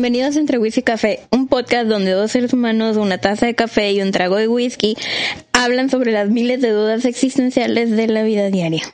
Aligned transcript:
Bienvenidos 0.00 0.36
a 0.36 0.38
Entre 0.38 0.58
Whisky 0.58 0.78
y 0.78 0.82
Café, 0.84 1.20
un 1.32 1.48
podcast 1.48 1.88
donde 1.88 2.12
dos 2.12 2.30
seres 2.30 2.52
humanos, 2.52 2.96
una 2.96 3.18
taza 3.18 3.46
de 3.46 3.56
café 3.56 3.90
y 3.90 4.00
un 4.00 4.12
trago 4.12 4.36
de 4.36 4.46
whisky 4.46 4.96
hablan 5.52 5.90
sobre 5.90 6.12
las 6.12 6.30
miles 6.30 6.60
de 6.60 6.70
dudas 6.70 7.04
existenciales 7.04 7.90
de 7.90 8.06
la 8.06 8.22
vida 8.22 8.48
diaria. 8.48 8.84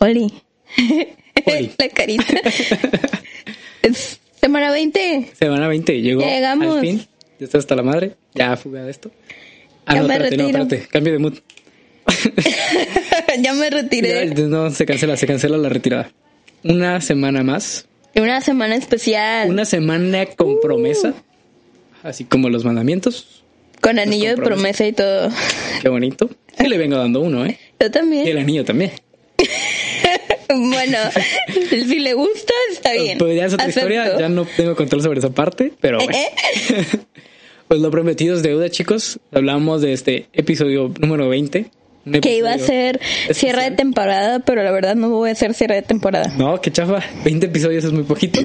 Oli. 0.00 0.34
Oli. 1.46 1.72
la 1.78 1.88
carita. 1.88 2.24
Es 3.80 4.20
semana 4.38 4.70
20. 4.70 5.30
Semana 5.32 5.66
20, 5.66 6.02
llegó 6.02 6.20
Llegamos. 6.20 6.76
al 6.76 6.80
fin. 6.82 7.06
Ya 7.38 7.46
está 7.46 7.56
hasta 7.56 7.74
la 7.74 7.82
madre. 7.82 8.16
Ya 8.34 8.54
fuga 8.58 8.84
de 8.84 8.90
esto. 8.90 9.10
Ah, 9.86 9.94
Ya 9.94 10.02
no, 10.02 10.08
me 10.08 10.14
espérate, 10.16 10.36
no, 10.36 10.42
retiro. 10.44 10.62
espérate. 10.64 10.88
Cambio 10.90 11.12
de 11.14 11.18
mood. 11.20 11.34
ya 13.40 13.54
me 13.54 13.70
retiré. 13.70 14.28
Ya, 14.28 14.42
No, 14.42 14.70
se 14.72 14.84
cancela, 14.84 15.16
se 15.16 15.26
cancela 15.26 15.56
la 15.56 15.70
retirada. 15.70 16.12
Una 16.64 17.00
semana 17.00 17.42
más. 17.42 17.86
Una 18.20 18.40
semana 18.40 18.76
especial. 18.76 19.48
Una 19.48 19.64
semana 19.64 20.26
con 20.26 20.60
promesa. 20.60 21.14
Así 22.02 22.24
como 22.24 22.48
los 22.48 22.64
mandamientos. 22.64 23.42
Con 23.80 23.98
anillo 23.98 24.30
de 24.30 24.36
promesa 24.36 24.86
y 24.86 24.92
todo. 24.92 25.30
Qué 25.82 25.88
bonito. 25.88 26.28
Sí 26.58 26.66
le 26.68 26.78
vengo 26.78 26.96
dando 26.96 27.20
uno, 27.20 27.46
¿eh? 27.46 27.58
Yo 27.78 27.86
Y 27.86 27.90
también. 27.90 28.26
el 28.26 28.38
anillo 28.38 28.64
también. 28.64 28.92
Bueno, 30.50 30.96
si 31.68 31.98
le 31.98 32.14
gusta, 32.14 32.54
está 32.72 32.92
bien. 32.94 33.18
Pues 33.18 33.36
ya 33.36 33.44
es 33.44 33.52
otra 33.52 33.66
Acepto. 33.66 33.80
historia. 33.90 34.18
Ya 34.18 34.28
no 34.30 34.46
tengo 34.56 34.74
control 34.74 35.02
sobre 35.02 35.18
esa 35.18 35.28
parte, 35.30 35.72
pero 35.80 35.98
bueno. 35.98 36.12
¿Eh? 36.12 36.84
Pues 37.68 37.80
lo 37.82 37.90
prometido 37.90 38.34
es 38.34 38.42
deuda, 38.42 38.70
chicos. 38.70 39.20
Hablamos 39.30 39.82
de 39.82 39.92
este 39.92 40.26
episodio 40.32 40.90
número 41.00 41.28
20. 41.28 41.66
Que 42.22 42.36
iba 42.36 42.52
a 42.52 42.58
ser 42.58 43.00
cierre 43.32 43.64
de 43.64 43.70
temporada, 43.72 44.40
pero 44.40 44.62
la 44.62 44.70
verdad 44.70 44.94
no 44.94 45.10
voy 45.10 45.30
a 45.30 45.32
hacer 45.32 45.54
cierre 45.54 45.76
de 45.76 45.82
temporada. 45.82 46.32
No, 46.36 46.60
qué 46.60 46.70
chafa. 46.70 47.02
20 47.24 47.46
episodios 47.46 47.84
es 47.84 47.92
muy 47.92 48.04
poquito. 48.04 48.40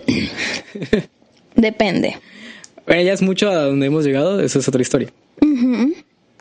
Depende. 1.55 2.17
Bueno, 2.85 3.01
ya 3.01 3.13
es 3.13 3.21
mucho 3.21 3.49
a 3.49 3.55
donde 3.55 3.85
hemos 3.87 4.05
llegado. 4.05 4.41
Esa 4.41 4.59
es 4.59 4.67
otra 4.67 4.81
historia. 4.81 5.09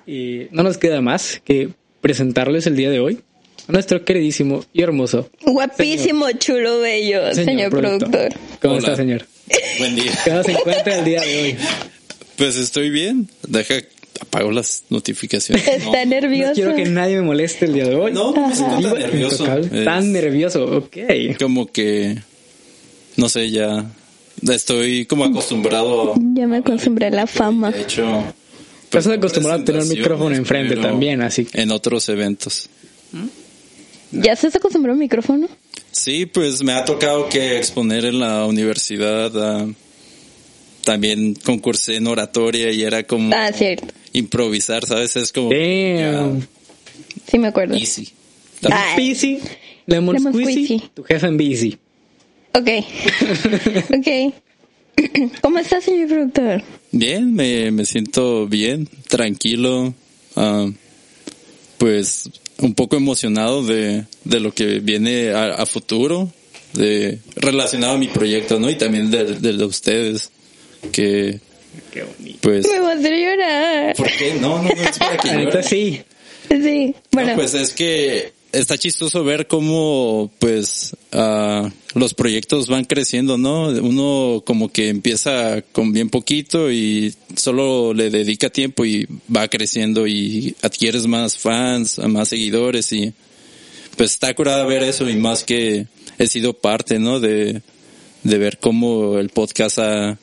Y 0.06 0.48
no 0.50 0.62
nos 0.62 0.78
queda 0.78 1.00
más 1.00 1.40
que 1.44 1.70
presentarles 2.00 2.66
el 2.66 2.76
día 2.76 2.90
de 2.90 3.00
hoy 3.00 3.20
a 3.68 3.72
nuestro 3.72 4.04
queridísimo 4.04 4.64
y 4.72 4.82
hermoso 4.82 5.30
Guapísimo, 5.44 6.30
chulo, 6.32 6.80
bello, 6.80 7.32
señor, 7.34 7.70
productor. 7.70 8.32
¿Cómo 8.60 8.74
Hola. 8.74 8.82
está, 8.82 8.96
señor? 8.96 9.26
Buen 9.78 9.94
día. 9.94 10.12
¿Cómo 10.24 10.42
se 10.42 10.52
encuentra 10.52 10.98
el 10.98 11.04
día 11.04 11.20
de 11.20 11.42
hoy? 11.42 11.56
Pues 12.36 12.56
estoy 12.56 12.90
bien. 12.90 13.28
Deja, 13.46 13.74
apago 14.22 14.50
las 14.50 14.84
notificaciones. 14.88 15.66
Está 15.68 16.04
No, 16.04 16.10
nervioso. 16.10 16.48
No 16.50 16.54
quiero 16.54 16.74
que 16.76 16.84
nadie 16.86 17.16
me 17.16 17.22
moleste 17.22 17.66
el 17.66 17.74
día 17.74 17.86
de 17.86 17.94
hoy. 17.96 18.12
No, 18.12 18.32
me 18.32 18.54
siento 18.54 18.80
tan 18.82 18.92
nervioso. 19.00 19.56
Es 19.58 19.84
Tan 19.84 20.12
nervioso, 20.12 20.64
ok. 20.64 20.96
Como 21.38 21.66
que, 21.70 22.18
no 23.16 23.28
sé, 23.28 23.50
ya 23.50 23.84
estoy 24.48 25.04
como 25.06 25.24
acostumbrado. 25.24 26.14
Ya 26.34 26.46
me 26.46 26.58
acostumbré 26.58 27.06
a 27.06 27.10
la 27.10 27.26
fama. 27.26 27.70
De 27.70 27.82
hecho, 27.82 28.24
Estás 28.84 29.06
acostumbrado 29.06 29.62
a 29.62 29.64
tener 29.64 29.82
un 29.82 29.88
micrófono 29.88 30.34
enfrente 30.34 30.76
también, 30.76 31.22
así. 31.22 31.46
En 31.54 31.70
otros 31.70 32.08
eventos. 32.10 32.68
¿Ya 34.12 34.36
se 34.36 34.48
acostumbró 34.48 34.92
al 34.92 34.98
micrófono? 34.98 35.48
Sí, 35.90 36.26
pues 36.26 36.62
me 36.62 36.72
ha 36.72 36.84
tocado 36.84 37.28
que 37.30 37.56
exponer 37.58 38.04
en 38.04 38.20
la 38.20 38.44
universidad. 38.46 39.32
ah, 39.34 39.66
también 40.84 41.34
concursé 41.34 41.96
en 41.96 42.06
oratoria 42.06 42.70
y 42.72 42.82
era 42.82 43.02
como 43.04 43.34
Ah, 43.34 43.50
cierto. 43.52 43.86
improvisar, 44.12 44.84
¿sabes? 44.86 45.16
Es 45.16 45.32
como 45.32 45.50
Damn. 45.50 46.46
Sí 47.30 47.38
me 47.38 47.48
acuerdo. 47.48 47.74
easy. 47.74 48.08
Ah. 48.70 48.94
Busy. 48.96 49.38
Lemon, 49.86 50.14
Lemon 50.16 50.32
squeezy. 50.32 50.64
squeezy. 50.66 50.88
Tu 50.94 51.02
jefe 51.04 51.26
en 51.26 51.36
busy. 51.36 51.78
Ok. 52.54 52.68
ok. 53.98 54.34
¿Cómo 55.40 55.58
está, 55.58 55.80
señor 55.80 56.08
productor? 56.08 56.62
Bien, 56.92 57.32
me, 57.34 57.70
me 57.70 57.84
siento 57.86 58.46
bien, 58.46 58.88
tranquilo, 59.08 59.94
ah, 60.36 60.68
pues 61.78 62.28
un 62.58 62.74
poco 62.74 62.96
emocionado 62.96 63.64
de, 63.64 64.04
de 64.24 64.40
lo 64.40 64.52
que 64.52 64.78
viene 64.80 65.30
a, 65.32 65.54
a 65.54 65.66
futuro, 65.66 66.30
de 66.74 67.18
relacionado 67.36 67.94
a 67.94 67.98
mi 67.98 68.08
proyecto, 68.08 68.60
¿no? 68.60 68.70
Y 68.70 68.76
también 68.76 69.10
de, 69.10 69.24
de, 69.36 69.52
de 69.54 69.64
ustedes, 69.64 70.30
que 70.90 71.40
Qué 71.92 72.02
bonito. 72.02 72.38
pues... 72.42 72.66
Me 72.68 72.80
vas 72.80 72.96
a 72.96 72.98
hacer 72.98 73.14
llorar. 73.18 73.96
¿Por 73.96 74.10
qué? 74.16 74.34
No, 74.40 74.62
no, 74.62 74.64
no 74.64 74.82
es 74.82 74.98
para 74.98 75.16
que 75.16 75.28
llore. 75.28 75.62
sí. 75.62 76.02
Sí. 76.48 76.94
Bueno, 77.12 77.30
No, 77.30 77.36
pues 77.36 77.54
es 77.54 77.70
que 77.72 78.32
está 78.52 78.76
chistoso 78.76 79.24
ver 79.24 79.46
cómo 79.46 80.30
pues 80.38 80.94
ah, 81.12 81.70
los 81.94 82.12
proyectos 82.12 82.66
van 82.68 82.84
creciendo, 82.84 83.38
¿no? 83.38 83.68
Uno 83.68 84.42
como 84.44 84.70
que 84.70 84.88
empieza 84.90 85.62
con 85.72 85.92
bien 85.94 86.10
poquito 86.10 86.70
y 86.70 87.14
solo 87.36 87.94
le 87.94 88.10
dedica 88.10 88.50
tiempo 88.50 88.84
y 88.84 89.06
va 89.34 89.48
creciendo 89.48 90.06
y 90.06 90.54
adquieres 90.60 91.06
más 91.06 91.38
fans, 91.38 91.98
más 91.98 92.28
seguidores 92.28 92.92
y 92.92 93.14
pues 93.96 94.10
está 94.12 94.34
curada 94.34 94.64
ver 94.66 94.82
eso 94.82 95.08
y 95.08 95.16
más 95.16 95.44
que 95.44 95.86
he 96.18 96.26
sido 96.26 96.52
parte, 96.52 96.98
¿no? 96.98 97.20
De, 97.20 97.62
de 98.24 98.38
ver 98.38 98.58
cómo 98.58 99.18
el 99.18 99.30
podcast 99.30 99.78
ha, 99.78 100.18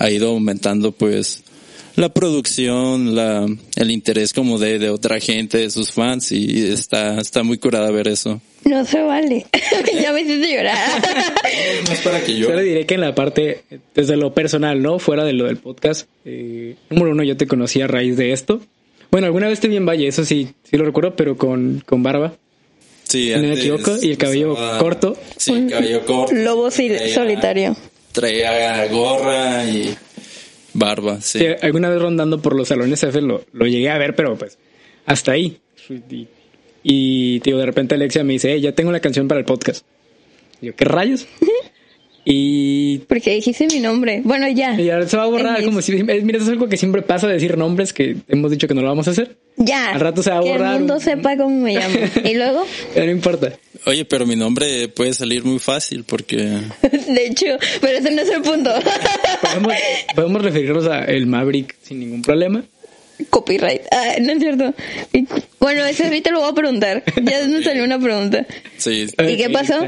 ha 0.00 0.10
ido 0.10 0.30
aumentando 0.30 0.90
pues 0.90 1.44
la 1.96 2.08
producción, 2.08 3.14
la, 3.14 3.46
el 3.76 3.90
interés 3.90 4.32
como 4.32 4.58
de, 4.58 4.78
de 4.78 4.90
otra 4.90 5.20
gente, 5.20 5.58
de 5.58 5.70
sus 5.70 5.92
fans 5.92 6.32
y 6.32 6.66
está, 6.70 7.20
está 7.20 7.42
muy 7.42 7.58
curada 7.58 7.90
ver 7.90 8.08
eso. 8.08 8.40
no 8.64 8.84
se 8.84 9.02
vale. 9.02 9.46
ya 10.02 10.12
me 10.12 10.22
hiciste 10.22 10.52
llorar. 10.52 10.78
No 11.86 11.92
es 11.92 12.00
para 12.00 12.20
que 12.24 12.36
yo... 12.38 12.52
Le 12.54 12.62
diré 12.62 12.86
que 12.86 12.94
en 12.94 13.00
la 13.02 13.14
parte, 13.14 13.62
desde 13.94 14.16
lo 14.16 14.32
personal, 14.34 14.80
¿no? 14.82 14.98
Fuera 14.98 15.24
de 15.24 15.32
lo 15.34 15.46
del 15.46 15.58
podcast. 15.58 16.08
eh, 16.24 16.76
número 16.90 17.10
uno, 17.12 17.22
yo 17.22 17.36
te 17.36 17.46
conocí 17.46 17.80
a 17.82 17.86
raíz 17.86 18.16
de 18.16 18.32
esto. 18.32 18.60
Bueno, 19.10 19.26
alguna 19.26 19.48
vez 19.48 19.60
te 19.60 19.68
vi 19.68 19.76
en 19.76 19.84
Valle, 19.86 20.06
eso 20.06 20.24
sí, 20.24 20.48
sí 20.62 20.76
lo 20.76 20.84
recuerdo, 20.84 21.16
pero 21.16 21.36
con, 21.36 21.82
con 21.84 22.02
barba. 22.02 22.34
Sí, 23.02 23.26
si 23.26 23.32
no 23.34 23.40
me 23.48 23.54
equivoco, 23.54 23.96
y 24.00 24.12
el 24.12 24.16
cabello 24.16 24.52
usaba- 24.52 24.78
corto. 24.78 25.16
Sí, 25.36 25.66
cabello 25.68 26.06
corto. 26.06 26.32
Lobo 26.32 26.70
Traía- 26.70 27.12
solitario. 27.12 27.76
Traía 28.12 28.86
gorra 28.88 29.64
y 29.64 29.96
barba, 30.74 31.20
sí. 31.20 31.44
Alguna 31.62 31.88
vez 31.88 32.00
rondando 32.00 32.40
por 32.40 32.54
los 32.54 32.68
salones 32.68 33.02
F 33.02 33.20
lo, 33.20 33.44
lo 33.52 33.66
llegué 33.66 33.90
a 33.90 33.98
ver, 33.98 34.14
pero 34.14 34.36
pues 34.36 34.58
hasta 35.06 35.32
ahí. 35.32 35.60
Y, 36.82 37.40
tío, 37.40 37.58
de 37.58 37.66
repente 37.66 37.94
Alexia 37.94 38.24
me 38.24 38.34
dice, 38.34 38.60
ya 38.60 38.72
tengo 38.72 38.92
la 38.92 39.00
canción 39.00 39.28
para 39.28 39.40
el 39.40 39.46
podcast. 39.46 39.84
Y 40.60 40.66
yo, 40.66 40.76
¿qué 40.76 40.84
rayos? 40.84 41.26
y, 42.24 42.98
Porque 43.08 43.34
dijiste 43.34 43.66
mi 43.68 43.80
nombre. 43.80 44.20
Bueno, 44.24 44.46
ya. 44.48 44.78
y 44.80 44.90
ahora 44.90 45.08
se 45.08 45.16
va 45.16 45.24
a 45.24 45.26
borrar, 45.26 45.58
En 45.58 45.64
como 45.64 45.78
mis- 45.78 45.86
si, 45.86 45.92
eh, 45.96 46.02
mira, 46.22 46.36
eso 46.38 46.44
es 46.46 46.48
algo 46.52 46.68
que 46.68 46.76
siempre 46.76 47.02
pasa, 47.02 47.26
decir 47.26 47.56
nombres 47.56 47.92
que 47.92 48.16
hemos 48.28 48.50
dicho 48.50 48.68
que 48.68 48.74
no 48.74 48.82
lo 48.82 48.88
vamos 48.88 49.08
a 49.08 49.12
hacer. 49.12 49.36
Ya. 49.56 49.90
Al 49.90 50.00
rato 50.00 50.22
se 50.22 50.30
va 50.30 50.38
a 50.38 50.42
Que 50.42 50.48
borrar 50.50 50.72
el 50.74 50.78
mundo 50.80 50.94
un- 50.94 51.00
sepa 51.00 51.36
cómo 51.36 51.60
me 51.60 51.74
llamo. 51.74 51.96
Y 52.24 52.34
luego, 52.34 52.64
Pero 52.94 53.06
no 53.06 53.12
importa. 53.12 53.52
Oye, 53.86 54.04
pero 54.04 54.26
mi 54.26 54.36
nombre 54.36 54.88
puede 54.88 55.14
salir 55.14 55.42
muy 55.44 55.58
fácil 55.58 56.04
porque... 56.04 56.36
de 56.82 57.26
hecho, 57.26 57.46
pero 57.80 57.98
ese 57.98 58.10
no 58.10 58.22
es 58.22 58.28
el 58.28 58.42
punto. 58.42 58.70
Podemos, 59.42 59.74
podemos 60.14 60.42
referirnos 60.42 60.86
a 60.86 61.04
el 61.04 61.26
Maverick 61.26 61.74
sin 61.82 62.00
ningún 62.00 62.20
problema. 62.22 62.62
Copyright. 63.30 63.82
Ah, 63.90 64.14
no 64.20 64.32
es 64.32 64.38
cierto. 64.38 64.74
Bueno, 65.58 65.84
ese 65.84 66.04
ahorita 66.04 66.30
lo 66.30 66.40
voy 66.40 66.50
a 66.50 66.54
preguntar. 66.54 67.02
Ya 67.22 67.46
me 67.46 67.62
salió 67.62 67.84
una 67.84 67.98
pregunta. 67.98 68.46
Sí, 68.78 69.06
¿Y 69.28 69.36
qué 69.36 69.50
pasó? 69.50 69.78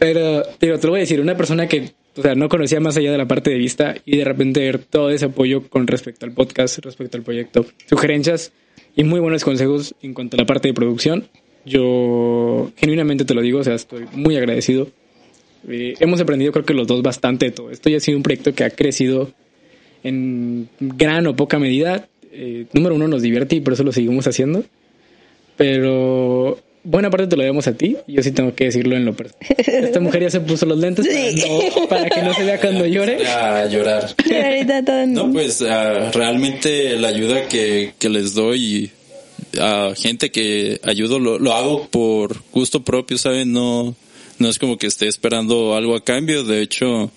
Pero, 0.00 0.42
te 0.58 0.66
lo 0.66 0.78
voy 0.78 1.00
a 1.00 1.00
decir, 1.00 1.20
una 1.20 1.36
persona 1.36 1.68
que, 1.68 1.90
o 2.16 2.22
sea, 2.22 2.34
no 2.34 2.48
conocía 2.48 2.80
más 2.80 2.96
allá 2.96 3.12
de 3.12 3.18
la 3.18 3.28
parte 3.28 3.50
de 3.50 3.58
vista 3.58 3.96
y 4.06 4.16
de 4.16 4.24
repente 4.24 4.60
ver 4.60 4.78
todo 4.78 5.10
ese 5.10 5.26
apoyo 5.26 5.68
con 5.68 5.86
respecto 5.86 6.24
al 6.24 6.32
podcast, 6.32 6.78
respecto 6.78 7.18
al 7.18 7.22
proyecto, 7.22 7.66
sugerencias 7.86 8.50
y 8.96 9.04
muy 9.04 9.20
buenos 9.20 9.44
consejos 9.44 9.94
en 10.00 10.14
cuanto 10.14 10.38
a 10.38 10.40
la 10.40 10.46
parte 10.46 10.68
de 10.68 10.74
producción. 10.74 11.28
Yo 11.66 12.72
genuinamente 12.76 13.26
te 13.26 13.34
lo 13.34 13.42
digo, 13.42 13.58
o 13.58 13.64
sea, 13.64 13.74
estoy 13.74 14.06
muy 14.14 14.38
agradecido. 14.38 14.88
Eh, 15.68 15.96
hemos 16.00 16.18
aprendido, 16.18 16.50
creo 16.52 16.64
que 16.64 16.72
los 16.72 16.86
dos, 16.86 17.02
bastante 17.02 17.44
de 17.44 17.52
todo. 17.52 17.70
Esto 17.70 17.90
ya 17.90 17.98
ha 17.98 18.00
sido 18.00 18.16
un 18.16 18.22
proyecto 18.22 18.54
que 18.54 18.64
ha 18.64 18.70
crecido 18.70 19.30
en 20.02 20.70
gran 20.80 21.26
o 21.26 21.36
poca 21.36 21.58
medida. 21.58 22.08
Eh, 22.32 22.64
número 22.72 22.94
uno, 22.94 23.06
nos 23.06 23.20
divierte 23.20 23.56
y 23.56 23.60
por 23.60 23.74
eso 23.74 23.84
lo 23.84 23.92
seguimos 23.92 24.26
haciendo. 24.26 24.64
Pero 25.58 26.58
buena 26.84 27.10
parte 27.10 27.26
te 27.26 27.36
lo 27.36 27.42
debemos 27.42 27.66
a 27.66 27.76
ti. 27.76 27.96
Yo 28.06 28.22
sí 28.22 28.32
tengo 28.32 28.54
que 28.54 28.64
decirlo 28.64 28.96
en 28.96 29.04
lo 29.04 29.14
personal. 29.14 29.46
Esta 29.58 30.00
mujer 30.00 30.22
ya 30.22 30.30
se 30.30 30.40
puso 30.40 30.66
los 30.66 30.78
lentes 30.78 31.06
Sí. 31.06 31.42
para, 31.42 31.70
no- 31.80 31.88
para 31.88 32.08
que 32.10 32.22
no 32.22 32.34
se 32.34 32.44
vea 32.44 32.60
cuando 32.60 32.86
llore. 32.86 33.26
a 33.26 33.66
llorar. 33.66 34.14
No, 35.08 35.32
pues 35.32 35.62
ah, 35.62 36.10
realmente 36.12 36.96
la 36.98 37.08
ayuda 37.08 37.46
que, 37.48 37.92
que 37.98 38.08
les 38.08 38.34
doy 38.34 38.90
a 39.60 39.92
gente 39.96 40.30
que 40.30 40.80
ayudo 40.84 41.18
lo, 41.18 41.38
lo 41.38 41.52
hago 41.54 41.88
por 41.88 42.36
gusto 42.52 42.82
propio, 42.84 43.18
¿saben? 43.18 43.52
No, 43.52 43.94
no 44.38 44.48
es 44.48 44.58
como 44.58 44.78
que 44.78 44.86
esté 44.86 45.08
esperando 45.08 45.74
algo 45.74 45.96
a 45.96 46.04
cambio. 46.04 46.44
De 46.44 46.62
hecho, 46.62 47.10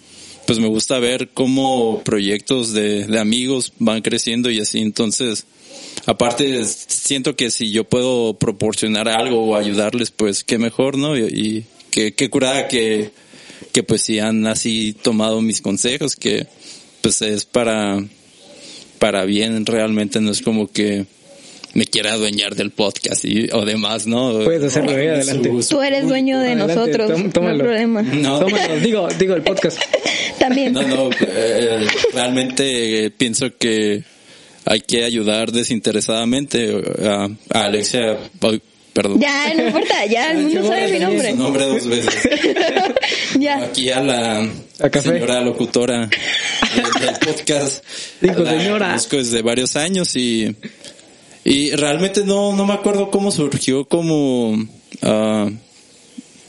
pues 0.47 0.59
me 0.59 0.67
gusta 0.67 0.99
ver 0.99 1.29
cómo 1.33 2.01
proyectos 2.03 2.73
de, 2.73 3.05
de 3.05 3.19
amigos 3.19 3.73
van 3.79 4.01
creciendo 4.01 4.49
y 4.49 4.59
así. 4.59 4.79
Entonces, 4.79 5.45
aparte, 6.05 6.63
siento 6.65 7.35
que 7.35 7.49
si 7.51 7.71
yo 7.71 7.83
puedo 7.83 8.33
proporcionar 8.35 9.07
algo 9.07 9.43
o 9.45 9.55
ayudarles, 9.55 10.11
pues 10.11 10.43
qué 10.43 10.57
mejor, 10.57 10.97
¿no? 10.97 11.17
Y, 11.17 11.21
y 11.23 11.65
qué, 11.91 12.13
qué 12.13 12.29
curada 12.29 12.67
que, 12.67 13.11
que 13.71 13.83
pues 13.83 14.01
sí 14.01 14.19
han 14.19 14.45
así 14.47 14.93
tomado 15.01 15.41
mis 15.41 15.61
consejos, 15.61 16.15
que 16.15 16.47
pues 17.01 17.21
es 17.21 17.45
para, 17.45 18.03
para 18.99 19.25
bien, 19.25 19.65
realmente 19.65 20.19
no 20.21 20.31
es 20.31 20.41
como 20.41 20.71
que 20.71 21.05
me 21.73 21.85
quiera 21.87 22.13
adueñar 22.13 22.55
del 22.55 22.69
podcast 22.69 23.25
y, 23.25 23.49
o 23.51 23.65
demás, 23.65 24.05
¿no? 24.05 24.43
Puedes 24.43 24.63
hacerlo, 24.65 24.91
eh, 24.91 25.23
Su- 25.23 25.29
adelante. 25.31 25.63
su- 25.63 25.69
Tú 25.75 25.81
eres 25.81 26.07
dueño 26.07 26.39
de 26.39 26.51
Adelante, 26.51 26.75
nosotros, 26.75 27.09
no 27.19 27.47
hay 27.49 27.57
problema. 27.57 28.01
No. 28.03 28.39
Tómalo, 28.39 28.79
digo, 28.79 29.07
digo 29.17 29.33
el 29.33 29.41
podcast. 29.41 29.79
También. 30.39 30.73
No, 30.73 30.83
no, 30.83 31.09
eh, 31.19 31.87
realmente 32.13 33.05
eh, 33.05 33.09
pienso 33.09 33.57
que 33.57 34.03
hay 34.65 34.81
que 34.81 35.03
ayudar 35.03 35.51
desinteresadamente 35.51 36.81
a, 37.05 37.29
a 37.49 37.65
Alexia, 37.65 38.17
perdón. 38.93 39.19
Ya, 39.19 39.53
no 39.55 39.67
importa, 39.67 40.05
ya 40.05 40.31
el 40.31 40.43
mundo 40.43 40.67
sabe 40.67 40.87
mi 40.91 40.97
Su 40.97 41.03
nombre. 41.03 41.33
nombre 41.33 41.65
dos 41.65 41.87
veces. 41.87 42.13
Ya. 43.39 43.63
Aquí 43.63 43.89
a 43.89 43.99
la 43.99 44.47
A 44.79 44.89
café. 44.91 45.09
señora 45.13 45.41
locutora 45.41 46.01
del, 46.07 47.05
del 47.05 47.15
podcast. 47.25 47.83
Dijo, 48.21 48.41
La 48.41 48.51
señora. 48.61 48.87
Conozco 48.89 49.17
desde 49.17 49.41
varios 49.41 49.75
años 49.75 50.15
y, 50.15 50.55
y 51.43 51.71
realmente 51.71 52.23
no, 52.23 52.55
no 52.55 52.67
me 52.67 52.73
acuerdo 52.73 53.09
cómo 53.09 53.31
surgió 53.31 53.85
como, 53.85 54.55
ah, 55.01 55.49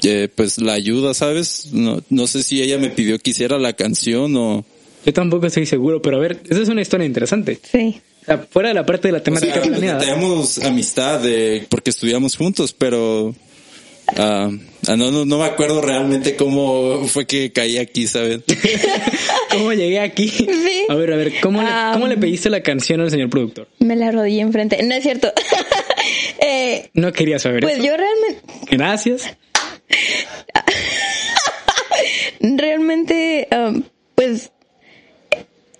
eh, 0.02 0.28
pues 0.34 0.58
la 0.58 0.74
ayuda, 0.74 1.14
¿sabes? 1.14 1.68
No, 1.72 2.02
no 2.10 2.26
sé 2.26 2.42
si 2.42 2.60
ella 2.60 2.76
me 2.76 2.90
pidió 2.90 3.18
que 3.18 3.30
hiciera 3.30 3.58
la 3.58 3.72
canción 3.72 4.36
o... 4.36 4.64
Yo 5.04 5.12
tampoco 5.12 5.46
estoy 5.46 5.66
seguro, 5.66 6.00
pero 6.02 6.16
a 6.16 6.20
ver, 6.20 6.40
esa 6.48 6.62
es 6.62 6.68
una 6.68 6.80
historia 6.82 7.06
interesante. 7.06 7.58
Sí. 7.62 8.00
O 8.22 8.24
sea, 8.24 8.38
fuera 8.50 8.68
de 8.70 8.74
la 8.74 8.86
parte 8.86 9.08
de 9.08 9.12
la 9.12 9.18
O 9.18 9.22
temática 9.22 9.54
sea, 9.54 9.62
planeada. 9.62 9.98
tenemos 10.00 10.58
amistad 10.64 11.20
de, 11.20 11.66
porque 11.68 11.90
estudiamos 11.90 12.36
juntos, 12.36 12.72
pero 12.72 13.34
ah, 14.16 14.50
ah, 14.88 14.96
no, 14.96 15.10
no, 15.10 15.26
no 15.26 15.38
me 15.38 15.44
acuerdo 15.44 15.82
realmente 15.82 16.34
cómo 16.36 17.06
fue 17.06 17.26
que 17.26 17.52
caí 17.52 17.76
aquí, 17.76 18.06
¿sabes? 18.06 18.40
¿Cómo 19.50 19.72
llegué 19.74 20.00
aquí? 20.00 20.28
Sí. 20.28 20.46
A 20.88 20.94
ver, 20.94 21.12
a 21.12 21.16
ver, 21.16 21.34
¿cómo, 21.42 21.60
le, 21.60 21.68
Ah, 21.70 21.90
¿cómo 21.92 22.06
le 22.08 22.16
pediste 22.16 22.48
la 22.48 22.62
canción 22.62 23.00
al 23.02 23.10
señor 23.10 23.28
productor? 23.28 23.68
Me 23.80 23.94
la 23.94 24.10
rodilla 24.10 24.40
enfrente. 24.42 24.82
No 24.82 24.94
es 24.94 25.02
cierto. 25.02 25.30
eh, 26.40 26.88
No 26.94 27.12
quería 27.12 27.38
saber 27.38 27.60
pues 27.62 27.74
eso. 27.74 27.84
yo 27.84 27.92
realmente, 27.96 28.42
Gracias. 28.70 29.36
realmente, 32.40 33.48
um, 33.52 33.82
pues, 34.14 34.50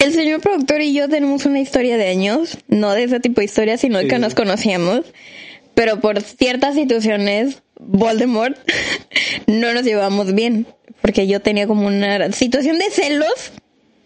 el 0.04 0.12
señor 0.12 0.40
productor 0.40 0.80
y 0.82 0.92
yo 0.92 1.08
tenemos 1.08 1.46
una 1.46 1.60
historia 1.60 1.96
de 1.96 2.08
años, 2.08 2.58
no 2.68 2.92
de 2.92 3.04
ese 3.04 3.20
tipo 3.20 3.40
de 3.40 3.46
historia, 3.46 3.76
sino 3.78 4.00
Sí. 4.00 4.08
que 4.08 4.18
nos 4.18 4.34
conocíamos, 4.34 5.00
pero 5.74 6.00
por 6.00 6.20
ciertas 6.22 6.74
situaciones, 6.74 7.62
Voldemort, 7.80 8.56
no 9.46 9.72
nos 9.72 9.82
llevamos 9.84 10.34
bien, 10.34 10.66
porque 11.02 11.26
yo 11.26 11.40
tenía 11.40 11.66
como 11.66 11.86
una 11.86 12.30
situación 12.32 12.78
de 12.78 12.86
celos 12.90 13.32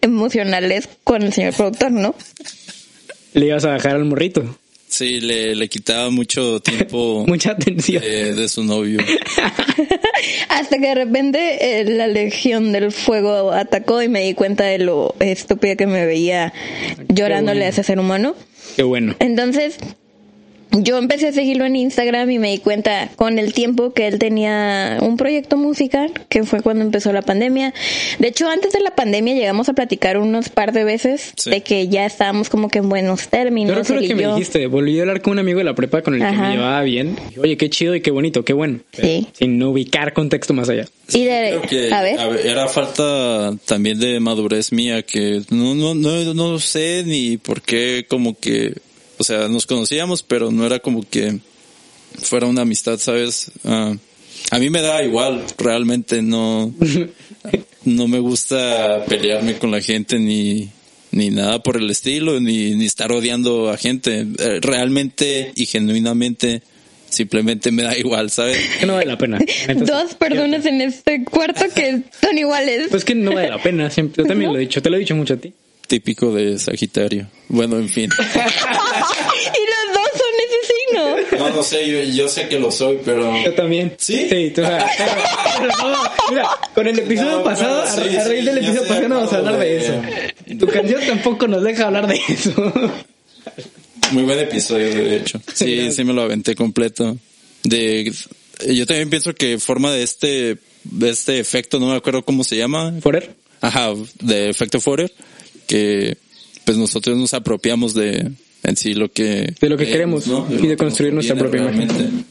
emocionales 0.01 0.89
con 1.05 1.23
el 1.23 1.33
señor 1.33 1.55
productor, 1.55 1.91
¿no? 1.91 2.15
Le 3.35 3.47
ibas 3.47 3.65
a 3.65 3.71
bajar 3.71 3.97
al 3.97 4.05
morrito. 4.05 4.59
Sí, 4.99 5.21
le, 5.21 5.55
le 5.55 5.69
quitaba 5.69 6.11
mucho 6.11 6.59
tiempo 6.59 7.25
Mucha 7.29 7.53
atención. 7.53 8.03
de, 8.03 8.35
de 8.35 8.49
su 8.49 8.65
novio. 8.65 8.99
Hasta 10.49 10.79
que 10.79 10.89
de 10.89 10.95
repente 10.97 11.81
eh, 11.81 11.85
la 11.85 12.09
Legión 12.09 12.73
del 12.73 12.91
Fuego 12.91 13.53
atacó 13.53 14.03
y 14.03 14.09
me 14.09 14.25
di 14.25 14.35
cuenta 14.35 14.65
de 14.65 14.79
lo 14.81 15.15
estúpida 15.21 15.77
que 15.77 15.87
me 15.87 16.05
veía 16.05 16.53
llorándole 17.09 17.61
bueno. 17.61 17.67
a 17.67 17.69
ese 17.69 17.85
ser 17.85 18.01
humano. 18.01 18.35
Qué 18.75 18.83
bueno. 18.83 19.15
Entonces, 19.21 19.79
yo 20.73 20.99
empecé 20.99 21.29
a 21.29 21.33
seguirlo 21.33 21.65
en 21.65 21.77
Instagram 21.77 22.31
y 22.31 22.39
me 22.39 22.51
di 22.51 22.59
cuenta 22.59 23.09
con 23.17 23.39
el 23.39 23.53
tiempo 23.53 23.93
que 23.93 24.07
él 24.07 24.19
tenía 24.19 24.99
un 25.01 25.17
proyecto 25.17 25.57
musical, 25.57 26.13
que 26.29 26.45
fue 26.45 26.61
cuando 26.63 26.85
empezó 26.85 27.13
la 27.13 27.23
pandemia. 27.23 27.73
De 28.19 28.29
hecho, 28.29 28.49
antes 28.49 28.73
de 28.73 28.81
la 28.81 28.95
pandemia 28.95 29.35
llegamos 29.35 29.69
a 29.69 29.73
platicar 29.73 30.19
unos 30.19 30.49
par 30.49 30.73
de 30.73 30.85
veces 30.85 31.33
Sí. 31.37 31.51
de 31.51 31.63
que 31.63 31.89
ya 31.89 32.05
estábamos 32.07 32.49
como 32.49 32.69
que 32.69 32.79
en 32.79 32.89
buenos 32.89 33.25
Yo 33.25 33.29
términos. 33.31 33.77
recuerdo 33.77 33.99
él 34.01 34.05
y 34.05 34.09
que 34.09 34.15
me 34.15 34.23
yo. 34.23 34.35
dijiste, 34.35 34.67
volví 34.67 34.99
a 34.99 35.03
hablar 35.03 35.23
con 35.23 35.33
un 35.35 35.39
amigo 35.39 35.59
de 35.59 35.65
la 35.65 35.75
prepa 35.75 36.03
con 36.03 36.15
el 36.15 36.21
que 36.21 36.37
me 36.37 36.51
llevaba 36.53 36.83
bien. 36.83 37.17
Dije, 37.29 37.41
Oye, 37.41 37.57
qué 37.57 37.71
chido 37.71 37.95
y 37.95 38.01
qué 38.01 38.11
bonito, 38.11 38.45
qué 38.45 38.53
bueno. 38.53 38.81
Sí. 38.93 39.27
Sin 39.33 39.63
ubicar 39.63 40.13
contexto 40.13 40.55
más 40.55 40.69
allá. 40.69 40.87
Y 41.13 41.25
de, 41.25 41.49
Creo 41.51 41.63
que 41.63 41.93
a 41.95 42.03
ver. 42.03 42.19
era 42.45 42.69
falta 42.69 43.55
también 43.65 43.99
de 43.99 44.21
madurez 44.21 44.73
mía 44.73 45.03
que 45.03 45.41
no, 45.51 45.75
no, 45.75 45.95
no, 45.95 46.35
no 46.35 46.59
sé 46.59 47.03
ni 47.07 47.37
por 47.39 47.63
qué 47.63 48.05
como 48.09 48.39
que, 48.39 48.75
o 49.19 49.25
sea, 49.25 49.49
nos 49.49 49.67
conocíamos, 49.67 50.23
pero 50.23 50.51
no 50.51 50.65
era 50.65 50.79
como 50.79 51.03
que 51.09 51.39
fuera 52.23 52.47
una 52.47 52.63
amistad, 52.63 52.99
¿sabes? 52.99 53.51
Ah, 53.65 53.95
a 54.51 54.59
mí 54.59 54.71
me 54.71 54.81
da 54.81 55.03
igual, 55.03 55.45
realmente 55.59 56.23
no, 56.23 56.73
no 57.85 58.09
me 58.09 58.19
gusta 58.19 59.05
pelearme 59.07 59.59
con 59.59 59.71
la 59.71 59.81
gente 59.81 60.19
ni, 60.19 60.71
ni 61.11 61.31
nada 61.31 61.63
por 61.63 61.77
el 61.77 61.91
estilo, 61.91 62.41
ni, 62.41 62.75
ni 62.75 62.87
estar 62.87 63.13
odiando 63.13 63.71
a 63.71 63.77
gente. 63.77 64.27
Eh, 64.39 64.61
Realmente 64.63 65.53
y 65.55 65.67
genuinamente 65.67 66.63
simplemente 67.11 67.73
me 67.73 67.83
da 67.83 67.97
igual, 67.97 68.31
¿sabes? 68.31 68.59
Que 68.81 68.87
no 68.87 68.95
vale 68.95 69.07
la 69.07 69.19
pena. 69.19 69.39
Dos 69.77 70.15
personas 70.15 70.65
en 70.67 70.81
este 70.81 71.25
cuarto 71.25 71.65
que 71.75 72.03
son 72.21 72.39
iguales. 72.39 72.89
Pues 72.91 73.05
que 73.05 73.15
no 73.15 73.33
vale 73.33 73.49
la 73.49 73.63
pena. 73.63 73.91
Siempre, 73.91 74.23
yo 74.23 74.29
también 74.29 74.53
lo 74.53 74.59
he 74.59 74.63
dicho. 74.63 74.83
Te 74.83 74.91
lo 74.91 74.97
he 74.97 75.01
dicho 75.01 75.15
mucho 75.15 75.35
a 75.35 75.37
ti. 75.39 75.53
Típico 75.89 76.33
de 76.35 76.59
Sagitario. 76.59 77.27
Bueno, 77.49 77.77
en 77.79 77.89
fin. 77.89 78.11
y 78.25 78.39
los 78.39 79.95
dos 79.95 80.11
son 80.13 80.35
ese 80.45 80.61
signo. 81.33 81.39
No, 81.49 81.57
no 81.57 81.63
sé, 81.63 81.89
yo, 81.91 82.03
yo 82.15 82.29
sé 82.29 82.47
que 82.49 82.59
lo 82.61 82.71
soy, 82.71 82.99
pero... 83.05 83.33
Yo 83.43 83.55
también. 83.55 83.95
¿Sí? 83.99 84.29
Sí, 84.29 84.53
tú, 84.55 84.61
sea, 84.61 84.87
pero- 84.99 85.73
pero 85.79 85.89
no, 85.91 86.03
mira, 86.31 86.47
con 86.75 86.87
el 86.87 86.99
episodio 86.99 87.39
No, 87.39 87.43
pasado, 87.45 87.83
a- 87.83 87.87
sí, 87.91 88.01
a, 88.17 88.25
raíz 88.25 88.41
sí, 88.41 88.47
del 88.47 88.59
episodio 88.59 88.83
pasado 88.83 89.09
no 89.09 89.15
vamos 89.17 89.33
a 89.33 89.37
hablar 89.39 89.59
de 89.59 89.77
eso. 89.79 90.03
Tu 90.59 90.67
canción 90.67 91.01
tampoco 91.07 91.49
nos 91.49 91.63
deja 91.65 91.87
hablar 91.87 92.07
de 92.07 92.21
eso. 92.29 92.73
Muy 94.13 94.23
buen 94.25 94.39
episodio, 94.39 94.89
de 94.95 95.17
hecho. 95.17 95.41
Sí, 95.55 95.91
sí 95.93 96.05
me 96.05 96.13
lo 96.13 96.23
aventé 96.23 96.55
completo. 96.55 97.17
De, 97.65 98.13
yo 98.73 98.87
también 98.87 99.11
pienso 99.11 99.35
que 99.35 99.59
forma 99.59 99.91
de 99.93 100.03
este, 100.03 100.59
de 100.85 101.11
este 101.11 101.39
efecto, 101.41 101.79
no 101.81 101.89
me 101.89 101.97
acuerdo 101.97 102.23
cómo 102.23 102.45
se 102.45 102.57
llama. 102.57 102.93
Forer. 103.01 103.35
Ajá, 103.61 103.93
de 104.21 104.49
efecto 104.51 104.81
Forer, 104.81 105.13
que 105.69 106.17
pues 106.65 106.77
nosotros 106.77 107.17
nos 107.17 107.33
apropiamos 107.35 107.95
de 107.95 108.33
en 108.65 108.77
sí 108.77 108.95
lo 108.95 109.11
que... 109.13 109.55
De 109.61 109.69
lo 109.69 109.77
que 109.77 109.87
queremos 109.87 110.27
y 110.27 110.31
lo 110.31 110.45
de 110.47 110.77
construir 110.77 111.13
nuestra 111.13 111.37
propia 111.37 111.61
imagen. 111.61 112.25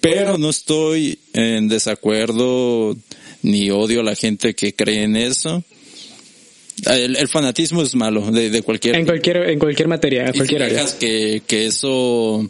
Pero 0.00 0.38
no 0.38 0.48
estoy 0.50 1.18
en 1.34 1.68
desacuerdo 1.68 2.96
ni 3.42 3.70
odio 3.70 4.00
a 4.00 4.04
la 4.04 4.14
gente 4.14 4.54
que 4.54 4.74
cree 4.74 5.04
en 5.04 5.16
eso. 5.16 5.62
El, 6.86 7.16
el 7.16 7.28
fanatismo 7.28 7.82
es 7.82 7.94
malo 7.94 8.30
de, 8.30 8.50
de 8.50 8.62
cualquier 8.62 8.96
En 8.96 9.04
cualquier, 9.04 9.36
en 9.50 9.58
cualquier 9.58 9.88
materia, 9.88 10.22
en 10.22 10.30
y 10.30 10.32
si 10.32 10.38
cualquier 10.38 10.62
área. 10.62 10.78
dejas 10.78 10.94
que, 10.94 11.42
que 11.46 11.66
eso 11.66 12.48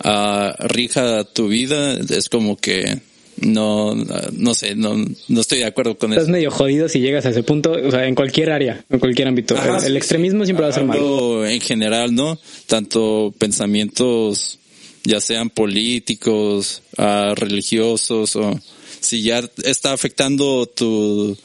ah, 0.00 0.54
rija 0.60 1.24
tu 1.24 1.48
vida, 1.48 1.98
es 1.98 2.28
como 2.28 2.56
que 2.56 3.00
no, 3.40 3.94
no 3.94 4.54
sé, 4.54 4.74
no, 4.74 4.96
no 5.28 5.40
estoy 5.40 5.58
de 5.58 5.66
acuerdo 5.66 5.96
con 5.96 6.12
Estás 6.12 6.24
eso. 6.24 6.32
medio 6.32 6.50
jodido 6.50 6.88
si 6.88 7.00
llegas 7.00 7.26
a 7.26 7.30
ese 7.30 7.42
punto, 7.42 7.72
o 7.72 7.90
sea, 7.90 8.06
en 8.06 8.14
cualquier 8.14 8.50
área, 8.50 8.84
en 8.88 8.98
cualquier 8.98 9.28
ámbito. 9.28 9.56
Ajá, 9.56 9.76
el, 9.76 9.80
sí, 9.80 9.86
el 9.88 9.96
extremismo 9.96 10.44
siempre 10.44 10.64
va 10.64 10.70
a 10.70 10.74
ser 10.74 10.84
malo. 10.84 11.46
En 11.46 11.60
general, 11.60 12.14
¿no? 12.14 12.38
Tanto 12.66 13.34
pensamientos, 13.38 14.58
ya 15.04 15.20
sean 15.20 15.50
políticos, 15.50 16.82
ah, 16.96 17.34
religiosos, 17.36 18.36
o 18.36 18.58
si 19.00 19.22
ya 19.22 19.42
está 19.64 19.92
afectando 19.92 20.66
tu, 20.66 21.36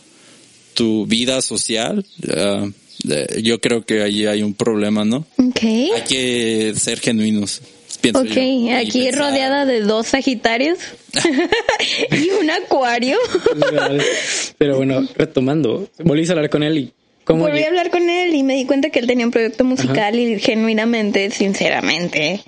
tu 0.74 1.05
vida 1.05 1.41
social, 1.41 2.05
ah, 2.33 2.67
yo 3.41 3.60
creo 3.60 3.86
que 3.86 4.01
ahí 4.01 4.25
hay 4.25 4.43
un 4.43 4.53
problema, 4.53 5.03
¿no? 5.03 5.25
Ok. 5.38 5.63
Hay 5.63 6.03
que 6.07 6.74
ser 6.77 7.00
genuinos. 7.00 7.62
Pienso 8.01 8.22
Ok, 8.22 8.29
yo, 8.29 8.77
aquí 8.77 9.12
rodeada 9.12 9.65
de 9.65 9.81
dos 9.81 10.08
Sagitarios 10.08 10.79
y 12.12 12.29
un 12.41 12.50
Acuario. 12.50 13.17
Pero 14.58 14.77
bueno, 14.77 15.08
retomando, 15.15 15.88
volví 16.03 16.27
a 16.27 16.31
hablar 16.31 16.50
con 16.50 16.63
él 16.63 16.77
y 16.77 16.93
cómo 17.24 17.43
Volví 17.46 17.60
lleg- 17.60 17.65
a 17.65 17.67
hablar 17.67 17.89
con 17.91 18.10
él 18.10 18.34
y 18.36 18.43
me 18.43 18.55
di 18.55 18.65
cuenta 18.65 18.89
que 18.89 19.00
él 19.00 19.08
tenía 19.08 19.25
un 19.25 19.31
proyecto 19.31 19.63
musical 19.63 20.17
y 20.17 20.39
genuinamente, 20.39 21.29
sinceramente, 21.31 22.41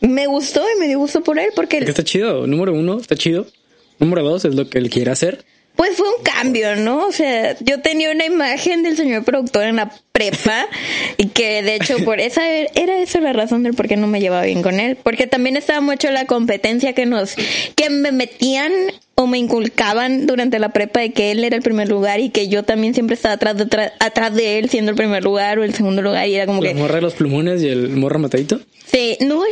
me 0.00 0.26
gustó 0.26 0.62
y 0.76 0.78
me 0.80 0.86
dio 0.88 0.98
gusto 0.98 1.22
por 1.22 1.38
él 1.38 1.50
porque 1.54 1.78
que 1.80 1.84
está 1.90 2.04
chido. 2.04 2.46
Número 2.46 2.72
uno, 2.72 2.98
está 3.00 3.16
chido. 3.16 3.46
Número 3.98 4.22
dos 4.22 4.44
es 4.44 4.54
lo 4.54 4.68
que 4.70 4.78
él 4.78 4.90
quiere 4.90 5.10
hacer. 5.10 5.44
pues 5.74 5.96
fue 5.96 6.06
un 6.08 6.22
cambio, 6.22 6.76
¿no? 6.76 7.06
O 7.06 7.12
sea, 7.12 7.56
yo 7.60 7.80
tenía 7.80 8.10
una 8.12 8.24
imagen 8.26 8.82
del 8.82 8.96
señor 8.96 9.24
productor 9.24 9.64
en 9.64 9.76
la 9.76 9.90
prepa 10.18 10.66
y 11.16 11.28
que 11.28 11.62
de 11.62 11.76
hecho 11.76 11.96
por 12.04 12.18
esa 12.20 12.42
era 12.50 13.00
esa 13.00 13.20
la 13.20 13.32
razón 13.32 13.62
del 13.62 13.74
por 13.74 13.86
qué 13.88 13.96
no 13.96 14.06
me 14.08 14.20
llevaba 14.20 14.42
bien 14.44 14.62
con 14.62 14.80
él, 14.80 14.96
porque 15.02 15.26
también 15.26 15.56
estaba 15.56 15.80
mucho 15.80 16.10
la 16.10 16.26
competencia 16.26 16.92
que 16.92 17.06
nos 17.06 17.34
que 17.76 17.90
me 17.90 18.10
metían 18.12 18.72
o 19.14 19.26
me 19.26 19.38
inculcaban 19.38 20.26
durante 20.28 20.58
la 20.60 20.68
prepa 20.72 21.00
de 21.00 21.10
que 21.12 21.32
él 21.32 21.42
era 21.42 21.56
el 21.56 21.62
primer 21.62 21.88
lugar 21.88 22.20
y 22.20 22.30
que 22.30 22.46
yo 22.48 22.62
también 22.62 22.94
siempre 22.94 23.14
estaba 23.14 23.34
atrás 23.34 23.56
de, 23.56 23.64
atrás, 23.64 23.92
atrás 23.98 24.34
de 24.34 24.58
él 24.60 24.70
siendo 24.70 24.90
el 24.92 24.96
primer 24.96 25.24
lugar 25.24 25.58
o 25.58 25.64
el 25.64 25.74
segundo 25.74 26.02
lugar 26.02 26.28
y 26.28 26.34
era 26.36 26.46
como 26.46 26.62
La 26.62 26.68
que 26.68 26.74
morra 26.76 26.96
de 26.96 27.00
los 27.02 27.14
plumones 27.14 27.60
y 27.62 27.68
el 27.68 27.88
morra 27.90 28.18
matadito. 28.18 28.60
sí, 28.86 29.16
no, 29.20 29.42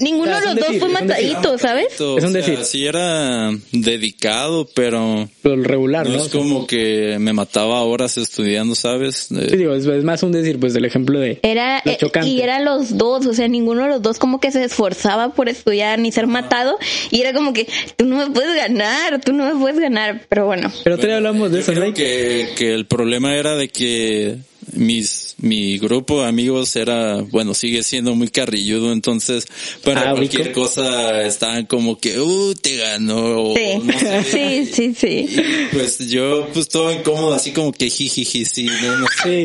ninguno 0.00 0.30
Ah, 0.32 0.40
de 0.40 0.46
los 0.46 0.54
dos 0.56 0.66
decir, 0.66 0.80
fue 0.80 0.88
es 0.92 0.94
un 1.00 1.06
decir. 1.08 1.28
matadito, 1.32 1.58
¿sabes? 1.58 2.00
O 2.00 2.18
Es 2.18 2.24
un 2.24 2.32
sea, 2.32 2.40
decir. 2.40 2.58
sí 2.64 2.86
era 2.86 3.50
dedicado, 3.72 4.68
pero 4.74 5.28
Pero 5.42 5.54
el 5.56 5.64
regular, 5.64 6.08
no 6.08 6.16
¿no? 6.18 6.22
es 6.24 6.28
como 6.28 6.66
que 6.66 7.16
me 7.18 7.32
mataba 7.32 7.82
horas 7.82 8.16
estudiando, 8.18 8.74
¿sabes? 8.76 9.28
Sí, 9.28 9.56
digo, 9.56 9.74
es, 9.74 9.86
es 9.86 10.04
más 10.04 10.15
un 10.22 10.32
decir, 10.32 10.58
pues, 10.60 10.72
del 10.74 10.84
ejemplo 10.84 11.18
de... 11.18 11.38
Era, 11.42 11.82
Lo 11.84 11.92
eh, 11.92 11.96
chocante. 11.98 12.28
y 12.28 12.40
eran 12.40 12.64
los 12.64 12.96
dos, 12.96 13.26
o 13.26 13.34
sea, 13.34 13.48
ninguno 13.48 13.82
de 13.82 13.88
los 13.88 14.02
dos 14.02 14.18
como 14.18 14.40
que 14.40 14.50
se 14.50 14.64
esforzaba 14.64 15.30
por 15.30 15.48
estudiar 15.48 15.98
ni 15.98 16.12
ser 16.12 16.26
matado, 16.26 16.78
y 17.10 17.20
era 17.20 17.32
como 17.32 17.52
que 17.52 17.66
tú 17.96 18.04
no 18.04 18.16
me 18.16 18.30
puedes 18.30 18.54
ganar, 18.56 19.20
tú 19.20 19.32
no 19.32 19.52
me 19.52 19.58
puedes 19.60 19.78
ganar, 19.78 20.22
pero 20.28 20.46
bueno. 20.46 20.72
Pero 20.84 20.98
te 20.98 21.12
hablamos 21.12 21.50
de 21.50 21.56
Yo 21.56 21.62
eso, 21.62 21.72
creo 21.72 21.86
¿no? 21.88 21.94
que, 21.94 22.48
que 22.56 22.74
el 22.74 22.86
problema 22.86 23.34
era 23.34 23.56
de 23.56 23.68
que 23.68 24.36
mis 24.72 25.25
mi 25.38 25.78
grupo 25.78 26.22
de 26.22 26.28
amigos 26.28 26.74
era, 26.76 27.16
bueno, 27.20 27.52
sigue 27.52 27.82
siendo 27.82 28.14
muy 28.14 28.28
carrilludo, 28.28 28.90
entonces 28.92 29.46
para 29.84 30.10
Ah, 30.10 30.12
cualquier 30.14 30.50
cosa 30.52 31.22
estaban 31.26 31.66
como 31.66 31.98
que, 31.98 32.18
uh, 32.18 32.54
te 32.54 32.76
ganó, 32.76 33.42
o 33.50 33.54
Sí, 33.54 33.78
no 33.84 33.98
sé. 33.98 34.24
sí, 34.64 34.66
sí, 34.72 34.94
sí. 34.94 35.26
Y, 35.28 35.74
pues 35.74 35.98
yo 36.08 36.48
pues 36.54 36.68
todo 36.68 36.90
incómodo, 36.90 37.34
así 37.34 37.50
como 37.52 37.70
que 37.72 37.90
jijiji, 37.90 38.44
sí, 38.46 38.64
no, 38.82 38.98
no 39.00 39.06
sé. 39.22 39.44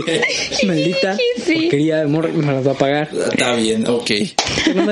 Sí, 0.60 0.66
maldita 0.68 1.18
Sí. 1.46 1.54
porquería 1.56 1.98
de 2.00 2.08
morra, 2.08 2.30
me 2.30 2.46
las 2.54 2.66
va 2.66 2.72
a 2.72 2.78
pagar. 2.78 3.10
Está 3.34 3.56
bien, 3.56 3.86
ok. 3.88 4.06
Creo 4.64 4.86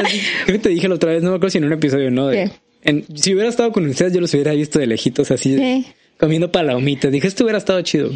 que 0.48 0.60
te 0.60 0.70
dije 0.70 0.88
la 0.90 0.96
otra 0.96 1.12
vez, 1.14 1.24
no 1.24 1.30
me 1.32 1.36
acuerdo 1.38 1.52
si 1.52 1.58
en 1.60 1.66
un 1.66 1.74
episodio, 1.74 2.12
¿no? 2.12 2.28
De, 2.28 2.46
¿Qué? 2.46 2.52
en- 2.90 3.06
si 3.16 3.34
hubiera 3.34 3.50
estado 3.50 3.72
con 3.72 3.88
ustedes, 3.88 4.12
yo 4.14 4.20
los 4.20 4.34
hubiera 4.34 4.52
visto 4.52 4.80
de 4.80 4.88
lejitos 4.88 5.32
así, 5.32 5.56
Sí. 5.58 5.86
comiendo 6.20 6.52
palomitas. 6.52 7.10
Dije, 7.12 7.28
esto 7.28 7.44
hubiera 7.46 7.58
estado 7.60 7.82
chido. 7.84 8.12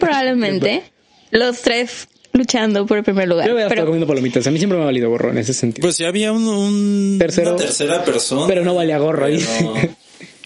Probablemente. 0.00 0.82
Los 1.30 1.62
tres 1.62 2.08
luchando 2.34 2.84
por 2.86 2.98
el 2.98 3.04
primer 3.04 3.28
lugar. 3.28 3.46
Yo 3.46 3.52
hubiera 3.54 3.68
estado 3.68 3.76
Pero, 3.82 3.86
comiendo 3.86 4.06
palomitas. 4.06 4.46
A 4.46 4.50
mí 4.50 4.58
siempre 4.58 4.76
me 4.76 4.82
ha 4.82 4.86
valido 4.86 5.08
gorro 5.08 5.30
en 5.30 5.38
ese 5.38 5.54
sentido. 5.54 5.86
Pues 5.86 5.98
ya 5.98 6.08
había 6.08 6.32
un, 6.32 6.46
un 6.46 7.16
Tercero. 7.18 7.50
una 7.54 7.58
tercera 7.58 8.04
persona. 8.04 8.46
Pero 8.46 8.64
no 8.64 8.74
valía 8.74 8.98
gorro 8.98 9.24
ahí. 9.26 9.38
Pero- 9.38 9.94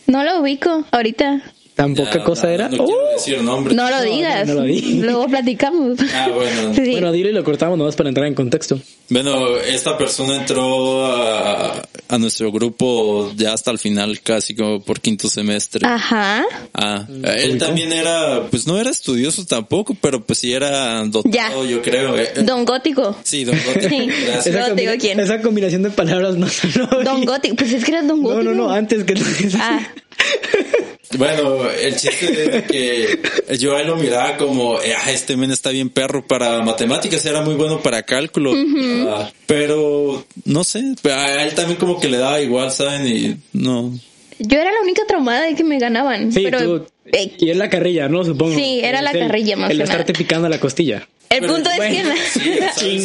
no 0.07 0.25
lo 0.25 0.41
ubico 0.41 0.85
ahorita. 0.91 1.43
Tan 1.79 1.95
poca 1.95 2.15
Ya, 2.19 2.25
cosa 2.25 2.49
no, 2.49 2.53
era. 2.55 2.69
No, 2.71 2.83
¡Uh! 2.83 2.87
quiero 2.89 3.09
decir 3.13 3.41
nombres. 3.43 3.77
No 3.77 3.89
lo 3.89 4.03
digas. 4.03 4.49
no 4.49 4.55
lo 4.55 4.63
di. 4.65 4.81
Luego 5.01 5.29
platicamos. 5.29 5.97
Ah, 6.13 6.29
bueno. 6.35 6.75
Sí. 6.75 6.91
Bueno, 6.91 7.13
dilo 7.13 7.29
y 7.31 7.33
lo 7.33 7.45
cortamos 7.45 7.79
nomás 7.79 7.95
para 7.95 8.09
entrar 8.09 8.27
en 8.27 8.35
contexto. 8.35 8.81
Bueno, 9.11 9.57
esta 9.59 9.97
persona 9.97 10.35
entró 10.37 11.07
a, 11.07 11.81
a 12.09 12.19
nuestro 12.19 12.51
grupo 12.51 13.33
ya 13.37 13.53
hasta 13.53 13.71
el 13.71 13.79
final, 13.79 14.21
casi 14.23 14.57
como 14.57 14.81
por 14.81 15.01
quinto 15.01 15.29
semestre. 15.31 15.87
Ajá. 15.87 16.45
Ah, 16.75 17.07
él 17.09 17.53
ubicó. 17.53 17.67
también 17.67 17.93
era, 17.93 18.43
pues 18.51 18.67
no 18.67 18.77
era 18.81 18.91
estudioso 18.91 19.45
tampoco, 19.47 19.97
pero 20.01 20.21
pues 20.25 20.41
sí 20.41 20.53
era 20.53 21.05
dotado, 21.05 21.31
Ya. 21.33 21.71
yo 21.71 21.81
creo. 21.81 22.19
Eh, 22.19 22.33
Don 22.45 22.65
Gótico. 22.65 23.17
Sí, 23.23 23.45
don 23.45 23.57
Gótico. 23.65 23.89
Sí. 23.89 24.09
Gracias. 24.27 24.47
Esa- 24.49 24.69
No 24.71 24.75
quién. 24.99 25.21
esa 25.21 25.41
combinación 25.41 25.85
de 25.85 25.91
palabras 25.91 26.35
no 26.37 26.49
sonó 26.49 26.89
Don. 27.05 27.25
Gótico. 27.25 27.55
Pues 27.55 27.73
es 27.73 27.85
que 27.85 27.93
eras 27.93 28.09
Don 28.09 28.21
No, 28.21 28.31
Gótico. 28.31 28.43
no, 28.53 28.55
no, 28.55 28.71
antes 28.73 29.05
que 29.05 29.15
tú 29.15 29.23
Ah, 29.61 29.81
Bueno, 31.17 31.71
el 31.71 31.97
chiste 31.97 32.59
es 32.59 32.65
que 32.65 33.59
yo 33.59 33.77
a 33.77 33.81
él 33.81 33.87
lo 33.87 33.97
miraba 33.97 34.37
como, 34.37 34.81
eh, 34.81 34.93
ah, 34.95 35.11
este 35.11 35.37
men 35.37 35.51
está 35.51 35.71
bien 35.71 35.89
perro 35.89 36.27
para 36.27 36.61
matemáticas, 36.63 37.25
era 37.25 37.41
muy 37.43 37.55
bueno 37.55 37.81
para 37.81 38.03
cálculo. 38.03 38.53
Ah, 39.09 39.31
pero, 39.47 40.27
no 40.45 40.65
sé, 40.65 40.83
a 41.05 41.45
él 41.45 41.55
también 41.55 41.79
como 41.79 41.99
que 41.99 42.09
le 42.09 42.19
daba 42.19 42.41
igual, 42.41 42.71
¿saben? 42.73 43.07
Y 43.07 43.37
no. 43.53 43.99
Yo 44.39 44.61
era 44.61 44.71
la 44.73 44.81
única 44.83 45.03
traumada 45.07 45.43
de 45.47 45.55
que 45.55 45.65
me 45.65 45.79
ganaban. 45.79 46.33
Sí, 46.33 46.43
pero 46.45 46.59
tú. 46.81 46.87
eh, 47.13 47.33
Y 47.39 47.51
es 47.51 47.57
la 47.57 47.69
carrilla, 47.71 48.09
¿no? 48.09 48.25
Supongo. 48.25 48.55
Sí, 48.55 48.81
era 48.83 49.03
la 49.03 49.11
Es 49.11 49.17
el- 49.17 49.23
carrilla 49.23 49.57
más 49.57 49.71
El 49.71 49.81
estarte 49.81 50.13
picando 50.13 50.49
la 50.49 50.59
costilla. 50.61 51.07
el 51.31 51.41
Pero, 51.41 51.55
punto 51.55 51.71
es 51.71 51.77
bueno, 51.77 52.11
Sí, 52.33 52.41
que... 52.41 52.59
¿sabes? 52.73 53.05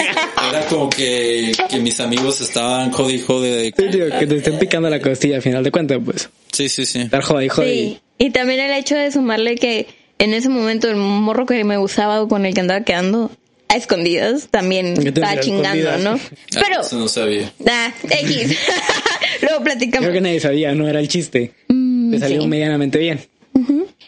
Era 0.50 0.66
como 0.70 0.90
que, 0.90 1.52
que 1.70 1.80
mis 1.80 2.00
amigos 2.00 2.40
estaban 2.42 2.92
jode 2.92 3.14
y 3.14 3.20
jode. 3.20 3.74
Sí, 3.76 3.84
digo, 3.92 4.06
que 4.18 4.28
te 4.28 4.36
estén 4.38 4.60
picando 4.60 4.90
la 4.90 5.02
costilla 5.02 5.36
al 5.38 5.42
final 5.42 5.64
de 5.64 5.72
cuentas, 5.72 6.00
pues. 6.04 6.30
Sí, 6.52 6.70
sí, 6.70 6.86
sí. 6.86 7.00
Estar 7.02 7.22
jode 7.24 7.46
y 7.46 7.50
jode. 7.50 7.68
Sí, 7.74 8.00
y 8.20 8.30
también 8.32 8.60
el 8.60 8.72
hecho 8.74 8.96
de 8.96 9.12
sumarle 9.12 9.56
que 9.56 9.88
en 10.20 10.34
ese 10.34 10.48
momento 10.50 10.90
el 10.90 10.96
morro 10.96 11.46
que 11.46 11.64
me 11.64 11.78
gustaba 11.78 12.22
o 12.22 12.28
con 12.28 12.46
el 12.46 12.54
que 12.54 12.62
andaba 12.62 12.82
quedando 12.86 13.32
a 13.70 13.76
escondidas 13.76 14.50
también 14.52 14.94
¿Qué 14.96 15.12
te 15.12 15.20
estaba 15.22 15.40
chingando, 15.42 15.90
escondidas? 15.90 16.02
¿no? 16.02 16.12
Ah, 16.56 16.62
Pero, 16.68 16.82
Eso 16.82 16.98
no 17.00 17.08
sabía. 17.08 17.52
ah, 17.68 17.92
X. 18.04 18.58
Luego 19.44 19.64
platicamos. 19.64 20.06
Creo 20.06 20.14
que 20.14 20.22
nadie 20.22 20.40
sabía, 20.40 20.74
no 20.74 20.88
era 20.88 21.00
el 21.00 21.08
chiste. 21.08 21.52
Te 21.68 22.20
salió 22.20 22.40
Mm, 22.40 22.44
sí. 22.44 22.48
medianamente 22.48 22.98
bien. 23.00 23.20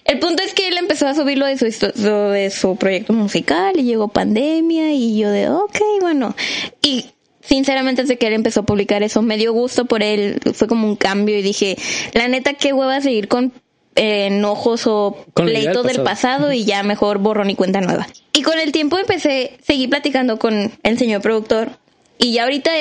El 0.05 0.19
punto 0.19 0.43
es 0.43 0.53
que 0.53 0.67
él 0.67 0.77
empezó 0.77 1.07
a 1.07 1.15
subir 1.15 1.37
lo 1.37 1.45
de 1.47 1.57
su, 1.57 1.65
de 1.65 2.49
su 2.51 2.75
proyecto 2.75 3.13
musical 3.13 3.79
y 3.79 3.83
llegó 3.83 4.07
pandemia 4.07 4.93
y 4.93 5.17
yo 5.17 5.29
de, 5.31 5.49
ok, 5.49 5.77
bueno. 6.01 6.35
Y 6.81 7.05
sinceramente 7.41 8.03
desde 8.03 8.17
que 8.17 8.27
él 8.27 8.33
empezó 8.33 8.61
a 8.61 8.65
publicar 8.65 9.01
eso 9.03 9.21
me 9.21 9.37
dio 9.37 9.51
gusto 9.53 9.85
por 9.85 10.03
él, 10.03 10.39
fue 10.53 10.67
como 10.67 10.87
un 10.87 10.95
cambio 10.95 11.37
y 11.37 11.41
dije, 11.41 11.75
la 12.13 12.27
neta, 12.27 12.53
qué 12.53 12.71
hueva 12.73 13.01
seguir 13.01 13.27
con 13.27 13.51
eh, 13.95 14.27
enojos 14.27 14.85
o 14.87 15.25
Con 15.33 15.45
pleitos 15.45 15.85
del 15.85 15.97
del 15.97 16.03
pasado 16.05 16.51
y 16.51 16.65
ya 16.65 16.83
mejor 16.83 17.17
borrón 17.19 17.49
y 17.49 17.55
cuenta 17.55 17.81
nueva. 17.81 18.07
Y 18.33 18.41
con 18.43 18.59
el 18.59 18.71
tiempo 18.71 18.99
empecé, 18.99 19.57
seguí 19.65 19.87
platicando 19.87 20.37
con 20.37 20.71
el 20.83 20.97
señor 20.99 21.21
productor 21.21 21.69
y 22.19 22.33
ya 22.33 22.43
ahorita 22.43 22.71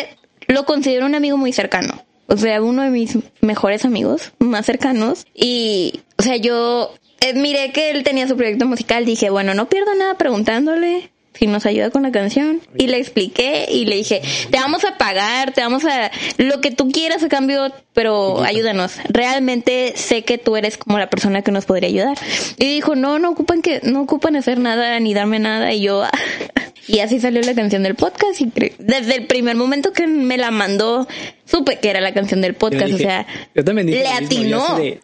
lo 0.49 0.65
considero 0.67 1.07
un 1.07 1.15
amigo 1.15 1.37
muy 1.37 1.53
cercano. 1.53 2.05
O 2.27 2.37
sea, 2.37 2.63
uno 2.63 2.83
de 2.83 2.91
mis 2.91 3.19
mejores 3.41 3.85
amigos, 3.85 4.33
más 4.39 4.67
cercanos. 4.67 5.27
Y, 5.35 6.01
o 6.19 6.23
sea, 6.23 6.37
yo 6.37 6.95
eh, 7.21 7.35
miré 7.35 7.73
que 7.73 7.91
él 7.91 8.03
tenía 8.03 8.29
su 8.29 8.37
proyecto 8.37 8.67
musical. 8.67 9.05
Dije, 9.05 9.31
bueno, 9.31 9.55
no 9.55 9.69
pierdo 9.69 9.95
nada 9.95 10.17
preguntándole 10.17 11.11
si 11.39 11.47
nos 11.47 11.67
ayuda 11.67 11.91
con 11.91 12.03
la 12.03 12.13
canción. 12.13 12.61
Y 12.79 12.87
le 12.87 12.99
expliqué 12.99 13.67
y 13.71 13.87
le 13.87 13.97
dije, 13.97 14.23
te 14.51 14.59
vamos 14.59 14.85
a 14.85 14.97
pagar, 14.97 15.53
te 15.53 15.61
vamos 15.61 15.85
a... 15.85 16.11
Lo 16.39 16.61
que 16.61 16.71
tú 16.71 16.91
quieras 16.91 17.23
a 17.23 17.29
cambio, 17.29 17.73
pero 17.93 18.43
ayúdanos. 18.43 18.93
Realmente 19.09 19.95
sé 19.97 20.23
que 20.23 20.39
tú 20.39 20.57
eres 20.57 20.79
como 20.79 20.99
la 20.99 21.11
persona 21.11 21.43
que 21.43 21.51
nos 21.53 21.65
podría 21.65 21.89
ayudar. 21.89 22.17
Y 22.57 22.67
dijo, 22.67 22.95
no, 22.95 23.19
no 23.19 23.31
ocupan 23.31 23.63
que, 23.63 23.81
no 23.83 24.03
ocupan 24.03 24.37
hacer 24.37 24.59
nada 24.59 24.99
ni 25.01 25.13
darme 25.15 25.39
nada. 25.41 25.73
Y 25.73 25.83
yo, 25.83 26.05
y 26.87 27.01
así 27.01 27.19
salió 27.21 27.43
la 27.43 27.55
canción 27.55 27.83
del 27.83 27.95
podcast. 27.97 28.41
Y 28.41 28.53
desde 28.79 29.17
el 29.17 29.27
primer 29.27 29.57
momento 29.57 29.93
que 29.93 30.07
me 30.07 30.37
la 30.37 30.51
mandó, 30.51 31.09
supe 31.47 31.79
que 31.81 31.91
era 31.91 32.01
la 32.01 32.15
canción 32.15 32.41
del 32.41 32.55
podcast. 32.55 32.87
dije- 32.87 32.95
o 32.95 32.99
sea, 32.99 33.27
yo 33.55 33.65
también 33.65 33.87
dije 33.89 34.05
le 34.05 34.21
mismo, 34.21 34.79
yo 34.79 34.95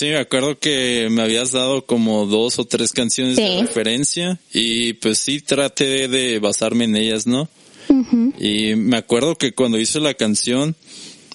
Sí, 0.00 0.06
me 0.06 0.16
acuerdo 0.16 0.58
que 0.58 1.08
me 1.10 1.20
habías 1.20 1.52
dado 1.52 1.84
como 1.84 2.24
dos 2.24 2.58
o 2.58 2.64
tres 2.64 2.92
canciones 2.92 3.36
Sí. 3.36 3.42
de 3.42 3.60
referencia 3.60 4.40
y 4.52 4.94
pues 4.94 5.18
sí 5.18 5.40
traté 5.42 6.08
de 6.08 6.38
basarme 6.38 6.84
en 6.84 6.96
ellas, 6.96 7.26
¿no? 7.26 7.48
Y 8.38 8.76
me 8.76 8.96
acuerdo 8.96 9.36
que 9.36 9.52
cuando 9.52 9.78
hice 9.78 10.00
la 10.00 10.14
canción 10.14 10.74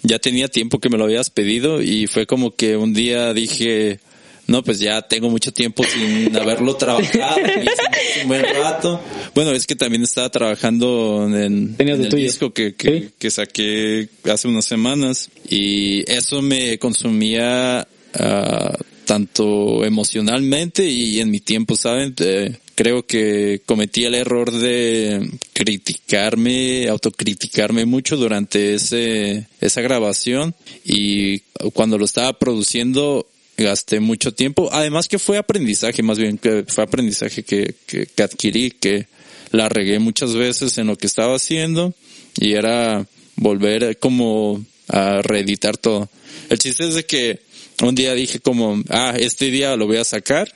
ya 0.03 0.17
tenía 0.19 0.48
tiempo 0.48 0.79
que 0.79 0.89
me 0.89 0.98
lo 0.98 1.03
habías 1.03 1.29
pedido 1.29 1.81
y 1.81 2.07
fue 2.07 2.25
como 2.25 2.55
que 2.55 2.75
un 2.77 2.93
día 2.93 3.34
dije, 3.34 4.00
no, 4.48 4.63
pues 4.63 4.79
ya 4.79 5.01
tengo 5.01 5.29
mucho 5.29 5.51
tiempo 5.51 5.84
sin 5.84 6.36
haberlo 6.38 6.75
trabajado, 6.75 7.39
y 7.41 7.62
hice 7.62 8.22
un 8.24 8.27
buen 8.29 8.43
rato. 8.43 9.01
Bueno, 9.36 9.51
es 9.51 9.67
que 9.67 9.75
también 9.75 10.03
estaba 10.03 10.29
trabajando 10.29 11.25
en, 11.27 11.75
en 11.77 11.89
el 11.89 12.10
tuyo. 12.10 12.24
disco 12.24 12.53
que, 12.53 12.74
que, 12.74 12.88
Sí. 13.01 13.10
que 13.19 13.29
saqué 13.31 14.10
hace 14.31 14.48
unas 14.48 14.65
semanas 14.65 15.29
y 15.50 16.10
eso 16.12 16.41
me 16.41 16.79
consumía 16.79 17.88
ah, 18.19 18.77
tanto 19.05 19.86
emocionalmente 19.86 20.88
y 20.89 21.19
en 21.19 21.31
mi 21.31 21.39
tiempo, 21.39 21.75
¿saben? 21.75 22.13
Eh, 22.19 22.57
creo 22.75 23.05
que 23.05 23.62
cometí 23.65 24.03
el 24.03 24.15
error 24.15 24.51
de 24.51 25.29
criticarme, 25.53 26.88
autocriticarme 26.89 27.86
mucho 27.86 28.17
durante 28.17 28.75
ese, 28.75 29.48
esa 29.62 29.81
grabación 29.81 30.55
y 30.84 31.39
cuando 31.74 31.98
lo 31.98 32.05
estaba 32.05 32.34
produciendo 32.34 33.27
gasté 33.57 34.00
mucho 34.00 34.34
tiempo. 34.34 34.69
Además 34.74 35.07
que 35.07 35.19
fue 35.19 35.38
aprendizaje, 35.38 36.03
más 36.03 36.17
bien 36.17 36.39
fue 36.67 36.84
aprendizaje 36.84 37.43
que, 37.43 37.75
que 37.86 38.24
adquirí, 38.24 38.72
que 38.72 39.07
la 39.51 39.69
regué 39.69 40.00
muchas 40.00 40.34
veces 40.36 40.77
en 40.77 40.88
lo 40.88 40.98
que 40.98 41.07
estaba 41.07 41.36
haciendo 41.36 41.93
y 42.38 42.53
era 42.53 43.05
volver 43.38 43.98
como 44.00 44.65
a 44.88 45.22
reeditar 45.22 45.77
todo. 45.77 46.10
El 46.50 46.60
chiste 46.60 46.88
es 46.88 46.95
de 46.95 47.05
que 47.05 47.39
un 47.82 47.96
día 47.96 48.13
dije 48.13 48.39
como, 48.39 48.82
ah, 48.89 49.15
este 49.17 49.51
día 49.51 49.75
lo 49.75 49.88
voy 49.88 49.98
a 49.98 50.03
sacar. 50.03 50.53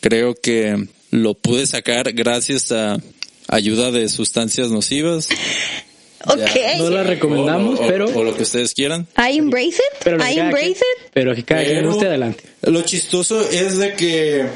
Creo 0.00 0.34
que 0.34 0.86
lo 1.10 1.34
pude 1.34 1.66
sacar 1.66 2.12
gracias 2.12 2.72
a 2.72 2.98
ayuda 3.48 3.90
de 3.90 4.08
sustancias 4.08 4.70
nocivas. 4.70 5.28
ok. 6.26 6.38
No 6.78 6.90
la 6.90 7.02
recomendamos, 7.02 7.78
O- 7.80 7.84
o- 7.84 7.86
pero, 7.86 8.06
O 8.14 8.24
lo 8.24 8.36
que 8.36 8.42
ustedes 8.42 8.74
quieran. 8.74 9.06
I 9.16 9.36
embrace 9.38 9.68
it. 9.76 9.98
pero 10.02 10.16
I 10.18 10.38
embrace 10.38 10.64
quien- 10.66 10.70
it. 10.72 11.10
pero 11.12 11.34
que 11.34 11.42
cada 11.44 11.62
quien 11.64 11.76
Pero- 11.78 11.90
guste 11.92 12.06
adelante. 12.06 12.44
Lo 12.62 12.82
chistoso 12.82 13.48
es 13.50 13.78
de 13.78 13.94
que 13.94 14.46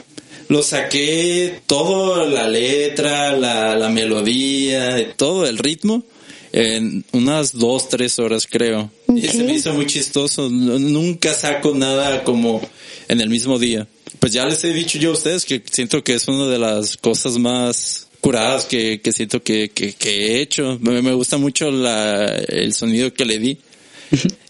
lo 0.49 0.63
saqué 0.63 1.61
todo, 1.67 2.27
la 2.27 2.49
letra, 2.49 3.33
la, 3.37 3.75
la 3.77 3.89
melodía, 3.91 5.13
todo 5.17 5.47
el 5.47 5.59
ritmo, 5.59 6.05
en 6.53 7.05
unas 7.13 7.53
dos, 7.53 7.89
tres 7.89 8.19
horas 8.19 8.47
creo. 8.47 8.91
Y 9.15 9.23
se 9.29 9.45
me 9.45 9.55
hizo 9.55 9.73
muy 9.75 9.87
chistoso. 9.87 10.49
Nunca 10.49 11.35
saco 11.35 11.75
nada 11.75 12.25
como 12.25 12.61
en 13.09 13.21
el 13.21 13.29
mismo 13.29 13.59
día. 13.59 13.87
Pues 14.19 14.33
ya 14.33 14.47
les 14.47 14.63
he 14.65 14.73
dicho 14.73 14.99
yo 14.99 15.11
a 15.11 15.13
ustedes 15.15 15.45
que 15.45 15.63
siento 15.71 16.03
que 16.03 16.15
es 16.15 16.27
una 16.29 16.47
de 16.47 16.59
las 16.59 16.97
cosas 16.97 17.39
más 17.39 18.09
curadas 18.21 18.65
que, 18.65 19.01
que 19.01 19.13
siento 19.13 19.43
que, 19.43 19.71
que, 19.71 19.93
que 19.93 20.27
he 20.27 20.41
hecho. 20.41 20.79
Me, 20.81 21.03
me 21.03 21.13
gusta 21.13 21.37
mucho 21.37 21.71
la, 21.71 22.27
el 22.27 22.75
sonido 22.75 23.13
que 23.13 23.25
le 23.25 23.39
di. 23.39 23.59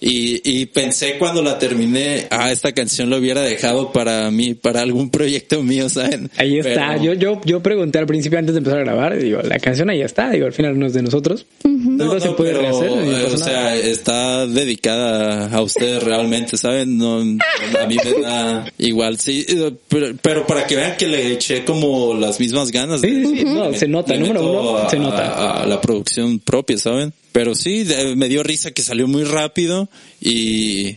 Y, 0.00 0.40
y 0.60 0.66
pensé 0.66 1.18
cuando 1.18 1.42
la 1.42 1.58
terminé, 1.58 2.26
ah, 2.30 2.52
esta 2.52 2.72
canción 2.72 3.10
lo 3.10 3.16
hubiera 3.16 3.42
dejado 3.42 3.92
para 3.92 4.30
mí, 4.30 4.54
para 4.54 4.82
algún 4.82 5.10
proyecto 5.10 5.62
mío, 5.62 5.88
¿saben? 5.88 6.30
Ahí 6.36 6.58
está. 6.58 6.90
Pero- 6.92 7.02
Yo, 7.02 7.12
yo, 7.14 7.40
yo 7.44 7.60
pregunté 7.62 7.98
al 7.98 8.06
principio 8.06 8.38
antes 8.38 8.54
de 8.54 8.58
empezar 8.58 8.78
a 8.80 8.84
grabar, 8.84 9.18
digo, 9.18 9.40
la 9.42 9.58
canción 9.58 9.90
ahí 9.90 10.00
está, 10.02 10.30
digo, 10.30 10.46
al 10.46 10.52
final 10.52 10.78
no 10.78 10.86
es 10.86 10.92
de 10.94 11.02
nosotros. 11.02 11.46
No, 11.64 12.04
Algo 12.04 12.20
se 12.20 12.28
no, 12.28 12.36
puede 12.36 12.50
pero, 12.52 12.62
rehacer, 12.62 12.90
no 12.90 13.18
eh, 13.18 13.24
o 13.24 13.36
sea, 13.36 13.74
está 13.76 14.46
dedicada 14.46 15.48
a 15.52 15.60
ustedes 15.62 16.02
realmente, 16.04 16.56
¿saben? 16.56 16.96
No, 16.96 17.18
a 17.20 17.86
mí 17.86 17.96
me 18.04 18.20
da 18.22 18.64
igual, 18.78 19.18
sí, 19.18 19.44
eh, 19.48 19.72
pero, 19.88 20.14
pero 20.22 20.46
para 20.46 20.66
que 20.66 20.76
vean 20.76 20.96
que 20.96 21.08
le 21.08 21.32
eché 21.32 21.64
como 21.64 22.14
las 22.14 22.38
mismas 22.38 22.70
ganas. 22.70 23.00
Sí, 23.00 23.24
sí, 23.26 23.38
sí, 23.38 23.44
no, 23.44 23.72
se 23.74 23.88
nota, 23.88 24.14
número 24.14 24.48
uno, 24.48 24.76
a- 24.78 24.88
se 24.90 24.98
nota. 24.98 25.32
A, 25.32 25.62
a 25.62 25.66
la 25.66 25.80
producción 25.80 26.38
propia, 26.38 26.78
¿saben? 26.78 27.12
Pero 27.38 27.54
sí, 27.54 27.86
me 28.16 28.26
dio 28.28 28.42
risa 28.42 28.72
que 28.72 28.82
salió 28.82 29.06
muy 29.06 29.22
rápido 29.22 29.88
y, 30.20 30.96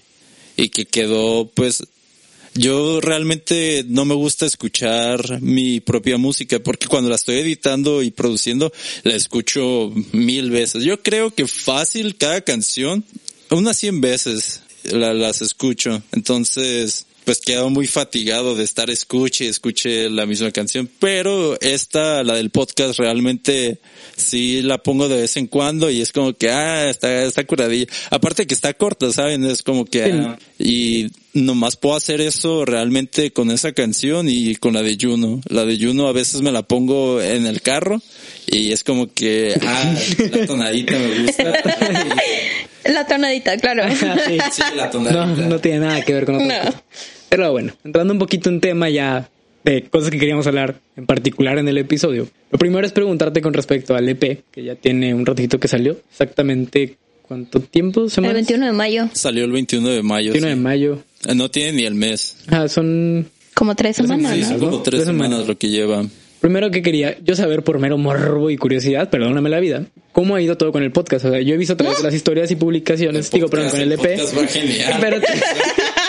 y 0.57 0.69
que 0.69 0.87
quedó, 0.87 1.45
pues, 1.53 1.83
yo 2.55 2.99
realmente 2.99 3.85
no 3.87 4.05
me 4.05 4.15
gusta 4.15 4.47
escuchar 4.47 5.39
mi 5.39 5.81
propia 5.81 6.17
música 6.17 6.57
porque 6.57 6.87
cuando 6.87 7.11
la 7.11 7.15
estoy 7.17 7.35
editando 7.35 8.01
y 8.01 8.09
produciendo 8.09 8.73
la 9.03 9.13
escucho 9.15 9.93
mil 10.13 10.49
veces. 10.49 10.83
Yo 10.83 11.03
creo 11.03 11.29
que 11.29 11.45
fácil 11.45 12.15
cada 12.17 12.41
canción, 12.41 13.05
unas 13.51 13.77
100 13.77 14.01
veces 14.01 14.61
la- 14.85 15.13
las 15.13 15.43
escucho. 15.43 16.01
Entonces, 16.11 17.05
pues 17.23 17.39
quedo 17.39 17.69
muy 17.69 17.87
fatigado 17.87 18.55
de 18.55 18.63
estar 18.63 18.89
escuche 18.89 19.45
y 19.45 19.47
escuche 19.47 20.09
la 20.09 20.25
misma 20.25 20.51
canción. 20.51 20.89
Pero 20.99 21.59
esta, 21.61 22.23
la 22.23 22.35
del 22.35 22.49
podcast, 22.49 22.99
realmente 22.99 23.79
sí 24.15 24.61
la 24.61 24.79
pongo 24.79 25.07
de 25.07 25.21
vez 25.21 25.37
en 25.37 25.47
cuando 25.47 25.89
y 25.89 26.01
es 26.01 26.11
como 26.11 26.33
que, 26.33 26.49
ah, 26.49 26.89
está, 26.89 27.23
está 27.23 27.45
curadilla. 27.45 27.87
Aparte 28.09 28.47
que 28.47 28.53
está 28.53 28.73
corta, 28.73 29.11
¿saben? 29.11 29.45
Es 29.45 29.61
como 29.61 29.85
que, 29.85 30.03
ah, 30.03 30.39
y 30.57 31.07
nomás 31.33 31.77
puedo 31.77 31.95
hacer 31.95 32.21
eso 32.21 32.65
realmente 32.65 33.31
con 33.31 33.51
esa 33.51 33.71
canción 33.71 34.27
y 34.29 34.55
con 34.55 34.73
la 34.73 34.81
de 34.81 34.97
Juno. 34.99 35.41
La 35.47 35.65
de 35.65 35.77
Juno 35.77 36.07
a 36.07 36.13
veces 36.13 36.41
me 36.41 36.51
la 36.51 36.63
pongo 36.63 37.21
en 37.21 37.45
el 37.45 37.61
carro 37.61 38.01
y 38.47 38.71
es 38.71 38.83
como 38.83 39.13
que, 39.13 39.55
ah, 39.61 39.95
la 40.31 40.47
tonadita 40.47 40.97
me 40.97 41.23
gusta. 41.23 41.53
La 42.85 43.05
tonadita, 43.07 43.57
claro. 43.57 43.83
Sí. 44.27 44.37
Sí, 44.51 44.61
la 44.75 44.85
No, 44.85 44.91
tonadita. 44.91 45.47
no 45.47 45.59
tiene 45.59 45.79
nada 45.79 46.01
que 46.01 46.13
ver 46.13 46.25
con 46.25 46.35
otra 46.35 46.63
No. 46.65 46.71
Pero 47.29 47.51
bueno, 47.51 47.73
entrando 47.83 48.13
un 48.13 48.19
poquito 48.19 48.49
en 48.49 48.59
tema 48.59 48.89
ya 48.89 49.29
de 49.63 49.83
cosas 49.83 50.09
que 50.09 50.17
queríamos 50.19 50.47
hablar 50.47 50.75
en 50.97 51.05
particular 51.05 51.57
en 51.59 51.67
el 51.67 51.77
episodio. 51.77 52.27
Lo 52.51 52.57
primero 52.57 52.85
es 52.85 52.91
preguntarte 52.91 53.41
con 53.41 53.53
respecto 53.53 53.95
al 53.95 54.09
EP, 54.09 54.43
que 54.51 54.63
ya 54.63 54.75
tiene 54.75 55.13
un 55.13 55.25
ratito 55.25 55.59
que 55.59 55.67
salió. 55.67 55.97
Exactamente 56.09 56.97
cuánto 57.21 57.59
tiempo, 57.61 58.03
El 58.05 58.09
semanas. 58.11 58.35
21 58.35 58.65
de 58.65 58.71
mayo, 58.73 59.09
Salió 59.13 59.45
el 59.45 59.51
21 59.51 59.87
de 59.89 60.03
mayo. 60.03 60.31
21 60.33 60.47
de 60.47 60.53
sí. 60.55 60.59
mayo. 60.59 61.03
Eh, 61.27 61.35
No 61.35 61.49
tiene 61.49 61.73
ni 61.73 61.83
el 61.85 61.93
mes. 61.95 62.37
Ah, 62.49 62.67
son 62.67 63.29
como 63.53 63.75
tres 63.75 63.95
Tres 63.97 64.07
semanas, 64.07 64.33
Sí. 64.33 64.41
¿no? 64.41 64.47
son 64.47 64.59
como 64.59 64.71
¿no? 64.71 64.77
tres 64.81 64.91
Tres 64.95 65.05
semanas. 65.05 65.29
semanas 65.29 65.47
lo 65.47 65.57
que 65.57 65.69
lleva. 65.69 66.05
Primero 66.41 66.71
que 66.71 66.81
quería 66.81 67.17
yo 67.23 67.35
saber 67.35 67.63
por 67.63 67.77
mero 67.79 67.97
morbo 67.99 68.49
y 68.49 68.57
curiosidad, 68.57 69.09
perdóname 69.11 69.49
la 69.49 69.59
vida, 69.59 69.85
cómo 70.11 70.35
ha 70.35 70.41
ido 70.41 70.57
todo 70.57 70.71
con 70.71 70.81
el 70.83 70.91
podcast. 70.91 71.25
O 71.25 71.29
sea, 71.31 71.39
yo 71.41 71.53
he 71.53 71.57
visto 71.57 71.73
a 71.73 71.77
través 71.77 71.97
de 71.99 72.03
las 72.03 72.13
historias 72.15 72.49
y 72.51 72.55
publicaciones, 72.55 73.29
digo, 73.31 73.47
perdón, 73.47 73.69
con 73.69 73.79
el 73.81 73.91
EP. 73.91 73.99
podcast 73.99 74.37
va 74.37 74.47
genial. 74.47 74.91
Espérate. 74.93 75.27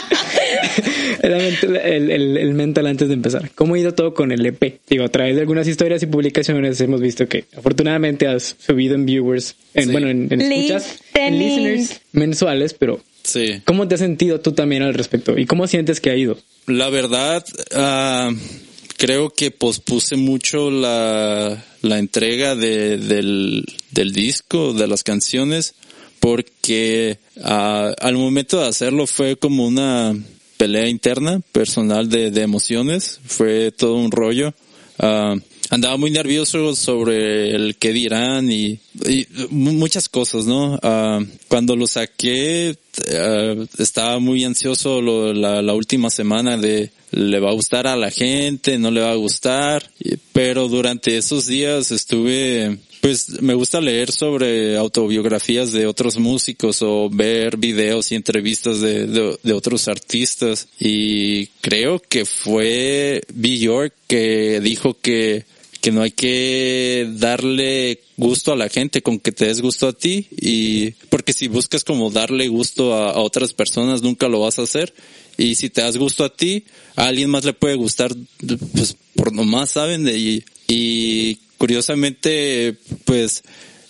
Era 1.23 1.39
mental- 1.39 1.77
el, 1.77 2.11
el- 2.11 2.37
el 2.37 2.55
mental 2.55 2.87
antes 2.87 3.09
de 3.09 3.15
empezar. 3.15 3.51
¿Cómo 3.55 3.75
ha 3.75 3.79
ido 3.79 3.95
todo 3.95 4.13
con 4.15 4.33
el 4.33 4.45
EP? 4.45 4.81
Digo, 4.89 5.05
a 5.05 5.09
través 5.09 5.35
de 5.37 5.43
algunas 5.43 5.69
historias 5.69 6.03
y 6.03 6.07
publicaciones 6.07 6.81
hemos 6.81 7.01
visto 7.01 7.29
que 7.29 7.45
afortunadamente 7.57 8.27
has 8.27 8.57
subido 8.59 8.95
en 8.95 9.07
viewers, 9.07 9.55
en, 9.75 9.85
Sí. 9.87 9.93
bueno, 9.93 10.09
en, 10.09 10.29
en 10.33 10.41
escuchas, 10.41 11.01
en 11.15 11.39
listeners 11.39 12.01
mensuales, 12.13 12.75
pero 12.75 13.01
Sí. 13.23 13.61
¿cómo 13.65 13.87
te 13.87 13.95
has 13.95 14.01
sentido 14.01 14.41
tú 14.41 14.53
también 14.53 14.83
al 14.83 14.95
respecto? 14.95 15.39
¿Y 15.39 15.47
cómo 15.47 15.67
sientes 15.69 16.01
que 16.01 16.11
ha 16.11 16.17
ido? 16.17 16.39
La 16.67 16.91
verdad, 16.91 17.45
ah, 17.75 18.33
creo 19.03 19.31
que 19.31 19.51
pospuse 19.51 20.15
mucho 20.17 20.71
la, 20.71 21.65
la 21.81 21.99
entrega 21.99 22.55
de, 22.55 22.99
del, 22.99 23.65
del 23.91 24.13
disco, 24.13 24.75
de 24.75 24.87
las 24.87 25.03
canciones, 25.03 25.75
porque 26.21 27.19
ah, 27.43 27.93
al 27.99 28.15
momento 28.15 28.61
de 28.61 28.69
hacerlo 28.69 29.09
fue 29.09 29.35
como 29.35 29.67
una 29.67 30.15
pelea 30.57 30.87
interna, 30.87 31.41
personal 31.51 32.09
de, 32.09 32.31
de 32.31 32.43
emociones, 32.43 33.19
fue 33.27 33.73
todo 33.73 33.97
un 33.97 34.13
rollo. 34.13 34.55
Ah, 35.01 35.35
andaba 35.73 35.97
muy 35.97 36.11
nervioso 36.11 36.77
sobre 36.77 37.51
el 37.57 37.77
qué 37.77 37.95
dirán 37.95 38.53
y, 38.53 38.79
y 39.09 39.27
mu- 39.49 39.73
muchas 39.73 40.11
cosas, 40.11 40.45
¿no? 40.45 40.79
Ah, 40.83 41.21
cuando 41.49 41.75
lo 41.77 41.87
saqué, 41.87 42.77
ah, 43.19 43.55
estaba 43.79 44.19
muy 44.19 44.45
ansioso 44.45 45.01
lo- 45.01 45.33
la, 45.33 45.63
la 45.63 45.73
última 45.73 46.11
semana 46.11 46.59
de 46.59 46.91
le 47.11 47.41
va 47.41 47.51
a 47.51 47.55
gustar 47.55 47.87
a 47.87 47.97
la 47.97 48.11
gente, 48.11 48.79
no 48.79 48.91
le 48.91 49.01
va 49.01 49.13
a 49.13 49.17
gustar, 49.17 49.91
pero 50.35 50.69
durante 50.69 51.17
esos 51.17 51.47
días 51.47 51.91
estuve 51.91 52.79
pues 53.01 53.43
me 53.43 53.55
gusta 53.55 53.81
leer 53.81 54.13
sobre 54.13 54.77
autobiografías 54.77 55.73
de 55.73 55.87
otros 55.87 56.19
músicos 56.19 56.83
o 56.83 57.11
ver 57.11 57.57
videos 57.57 58.13
y 58.13 58.15
entrevistas 58.15 58.81
de, 58.81 59.07
de, 59.09 59.39
de 59.43 59.53
otros 59.55 59.89
artistas 59.89 60.69
y 60.79 61.47
creo 61.61 61.99
que 61.99 62.25
fue 62.25 63.23
B. 63.35 63.59
York 63.59 63.93
que 64.07 64.61
dijo 64.61 64.97
que 65.01 65.45
que 65.83 65.91
no 65.91 66.03
hay 66.03 66.13
que 66.13 67.09
darle 67.17 68.01
gusto 68.17 68.53
a 68.53 68.57
la 68.57 68.69
gente 68.69 69.03
con 69.03 69.19
que 69.19 69.33
te 69.33 69.47
des 69.47 69.61
gusto 69.61 69.89
a 69.89 69.93
ti 69.93 70.29
y 70.31 70.93
porque 71.11 71.33
si 71.33 71.49
buscas 71.49 71.83
como 71.83 72.13
darle 72.13 72.47
gusto 72.47 72.95
a, 72.95 73.19
otras 73.21 73.53
personas 73.53 74.01
nunca 74.01 74.29
lo 74.29 74.41
vas 74.41 74.61
a 74.61 74.63
hacer. 74.63 74.95
Y 75.37 75.57
si 75.57 75.71
te 75.71 75.83
das 75.83 75.97
gusto 75.97 76.25
a 76.25 76.35
ti 76.35 76.65
a 76.95 77.07
alguien 77.07 77.31
más 77.31 77.45
le 77.45 77.53
puede 77.53 77.75
gustar 77.75 78.15
pues 78.73 78.97
por 79.17 79.33
nomás 79.33 79.71
saben 79.73 80.09
y, 80.09 80.45
y 80.69 81.41
curiosamente 81.59 82.79
pues 83.05 83.43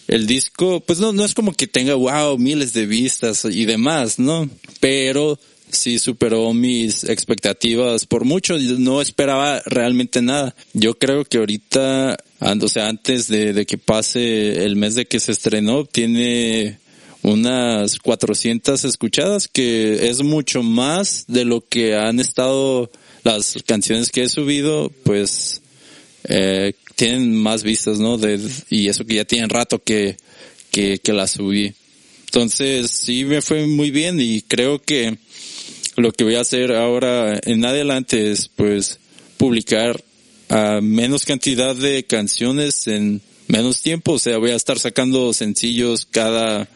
el 0.08 0.26
disco 0.26 0.80
pues 0.80 0.98
no 0.98 1.12
no 1.12 1.26
es 1.26 1.34
como 1.34 1.52
que 1.52 1.66
tenga 1.66 1.94
wow 1.94 2.38
miles 2.38 2.72
de 2.72 2.86
vistas 2.86 3.44
y 3.44 3.66
demás 3.66 4.18
no 4.18 4.48
pero 4.80 5.38
sí 5.72 5.98
superó 5.98 6.52
mis 6.52 7.04
expectativas 7.04 8.06
por 8.06 8.24
mucho. 8.24 8.56
No 8.58 9.00
esperaba 9.00 9.60
realmente 9.66 10.22
nada. 10.22 10.54
Yo 10.72 10.94
creo 10.98 11.24
que 11.24 11.38
ahorita, 11.38 12.16
o 12.40 12.68
sea, 12.68 12.88
antes 12.88 13.28
de, 13.28 13.52
de 13.52 13.66
que 13.66 13.78
pase 13.78 14.64
el 14.64 14.76
mes 14.76 14.94
de 14.94 15.06
que 15.06 15.20
se 15.20 15.32
estrenó, 15.32 15.84
tiene 15.84 16.78
unas 17.22 17.98
400 17.98 18.84
escuchadas, 18.84 19.48
que 19.48 20.08
es 20.08 20.22
mucho 20.22 20.62
más 20.62 21.24
de 21.28 21.44
lo 21.44 21.66
que 21.66 21.96
han 21.96 22.20
estado 22.20 22.90
las 23.22 23.56
canciones 23.66 24.10
que 24.10 24.24
he 24.24 24.28
subido, 24.28 24.90
pues 25.04 25.62
eh, 26.24 26.72
tienen 26.96 27.34
más 27.34 27.62
vistas, 27.62 27.98
¿no? 27.98 28.18
De, 28.18 28.40
y 28.68 28.88
eso 28.88 29.04
que 29.04 29.16
ya 29.16 29.24
tienen 29.24 29.50
rato 29.50 29.80
que, 29.82 30.16
que, 30.70 30.98
que 30.98 31.12
las 31.12 31.32
subí. 31.32 31.72
Entonces 32.26 32.90
sí 32.90 33.24
me 33.24 33.42
fue 33.42 33.66
muy 33.66 33.90
bien 33.90 34.18
y 34.20 34.42
creo 34.42 34.80
que 34.80 35.18
lo 35.96 36.12
que 36.12 36.24
voy 36.24 36.36
a 36.36 36.40
hacer 36.40 36.72
ahora 36.72 37.38
en 37.44 37.64
adelante 37.64 38.30
es 38.30 38.48
pues 38.48 38.98
publicar 39.36 40.02
a 40.48 40.80
menos 40.80 41.24
cantidad 41.24 41.74
de 41.74 42.04
canciones 42.04 42.86
en 42.86 43.20
menos 43.48 43.82
tiempo. 43.82 44.12
O 44.12 44.18
sea, 44.18 44.38
voy 44.38 44.50
a 44.50 44.56
estar 44.56 44.78
sacando 44.78 45.32
sencillos 45.32 46.06
cada 46.06 46.68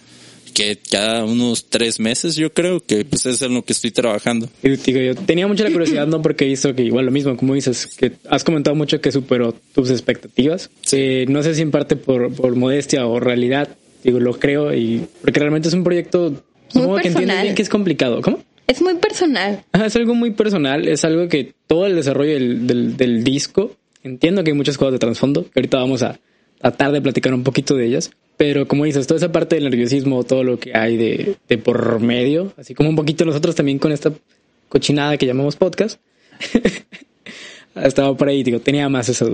que 0.57 0.79
cada 0.91 1.23
unos 1.27 1.67
tres 1.69 2.01
meses 2.01 2.35
yo 2.35 2.51
creo 2.51 2.81
que 2.81 3.05
pues 3.05 3.27
es 3.27 3.43
en 3.43 3.53
lo 3.53 3.63
que 3.63 3.75
estoy 3.75 3.91
trabajando. 3.91 4.49
Y 4.63 4.71
digo, 4.71 5.01
yo 5.01 5.15
tenía 5.15 5.47
mucha 5.47 5.65
la 5.65 5.71
curiosidad, 5.71 6.07
¿no? 6.07 6.23
Porque 6.23 6.47
he 6.47 6.49
visto 6.49 6.75
que 6.75 6.83
igual 6.83 7.05
lo 7.05 7.11
mismo, 7.11 7.37
como 7.37 7.53
dices, 7.53 7.87
que 7.87 8.13
has 8.31 8.43
comentado 8.43 8.75
mucho 8.75 8.99
que 9.03 9.13
superó 9.13 9.55
tus 9.75 9.91
expectativas. 9.91 10.71
Eh, 10.93 11.27
no 11.29 11.43
sé 11.43 11.55
si 11.55 11.61
en 11.61 11.71
parte 11.71 11.97
por, 11.97 12.33
por 12.33 12.57
modestia 12.57 13.07
o 13.07 13.21
realidad, 13.21 13.69
digo, 14.03 14.19
lo 14.19 14.39
creo, 14.39 14.75
y 14.75 15.07
porque 15.21 15.41
realmente 15.41 15.69
es 15.69 15.75
un 15.75 15.85
proyecto, 15.85 16.43
supongo 16.69 16.97
que 16.97 17.09
entiendes 17.09 17.15
personal. 17.17 17.43
bien 17.43 17.55
que 17.55 17.63
es 17.63 17.69
complicado. 17.69 18.23
¿Cómo? 18.23 18.43
Es 18.67 18.83
muy 18.83 18.95
personal. 18.95 19.65
Es 19.73 19.97
algo 19.97 20.15
muy 20.15 20.33
personal, 20.33 20.89
es 20.89 21.05
algo 21.05 21.29
que 21.29 21.55
todo 21.67 21.87
el 21.87 21.95
desarrollo 21.95 22.35
del, 22.35 22.97
del, 22.97 23.25
disco, 23.25 23.77
entiendo 24.03 24.43
que 24.43 24.51
hay 24.51 24.57
muchas 24.57 24.77
cosas 24.77 24.93
de 24.93 24.99
trasfondo, 24.99 25.45
que 25.45 25.61
ahorita 25.61 25.79
vamos 25.79 26.03
a 26.03 26.19
tratar 26.61 26.93
de 26.93 27.01
platicar 27.01 27.33
un 27.33 27.45
poquito 27.45 27.77
de 27.77 27.87
ellas, 27.87 28.11
pero 28.37 28.67
como 28.67 28.85
dices, 28.85 29.07
toda 29.07 29.19
esa 29.19 29.33
parte 29.33 29.55
del 29.55 29.65
nerviosismo, 29.65 30.25
todo 30.25 30.43
lo 30.43 30.59
que 30.59 30.77
hay 30.77 30.97
de, 30.97 31.37
de 31.49 31.59
por 31.59 32.01
medio, 32.01 32.53
así 32.57 32.75
como 32.75 32.89
un 32.89 32.97
poquito 32.97 33.25
nosotros 33.25 33.55
también 33.55 33.79
con 33.79 33.93
esta 33.93 34.13
cochinada 34.69 35.17
que 35.17 35.27
llamamos 35.27 35.57
podcast, 35.57 36.01
ha 37.75 37.87
estado 37.87 38.17
por 38.17 38.29
ahí, 38.29 38.43
digo, 38.43 38.61
tenía 38.61 38.89
más 38.89 39.09
esa. 39.09 39.27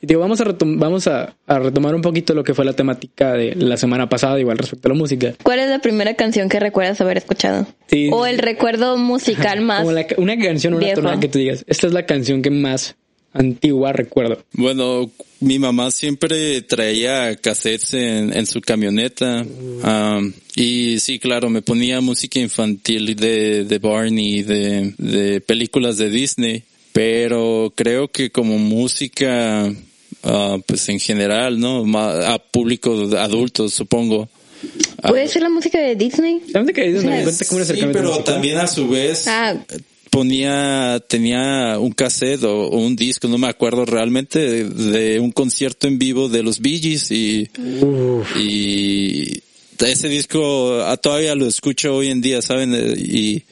Digo, 0.00 0.20
vamos 0.20 0.40
a 0.40 0.44
retom- 0.44 0.78
vamos 0.78 1.06
a, 1.06 1.34
a 1.46 1.58
retomar 1.58 1.94
un 1.94 2.02
poquito 2.02 2.34
lo 2.34 2.44
que 2.44 2.54
fue 2.54 2.64
la 2.64 2.72
temática 2.74 3.32
de 3.32 3.54
la 3.54 3.76
semana 3.76 4.08
pasada, 4.08 4.38
igual 4.38 4.58
respecto 4.58 4.88
a 4.88 4.92
la 4.92 4.98
música. 4.98 5.34
¿Cuál 5.42 5.60
es 5.60 5.68
la 5.68 5.80
primera 5.80 6.14
canción 6.14 6.48
que 6.48 6.60
recuerdas 6.60 7.00
haber 7.00 7.16
escuchado? 7.18 7.66
Sí. 7.88 8.08
O 8.12 8.26
el 8.26 8.38
recuerdo 8.38 8.96
musical 8.96 9.60
más. 9.60 9.80
Como 9.80 9.92
la- 9.92 10.06
una 10.16 10.38
canción, 10.38 10.74
una 10.74 10.92
tonada 10.94 11.20
que 11.20 11.28
tú 11.28 11.38
digas, 11.38 11.64
esta 11.66 11.86
es 11.86 11.92
la 11.92 12.06
canción 12.06 12.42
que 12.42 12.50
más 12.50 12.94
antigua 13.32 13.92
recuerdo. 13.92 14.42
Bueno, 14.54 15.10
mi 15.40 15.58
mamá 15.58 15.90
siempre 15.90 16.62
traía 16.62 17.36
cassettes 17.36 17.94
en, 17.94 18.34
en 18.36 18.46
su 18.46 18.60
camioneta. 18.60 19.44
am, 19.82 20.32
y 20.56 20.98
sí, 20.98 21.18
claro, 21.18 21.50
me 21.50 21.62
ponía 21.62 22.00
música 22.00 22.40
infantil 22.40 23.14
de, 23.14 23.64
de 23.64 23.78
Barney, 23.78 24.42
de, 24.42 24.94
de 24.98 25.40
películas 25.40 25.98
de 25.98 26.08
Disney. 26.10 26.62
Pero 26.92 27.72
creo 27.76 28.08
que 28.08 28.30
como 28.30 28.58
música, 28.58 29.70
ah, 30.22 30.56
pues 30.66 30.88
en 30.88 30.98
general, 31.00 31.58
¿no? 31.60 31.84
A 31.98 32.38
público 32.38 33.06
de 33.08 33.18
adultos, 33.18 33.74
supongo. 33.74 34.28
Ah, 35.02 35.10
¿Puede 35.10 35.28
ser 35.28 35.42
la 35.42 35.48
música 35.50 35.78
de 35.80 35.94
Disney? 35.94 36.40
Como 36.52 36.64
un 36.64 37.32
Sí, 37.34 37.40
acercamiento 37.44 37.92
pero 37.92 38.18
también 38.24 38.58
a 38.58 38.66
su 38.66 38.88
vez 38.88 39.24
Ah. 39.28 39.54
ponía, 40.10 41.00
tenía 41.08 41.78
un 41.78 41.92
cassette 41.92 42.42
o, 42.44 42.66
o 42.68 42.78
un 42.78 42.96
disco, 42.96 43.28
no 43.28 43.38
me 43.38 43.46
acuerdo 43.46 43.84
realmente, 43.84 44.38
de, 44.40 44.64
de 44.64 45.20
un 45.20 45.30
concierto 45.30 45.86
en 45.86 45.98
vivo 45.98 46.28
de 46.28 46.42
los 46.42 46.58
Bee 46.60 46.78
Gees 46.80 47.10
y, 47.12 47.48
Uf. 47.80 48.26
y 48.36 49.42
ese 49.78 50.08
disco 50.08 50.80
ah, 50.82 50.96
todavía 50.96 51.36
lo 51.36 51.46
escucho 51.46 51.94
hoy 51.94 52.08
en 52.08 52.20
día, 52.20 52.42
¿saben? 52.42 52.74
Eh, 52.74 52.94
Y 52.98 53.42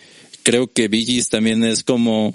creo 0.42 0.66
que 0.72 0.88
Bee 0.88 1.04
Gees 1.04 1.28
también 1.28 1.62
es 1.62 1.84
como, 1.84 2.34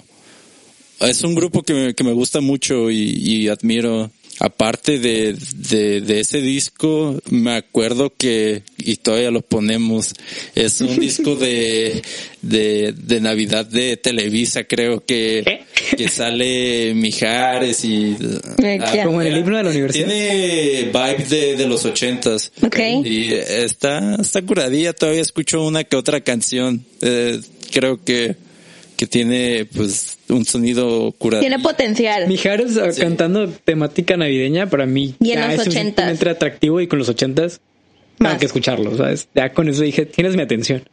es 1.00 1.22
un 1.24 1.34
grupo 1.34 1.62
que 1.62 1.74
me, 1.74 1.94
que 1.94 2.04
me 2.04 2.12
gusta 2.12 2.40
mucho 2.40 2.90
y, 2.90 3.10
y 3.22 3.48
admiro. 3.48 4.10
Aparte 4.38 4.98
de, 4.98 5.36
de, 5.54 6.00
de 6.00 6.20
ese 6.20 6.40
disco, 6.40 7.20
me 7.30 7.52
acuerdo 7.52 8.12
que, 8.16 8.62
y 8.78 8.96
todavía 8.96 9.30
lo 9.30 9.42
ponemos, 9.42 10.14
es 10.54 10.80
un 10.80 10.98
disco 10.98 11.36
de, 11.36 12.02
de, 12.40 12.94
de 12.96 13.20
Navidad 13.20 13.66
de 13.66 13.96
Televisa, 13.98 14.64
creo 14.64 15.04
que, 15.04 15.64
que 15.96 16.08
sale 16.08 16.94
Mijares 16.94 17.84
y... 17.84 18.16
Eh, 18.62 18.80
ya. 18.94 19.04
Como 19.04 19.20
en 19.22 19.28
el 19.28 19.38
himno 19.38 19.58
de 19.58 19.62
la 19.62 19.70
universidad. 19.70 20.06
Tiene 20.06 20.84
vibe 20.84 21.24
de, 21.28 21.56
de 21.56 21.66
los 21.68 21.84
ochentas. 21.84 22.52
Ok. 22.62 22.78
Y 23.04 23.32
está, 23.32 24.16
está 24.16 24.42
curadilla, 24.42 24.92
todavía 24.92 25.22
escucho 25.22 25.62
una 25.64 25.84
que 25.84 25.96
otra 25.96 26.20
canción. 26.22 26.84
Eh, 27.00 27.40
creo 27.70 28.02
que, 28.02 28.36
que 29.02 29.08
tiene 29.08 29.64
pues 29.64 30.16
un 30.28 30.44
sonido 30.44 31.10
curadillo. 31.18 31.48
Tiene 31.48 31.60
potencial. 31.60 32.28
Mijares 32.28 32.76
ah, 32.76 32.88
cantando 32.96 33.48
temática 33.48 34.16
navideña 34.16 34.70
para 34.70 34.86
mí 34.86 35.16
Y 35.18 35.32
en 35.32 35.40
ya 35.40 35.46
los 35.46 35.54
es 35.54 35.60
ochentas. 35.62 35.64
suficientemente 35.64 36.30
atractivo 36.30 36.80
y 36.80 36.86
con 36.86 37.00
los 37.00 37.08
ochentas 37.08 37.60
Más. 38.20 38.38
que 38.38 38.46
escucharlo, 38.46 38.96
¿sabes? 38.96 39.26
Ya 39.34 39.52
con 39.52 39.68
eso 39.68 39.82
dije, 39.82 40.06
tienes 40.06 40.36
mi 40.36 40.42
atención. 40.42 40.84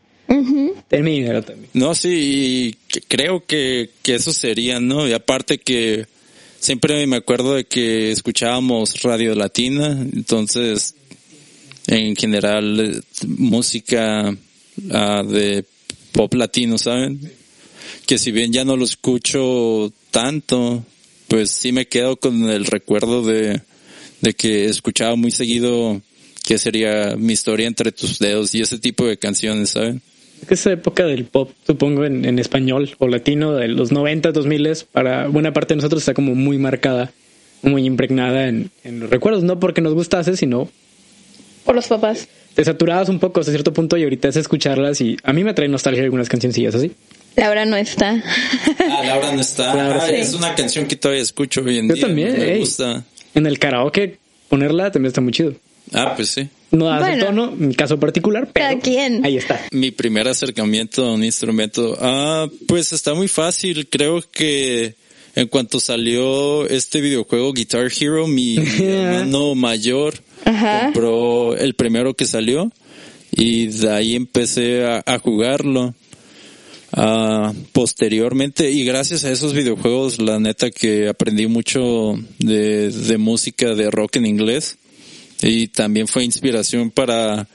Ten 0.87 1.03
mi 1.03 1.19
dinero 1.19 1.43
también. 1.43 1.69
No, 1.75 1.93
sí, 1.93 2.77
y 2.89 2.99
creo 3.07 3.45
que, 3.45 3.91
que 4.01 4.15
eso 4.15 4.33
sería, 4.33 4.79
¿no? 4.79 5.07
Y 5.07 5.13
aparte 5.13 5.59
que 5.59 6.07
siempre 6.59 7.05
me 7.05 7.17
acuerdo 7.17 7.53
de 7.53 7.65
que 7.65 8.09
escuchábamos 8.09 9.03
Radio 9.03 9.35
Latina, 9.35 9.99
entonces, 10.01 10.95
en 11.85 12.15
general, 12.15 12.79
eh, 12.79 13.01
música 13.27 14.35
ah, 14.93 15.23
de 15.23 15.63
pop 16.11 16.33
latino, 16.33 16.79
¿saben? 16.79 17.37
Que 18.05 18.17
si 18.17 18.31
bien 18.31 18.51
ya 18.53 18.65
no 18.65 18.75
lo 18.75 18.85
escucho 18.85 19.91
tanto, 20.11 20.83
pues 21.27 21.51
sí 21.51 21.71
me 21.71 21.87
quedo 21.87 22.17
con 22.17 22.49
el 22.49 22.65
recuerdo 22.65 23.23
de, 23.23 23.61
de 24.21 24.33
que 24.33 24.65
escuchaba 24.65 25.15
muy 25.15 25.31
seguido 25.31 26.01
que 26.45 26.57
sería 26.57 27.15
mi 27.17 27.33
historia 27.33 27.67
entre 27.67 27.91
tus 27.91 28.17
dedos 28.17 28.55
y 28.55 28.61
ese 28.61 28.79
tipo 28.79 29.05
de 29.05 29.17
canciones, 29.17 29.71
¿saben? 29.71 30.01
Es 30.41 30.47
que 30.47 30.53
esa 30.53 30.71
época 30.71 31.05
del 31.05 31.25
pop, 31.25 31.51
supongo, 31.67 32.05
en, 32.05 32.25
en 32.25 32.39
español 32.39 32.95
o 32.97 33.07
latino 33.07 33.53
de 33.53 33.67
los 33.67 33.91
90, 33.91 34.31
2000, 34.31 34.69
para 34.91 35.27
buena 35.27 35.53
parte 35.53 35.73
de 35.73 35.77
nosotros 35.77 36.01
está 36.01 36.13
como 36.13 36.33
muy 36.33 36.57
marcada, 36.57 37.11
muy 37.61 37.85
impregnada 37.85 38.47
en, 38.47 38.71
en 38.83 39.01
los 39.01 39.09
recuerdos. 39.09 39.43
No 39.43 39.59
porque 39.59 39.81
nos 39.81 39.93
gustase, 39.93 40.37
sino 40.37 40.69
Por 41.65 41.75
los 41.75 41.87
papás. 41.87 42.29
te 42.55 42.63
saturabas 42.63 43.09
un 43.09 43.19
poco 43.19 43.41
hasta 43.41 43.51
cierto 43.51 43.73
punto 43.73 43.97
y 43.97 44.03
ahorita 44.03 44.29
es 44.29 44.37
escucharlas 44.37 45.01
y 45.01 45.17
a 45.23 45.33
mí 45.33 45.43
me 45.43 45.53
trae 45.53 45.67
nostalgia 45.67 46.03
algunas 46.03 46.29
cancioncillas 46.29 46.73
así. 46.73 46.93
Laura 47.35 47.65
no 47.65 47.77
está. 47.77 48.21
Ah, 48.79 49.01
Laura 49.05 49.31
no 49.33 49.41
está. 49.41 49.73
Laura, 49.73 49.99
Ah, 50.03 50.07
sí. 50.07 50.15
Es 50.15 50.33
una 50.33 50.55
canción 50.55 50.85
que 50.87 50.95
todavía 50.95 51.21
escucho 51.23 51.61
hoy 51.61 51.77
en 51.77 51.87
Yo 51.89 51.95
día. 51.95 52.05
también, 52.07 52.33
Me 52.37 52.53
ey. 52.53 52.59
gusta. 52.59 53.03
En 53.33 53.45
el 53.45 53.59
karaoke 53.59 54.17
ponerla 54.49 54.91
también 54.91 55.07
está 55.09 55.21
muy 55.21 55.31
chido. 55.31 55.53
Ah, 55.93 56.13
pues 56.15 56.29
sí. 56.29 56.47
No 56.71 56.85
das 56.85 57.01
el 57.09 57.19
Bueno. 57.21 57.25
tono, 57.25 57.51
mi 57.51 57.73
caso 57.73 57.99
particular, 57.99 58.49
pero 58.53 58.67
Cada 58.67 58.79
quien. 58.79 59.25
ahí 59.25 59.37
está. 59.37 59.59
Mi 59.71 59.91
primer 59.91 60.27
acercamiento 60.27 61.05
a 61.05 61.13
un 61.13 61.23
instrumento. 61.23 61.97
Ah, 61.99 62.47
pues 62.67 62.91
está 62.93 63.13
muy 63.13 63.27
fácil. 63.27 63.87
Creo 63.89 64.21
que 64.31 64.93
en 65.35 65.47
cuanto 65.47 65.79
salió 65.79 66.67
este 66.67 67.01
videojuego 67.01 67.53
Guitar 67.53 67.89
Hero, 67.99 68.27
mi, 68.27 68.57
mi 68.59 68.83
hermano 68.85 69.55
mayor 69.55 70.15
Ajá. 70.45 70.85
compró 70.85 71.55
el 71.55 71.73
primero 71.73 72.13
que 72.13 72.25
salió 72.25 72.71
y 73.31 73.67
de 73.67 73.91
ahí 73.91 74.15
empecé 74.15 74.85
a, 74.85 75.01
a 75.05 75.17
jugarlo. 75.19 75.95
Ah, 76.91 77.53
posteriormente 77.71 78.71
y 78.71 78.83
gracias 78.83 79.23
a 79.23 79.31
esos 79.31 79.53
videojuegos 79.53 80.19
la 80.19 80.39
neta 80.39 80.71
que 80.71 81.07
aprendí 81.07 81.45
mucho 81.45 82.15
de, 82.39 82.89
de 82.89 83.17
música 83.19 83.75
de 83.75 83.91
rock 83.91 84.15
en 84.15 84.25
inglés 84.25 84.79
y 85.41 85.67
también 85.67 86.07
fue 86.07 86.23
inspiración 86.23 86.89
para 86.89 87.47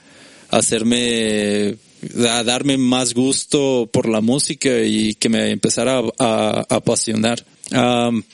hacerme 0.51 1.77
a 2.29 2.45
darme 2.45 2.77
más 2.77 3.15
gusto 3.15 3.89
por 3.93 4.09
la 4.09 4.21
música 4.21 4.81
y 4.81 5.15
que 5.15 5.29
me 5.29 5.51
empezara 5.51 6.03
a, 6.19 6.67
apasionar. 6.69 7.45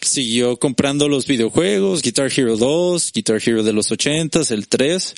Siguió 0.01 0.59
comprando 0.59 1.09
los 1.09 1.27
videojuegos, 1.27 2.03
Guitar 2.03 2.31
Hero 2.35 2.57
2, 2.57 3.13
Guitar 3.13 3.41
Hero 3.45 3.63
de 3.63 3.73
los 3.73 3.91
80s, 3.91 4.51
el 4.51 4.69
3, 4.69 5.15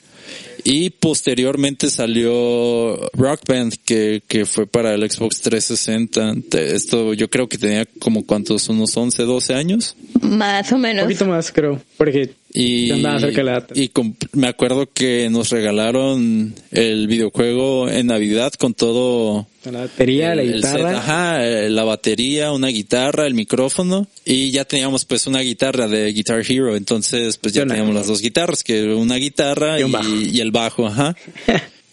y 0.64 0.90
posteriormente 0.90 1.90
salió 1.90 2.96
Rock 3.14 3.40
Band, 3.48 3.74
que, 3.84 4.22
que 4.28 4.46
fue 4.46 4.66
para 4.66 4.94
el 4.94 5.10
Xbox 5.10 5.40
360. 5.40 6.34
Te- 6.48 6.74
Esto 6.76 7.14
yo 7.14 7.28
creo 7.30 7.48
que 7.48 7.58
tenía 7.58 7.84
como 7.98 8.24
cuántos, 8.24 8.68
unos 8.68 8.96
11, 8.96 9.22
12 9.24 9.54
años. 9.54 9.96
Más 10.20 10.70
o 10.72 10.76
Un 10.76 10.82
menos. 10.82 11.04
poquito 11.04 11.26
más, 11.26 11.50
creo, 11.52 11.80
porque 11.96 12.30
Y, 12.54 12.88
Ya 12.88 12.94
andaba 12.96 13.18
cerca 13.18 13.36
de 13.38 13.44
la 13.44 13.52
edad. 13.52 13.68
y 13.74 13.90
me 14.34 14.46
acuerdo 14.46 14.86
que 14.92 15.28
nos 15.30 15.48
regalaron 15.48 16.54
el 16.70 17.06
videojuego 17.06 17.88
en 17.88 18.08
Navidad 18.08 18.52
con 18.52 18.74
todo 18.74 19.46
la 19.64 19.80
batería, 19.80 20.34
la 20.34 20.42
el- 20.42 20.48
el 20.50 20.54
guitarra. 20.56 20.88
set, 20.90 20.98
ajá, 20.98 21.46
eh, 21.48 21.70
la 21.70 21.84
batería, 21.84 22.52
una 22.52 22.68
guitarra, 22.68 23.26
el 23.26 23.32
micrófono 23.32 24.06
y 24.26 24.50
ya 24.50 24.66
teníamos 24.66 25.06
pues 25.06 25.26
una 25.26 25.40
guitarra 25.40 25.88
de 25.88 26.12
Guitar 26.12 26.42
Hero, 26.46 26.76
entonces 26.76 27.38
pues 27.38 27.54
ya 27.54 27.62
Yo 27.62 27.64
no. 27.66 27.70
teníamos 27.72 27.94
las 27.94 28.06
dos 28.06 28.20
guitarras, 28.20 28.62
que 28.62 28.84
una 28.84 29.16
guitarra 29.16 29.78
Y 29.78 29.80
y, 29.80 29.84
un 29.84 29.92
bajo. 29.92 30.10
Y 30.12 30.40
el 30.40 30.50
bajo, 30.50 30.86
ajá. 30.86 31.16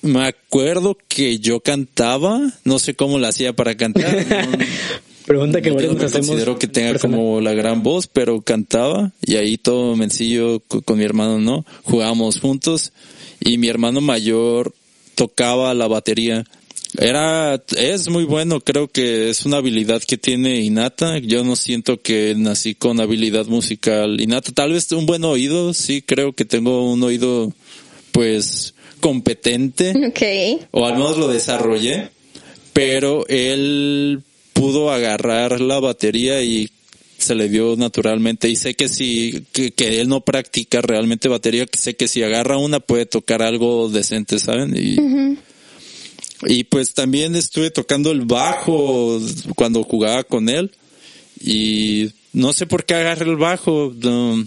Me 0.01 0.25
acuerdo 0.27 0.97
que 1.07 1.39
yo 1.39 1.59
cantaba, 1.59 2.39
no 2.63 2.79
sé 2.79 2.93
cómo 2.95 3.19
lo 3.19 3.27
hacía 3.27 3.53
para 3.53 3.75
cantar. 3.75 4.25
no- 4.29 4.57
Pregunta 5.25 5.61
que 5.61 5.69
no 5.69 5.75
me 5.77 6.05
hacemos. 6.05 6.27
considero 6.27 6.57
que 6.57 6.67
tenga 6.67 6.91
personal. 6.91 7.19
como 7.19 7.39
la 7.41 7.53
gran 7.53 7.83
voz, 7.83 8.07
pero 8.07 8.41
cantaba 8.41 9.11
y 9.23 9.35
ahí 9.35 9.57
todo 9.57 9.95
mencillo 9.95 10.59
co- 10.61 10.81
con 10.81 10.97
mi 10.97 11.03
hermano, 11.03 11.37
¿no? 11.39 11.65
Jugábamos 11.83 12.39
juntos 12.39 12.93
y 13.39 13.59
mi 13.59 13.67
hermano 13.67 14.01
mayor 14.01 14.73
tocaba 15.13 15.73
la 15.75 15.87
batería. 15.87 16.45
Era, 16.97 17.61
es 17.77 18.09
muy 18.09 18.23
bueno, 18.23 18.61
creo 18.61 18.87
que 18.87 19.29
es 19.29 19.45
una 19.45 19.57
habilidad 19.57 20.01
que 20.01 20.17
tiene 20.17 20.61
innata. 20.61 21.19
Yo 21.19 21.43
no 21.43 21.55
siento 21.55 22.01
que 22.01 22.33
nací 22.35 22.73
con 22.73 22.99
habilidad 22.99 23.45
musical 23.45 24.19
innata. 24.19 24.51
Tal 24.51 24.71
vez 24.71 24.91
un 24.93 25.05
buen 25.05 25.23
oído, 25.25 25.75
sí, 25.75 26.01
creo 26.01 26.33
que 26.33 26.45
tengo 26.45 26.91
un 26.91 27.03
oído, 27.03 27.53
pues, 28.11 28.73
competente. 28.99 29.93
O 30.71 30.85
al 30.85 30.93
menos 30.93 31.17
lo 31.17 31.27
desarrollé, 31.27 32.09
pero 32.73 33.25
él 33.27 34.21
pudo 34.53 34.91
agarrar 34.91 35.61
la 35.61 35.79
batería 35.79 36.41
y 36.43 36.69
se 37.17 37.35
le 37.35 37.49
dio 37.49 37.75
naturalmente. 37.77 38.49
Y 38.49 38.55
sé 38.55 38.73
que 38.73 38.89
si 38.89 39.45
que, 39.51 39.71
que 39.71 40.01
él 40.01 40.09
no 40.09 40.21
practica 40.21 40.81
realmente 40.81 41.27
batería, 41.27 41.65
que 41.65 41.77
sé 41.77 41.95
que 41.95 42.07
si 42.07 42.23
agarra 42.23 42.57
una 42.57 42.79
puede 42.79 43.05
tocar 43.05 43.41
algo 43.41 43.89
decente, 43.89 44.39
¿saben? 44.39 44.75
Y, 44.75 44.97
y 46.47 46.63
pues 46.65 46.93
también 46.93 47.35
estuve 47.35 47.71
tocando 47.71 48.11
el 48.11 48.21
bajo 48.21 49.19
cuando 49.55 49.83
jugaba 49.83 50.23
con 50.23 50.49
él. 50.49 50.71
Y 51.41 52.11
no 52.33 52.53
sé 52.53 52.65
por 52.65 52.85
qué 52.85 52.95
agarré 52.95 53.29
el 53.29 53.37
bajo, 53.37 53.93
no, 53.97 54.45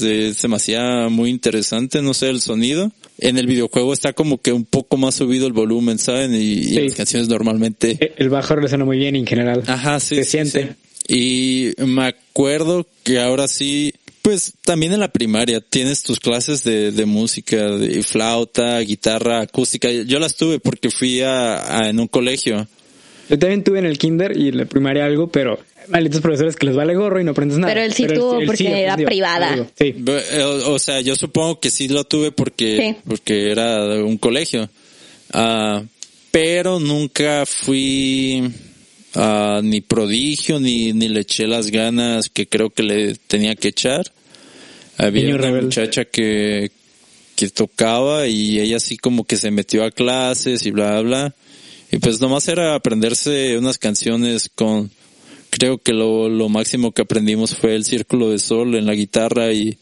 se, 0.00 0.34
se 0.34 0.48
me 0.48 0.56
hacía 0.56 1.08
muy 1.08 1.30
interesante, 1.30 2.02
no 2.02 2.12
sé, 2.14 2.28
el 2.30 2.40
sonido. 2.40 2.90
En 3.18 3.38
el 3.38 3.46
videojuego 3.46 3.92
está 3.92 4.12
como 4.12 4.38
que 4.40 4.52
un 4.52 4.64
poco 4.64 4.96
más 4.96 5.14
subido 5.14 5.46
el 5.46 5.52
volumen, 5.52 5.98
¿saben? 5.98 6.34
Y, 6.34 6.62
las 6.80 6.94
canciones 6.94 7.28
normalmente... 7.28 7.96
Eh, 8.00 8.14
El 8.16 8.30
bajo 8.30 8.56
resuena 8.56 8.84
muy 8.84 8.96
bien 8.98 9.14
en 9.16 9.26
general. 9.26 9.62
Ajá, 9.66 10.00
sí. 10.00 10.16
Se 10.16 10.24
sí, 10.24 10.30
siente. 10.30 10.76
sí. 11.08 11.74
Y 11.78 11.82
me 11.84 12.06
acuerdo 12.06 12.86
que 13.02 13.18
ahora 13.20 13.48
sí 13.48 13.92
Pues 14.22 14.52
también 14.64 14.92
en 14.92 15.00
la 15.00 15.08
primaria 15.12 15.60
tienes 15.60 16.02
tus 16.02 16.20
clases 16.20 16.62
de, 16.62 16.92
de 16.92 17.04
música, 17.06 17.56
de 17.70 18.02
flauta, 18.02 18.78
guitarra, 18.80 19.40
acústica. 19.40 19.90
Yo 19.90 20.18
las 20.18 20.36
tuve 20.36 20.60
porque 20.60 20.90
fui 20.90 21.20
a, 21.22 21.78
a- 21.80 21.88
en 21.88 21.98
un 22.00 22.06
colegio. 22.06 22.66
Yo 23.30 23.38
también 23.38 23.64
tuve 23.64 23.78
en 23.78 23.86
el 23.86 23.96
kinder 23.96 24.36
y 24.36 24.48
en 24.48 24.56
la 24.58 24.64
primaria 24.66 25.04
algo, 25.06 25.28
pero 25.30 25.58
malditos 25.88 26.20
profesores 26.20 26.56
que 26.56 26.66
les 26.66 26.74
vale 26.76 26.94
gorro 26.94 27.20
y 27.20 27.24
no 27.24 27.30
aprendes 27.30 27.58
nada. 27.58 27.72
Pero 27.72 27.84
él 27.86 27.92
sí 27.94 28.06
tuvo 28.06 28.38
porque 28.44 28.66
era 28.82 28.92
aprendió 28.94 29.06
privada. 29.06 29.68
Sí. 29.78 29.94
Eh, 30.06 30.42
O, 30.42 30.72
o 30.74 30.78
sea, 30.78 31.00
yo 31.00 31.14
supongo 31.16 31.60
que 31.60 31.70
sí 31.70 31.88
lo 31.88 32.04
tuve 32.04 32.32
porque, 32.32 32.76
Sí. 32.76 32.96
porque 33.08 33.50
era 33.50 33.86
de 33.86 34.02
un 34.02 34.18
colegio. 34.18 34.68
Ah, 35.32 35.82
pero 36.32 36.78
nunca 36.80 37.44
fui 37.46 38.50
ah, 39.14 39.60
ni 39.62 39.80
prodigio 39.80 40.58
ni, 40.60 40.92
ni 40.92 41.08
le 41.08 41.20
eché 41.20 41.46
las 41.46 41.70
ganas 41.70 42.28
que 42.28 42.46
creo 42.48 42.70
que 42.70 42.82
le 42.82 43.14
tenía 43.14 43.54
que 43.56 43.68
echar. 43.68 44.02
Había 44.98 45.22
Niño 45.22 45.36
una 45.36 45.44
rebelde. 45.46 45.64
muchacha 45.66 46.04
que, 46.04 46.70
que 47.36 47.48
tocaba 47.48 48.26
y 48.26 48.60
ella 48.60 48.76
así 48.76 48.96
como 48.96 49.24
que 49.24 49.36
se 49.36 49.50
metió 49.50 49.84
a 49.84 49.90
clases 49.90 50.66
y 50.66 50.70
bla, 50.72 51.00
bla, 51.00 51.02
bla. 51.02 51.34
Y 51.92 51.98
pues 51.98 52.20
nomás 52.20 52.46
era 52.48 52.74
aprenderse 52.74 53.58
unas 53.58 53.78
canciones 53.78 54.48
con, 54.54 54.90
creo 55.50 55.78
que 55.78 55.92
lo, 55.92 56.28
lo 56.28 56.48
máximo 56.48 56.92
que 56.92 57.02
aprendimos 57.02 57.56
fue 57.56 57.74
el 57.74 57.84
círculo 57.84 58.30
de 58.30 58.38
sol 58.38 58.74
en 58.76 58.86
la 58.86 58.94
guitarra 58.94 59.52
y 59.52 59.78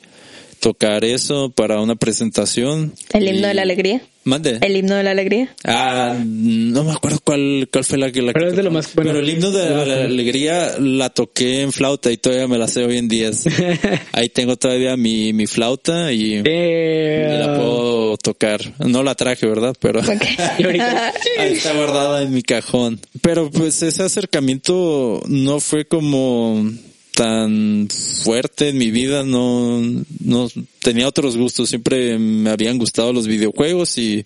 tocar 0.60 1.04
eso 1.04 1.50
para 1.50 1.80
una 1.80 1.94
presentación. 1.96 2.94
El 3.12 3.28
himno 3.28 3.40
Y- 3.46 3.48
de 3.48 3.54
la 3.54 3.62
alegría. 3.62 4.02
Mande. 4.28 4.58
El 4.60 4.76
himno 4.76 4.94
de 4.96 5.02
la 5.02 5.12
alegría. 5.12 5.54
Ah, 5.64 6.14
no 6.24 6.84
me 6.84 6.92
acuerdo 6.92 7.18
cuál, 7.24 7.68
cuál 7.72 7.84
fue 7.84 7.96
la 7.98 8.12
que 8.12 8.20
la 8.22 8.32
Pero 8.34 8.46
que 8.46 8.50
es 8.50 8.56
de 8.56 8.62
lo 8.62 8.70
más- 8.70 8.94
bueno, 8.94 9.10
Pero 9.10 9.22
el 9.24 9.28
himno 9.30 9.50
de 9.50 9.70
la, 9.70 10.04
alegría 10.04 10.74
la 10.78 11.08
toqué 11.10 11.62
en 11.62 11.72
flauta 11.72 12.12
y 12.12 12.18
todavía 12.18 12.46
me 12.46 12.58
la 12.58 12.68
sé 12.68 12.84
hoy 12.84 12.98
en 12.98 13.08
día. 13.08 13.30
Ahí 14.12 14.28
tengo 14.28 14.56
todavía 14.56 14.96
mi, 14.96 15.32
mi 15.32 15.46
flauta 15.46 16.12
y, 16.12 16.34
y 16.36 16.42
Eh, 16.44 17.36
la 17.40 17.54
puedo 17.56 18.16
tocar. 18.18 18.60
No 18.86 19.02
la 19.02 19.14
traje, 19.14 19.46
¿verdad? 19.46 19.74
Pero 19.80 20.00
Y 20.58 20.62
ahorita- 20.64 21.12
ahí 21.38 21.52
está 21.54 21.72
guardada 21.74 22.22
en 22.22 22.32
mi 22.32 22.42
cajón. 22.42 23.00
Pero 23.22 23.50
pues 23.50 23.82
ese 23.82 24.02
acercamiento 24.02 25.22
no 25.26 25.60
fue 25.60 25.86
como 25.86 26.70
tan 27.18 27.88
fuerte 28.22 28.68
en 28.68 28.78
mi 28.78 28.92
vida, 28.92 29.24
no, 29.24 29.82
no 30.20 30.48
tenía 30.80 31.08
otros 31.08 31.36
gustos, 31.36 31.68
siempre 31.68 32.16
me 32.16 32.48
habían 32.50 32.78
gustado 32.78 33.12
los 33.12 33.26
videojuegos 33.26 33.98
y 33.98 34.24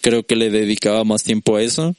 creo 0.00 0.24
que 0.24 0.36
le 0.36 0.48
dedicaba 0.48 1.04
más 1.04 1.22
tiempo 1.22 1.56
a 1.56 1.62
eso, 1.62 1.94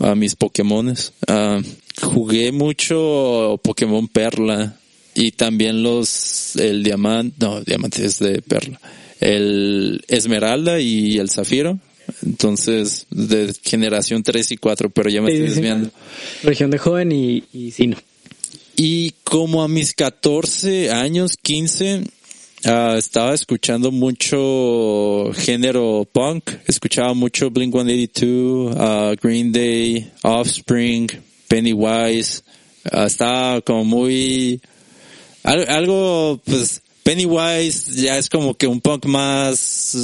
a 0.00 0.16
mis 0.16 0.34
Pokémones. 0.34 1.12
Ah, 1.28 1.60
jugué 2.02 2.50
mucho 2.50 3.60
Pokémon 3.62 4.08
Perla 4.08 4.76
y 5.14 5.30
también 5.30 5.84
los, 5.84 6.56
el 6.56 6.82
diamante, 6.82 7.36
no, 7.38 7.60
diamante 7.60 8.04
es 8.04 8.18
de 8.18 8.42
Perla, 8.42 8.80
el 9.20 10.04
Esmeralda 10.08 10.80
y 10.80 11.18
el 11.18 11.30
Zafiro. 11.30 11.78
Entonces, 12.24 13.06
de 13.10 13.54
generación 13.62 14.24
3 14.24 14.50
y 14.52 14.56
4, 14.56 14.90
pero 14.90 15.10
ya 15.10 15.22
me 15.22 15.30
Sí, 15.30 15.36
estoy 15.36 15.48
desviando. 15.48 15.90
región 16.42 16.70
de 16.70 16.78
joven 16.78 17.12
y, 17.12 17.44
y 17.52 17.70
sí, 17.70 17.86
no. 17.86 17.96
Y 18.76 19.12
como 19.24 19.62
a 19.62 19.68
mis 19.68 19.94
14 19.94 20.90
años, 20.90 21.36
15, 21.40 22.02
ah, 22.66 22.96
estaba 22.98 23.34
escuchando 23.34 23.90
mucho 23.90 25.30
género 25.34 26.06
punk. 26.12 26.50
Escuchaba 26.66 27.14
mucho 27.14 27.50
Blink 27.50 27.72
182, 27.72 28.76
ah, 28.78 29.14
Green 29.22 29.50
Day, 29.52 30.10
Offspring, 30.22 31.08
Pennywise. 31.48 32.42
Ah, 32.92 33.06
estaba 33.06 33.60
como 33.62 33.84
muy... 33.84 34.60
al- 35.42 35.68
algo, 35.70 36.40
pues, 36.44 36.82
Pennywise 37.02 38.02
ya 38.02 38.18
es 38.18 38.28
como 38.28 38.54
que 38.54 38.66
un 38.66 38.80
punk 38.80 39.06
más 39.06 39.96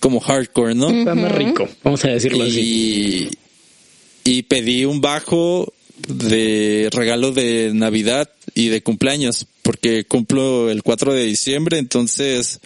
como 0.00 0.20
hardcore, 0.20 0.74
¿no? 0.74 0.90
Está 0.90 1.14
más 1.14 1.32
rico, 1.32 1.68
vamos 1.84 2.04
a 2.04 2.08
decirlo 2.08 2.44
así. 2.44 3.28
y 4.24 4.42
pedí 4.42 4.84
un 4.84 5.00
bajo 5.00 5.72
de 6.08 6.88
regalo 6.92 7.32
de 7.32 7.70
Navidad 7.74 8.28
y 8.54 8.68
de 8.68 8.82
cumpleaños, 8.82 9.46
porque 9.62 10.04
cumplo 10.04 10.70
el 10.70 10.82
4 10.82 11.12
de 11.14 11.24
diciembre, 11.24 11.78
entonces 11.78 12.60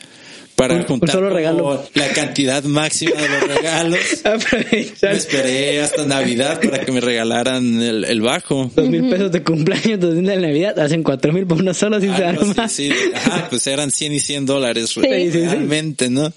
para 0.56 0.74
Un- 0.74 0.80
un 0.80 0.86
juntar 0.86 1.10
solo 1.12 1.30
regalo. 1.30 1.88
la 1.94 2.08
cantidad 2.08 2.62
máxima 2.64 3.12
de 3.22 3.28
los 3.30 3.48
regalos, 3.56 3.98
me 4.24 4.30
Aprovechar 4.30 5.14
esperé 5.14 5.80
hasta 5.80 6.04
Navidad 6.04 6.60
para 6.60 6.84
que 6.84 6.92
me 6.92 7.00
regalaran 7.00 7.80
el, 7.80 8.04
el 8.04 8.20
bajo. 8.20 8.70
dos 8.76 8.86
mil 8.88 9.08
pesos 9.08 9.32
de 9.32 9.42
cumpleaños, 9.42 9.98
dos 10.00 10.14
mil 10.16 10.26
de 10.26 10.36
Navidad, 10.36 10.78
hacen 10.78 11.02
cuatro 11.02 11.32
mil 11.32 11.46
por 11.46 11.60
uno 11.62 11.72
solo 11.72 11.98
sin 11.98 12.10
arma. 12.10 12.52
así, 12.58 12.90
sí. 12.90 12.94
Ajá, 13.14 13.46
pues 13.48 13.66
eran 13.68 13.90
100 13.90 14.12
y 14.12 14.20
100 14.20 14.44
dólares 14.46 14.90
sí, 14.90 15.00
sí. 15.00 15.30
realmente, 15.30 16.10
¿no? 16.10 16.30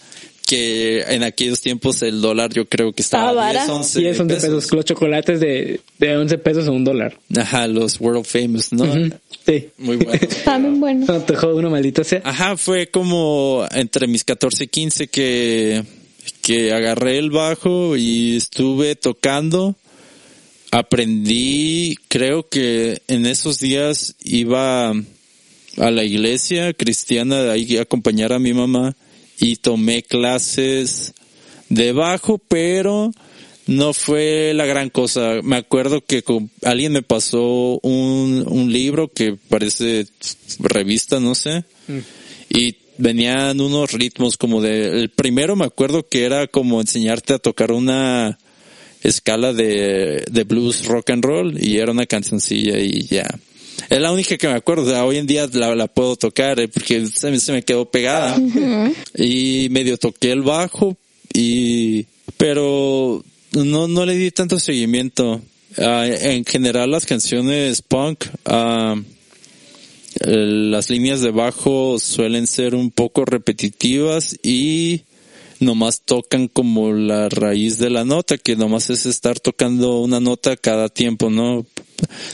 Que 0.45 1.01
en 1.07 1.23
aquellos 1.23 1.61
tiempos 1.61 2.01
el 2.01 2.21
dólar 2.21 2.53
yo 2.53 2.65
creo 2.65 2.91
que 2.91 3.01
estaba 3.01 3.29
Estaba 3.29 3.51
10, 3.51 3.67
vara. 3.67 3.73
11 3.79 3.99
Sí, 3.99 4.05
es 4.05 4.19
11 4.19 4.35
pesos. 4.35 4.73
Los 4.73 4.85
chocolates 4.85 5.39
de, 5.39 5.79
de 5.97 6.17
11 6.17 6.37
pesos 6.39 6.67
o 6.67 6.73
un 6.73 6.83
dólar. 6.83 7.17
Ajá, 7.37 7.67
los 7.67 7.99
world 7.99 8.25
famous, 8.25 8.73
¿no? 8.73 8.85
Sí. 9.45 9.69
Muy 9.77 9.97
buenos. 9.97 10.43
También 10.43 10.79
bueno. 10.79 11.05
No 11.07 11.21
te 11.21 11.35
jodo 11.35 11.57
uno, 11.57 11.69
maldito 11.69 12.03
sea. 12.03 12.21
Ajá, 12.23 12.57
fue 12.57 12.87
como 12.87 13.65
entre 13.71 14.07
mis 14.07 14.23
14 14.23 14.65
y 14.65 14.67
15 14.67 15.07
que, 15.07 15.83
que 16.41 16.73
agarré 16.73 17.17
el 17.17 17.29
bajo 17.31 17.95
y 17.95 18.35
estuve 18.35 18.95
tocando. 18.95 19.75
Aprendí, 20.71 21.97
creo 22.07 22.49
que 22.49 23.01
en 23.07 23.25
esos 23.25 23.59
días 23.59 24.15
iba 24.23 24.89
a 24.89 25.91
la 25.91 26.03
iglesia 26.03 26.73
cristiana 26.73 27.41
de 27.43 27.51
ahí 27.51 27.77
a 27.77 27.83
acompañar 27.83 28.33
a 28.33 28.39
mi 28.39 28.53
mamá 28.53 28.95
y 29.39 29.57
tomé 29.57 30.03
clases 30.03 31.13
de 31.69 31.91
bajo, 31.91 32.37
pero 32.37 33.11
no 33.65 33.93
fue 33.93 34.53
la 34.53 34.65
gran 34.65 34.89
cosa. 34.89 35.39
Me 35.43 35.55
acuerdo 35.57 36.01
que 36.05 36.21
con- 36.23 36.51
alguien 36.63 36.91
me 36.93 37.01
pasó 37.01 37.79
un, 37.81 38.45
un 38.47 38.71
libro 38.71 39.07
que 39.07 39.35
parece 39.49 40.05
revista, 40.59 41.19
no 41.19 41.33
sé, 41.35 41.63
y 42.49 42.75
venían 42.97 43.59
unos 43.59 43.91
ritmos 43.91 44.37
como 44.37 44.61
de, 44.61 45.01
el 45.01 45.09
primero 45.09 45.55
me 45.55 45.65
acuerdo 45.65 46.07
que 46.07 46.25
era 46.25 46.45
como 46.47 46.79
enseñarte 46.79 47.33
a 47.33 47.39
tocar 47.39 47.71
una 47.71 48.37
escala 49.01 49.51
de, 49.51 50.23
de 50.29 50.43
blues 50.43 50.85
rock 50.85 51.09
and 51.09 51.25
roll 51.25 51.57
y 51.61 51.77
era 51.79 51.91
una 51.91 52.05
cancioncilla 52.05 52.77
y 52.79 53.07
ya. 53.07 53.25
Es 53.89 53.99
la 53.99 54.11
única 54.11 54.37
que 54.37 54.47
me 54.47 54.53
acuerdo, 54.53 54.83
o 54.83 54.89
sea, 54.89 55.05
hoy 55.05 55.17
en 55.17 55.27
día 55.27 55.47
la, 55.53 55.75
la 55.75 55.87
puedo 55.87 56.15
tocar 56.15 56.59
eh, 56.59 56.67
porque 56.67 57.07
se 57.07 57.31
me, 57.31 57.39
se 57.39 57.51
me 57.51 57.63
quedó 57.63 57.89
pegada. 57.89 58.37
Y 59.15 59.67
medio 59.71 59.97
toqué 59.97 60.31
el 60.31 60.41
bajo 60.41 60.97
y, 61.33 62.05
pero 62.37 63.23
no, 63.53 63.87
no 63.87 64.05
le 64.05 64.15
di 64.15 64.31
tanto 64.31 64.59
seguimiento. 64.59 65.41
Ah, 65.77 66.05
en 66.07 66.45
general 66.45 66.91
las 66.91 67.05
canciones 67.05 67.81
punk, 67.81 68.25
ah, 68.45 68.95
las 70.19 70.89
líneas 70.89 71.21
de 71.21 71.31
bajo 71.31 71.97
suelen 71.99 72.45
ser 72.45 72.75
un 72.75 72.91
poco 72.91 73.25
repetitivas 73.25 74.37
y 74.43 75.01
nomás 75.59 76.01
tocan 76.01 76.47
como 76.47 76.93
la 76.93 77.29
raíz 77.29 77.79
de 77.79 77.89
la 77.89 78.05
nota, 78.05 78.37
que 78.37 78.55
nomás 78.55 78.89
es 78.89 79.05
estar 79.05 79.39
tocando 79.39 79.99
una 80.01 80.19
nota 80.19 80.55
cada 80.55 80.89
tiempo, 80.89 81.29
¿no? 81.29 81.65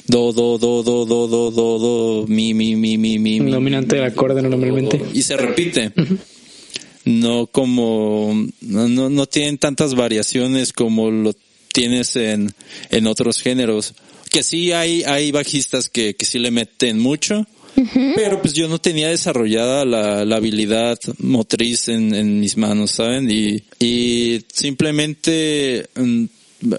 Do, 0.08 0.32
do, 0.32 0.58
do, 0.58 0.84
do, 0.84 1.06
do, 1.06 1.28
do, 1.28 1.52
do, 1.52 1.80
do, 1.80 2.26
mi, 2.28 2.54
mi, 2.54 2.76
mi, 2.76 2.98
mi, 2.98 3.20
mi. 3.20 3.40
Dominante 3.40 3.96
mi, 3.96 4.02
del 4.02 4.12
acorde 4.12 4.42
normalmente. 4.42 5.02
Y 5.14 5.22
se 5.22 5.38
repite. 5.38 5.92
No 7.06 7.48
como, 7.48 8.48
no, 8.62 8.88
no, 8.88 9.10
no 9.10 9.26
tienen 9.26 9.58
tantas 9.58 9.96
variaciones 9.96 10.74
como 10.74 11.10
lo 11.10 11.34
tienes 11.72 12.16
en, 12.16 12.52
en 12.90 13.08
otros 13.08 13.42
géneros. 13.42 13.94
Que 14.30 14.44
sí 14.44 14.72
hay, 14.72 15.04
hay 15.04 15.32
bajistas 15.32 15.90
que, 15.90 16.16
que 16.16 16.26
sí 16.26 16.38
le 16.38 16.52
meten 16.52 17.00
mucho, 17.00 17.48
pero 18.16 18.42
pues 18.42 18.54
yo 18.54 18.68
no 18.68 18.80
tenía 18.80 19.10
desarrollada 19.10 19.86
la, 19.86 20.26
la 20.26 20.36
habilidad 20.36 21.00
motriz 21.18 21.88
en, 21.88 22.14
en 22.14 22.40
mis 22.40 22.58
manos, 22.58 22.92
¿saben? 22.92 23.30
Y, 23.32 23.64
y 23.80 24.44
simplemente 24.54 25.90
mm, 25.96 26.26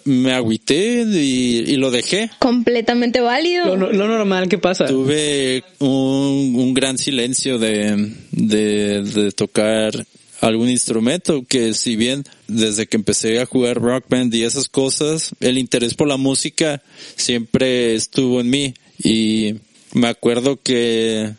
me 0.05 0.33
agüité 0.33 1.05
y, 1.07 1.64
y 1.73 1.77
lo 1.77 1.90
dejé. 1.90 2.31
Completamente 2.38 3.21
válido. 3.21 3.77
Lo, 3.77 3.93
lo 3.93 4.09
normal 4.09 4.49
que 4.49 4.59
pasa. 4.59 4.87
Tuve 4.87 5.64
un, 5.79 6.55
un 6.57 6.75
gran 6.75 6.99
silencio 6.99 7.59
de, 7.59 8.12
de, 8.33 9.03
de 9.03 9.33
tocar 9.33 9.93
algún 10.40 10.71
instrumento 10.71 11.45
que 11.47 11.75
si 11.75 11.97
bien 11.97 12.25
desde 12.49 12.87
que 12.87 12.97
empecé 12.97 13.40
a 13.40 13.47
jugar 13.47 13.77
rock 13.77 14.05
band 14.09 14.35
y 14.35 14.45
esas 14.45 14.69
cosas, 14.69 15.33
el 15.40 15.59
interés 15.59 15.95
por 15.95 16.09
la 16.09 16.16
música 16.16 16.83
siempre 17.16 17.95
estuvo 17.95 18.40
en 18.40 18.51
mí 18.51 18.75
y 19.03 19.57
me 19.93 20.09
acuerdo 20.09 20.59
que 20.62 21.33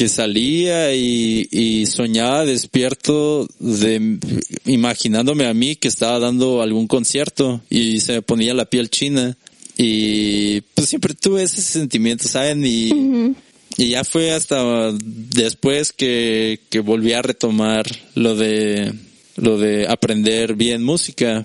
que 0.00 0.08
salía 0.08 0.94
y, 0.94 1.46
y 1.50 1.84
soñaba 1.84 2.46
despierto 2.46 3.46
de 3.58 4.18
imaginándome 4.64 5.44
a 5.44 5.52
mí 5.52 5.76
que 5.76 5.88
estaba 5.88 6.18
dando 6.18 6.62
algún 6.62 6.86
concierto 6.86 7.60
y 7.68 8.00
se 8.00 8.14
me 8.14 8.22
ponía 8.22 8.54
la 8.54 8.64
piel 8.64 8.88
china 8.88 9.36
y 9.76 10.62
pues 10.62 10.88
siempre 10.88 11.12
tuve 11.12 11.42
ese 11.42 11.60
sentimiento, 11.60 12.28
¿saben? 12.28 12.64
Y, 12.64 13.34
y 13.76 13.90
ya 13.90 14.02
fue 14.02 14.32
hasta 14.32 14.90
después 15.02 15.92
que, 15.92 16.60
que 16.70 16.80
volví 16.80 17.12
a 17.12 17.20
retomar 17.20 17.84
lo 18.14 18.36
de 18.36 18.94
lo 19.36 19.58
de 19.58 19.86
aprender 19.86 20.54
bien 20.54 20.82
música. 20.82 21.44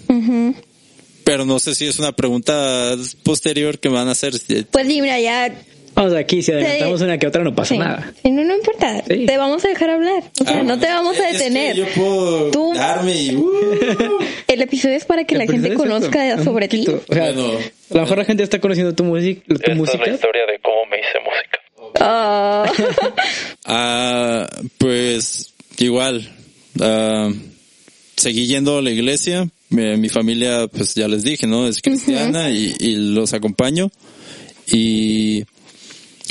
Pero 1.26 1.44
no 1.44 1.60
sé 1.60 1.76
si 1.76 1.88
es 1.88 2.00
una 2.00 2.14
pregunta 2.14 2.96
posterior 3.24 3.80
que 3.80 3.90
van 3.90 4.08
a 4.08 4.12
hacer. 4.12 4.32
Pues 4.72 4.88
sí, 4.88 5.02
mira, 5.02 5.20
ya 5.20 5.54
Vamos 5.96 6.14
aquí, 6.14 6.42
si 6.44 6.52
adelantamos 6.52 7.02
una 7.02 7.18
que 7.18 7.26
otra 7.28 7.44
no 7.44 7.56
pasa 7.56 7.74
Sí. 7.74 7.80
nada. 7.80 8.14
Sí, 8.22 8.30
no, 8.32 8.44
no 8.44 8.56
importa. 8.56 9.02
Sí. 9.08 9.26
Te 9.26 9.38
vamos 9.38 9.64
a 9.64 9.70
dejar 9.70 9.90
hablar. 9.92 10.24
O 10.42 10.44
sea, 10.44 10.60
Ah, 10.60 10.64
no 10.64 10.78
te 10.78 10.88
vamos 10.88 11.18
a 11.18 11.30
es 11.30 11.38
que 11.38 11.44
detener. 11.46 11.76
yo 11.78 11.86
puedo 11.96 12.52
Tú- 12.52 12.74
darme 12.76 13.16
y... 13.16 13.36
uh, 13.36 13.50
El 14.48 14.62
episodio 14.62 14.96
es 14.96 15.06
para 15.06 15.24
que 15.24 15.36
la 15.36 15.46
gente 15.46 15.68
es 15.70 15.74
eso, 15.74 15.82
conozca 15.84 16.44
sobre 16.44 16.68
ti. 16.68 16.86
O 16.88 17.14
sea, 17.14 17.32
Bueno. 17.32 17.58
a 17.92 17.94
lo 17.96 18.02
mejor 18.02 18.18
la 18.18 18.26
gente 18.26 18.44
está 18.44 18.60
conociendo 18.60 18.94
tu, 18.94 19.04
música 19.06 19.42
tu 19.48 19.72
música. 19.72 20.10
historia 20.10 20.46
de 20.46 20.60
cómo 20.62 20.86
me 20.92 20.98
hice 21.00 21.20
música. 21.24 21.60
Ah. 22.00 22.72
Ah, 23.66 24.48
pues 24.78 25.54
igual, 25.80 26.30
ah, 26.82 27.32
seguí 28.16 28.48
yendo 28.48 28.78
a 28.78 28.82
la 28.82 28.92
iglesia. 28.92 29.48
Mi, 29.70 29.98
mi 29.98 30.10
familia, 30.10 30.68
pues 30.68 30.94
ya 30.94 31.08
les 31.08 31.24
dije, 31.24 31.48
¿no? 31.48 31.68
Es 31.68 31.82
cristiana 31.82 32.52
y, 32.52 32.76
y 32.80 32.96
los 32.96 33.34
acompaño. 33.34 33.90
Y 34.72 35.46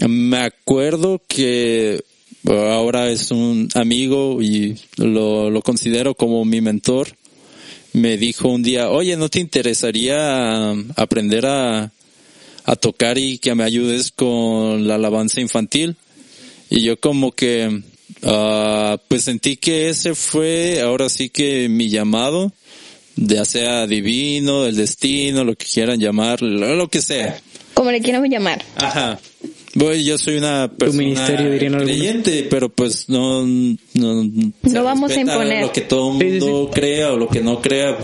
me 0.09 0.39
acuerdo 0.39 1.23
que 1.27 2.03
ahora 2.47 3.11
es 3.11 3.31
un 3.31 3.69
amigo 3.75 4.43
y 4.43 4.77
lo, 4.97 5.51
lo 5.51 5.63
considero 5.63 6.15
como 6.15 6.45
mi 6.45 6.61
mentor. 6.61 7.09
Me 7.93 8.17
dijo 8.17 8.49
un 8.49 8.63
día, 8.63 8.91
oye, 8.91 9.17
¿no 9.17 9.29
te 9.29 9.39
interesaría 9.39 10.17
ah, 10.19 10.75
aprender 10.97 11.47
a, 11.47 11.93
a 12.65 12.77
tocar 12.77 13.19
y 13.19 13.39
que 13.39 13.55
me 13.55 13.63
ayudes 13.63 14.11
con 14.11 14.89
la 14.89 14.97
alabanza 14.97 15.41
infantil? 15.41 15.97
Y 16.71 16.83
yo 16.83 16.99
como 16.99 17.31
que, 17.31 17.83
ah, 18.25 18.99
pues 19.07 19.23
sentí 19.23 19.57
que 19.57 19.91
ese 19.91 20.17
fue 20.17 20.81
ahora 20.83 21.09
sí 21.09 21.29
que 21.29 21.69
mi 21.69 21.89
llamado, 21.89 22.53
ya 23.15 23.45
sea 23.45 23.87
divino, 23.87 24.67
el 24.67 24.75
destino, 24.75 25.45
lo 25.45 25.55
que 25.55 25.67
quieran 25.67 26.01
llamar, 26.01 26.43
lo, 26.43 26.75
lo 26.75 26.89
que 26.89 27.01
sea. 27.01 27.41
Como 27.75 27.93
le 27.93 28.01
quieran 28.01 28.29
llamar. 28.29 28.65
Ajá. 28.75 29.21
Bueno, 29.75 29.97
yo 29.97 30.19
soy 30.19 30.37
una 30.37 30.71
persona 30.71 31.03
ministerio, 31.03 31.59
creyente, 31.83 32.47
pero 32.49 32.69
pues 32.69 33.09
no, 33.09 33.45
no, 33.45 34.25
No 34.63 34.85
vamos 34.85 35.11
a 35.11 35.21
imponer. 35.21 35.63
lo 35.63 35.73
que 35.73 35.81
todo 35.81 36.13
el 36.13 36.19
Sí, 36.21 36.39
sí, 36.41 36.47
mundo 36.47 36.71
crea 36.73 37.13
o 37.13 37.17
lo 37.17 37.29
que 37.29 37.41
no 37.41 37.61
crea. 37.61 37.99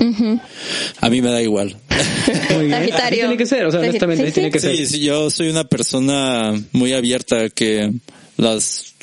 A 1.01 1.11
mí 1.11 1.23
me 1.23 1.31
da 1.31 1.41
igual. 1.43 1.77
Muy 2.57 2.67
bien. 2.67 2.79
Sagitario. 2.79 3.05
Así 3.07 3.17
tiene 3.21 3.37
que 3.37 3.47
ser, 3.47 3.67
o 3.67 3.71
sea, 3.71 3.81
Sí, 3.81 3.89
honestamente, 3.89 4.27
sí, 4.27 4.33
tiene 4.33 4.51
que 4.51 4.59
ser. 4.61 4.77
Sí, 4.77 4.87
sí, 4.87 5.01
yo 5.01 5.31
soy 5.31 5.49
una 5.49 5.65
persona 5.65 6.53
muy 6.73 6.93
abierta 6.93 7.49
que 7.51 7.93
las 8.37 8.95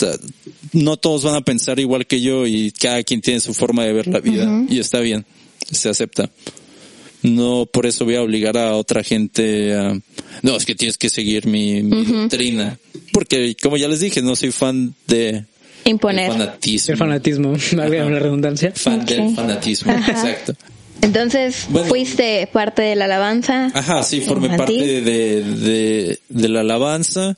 no 0.73 0.97
todos 0.97 1.23
van 1.23 1.35
a 1.35 1.41
pensar 1.41 1.79
igual 1.79 2.05
que 2.05 2.21
yo 2.21 2.45
y 2.45 2.71
cada 2.71 3.03
quien 3.03 3.21
tiene 3.21 3.39
su 3.39 3.53
forma 3.53 3.83
de 3.85 3.93
ver 3.93 4.07
la 4.07 4.19
vida 4.19 4.63
y 4.69 4.79
está 4.79 4.99
bien, 4.99 5.25
se 5.71 5.89
acepta. 5.89 6.29
No 7.23 7.65
por 7.65 7.85
eso 7.85 8.05
voy 8.05 8.15
a 8.15 8.21
obligar 8.21 8.57
a 8.57 8.75
otra 8.75 9.03
gente 9.03 9.73
a 9.75 9.99
no, 10.43 10.55
es 10.55 10.65
que 10.65 10.75
tienes 10.75 10.97
que 10.97 11.09
seguir 11.09 11.47
mi, 11.47 11.81
mi 11.81 12.03
doctrina, 12.05 12.77
porque 13.11 13.55
como 13.61 13.75
ya 13.77 13.87
les 13.87 13.99
dije, 14.01 14.21
no 14.21 14.35
soy 14.35 14.51
fan 14.51 14.93
de 15.07 15.45
Imponer. 15.85 16.29
del 16.31 16.39
fanatismo. 16.39 16.91
El 16.93 16.97
fanatismo, 16.97 17.53
valga 17.73 18.05
la 18.09 18.19
redundancia. 18.19 18.71
Fan 18.75 19.05
del 19.05 19.35
fanatismo, 19.35 19.91
Ajá. 19.91 20.11
exacto. 20.11 20.53
Entonces, 21.01 21.65
Bueno. 21.69 21.87
fuiste 21.87 22.47
parte 22.51 22.81
de 22.81 22.95
la 22.95 23.05
alabanza. 23.05 23.71
Ajá, 23.73 24.03
sí, 24.03 24.21
formé 24.21 24.47
Infantil. 24.47 24.77
parte 24.79 25.01
de, 25.01 25.43
de, 25.43 26.19
de 26.29 26.49
la 26.49 26.59
alabanza 26.61 27.35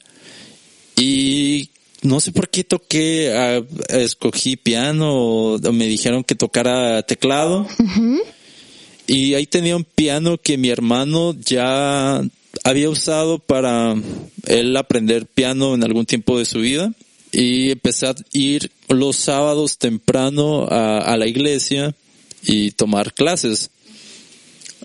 y 0.98 1.70
no 2.02 2.20
sé 2.20 2.32
por 2.32 2.50
qué 2.50 2.64
toqué, 2.64 3.64
escogí 3.90 4.56
piano 4.56 5.14
o, 5.14 5.56
o 5.58 5.72
me 5.74 5.88
dijeron 5.88 6.24
que 6.24 6.36
tocara 6.36 7.02
teclado 7.04 7.68
y 9.10 9.34
ahí 9.34 9.48
tenía 9.48 9.76
un 9.76 9.84
piano 9.84 10.38
que 10.38 10.58
mi 10.60 10.70
hermano 10.70 11.36
ya 11.44 12.22
había 12.64 12.90
usado 12.90 13.40
para 13.40 13.96
él 14.46 14.78
aprender 14.78 15.26
piano 15.26 15.74
en 15.74 15.84
algún 15.84 16.06
tiempo 16.06 16.38
de 16.38 16.46
su 16.46 16.60
vida 16.60 16.94
y 17.32 17.72
empecé 17.72 18.06
a 18.06 18.16
ir 18.34 18.70
los 18.88 19.16
sábados 19.16 19.80
temprano 19.80 20.68
a, 20.70 21.00
a 21.00 21.18
la 21.18 21.26
iglesia 21.26 21.96
y 22.44 22.70
tomar 22.72 23.14
clases 23.14 23.72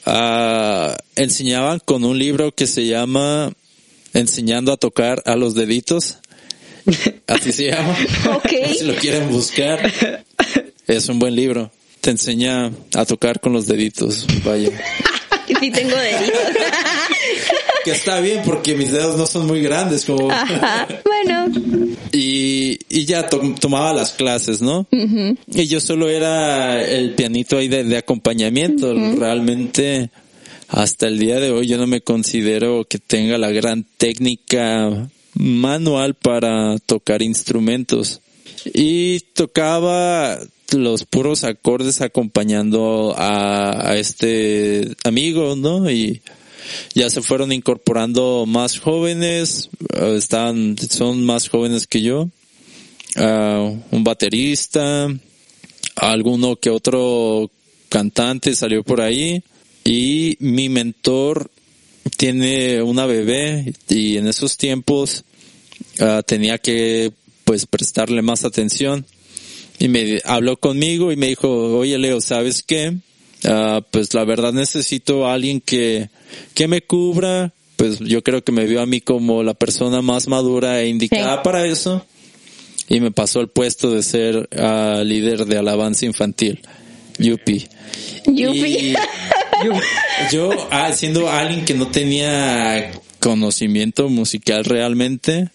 ah, 0.07 0.97
enseñaban 1.17 1.81
con 1.85 2.05
un 2.05 2.19
libro 2.19 2.51
que 2.53 2.67
se 2.67 2.87
llama 2.87 3.53
Enseñando 4.15 4.73
a 4.73 4.77
tocar 4.77 5.23
a 5.27 5.35
los 5.35 5.55
deditos. 5.55 6.19
Así 7.27 7.53
se 7.53 7.71
llama. 7.73 7.97
Ok. 8.37 8.53
Si 8.79 8.85
lo 8.85 8.95
quieren 8.95 9.29
buscar, 9.31 9.93
es 10.87 11.09
un 11.09 11.19
buen 11.19 11.35
libro. 11.35 11.71
Te 12.05 12.11
enseña 12.11 12.71
a 12.95 13.05
tocar 13.07 13.41
con 13.41 13.53
los 13.55 13.67
deditos. 13.67 14.27
Vaya. 14.45 14.69
Sí 15.61 15.71
tengo 15.71 15.95
deditos. 15.95 16.41
Que 17.85 17.91
está 17.93 18.19
bien 18.21 18.41
porque 18.47 18.75
mis 18.75 18.91
dedos 18.91 19.19
no 19.19 19.27
son 19.27 19.47
muy 19.47 19.61
grandes 19.61 20.07
como... 20.07 20.31
Ajá. 20.31 20.89
Bueno, 21.05 21.47
y, 22.13 22.79
y 22.89 23.05
ya 23.05 23.29
to- 23.29 23.55
tomaba 23.61 23.93
las 23.93 24.13
clases, 24.13 24.63
¿no? 24.63 24.87
Y 24.91 25.67
yo 25.67 25.81
solo 25.81 26.09
era 26.09 26.83
el 26.83 27.15
pianito 27.15 27.59
ahí 27.59 27.69
de, 27.69 27.85
de 27.85 27.97
acompañamiento. 27.99 28.95
Realmente, 29.19 30.09
hasta 30.69 31.09
el 31.09 31.19
día 31.19 31.39
de 31.41 31.51
hoy 31.51 31.67
yo 31.67 31.77
no 31.77 31.87
me 31.87 32.01
considero 32.01 32.87
que 32.89 32.99
tenga 32.99 33.37
la 33.37 33.51
gran 33.51 33.85
técnica 33.99 35.11
manual 35.35 36.15
para 36.15 36.79
tocar 36.79 37.21
instrumentos. 37.21 38.21
Y 38.73 39.21
tocaba 39.35 40.39
los 40.73 41.05
puros 41.05 41.45
acordes 41.45 42.01
acompañando 42.01 43.15
a, 43.17 43.95
este 43.97 44.97
amigo, 45.05 45.57
¿no? 45.57 45.91
Y 45.91 46.23
ya 46.95 47.11
se 47.11 47.23
fueron 47.23 47.53
incorporando 47.53 48.45
más 48.47 48.79
jóvenes, 48.79 49.69
eh, 49.95 50.15
están, 50.17 50.77
son 50.79 51.25
más 51.25 51.49
jóvenes 51.49 51.87
que 51.87 52.01
yo, 52.01 52.29
Ah, 53.17 53.71
un 53.93 54.03
baterista, 54.03 55.09
alguno 55.95 56.57
que 56.57 56.71
otro 56.71 57.51
cantante 57.89 58.55
salió 58.55 58.83
por 58.83 59.01
ahí. 59.01 59.43
Y 59.85 60.37
mi 60.41 60.69
mentor 60.69 61.51
tiene 62.17 62.83
una 62.83 63.07
bebé 63.07 63.73
y 63.89 64.17
en 64.17 64.27
esos 64.27 64.57
tiempos 64.57 65.25
ah, 66.01 66.23
tenía 66.27 66.59
que 66.59 67.13
pues 67.45 67.67
prestarle 67.67 68.23
más 68.23 68.45
atención 68.45 69.07
y 69.79 69.89
me 69.89 70.21
habló 70.25 70.57
conmigo 70.59 71.13
y 71.13 71.17
me 71.17 71.29
dijo, 71.29 71.49
oye 71.79 71.99
Leo, 71.99 72.21
¿sabes 72.21 72.63
qué? 72.63 72.95
Ah, 73.45 73.83
pues 73.91 74.15
la 74.15 74.25
verdad 74.25 74.53
necesito 74.53 75.27
a 75.27 75.35
alguien 75.35 75.61
que, 75.61 76.09
que 76.55 76.69
me 76.69 76.81
cubra, 76.83 77.53
pues 77.77 77.99
yo 77.99 78.23
creo 78.23 78.43
que 78.43 78.53
me 78.53 78.67
vio 78.67 78.81
a 78.81 78.87
mí 78.87 79.01
como 79.01 79.43
la 79.43 79.55
persona 79.55 80.01
más 80.03 80.29
madura 80.29 80.81
e 80.81 80.89
indicada 80.89 81.37
Sí. 81.37 81.41
para 81.45 81.67
eso 81.67 82.05
y 82.89 83.01
me 83.01 83.11
pasó 83.11 83.41
el 83.41 83.49
puesto 83.49 83.91
de 83.91 84.03
ser 84.03 84.49
ah, 84.59 85.03
líder 85.05 85.47
de 85.47 85.59
alabanza 85.59 86.07
infantil, 86.07 86.61
Yupi. 87.19 87.67
Yupi. 88.27 88.67
Y 88.67 88.95
yo, 90.33 90.51
ah, 90.71 90.93
siendo 90.93 91.31
alguien 91.31 91.65
que 91.65 91.75
no 91.75 91.89
tenía 91.89 92.93
conocimiento 93.21 94.09
musical 94.09 94.65
realmente, 94.65 95.49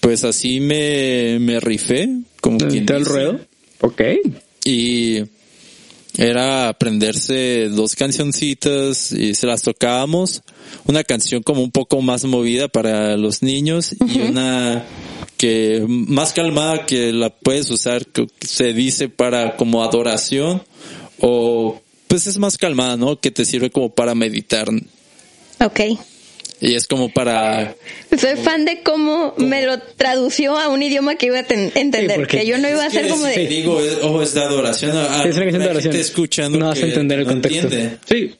pues 0.00 0.24
así 0.24 0.60
me, 0.60 1.38
me 1.40 1.60
rifé, 1.60 2.08
como 2.40 2.58
quien 2.58 2.86
¿Todo 2.86 2.96
el 2.96 3.04
ruedo? 3.04 3.40
Ok. 3.80 4.02
Y 4.64 5.22
era 6.16 6.68
aprenderse 6.68 7.68
dos 7.68 7.94
cancioncitas 7.94 9.12
y 9.12 9.34
se 9.34 9.46
las 9.46 9.62
tocábamos. 9.62 10.42
Una 10.86 11.04
canción 11.04 11.42
como 11.42 11.62
un 11.62 11.70
poco 11.70 12.02
más 12.02 12.24
movida 12.24 12.68
para 12.68 13.16
los 13.16 13.42
niños 13.42 13.94
y 13.94 14.20
una 14.20 14.84
que 15.36 15.84
más 15.88 16.32
calmada 16.32 16.84
que 16.84 17.12
la 17.12 17.30
puedes 17.30 17.70
usar, 17.70 18.06
que 18.06 18.26
se 18.40 18.72
dice 18.72 19.08
para 19.08 19.56
como 19.56 19.82
adoración 19.82 20.62
o 21.20 21.80
pues 22.08 22.26
es 22.26 22.38
más 22.38 22.58
calmada, 22.58 22.96
¿no? 22.96 23.20
Que 23.20 23.30
te 23.30 23.44
sirve 23.44 23.70
como 23.70 23.94
para 23.94 24.14
meditar 24.14 24.68
Ok. 25.60 25.80
Y 26.60 26.74
es 26.74 26.86
como 26.86 27.08
para 27.12 27.74
Soy 28.18 28.36
fan 28.36 28.64
de 28.64 28.82
cómo 28.82 29.34
me 29.38 29.64
lo 29.64 29.78
tradució 29.78 30.58
a 30.58 30.68
un 30.68 30.82
idioma 30.82 31.14
que 31.16 31.26
iba 31.26 31.38
a 31.40 31.42
ten- 31.44 31.72
entender. 31.74 32.26
que 32.26 32.46
yo 32.46 32.58
no 32.58 32.68
iba 32.68 32.84
a 32.84 32.90
ser 32.90 33.08
como 33.08 33.26
si 33.26 33.34
te 33.34 33.40
de. 33.40 33.46
digo, 33.48 33.80
es, 33.80 33.98
ojo, 34.02 34.22
es 34.22 34.34
de 34.34 34.40
adoración. 34.42 34.96
a- 34.96 35.20
a- 35.22 35.24
Es 35.28 35.36
una 35.36 35.44
canción 35.44 35.52
de 35.52 35.58
la 35.66 35.70
oración. 35.72 35.92
gente 35.92 36.00
escuchando 36.00 36.58
No 36.58 36.66
vas 36.66 36.82
a 36.82 36.86
entender 36.86 37.18
el 37.20 37.26
no 37.26 37.32
contexto. 37.32 37.66
entiende. 37.68 37.96
Sí. 38.08 38.34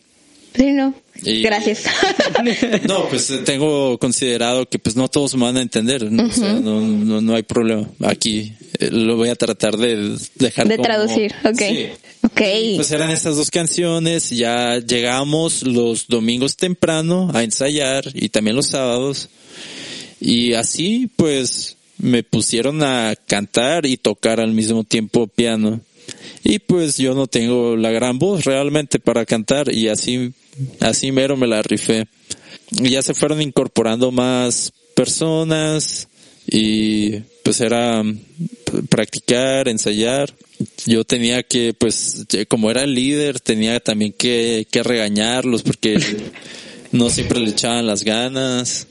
Sí, 0.55 0.73
no. 0.73 0.95
Y- 1.23 1.43
Gracias. 1.43 1.85
No, 2.89 3.09
pues 3.09 3.31
eh, 3.31 3.39
tengo 3.45 3.99
considerado 3.99 4.69
que 4.69 4.79
pues 4.79 4.97
no 4.97 5.09
todos 5.09 5.35
me 5.37 5.45
van 5.45 5.57
a 5.59 5.63
entender, 5.63 6.11
¿no? 6.11 6.25
O 6.27 6.31
sea, 6.31 6.55
no, 6.55 6.81
no, 6.81 7.21
no 7.21 7.35
hay 7.35 7.43
problema. 7.43 7.89
Aquí 8.05 8.53
eh, 8.79 8.89
lo 8.91 9.17
voy 9.17 9.29
a 9.29 9.37
tratar 9.37 9.77
de 9.77 10.17
dejar 10.37 10.67
de 10.69 10.77
como- 10.77 10.87
traducir. 10.87 11.35
Ok. 11.45 11.59
Sí. 11.59 11.89
Ok. 12.23 12.41
Pues 12.77 12.91
eran 12.91 13.11
estas 13.11 13.37
dos 13.37 13.51
canciones, 13.51 14.31
ya 14.31 14.79
llegamos 14.79 15.63
los 15.63 16.07
domingos 16.07 16.57
temprano 16.57 17.31
a 17.33 17.43
ensayar 17.43 18.05
y 18.15 18.29
también 18.29 18.57
los 18.57 18.67
sábados. 18.67 19.29
Y 20.21 20.53
así 20.53 21.11
pues 21.17 21.77
me 21.99 22.23
pusieron 22.23 22.83
a 22.83 23.15
cantar 23.27 23.87
y 23.87 23.97
tocar 23.97 24.41
al 24.41 24.53
mismo 24.53 24.85
tiempo 24.85 25.27
piano. 25.27 25.81
Y 26.43 26.59
pues 26.59 26.97
yo 26.97 27.15
no 27.15 27.27
tengo 27.27 27.77
la 27.77 27.91
gran 27.91 28.19
voz 28.19 28.45
realmente 28.45 28.99
para 28.99 29.25
cantar 29.25 29.73
y 29.73 29.89
así, 29.89 30.33
así 30.81 31.13
mero 31.13 31.37
me 31.37 31.47
la 31.47 31.63
rifé. 31.63 32.07
Y 32.73 32.91
ya 32.91 33.03
se 33.03 33.15
fueron 33.15 33.41
incorporando 33.41 34.11
más 34.11 34.73
personas 34.95 36.09
y 36.47 37.21
pues 37.43 37.61
era 37.61 38.03
practicar, 38.89 39.69
ensayar. 39.69 40.35
Yo 40.87 41.05
tenía 41.05 41.43
que, 41.43 41.75
pues, 41.75 42.27
como 42.49 42.71
era 42.71 42.83
el 42.83 42.95
líder, 42.95 43.41
tenía 43.41 43.81
también 43.81 44.13
que, 44.13 44.67
que 44.71 44.83
regañarlos 44.83 45.63
porque 45.63 45.99
no 46.93 47.11
siempre 47.11 47.41
le 47.41 47.51
echaban 47.51 47.87
las 47.87 48.05
ganas. 48.05 48.87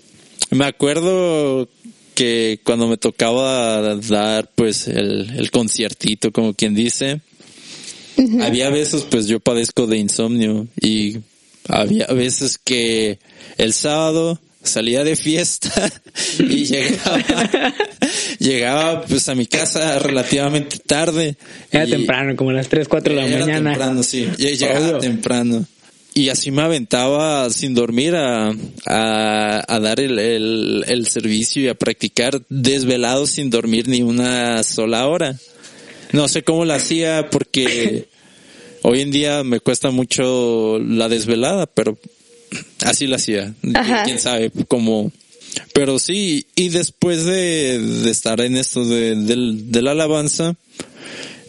Me 0.50 0.66
acuerdo 0.66 1.70
que 2.16 2.60
cuando 2.64 2.88
me 2.88 2.98
tocaba 2.98 3.96
dar 3.96 4.52
pues 4.56 4.88
el, 4.88 5.32
el 5.38 5.52
conciertito, 5.52 6.32
como 6.32 6.54
quien 6.54 6.76
dice, 6.76 7.22
había 8.42 8.70
veces 8.70 9.04
pues 9.10 9.28
yo 9.28 9.40
padezco 9.40 9.88
de 9.88 9.98
insomnio 9.98 10.68
y 10.82 11.20
había 11.68 12.08
veces 12.08 12.58
que 12.58 13.20
el 13.58 13.74
sábado 13.74 14.40
salía 14.64 15.04
de 15.04 15.16
fiesta 15.16 15.92
y 16.40 16.66
llegaba, 16.66 17.20
llegaba 18.40 19.02
pues 19.04 19.30
a 19.30 19.36
mi 19.36 19.46
casa 19.46 20.00
relativamente 20.00 20.78
tarde. 20.80 21.38
Era 21.72 21.86
temprano, 21.86 22.36
como 22.36 22.52
a 22.52 22.54
las 22.54 22.70
3, 22.70 22.88
4 22.88 23.14
de 23.14 23.22
la 23.22 23.28
era 23.28 23.40
mañana. 23.46 23.72
temprano, 23.72 24.04
sí. 24.04 24.28
Llegaba 24.38 25.00
temprano. 25.00 25.66
Y 26.14 26.30
así 26.30 26.52
me 26.52 26.64
aventaba 26.64 27.50
sin 27.52 27.76
dormir 27.76 28.16
a, 28.16 28.52
a, 28.86 29.64
a 29.68 29.80
dar 29.80 30.00
el, 30.00 30.18
el, 30.18 30.84
el, 30.88 31.08
servicio 31.08 31.62
y 31.62 31.68
a 31.68 31.76
practicar 31.76 32.42
desvelado 32.50 33.28
sin 33.28 33.50
dormir 33.50 33.88
ni 33.88 34.02
una 34.02 34.64
sola 34.64 35.08
hora. 35.08 35.38
No 36.12 36.28
sé 36.28 36.44
cómo 36.44 36.66
lo 36.66 36.74
hacía 36.74 37.30
porque 37.30 38.08
hoy 38.82 39.02
en 39.02 39.12
día 39.12 39.44
me 39.44 39.60
cuesta 39.60 39.92
mucho 39.92 40.80
la 40.80 41.08
desvelada, 41.10 41.68
pero 41.68 41.98
así 42.84 43.08
lo 43.08 43.16
hacía. 43.16 43.54
Ajá. 43.74 44.04
Quién 44.04 44.20
sabe 44.20 44.52
cómo. 44.68 45.12
Pero 45.74 46.00
sí, 46.00 46.46
y 46.56 46.70
después 46.70 47.26
de, 47.26 47.80
de 47.80 48.12
estar 48.12 48.40
en 48.42 48.56
esto 48.56 48.86
de, 48.86 49.16
de, 49.16 49.36
de 49.64 49.82
la 49.82 49.92
alabanza, 49.92 50.56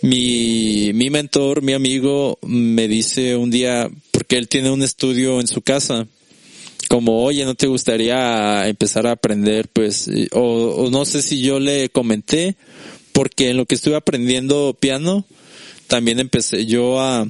mi, 0.02 0.92
mi 0.94 1.10
mentor, 1.10 1.62
mi 1.62 1.74
amigo, 1.74 2.38
me 2.42 2.88
dice 2.88 3.36
un 3.36 3.50
día, 3.50 3.90
porque 4.10 4.36
él 4.36 4.48
tiene 4.48 4.70
un 4.70 4.82
estudio 4.82 5.40
en 5.40 5.46
su 5.46 5.60
casa, 5.62 6.06
como, 6.88 7.22
oye, 7.22 7.44
¿no 7.44 7.54
te 7.54 7.66
gustaría 7.66 8.66
empezar 8.68 9.06
a 9.06 9.12
aprender? 9.12 9.68
Pues, 9.68 10.10
o, 10.32 10.40
o 10.40 10.90
no 10.90 11.04
sé 11.04 11.22
si 11.22 11.40
yo 11.40 11.60
le 11.60 11.90
comenté, 11.90 12.56
porque 13.12 13.50
en 13.50 13.58
lo 13.58 13.66
que 13.66 13.74
estuve 13.74 13.96
aprendiendo 13.96 14.76
piano, 14.78 15.26
también 15.86 16.18
empecé 16.18 16.66
yo 16.66 17.00
a, 17.00 17.28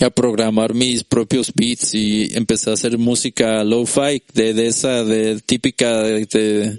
a 0.00 0.10
programar 0.10 0.74
mis 0.74 1.04
propios 1.04 1.52
beats 1.54 1.94
y 1.94 2.30
empecé 2.34 2.70
a 2.70 2.72
hacer 2.72 2.98
música 2.98 3.62
lo-fi 3.62 4.22
de, 4.32 4.52
de 4.52 4.66
esa 4.66 5.04
de 5.04 5.40
típica 5.40 6.02
de, 6.02 6.26
de, 6.26 6.78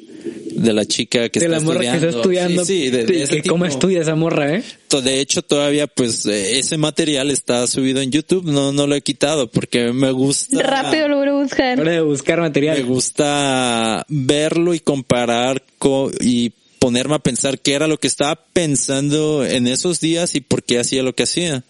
de 0.52 0.74
la 0.74 0.86
chica 0.86 1.30
que 1.30 1.40
de 1.40 1.46
está 1.46 1.60
la 1.60 1.64
morra 1.64 1.80
estudiando. 1.80 2.02
que 2.02 2.08
está 2.08 2.18
estudiando. 2.20 2.66
Sí, 2.66 2.82
sí, 2.84 2.90
de, 2.90 3.06
de 3.06 3.24
ese 3.24 3.42
que 3.42 3.50
cómo 3.50 3.66
estudia 3.66 4.02
esa 4.02 4.16
morra, 4.16 4.56
¿eh? 4.56 4.64
De 5.04 5.20
hecho, 5.20 5.42
todavía, 5.42 5.88
pues, 5.88 6.26
eh, 6.26 6.58
ese 6.58 6.78
material 6.78 7.30
está 7.30 7.68
subido 7.68 8.02
en 8.02 8.12
YouTube. 8.12 8.46
No, 8.46 8.72
no 8.72 8.88
lo 8.88 8.96
he 8.96 9.02
quitado 9.02 9.50
porque 9.50 9.92
me 9.92 10.12
gusta. 10.12 10.62
Rápido 10.62 11.10
lo 11.10 11.18
voy 11.18 11.28
a 11.28 11.34
buscar. 11.34 11.80
Hora 11.80 11.92
de 11.92 12.02
buscar 12.02 12.40
material. 12.40 12.78
Me 12.78 12.84
gusta 12.84 14.06
verlo 14.08 14.74
y 14.74 14.80
comparar 14.80 15.64
co 15.78 16.12
y 16.22 16.54
ponerme 16.80 17.16
a 17.16 17.20
pensar 17.20 17.60
qué 17.60 17.74
era 17.74 17.88
lo 17.88 17.98
que 17.98 18.08
estaba 18.08 18.36
pensando 18.54 19.46
en 19.46 19.68
esos 19.68 20.00
días 20.00 20.36
y 20.36 20.42
por 20.42 20.64
qué 20.64 20.80
hacía 20.80 21.04
lo 21.04 21.14
que 21.14 21.24
hacía. 21.24 21.64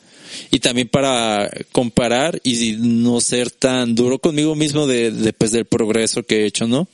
Y 0.51 0.59
también 0.59 0.87
para 0.87 1.49
comparar 1.71 2.39
y 2.43 2.75
no 2.79 3.21
ser 3.21 3.51
tan 3.51 3.95
duro 3.95 4.19
conmigo 4.19 4.55
mismo 4.55 4.87
de, 4.87 5.11
de 5.11 5.33
pues, 5.33 5.51
del 5.51 5.65
progreso 5.65 6.23
que 6.23 6.41
he 6.41 6.45
hecho, 6.45 6.67
¿no? 6.67 6.87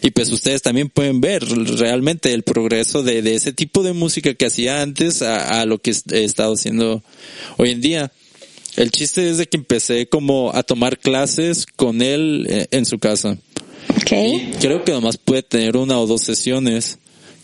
Y 0.00 0.10
pues 0.10 0.30
ustedes 0.30 0.62
también 0.62 0.88
pueden 0.88 1.20
ver 1.20 1.44
realmente 1.44 2.32
el 2.32 2.42
progreso 2.42 3.02
de, 3.02 3.22
de 3.22 3.34
ese 3.34 3.52
tipo 3.52 3.82
de 3.82 3.92
música 3.92 4.34
que 4.34 4.46
hacía 4.46 4.82
antes 4.82 5.22
a, 5.22 5.60
a, 5.60 5.66
lo 5.66 5.78
que 5.78 5.94
he 6.12 6.24
estado 6.24 6.54
haciendo 6.54 7.02
hoy 7.56 7.70
en 7.70 7.80
día. 7.80 8.12
El 8.76 8.90
chiste 8.90 9.28
es 9.28 9.38
de 9.38 9.46
que 9.46 9.56
empecé 9.56 10.06
como 10.06 10.54
a 10.54 10.62
tomar 10.62 10.98
clases 10.98 11.66
con 11.66 12.00
él 12.00 12.46
eh, 12.48 12.66
en 12.70 12.86
su 12.86 12.98
casa. 12.98 13.36
Okay. 14.00 14.34
Y 14.34 14.56
creo 14.60 14.84
que 14.84 14.92
nomás 14.92 15.18
pude 15.18 15.42
tener 15.42 15.76
una 15.76 15.98
o 15.98 16.06
dos 16.06 16.22
sesiones 16.22 16.98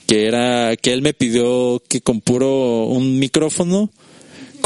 que 0.06 0.26
era 0.26 0.74
que 0.76 0.92
él 0.94 1.02
me 1.02 1.12
pidió 1.12 1.82
que 1.86 2.00
con 2.00 2.22
puro 2.22 2.86
un 2.86 3.18
micrófono 3.18 3.90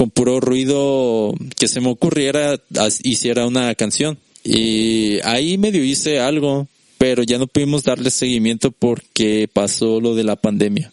con 0.02 0.10
puro 0.10 0.40
ruido 0.40 1.32
que 1.56 1.68
se 1.68 1.80
me 1.80 1.88
ocurriera 1.88 2.58
hiciera 3.04 3.46
una 3.46 3.72
canción 3.76 4.18
y 4.42 5.20
ahí 5.22 5.58
medio 5.58 5.84
hice 5.84 6.18
algo 6.18 6.66
pero 6.98 7.22
ya 7.22 7.38
no 7.38 7.46
pudimos 7.46 7.84
darle 7.84 8.10
seguimiento 8.10 8.72
porque 8.72 9.48
pasó 9.52 10.00
lo 10.00 10.16
de 10.16 10.24
la 10.24 10.34
pandemia. 10.34 10.90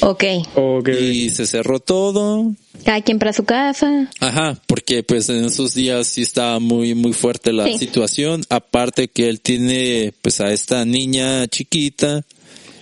Ok. 0.00 0.24
okay. 0.54 1.10
Y 1.24 1.30
se 1.30 1.46
cerró 1.46 1.80
todo. 1.80 2.52
Cada 2.84 3.02
quien 3.02 3.18
para 3.18 3.32
su 3.32 3.44
casa. 3.44 4.10
Ajá, 4.20 4.60
porque 4.66 5.02
pues 5.02 5.28
en 5.28 5.44
esos 5.44 5.74
días 5.74 6.06
sí 6.08 6.22
estaba 6.22 6.58
muy, 6.58 6.94
muy 6.94 7.12
fuerte 7.12 7.52
la 7.52 7.66
Sí. 7.66 7.78
situación. 7.78 8.42
Aparte 8.50 9.08
que 9.08 9.28
él 9.28 9.40
tiene 9.40 10.12
pues 10.22 10.40
a 10.40 10.52
esta 10.52 10.84
niña 10.84 11.46
chiquita. 11.48 12.24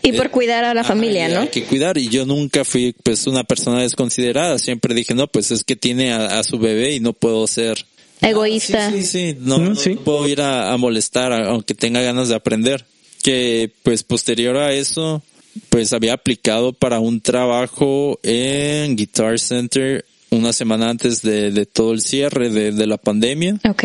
Y 0.03 0.13
por 0.13 0.31
cuidar 0.31 0.65
a 0.65 0.75
la 0.75 0.83
familia, 0.85 1.29
¿no? 1.29 1.41
Hay 1.41 1.49
que 1.49 1.65
cuidar 1.65 1.97
y 1.99 2.09
yo 2.09 2.27
nunca 2.27 2.65
fui 2.65 2.95
pues 3.05 3.27
una 3.27 3.45
persona 3.45 3.83
desconsiderada. 3.83 4.59
Siempre 4.59 4.95
dije, 4.95 5.15
no, 5.15 5.27
pues 5.29 5.51
es 5.53 5.63
que 5.65 5.77
tiene 5.77 6.13
a, 6.13 6.39
a 6.39 6.43
su 6.45 6.59
bebé 6.59 6.95
y 6.95 7.01
no 7.01 7.13
puedo 7.13 7.47
ser 7.47 7.85
Egoísta. 8.21 8.87
Ah, 8.87 8.91
sí, 8.93 9.03
sí, 9.03 9.07
sí. 9.33 9.37
No, 9.41 9.59
Mm, 9.59 9.65
no 9.71 9.75
sí. 9.77 9.91
puedo 9.97 10.29
ir 10.29 10.41
a, 10.41 10.73
a 10.73 10.77
molestar, 10.77 11.33
aunque 11.33 11.75
tenga 11.75 12.01
ganas 12.03 12.29
de 12.29 12.35
aprender. 12.37 12.85
Que 13.23 13.71
pues 13.83 14.03
posterior 14.03 14.57
a 14.57 14.73
eso, 14.73 15.23
pues 15.69 15.93
había 15.93 16.15
aplicado 16.15 16.73
para 16.73 16.99
un 17.01 17.21
trabajo 17.21 18.19
en 18.23 18.97
Guitar 18.97 19.39
Center 19.39 20.05
una 20.31 20.53
semana 20.53 20.89
antes 20.91 21.23
de, 21.23 21.51
de 21.51 21.67
todo 21.67 21.93
el 21.93 22.01
cierre 22.01 22.49
de, 22.51 22.73
de 22.73 22.87
la 22.87 22.97
pandemia. 22.97 23.61
Ok. 23.69 23.85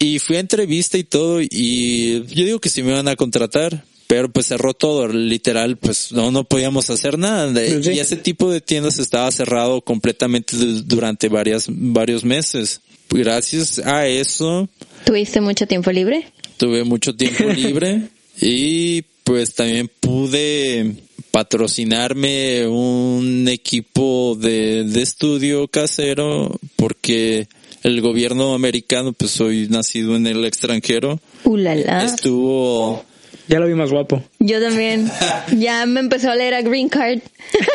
Y 0.00 0.18
fui 0.18 0.36
a 0.36 0.40
entrevista 0.40 0.98
y 0.98 1.04
todo 1.04 1.40
y 1.40 2.24
yo 2.28 2.44
digo 2.44 2.58
que 2.60 2.68
sí 2.68 2.82
me 2.82 2.92
van 2.92 3.08
a 3.08 3.16
contratar. 3.16 3.84
Pero 4.08 4.28
pues 4.30 4.46
cerró 4.46 4.74
todo, 4.74 5.06
literal, 5.06 5.76
pues 5.76 6.10
no, 6.12 6.30
no 6.32 6.42
podíamos 6.42 6.90
hacer 6.90 7.16
nada. 7.18 7.46
De- 7.52 7.82
Sí. 7.84 7.92
Y 7.92 7.98
ese 8.00 8.16
tipo 8.16 8.50
de 8.50 8.60
tiendas 8.60 8.98
estaba 8.98 9.30
cerrado 9.30 9.80
completamente 9.82 10.56
du- 10.56 10.82
durante 10.82 11.28
varias, 11.28 11.66
varios 11.68 12.24
meses. 12.24 12.80
Gracias 13.10 13.78
a 13.78 14.06
eso, 14.08 14.68
¿Tuviste 15.04 15.40
mucho 15.40 15.66
tiempo 15.66 15.92
libre? 15.92 16.26
tuve 16.56 16.82
mucho 16.84 17.14
tiempo 17.14 17.44
libre 17.54 18.08
y 18.40 19.02
pues 19.24 19.54
también 19.54 19.90
pude 20.00 20.96
patrocinarme 21.30 22.66
un 22.66 23.46
equipo 23.48 24.36
de, 24.40 24.84
de 24.84 25.02
estudio 25.02 25.68
casero 25.68 26.58
porque 26.76 27.48
el 27.82 28.00
gobierno 28.00 28.54
americano, 28.54 29.12
pues 29.12 29.30
soy 29.32 29.68
nacido 29.68 30.16
en 30.16 30.26
el 30.26 30.44
extranjero, 30.44 31.20
Ulala. 31.44 32.04
estuvo 32.04 33.04
Ya 33.48 33.58
lo 33.58 33.66
vi 33.66 33.74
más 33.74 33.90
guapo. 33.90 34.22
Yo 34.38 34.60
también. 34.60 35.10
Ya 35.56 35.86
me 35.86 36.00
empezó 36.00 36.30
a 36.30 36.36
leer 36.36 36.54
a 36.54 36.62
Green 36.62 36.88
Card. 36.88 37.20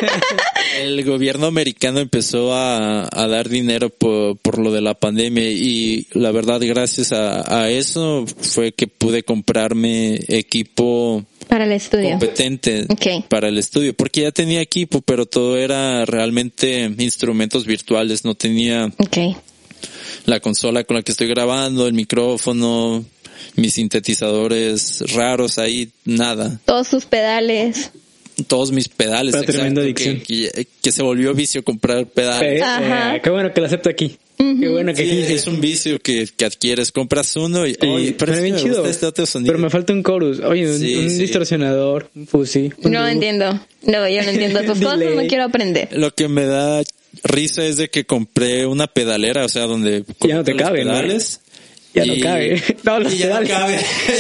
el 0.82 1.04
gobierno 1.04 1.48
americano 1.48 2.00
empezó 2.00 2.54
a, 2.54 3.08
a 3.12 3.28
dar 3.28 3.50
dinero 3.50 3.90
por, 3.90 4.38
por 4.38 4.60
lo 4.60 4.72
de 4.72 4.82
la 4.82 4.94
pandemia 4.94 5.50
y 5.50 6.08
la 6.14 6.32
verdad 6.32 6.60
gracias 6.62 7.12
a, 7.12 7.62
a 7.62 7.70
eso 7.70 8.26
fue 8.28 8.72
que 8.72 8.88
pude 8.88 9.24
comprarme 9.24 10.20
equipo 10.28 11.24
Para 11.48 11.66
el 11.66 11.72
estudio. 11.72 12.12
competente 12.12 12.86
para 13.30 13.48
el 13.50 13.58
estudio, 13.58 13.94
porque 13.94 14.22
ya 14.22 14.32
tenía 14.32 14.62
equipo, 14.62 15.02
pero 15.02 15.26
todo 15.26 15.58
era 15.58 16.06
realmente 16.06 16.92
instrumentos 17.00 17.66
virtuales, 17.66 18.26
no 18.26 18.36
tenía 18.36 18.92
la 20.26 20.40
consola 20.40 20.84
con 20.84 20.98
la 20.98 21.02
que 21.04 21.12
estoy 21.12 21.28
grabando, 21.28 21.88
el 21.88 21.94
micrófono, 21.94 23.04
mis 23.56 23.74
sintetizadores 23.76 25.04
raros 25.14 25.58
ahí, 25.58 25.90
nada. 26.06 26.60
Todos 26.66 26.88
sus 26.88 27.06
pedales. 27.06 27.92
Todos 28.48 28.72
mis 28.72 28.90
pedales, 28.90 29.36
Una 29.36 29.44
tremenda 29.44 29.82
exacto, 29.86 30.04
que, 30.04 30.10
adicción. 30.10 30.52
que, 30.56 30.68
que 30.82 30.92
se 30.92 31.04
volvió 31.04 31.34
vicio 31.36 31.64
comprar 31.64 32.08
pedales. 32.08 32.62
Eh, 32.62 32.64
Ajá. 32.64 33.16
eh, 33.18 33.22
qué 33.24 33.30
bueno 33.30 33.54
que 33.54 33.62
lo 33.62 33.68
acepto 33.68 33.90
aquí. 33.90 34.18
Qué 34.38 34.68
bueno 34.68 34.94
que 34.94 35.06
Sí, 35.06 35.22
aquí. 35.24 35.34
es 35.34 35.46
un 35.48 35.62
vicio 35.62 36.00
que, 36.00 36.28
que 36.36 36.46
adquieres, 36.46 36.92
compras 36.92 37.36
uno 37.36 37.66
y, 37.68 37.78
Y 37.80 37.86
oye, 37.88 38.16
pero 38.18 38.34
bien 38.42 38.56
me 38.56 38.62
chido. 38.62 38.86
este 38.88 39.06
otro 39.06 39.26
sonido. 39.28 39.52
Pero 39.54 39.60
me 39.64 39.70
falta 39.70 39.94
un 39.94 40.04
chorus. 40.04 40.40
Oye, 40.40 40.68
un, 40.70 40.80
Sí, 40.80 40.96
un 40.96 41.10
sí. 41.12 41.18
distorsionador, 41.20 42.10
un 42.16 42.26
fuzzy. 42.28 42.72
un 42.84 42.92
No 42.92 43.08
entiendo. 43.08 43.52
No, 43.84 44.10
yo 44.10 44.24
no 44.24 44.30
entiendo 44.32 44.62
tus 44.66 44.80
cosas, 44.80 44.98
no 45.16 45.28
quiero 45.28 45.44
aprender. 45.44 45.90
Lo 45.92 46.12
que 46.14 46.28
me 46.28 46.46
da 46.46 46.82
risa 47.24 47.64
es 47.64 47.78
de 47.78 47.90
que 47.90 48.06
compré 48.06 48.66
una 48.66 48.88
pedalera, 48.88 49.46
o 49.46 49.50
sea, 49.50 49.68
donde 49.68 50.04
Ya 50.28 50.36
no 50.38 50.44
te 50.44 50.52
conecto 50.52 50.52
los 50.54 50.62
cabe, 50.64 50.84
¿no? 50.86 50.92
pedales. 50.94 51.40
Ya 51.94 52.06
no 52.06 52.14
y- 52.16 52.20
cabe. 52.22 52.62
No, 52.84 53.00
los 53.00 53.14
y 53.14 53.18
ya 53.18 53.28
no 53.40 53.42
pedales. 53.46 53.50
cabe. 53.50 53.80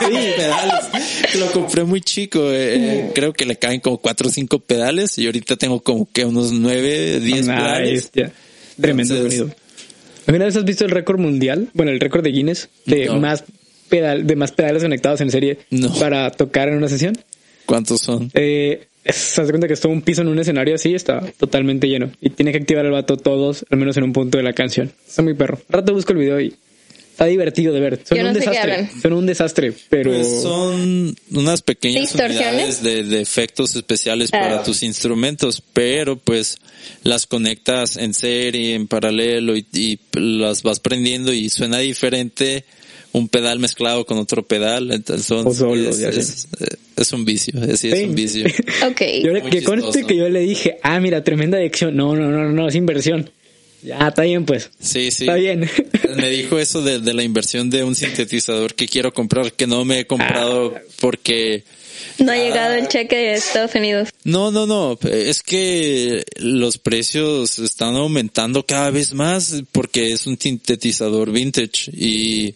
Ya 0.00 0.08
no 0.08 0.10
me 0.10 0.32
pedales. 0.32 1.34
Lo 1.38 1.52
compré 1.52 1.84
muy 1.84 2.00
chico. 2.00 2.40
eh, 2.52 3.10
creo 3.14 3.32
que 3.32 3.44
le 3.46 3.56
caen 3.56 3.80
como 3.80 3.98
cuatro 3.98 4.28
o 4.28 4.30
cinco 4.32 4.58
pedales 4.58 5.16
y 5.18 5.26
ahorita 5.26 5.56
tengo 5.56 5.80
como 5.82 6.08
que 6.10 6.24
unos 6.24 6.52
nueve, 6.52 7.20
diez 7.20 7.46
Nice, 7.46 7.52
pedales. 7.52 8.10
Tremendo 8.80 9.14
Entonces- 9.14 9.38
sonido. 9.38 9.56
¿Alguna 10.26 10.46
vez 10.46 10.56
has 10.56 10.64
visto 10.64 10.84
el 10.84 10.90
récord 10.90 11.20
mundial? 11.20 11.68
Bueno, 11.72 11.92
el 11.92 12.00
récord 12.00 12.24
de 12.24 12.30
Guinness 12.32 12.68
de 12.84 13.06
No. 13.06 13.20
más 13.20 13.44
pedal, 13.88 14.26
de 14.26 14.34
más 14.34 14.50
pedales 14.50 14.82
conectados 14.82 15.20
en 15.20 15.30
serie 15.30 15.58
No. 15.70 15.94
para 16.00 16.28
tocar 16.32 16.68
en 16.68 16.74
una 16.78 16.88
sesión. 16.88 17.16
¿Cuántos 17.64 18.00
son? 18.00 18.30
Eh, 18.34 18.88
se 19.04 19.40
hace 19.40 19.50
cuenta 19.52 19.68
que 19.68 19.74
está 19.74 19.86
un 19.86 20.02
piso 20.02 20.22
en 20.22 20.28
un 20.28 20.38
escenario 20.40 20.74
así, 20.74 20.94
está 20.96 21.20
totalmente 21.38 21.86
lleno. 21.86 22.10
Y 22.20 22.30
tiene 22.30 22.50
que 22.50 22.58
activar 22.58 22.84
el 22.84 22.90
vato 22.90 23.16
todos, 23.16 23.64
al 23.70 23.78
menos 23.78 23.96
en 23.96 24.02
un 24.02 24.12
punto 24.12 24.36
de 24.38 24.42
la 24.42 24.52
canción. 24.52 24.92
Está 25.06 25.22
muy 25.22 25.34
perro. 25.34 25.60
Rato 25.68 25.92
busco 25.94 26.12
el 26.12 26.18
video 26.18 26.40
y 26.40 26.56
está 27.16 27.24
divertido 27.24 27.72
de 27.72 27.80
ver. 27.80 28.00
Son 28.04 28.18
Yo 28.18 28.22
no 28.24 28.28
un 28.28 28.34
desastre. 28.34 28.90
Son 29.00 29.12
un 29.14 29.24
desastre, 29.26 29.72
pero 29.88 30.10
Pues 30.12 30.42
son 30.42 31.16
unas 31.32 31.62
pequeñas 31.62 32.14
unidades 32.14 32.82
de, 32.82 33.04
de 33.04 33.22
efectos 33.22 33.74
especiales 33.74 34.28
Ah. 34.34 34.40
para 34.40 34.62
tus 34.62 34.82
instrumentos, 34.82 35.62
pero 35.72 36.16
pues 36.18 36.58
las 37.04 37.26
conectas 37.26 37.96
en 37.96 38.12
serie, 38.12 38.74
en 38.74 38.86
paralelo 38.86 39.56
y, 39.56 39.64
y 39.72 39.98
las 40.12 40.62
vas 40.62 40.78
prendiendo 40.80 41.32
y 41.32 41.48
suena 41.48 41.78
diferente 41.78 42.64
un 43.12 43.28
pedal 43.30 43.58
mezclado 43.60 44.04
con 44.04 44.18
otro 44.18 44.42
pedal, 44.46 44.92
entonces 44.92 45.24
son- 45.26 45.46
O 45.46 45.54
solo, 45.54 45.88
es, 45.88 45.98
ya 45.98 46.12
sé. 46.12 46.20
es- 46.20 46.48
es 46.96 47.12
un 47.14 47.24
vicio, 47.24 47.62
es, 47.64 47.80
sí, 47.80 47.88
es 47.90 48.06
un 48.08 48.14
vicio. 48.14 48.46
Ok. 48.90 49.00
yo 49.24 49.50
que 49.50 49.62
conste 49.62 50.04
que 50.04 50.16
yo 50.16 50.28
le 50.28 50.40
dije, 50.40 50.76
ah, 50.82 51.00
mira, 51.00 51.24
tremenda 51.24 51.56
adicción. 51.56 51.96
No, 51.96 52.14
no, 52.14 52.30
no, 52.30 52.50
no, 52.52 52.68
es 52.68 52.74
inversión. 52.74 53.30
Ya, 53.86 54.08
está 54.08 54.22
bien, 54.22 54.44
pues. 54.44 54.70
Sí, 54.80 55.10
sí. 55.12 55.24
Está 55.24 55.34
bien. 55.36 55.70
Me 56.16 56.28
dijo 56.28 56.58
eso 56.58 56.82
de, 56.82 56.98
de 56.98 57.14
la 57.14 57.22
inversión 57.22 57.70
de 57.70 57.84
un 57.84 57.94
sintetizador 57.94 58.74
que 58.74 58.88
quiero 58.88 59.14
comprar, 59.14 59.52
que 59.52 59.66
no 59.66 59.84
me 59.84 60.00
he 60.00 60.06
comprado 60.06 60.74
Ah. 60.76 60.80
porque 61.00 61.62
No 62.18 62.32
ha 62.32 62.36
llegado 62.36 62.74
el 62.74 62.88
cheque 62.88 63.16
de 63.16 63.32
Estados 63.34 63.74
Unidos. 63.74 64.08
No, 64.24 64.50
no, 64.50 64.66
no. 64.66 64.98
Es 65.08 65.42
que 65.42 66.24
los 66.38 66.78
precios 66.78 67.58
están 67.60 67.94
aumentando 67.94 68.64
cada 68.66 68.90
vez 68.90 69.14
más 69.14 69.62
porque 69.72 70.12
es 70.12 70.26
un 70.26 70.38
sintetizador 70.38 71.30
vintage 71.30 71.90
y 71.92 72.54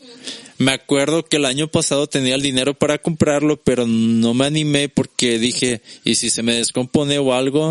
me 0.58 0.72
acuerdo 0.72 1.24
que 1.24 1.36
el 1.36 1.44
año 1.44 1.68
pasado 1.68 2.06
tenía 2.06 2.34
el 2.34 2.42
dinero 2.42 2.74
para 2.74 2.98
comprarlo, 2.98 3.56
pero 3.62 3.86
no 3.86 4.34
me 4.34 4.46
animé 4.46 4.88
porque 4.88 5.38
dije, 5.38 5.80
¿y 6.04 6.16
si 6.16 6.28
se 6.28 6.42
me 6.42 6.54
descompone 6.56 7.18
o 7.18 7.32
algo? 7.32 7.70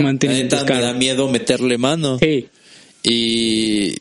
Caro. 0.66 0.76
me 0.76 0.82
da 0.82 0.94
miedo 0.94 1.28
meterle 1.30 1.78
mano. 1.78 2.18
Sí. 2.20 2.48
Y 3.10 3.96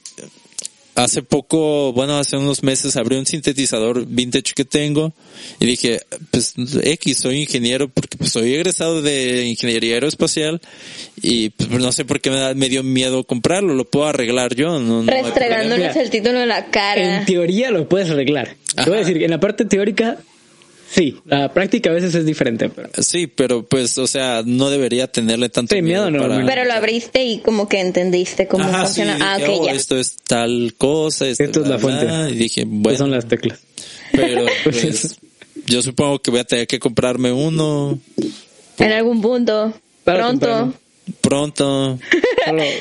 hace 0.94 1.22
poco, 1.22 1.92
bueno, 1.94 2.18
hace 2.18 2.36
unos 2.36 2.62
meses 2.62 2.96
abrí 2.96 3.16
un 3.16 3.24
sintetizador 3.24 4.04
vintage 4.06 4.52
que 4.54 4.64
tengo 4.64 5.14
y 5.60 5.66
dije, 5.66 6.00
pues 6.30 6.54
X, 6.82 7.18
soy 7.18 7.42
ingeniero 7.42 7.88
porque 7.88 8.18
pues, 8.18 8.32
soy 8.32 8.54
egresado 8.54 9.00
de 9.00 9.46
ingeniería 9.46 9.94
aeroespacial 9.94 10.60
y 11.22 11.50
pues 11.50 11.70
no 11.70 11.90
sé 11.92 12.04
por 12.04 12.20
qué 12.20 12.30
me, 12.30 12.36
da, 12.36 12.52
me 12.52 12.68
dio 12.68 12.82
miedo 12.82 13.24
comprarlo, 13.24 13.74
lo 13.74 13.84
puedo 13.86 14.06
arreglar 14.06 14.54
yo. 14.54 14.78
No, 14.78 15.02
no 15.02 15.12
Mira, 15.12 15.92
el 15.92 16.10
título 16.10 16.42
en 16.42 16.48
la 16.48 16.66
cara. 16.66 17.20
En 17.20 17.24
teoría 17.24 17.70
lo 17.70 17.88
puedes 17.88 18.10
arreglar. 18.10 18.56
Te 18.74 18.90
voy 18.90 18.98
a 18.98 19.00
decir, 19.00 19.22
en 19.22 19.30
la 19.30 19.40
parte 19.40 19.64
teórica, 19.64 20.18
sí. 20.90 21.16
La 21.26 21.52
práctica 21.52 21.90
a 21.90 21.92
veces 21.92 22.14
es 22.14 22.24
diferente, 22.26 22.68
pero 22.68 22.88
Sí, 22.98 23.26
pero 23.26 23.64
pues, 23.64 23.98
o 23.98 24.06
sea, 24.06 24.42
no 24.44 24.70
debería 24.70 25.06
tenerle 25.06 25.48
tanto 25.48 25.74
Sí, 25.74 25.82
miedo 25.82 26.10
para... 26.10 26.44
Pero 26.44 26.64
lo 26.64 26.72
abriste 26.72 27.24
y 27.24 27.38
como 27.40 27.68
que 27.68 27.80
entendiste 27.80 28.46
cómo 28.48 28.64
Ajá, 28.64 28.86
sí, 28.86 29.02
funciona. 29.02 29.18
ah, 29.20 29.38
dije, 29.38 29.56
oh, 29.60 29.66
ya. 29.66 29.72
esto 29.72 29.96
es 29.98 30.16
tal 30.16 30.74
cosa. 30.78 31.26
Esto, 31.28 31.44
Esto 31.44 31.62
es 31.62 31.68
la 31.68 31.78
fuente. 31.78 32.06
Y 32.30 32.34
dije, 32.34 32.62
pues 32.66 32.80
bueno, 32.80 32.98
son 32.98 33.10
las 33.10 33.26
teclas. 33.28 33.58
pero 34.12 34.46
pues, 34.64 35.18
yo 35.66 35.82
supongo 35.82 36.20
que 36.20 36.30
voy 36.30 36.40
a 36.40 36.44
tener 36.44 36.66
que 36.66 36.78
comprarme 36.78 37.32
uno 37.32 37.98
En 38.78 38.92
algún 38.92 39.20
punto. 39.20 39.72
Pronto. 40.04 40.72
Pronto. 41.20 41.98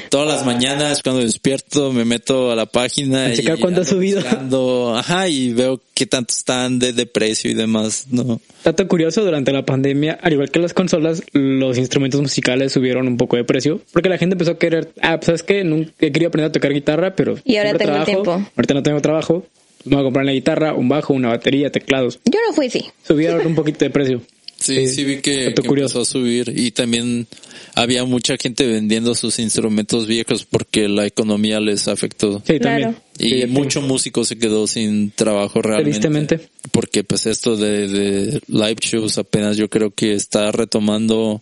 Todas 0.10 0.28
las 0.28 0.46
mañanas 0.46 1.04
cuando 1.04 1.22
despierto 1.22 1.92
me 1.92 2.06
meto 2.06 2.52
a 2.52 2.56
la 2.56 2.66
página 2.66 3.26
A 3.26 3.34
checar 3.34 3.58
y 3.58 3.62
cuánto 3.62 3.82
ando 3.82 3.90
subido. 3.92 4.22
buscando, 4.22 4.96
ajá, 4.96 5.28
y 5.28 5.52
veo 5.54 5.82
qué 5.94 6.06
tanto 6.06 6.34
están 6.34 6.80
de, 6.80 6.94
de 6.94 7.06
precio 7.06 7.52
y 7.52 7.54
demás, 7.54 8.08
¿no? 8.12 8.40
Dato 8.64 8.88
curioso, 8.88 9.24
durante 9.26 9.52
la 9.52 9.66
pandemia, 9.66 10.18
al 10.22 10.34
igual 10.34 10.52
que 10.52 10.60
las 10.60 10.74
consolas, 10.74 11.24
los 11.34 11.78
instrumentos 11.78 12.22
musicales 12.22 12.72
subieron 12.72 13.08
un 13.08 13.18
poco 13.18 13.36
de 13.36 13.44
precio, 13.44 13.82
porque 13.92 14.10
la 14.10 14.18
gente 14.18 14.36
empezó 14.36 14.52
a 14.52 14.58
querer, 14.58 14.92
ah, 15.02 15.18
pues 15.18 15.26
sabes 15.26 15.44
que 15.44 15.64
nunca 15.64 15.92
he 16.00 16.12
querido 16.12 16.30
aprender 16.30 16.50
a 16.50 16.54
tocar 16.54 16.72
guitarra, 16.74 17.16
pero 17.16 17.36
Y 17.44 17.58
ahora 17.58 17.72
tengo 17.74 17.92
trabajo, 17.92 18.06
tiempo. 18.06 18.32
Ahorita 18.56 18.74
no 18.74 18.84
tengo 18.84 19.02
trabajo, 19.02 19.46
me 19.86 19.96
voy 19.96 20.02
a 20.02 20.04
comprar 20.04 20.24
una 20.24 20.34
guitarra, 20.34 20.74
un 20.74 20.90
bajo, 20.90 21.14
una 21.14 21.30
batería, 21.30 21.72
teclados. 21.72 22.20
Yo 22.26 22.40
no 22.48 22.54
fui, 22.54 22.70
sí. 22.70 22.86
Subieron 23.08 23.46
un 23.46 23.56
poquito 23.56 23.80
de 23.86 23.90
precio. 23.90 24.22
Sí, 24.60 24.76
Sí, 24.76 24.88
sí, 24.88 25.04
vi 25.04 25.18
que, 25.22 25.46
empezó 25.46 26.02
a 26.02 26.06
subir 26.06 26.52
y 26.56 26.72
también 26.72 27.28
había 27.76 28.04
mucha 28.06 28.38
gente 28.38 28.66
vendiendo 28.66 29.14
sus 29.16 29.38
instrumentos 29.40 30.08
viejos 30.08 30.46
porque 30.46 30.88
la 30.90 31.06
economía 31.06 31.60
les 31.60 31.88
afectó. 31.88 32.42
Sí, 32.46 32.60
Claro. 32.60 32.84
también. 32.86 32.96
Y 33.20 33.42
Sí, 33.42 33.48
mucho 33.48 33.82
músico 33.82 34.24
se 34.26 34.38
quedó 34.38 34.68
sin 34.68 35.12
trabajo 35.12 35.62
realmente. 35.62 35.92
Tristemente. 35.92 36.40
Porque 36.72 37.04
pues 37.04 37.26
esto 37.28 37.56
de, 37.56 37.88
de 37.88 38.42
live 38.48 38.78
shows 38.82 39.18
apenas 39.18 39.58
yo 39.58 39.70
creo 39.70 39.92
que 39.92 40.14
está 40.14 40.52
retomando 40.52 41.42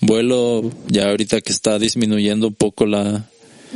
vuelo 0.00 0.70
ya 0.88 1.10
ahorita 1.10 1.40
que 1.40 1.52
está 1.52 1.78
disminuyendo 1.78 2.48
un 2.48 2.54
poco 2.54 2.86
la... 2.86 3.24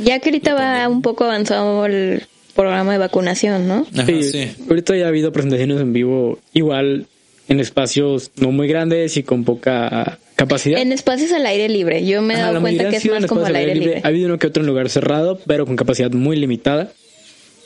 Ya 0.03 0.19
que 0.19 0.29
ahorita 0.29 0.53
va 0.53 0.87
un 0.89 1.01
poco 1.01 1.23
avanzado 1.23 1.85
el 1.85 2.23
programa 2.55 2.93
de 2.93 2.97
vacunación, 2.97 3.67
¿no? 3.67 3.85
Ajá, 3.93 4.05
Sí, 4.05 4.23
sí. 4.23 4.47
Ahorita 4.69 4.95
ya 4.95 5.05
ha 5.05 5.07
habido 5.09 5.31
presentaciones 5.31 5.79
en 5.79 5.93
vivo 5.93 6.39
igual 6.53 7.07
en 7.47 7.59
espacios 7.59 8.31
no 8.37 8.51
muy 8.51 8.67
grandes 8.67 9.17
y 9.17 9.23
con 9.23 9.43
poca 9.43 10.19
capacidad. 10.35 10.79
En 10.79 10.91
espacios 10.91 11.31
al 11.31 11.45
aire 11.45 11.69
libre. 11.69 12.05
Yo 12.05 12.21
me 12.21 12.35
he 12.35 12.37
dado 12.37 12.59
cuenta 12.61 12.89
que 12.89 12.97
es 12.97 13.05
más 13.05 13.25
como 13.25 13.45
al 13.45 13.55
aire 13.55 13.75
libre. 13.75 14.01
Ha 14.03 14.07
habido 14.07 14.27
uno 14.27 14.39
que 14.39 14.47
otro 14.47 14.61
en 14.61 14.67
lugar 14.67 14.89
cerrado, 14.89 15.39
pero 15.45 15.65
con 15.65 15.75
capacidad 15.75 16.11
muy 16.11 16.35
limitada. 16.35 16.91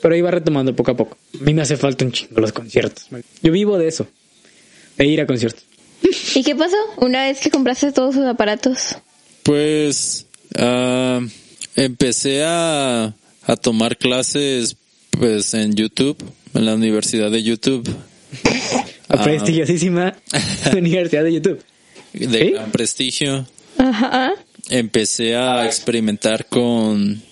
Pero 0.02 0.24
va 0.24 0.30
retomando 0.30 0.74
poco 0.74 0.92
a 0.92 0.96
poco. 0.96 1.18
A 1.38 1.44
mí 1.44 1.52
me 1.52 1.62
hace 1.62 1.76
falta 1.76 2.04
un 2.04 2.12
chingo 2.12 2.40
los 2.40 2.52
conciertos. 2.52 3.08
Yo 3.42 3.52
vivo 3.52 3.76
de 3.76 3.88
eso, 3.88 4.06
de 4.96 5.06
ir 5.06 5.20
a 5.20 5.26
conciertos. 5.26 5.64
¿Y 6.34 6.42
qué 6.42 6.54
pasó? 6.54 6.76
Una 6.96 7.24
vez 7.24 7.40
que 7.40 7.50
compraste 7.50 7.92
todos 7.92 8.14
sus 8.14 8.24
aparatos. 8.24 8.96
Pues 9.42 10.26
ah, 10.56 11.20
empecé 11.76 12.44
a, 12.44 13.14
a 13.44 13.56
tomar 13.56 13.98
clases 13.98 14.76
pues 15.10 15.52
en 15.52 15.74
YouTube, 15.74 16.16
en 16.54 16.64
la 16.64 16.74
Universidad 16.74 17.30
de 17.30 17.42
YouTube, 17.42 17.86
La 19.10 19.16
Ah. 19.20 19.22
prestigiosísima 19.24 20.14
Universidad 20.76 21.24
de 21.24 21.32
YouTube. 21.34 21.60
de 22.12 22.38
¿Sí? 22.44 22.50
gran 22.52 22.70
prestigio. 22.70 23.46
Ajá. 23.78 24.32
Empecé 24.68 25.36
a 25.36 25.66
experimentar 25.66 26.46
con 26.46 27.22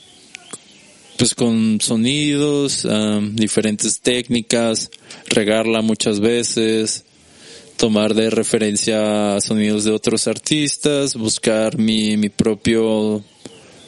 pues 1.18 1.34
con 1.34 1.80
sonidos, 1.80 2.86
diferentes 3.32 4.00
técnicas, 4.00 4.88
regarla 5.28 5.82
muchas 5.82 6.20
veces, 6.20 7.04
tomar 7.76 8.14
de 8.14 8.30
referencia 8.30 9.40
sonidos 9.40 9.82
de 9.84 9.90
otros 9.90 10.28
artistas, 10.28 11.16
buscar 11.16 11.76
mi, 11.76 12.16
mi 12.16 12.28
propio 12.28 13.24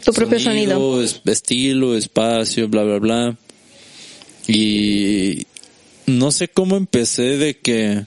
Tu 0.04 0.12
propio 0.12 0.40
sonido. 0.40 1.00
es- 1.04 1.20
estilo, 1.24 1.96
espacio, 1.96 2.68
bla, 2.68 2.82
bla, 2.82 2.98
bla. 2.98 3.36
Y 4.48 5.46
no 6.18 6.30
sé 6.32 6.48
cómo 6.48 6.76
empecé 6.76 7.36
de 7.36 7.56
que 7.58 8.04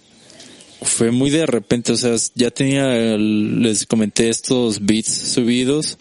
fue 0.82 1.12
muy 1.12 1.30
de 1.30 1.46
repente, 1.46 1.92
o 1.94 1.96
sea, 1.98 2.16
ya 2.36 2.52
tenía, 2.52 2.96
el- 2.96 3.62
les 3.62 3.86
comenté 3.86 4.30
estos 4.30 4.86
beats 4.86 5.08
subidos, 5.34 5.96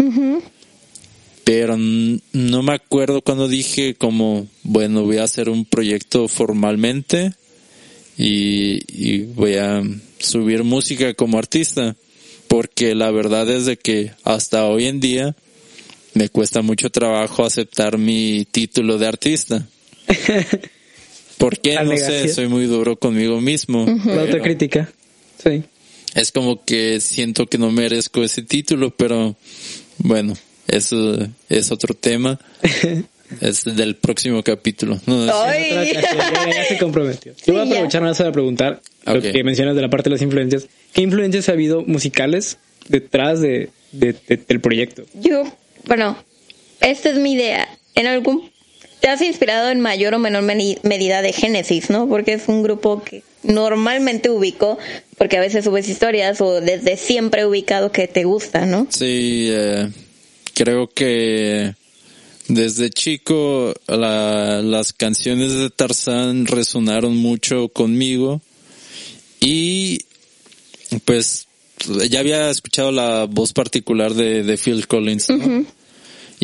pero 1.45 1.77
no 1.77 2.63
me 2.63 2.73
acuerdo 2.75 3.21
cuando 3.23 3.49
dije 3.49 3.95
como, 3.95 4.47
bueno, 4.63 5.03
voy 5.05 5.19
a 5.19 5.25
hacer 5.25 5.49
un 5.49 5.65
proyecto 5.65 6.29
formalmente 6.29 7.33
y, 8.19 8.81
y 8.89 9.25
voy 9.25 9.55
a 9.57 9.83
subir 10.19 10.63
música 10.65 11.15
como 11.15 11.39
artista, 11.39 11.97
porque 12.49 12.95
la 12.95 13.11
verdad 13.11 13.49
es 13.51 13.67
de 13.67 13.77
que 13.77 14.13
hasta 14.25 14.67
hoy 14.67 14.87
en 14.87 15.01
día 15.01 15.35
me 16.15 16.29
cuesta 16.29 16.61
mucho 16.63 16.91
trabajo 16.91 17.45
aceptar 17.45 17.99
mi 17.99 18.47
título 18.51 18.99
de 18.99 19.07
artista. 19.07 19.67
¿Por 21.43 21.59
qué? 21.59 21.75
La 21.75 21.83
No 21.83 21.97
sé, 21.97 22.29
soy 22.29 22.47
muy 22.47 22.67
duro 22.67 22.95
conmigo 22.97 23.41
mismo. 23.41 23.85
La 23.85 24.01
pero 24.05 24.21
autocrítica. 24.21 24.89
Sí. 25.43 25.65
Es 26.15 26.31
como 26.31 26.65
que 26.65 27.01
siento 27.01 27.47
que 27.47 27.59
no 27.59 27.73
merezco 27.73 28.23
ese 28.23 28.43
título, 28.43 28.91
pero 28.91 29.35
bueno, 29.99 30.35
eso 30.69 31.19
es 31.49 31.73
otro 31.73 31.95
tema. 31.95 32.39
es 33.41 33.65
del 33.65 33.97
próximo 33.97 34.41
capítulo. 34.45 35.01
No, 35.07 35.27
no 35.27 35.45
sé. 35.51 35.93
Ya, 36.55 36.65
se 36.69 36.79
comprometió. 36.79 37.33
Yo 37.45 37.55
voy 37.55 37.63
a 37.63 37.65
aprovechar 37.65 38.03
más 38.03 38.19
para 38.19 38.31
preguntar 38.31 38.81
lo 39.05 39.21
que 39.21 39.43
mencionas 39.43 39.75
de 39.75 39.83
la 39.83 39.91
parte 39.91 40.11
de 40.11 40.15
las 40.15 40.23
influencias. 40.23 40.69
¿Qué 40.93 41.03
influencias 41.03 41.49
ha 41.49 41.53
habido 41.53 41.83
musicales 41.83 42.59
detrás 42.89 43.41
de, 43.41 43.71
de- 43.91 44.15
de- 44.29 44.37
del 44.37 44.61
proyecto? 44.61 45.03
Yo, 45.15 45.43
bueno, 45.87 46.17
esta 46.81 47.11
es 47.11 47.19
mi 47.19 47.33
idea. 47.33 47.67
En 47.97 48.07
algún 48.07 48.52
te 49.03 49.09
has 49.09 49.21
inspirado 49.21 49.69
en 49.71 49.81
mayor 49.81 50.15
o 50.15 50.19
menor 50.19 50.43
medida 50.45 51.21
de 51.21 51.33
Génesis, 51.33 51.91
¿no? 51.91 52.09
Porque 52.09 52.33
es 52.35 52.49
un 52.49 52.63
grupo 52.63 53.03
que 53.03 53.23
normalmente 53.43 54.31
ubico, 54.31 54.79
porque 55.19 55.37
a 55.37 55.41
veces 55.41 55.65
subes 55.65 55.89
historias 55.89 56.41
o 56.41 56.61
desde 56.61 56.97
siempre 56.97 57.45
ubicado 57.45 57.91
que 57.93 58.07
te 58.09 58.25
gusta, 58.25 58.65
¿no? 58.65 58.87
Sí, 58.91 59.49
eh, 59.51 59.91
creo 60.55 60.89
que 60.89 61.75
desde 62.49 62.91
chico 62.91 63.75
la- 63.89 64.63
las 64.63 64.93
canciones 64.93 65.53
de 65.53 65.71
Tarzán 65.71 66.47
resonaron 66.47 67.17
mucho 67.17 67.69
conmigo 67.69 68.41
y 69.41 70.01
pues 71.05 71.47
ya 72.09 72.21
había 72.21 72.51
escuchado 72.51 72.93
la 72.93 73.25
voz 73.29 73.53
particular 73.53 74.15
de, 74.15 74.45
de 74.45 74.57
Phil 74.57 74.87
Collins 74.87 75.29
¿no? 75.31 75.65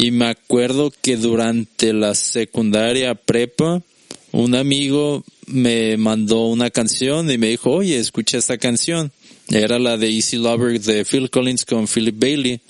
Y 0.01 0.13
me 0.13 0.27
acuerdo 0.27 0.93
que 1.03 1.17
durante 1.17 1.93
la 1.93 2.15
secundaria 2.15 3.17
prepa 3.17 3.83
un 4.31 4.55
amigo 4.55 5.25
me 5.47 5.97
mandó 5.97 6.47
una 6.47 6.71
canción 6.71 7.29
y 7.29 7.37
me 7.37 7.49
dijo 7.49 7.73
oye 7.73 7.99
escucha 7.99 8.39
esta 8.39 8.59
canción 8.59 9.11
era 9.49 9.81
la 9.81 9.97
de 9.97 10.09
Easy 10.09 10.37
Lover 10.37 10.81
de 10.81 11.05
Phil 11.05 11.31
Collins 11.31 11.65
con 11.65 11.89
Philip 11.89 12.17
Bailey. 12.17 12.61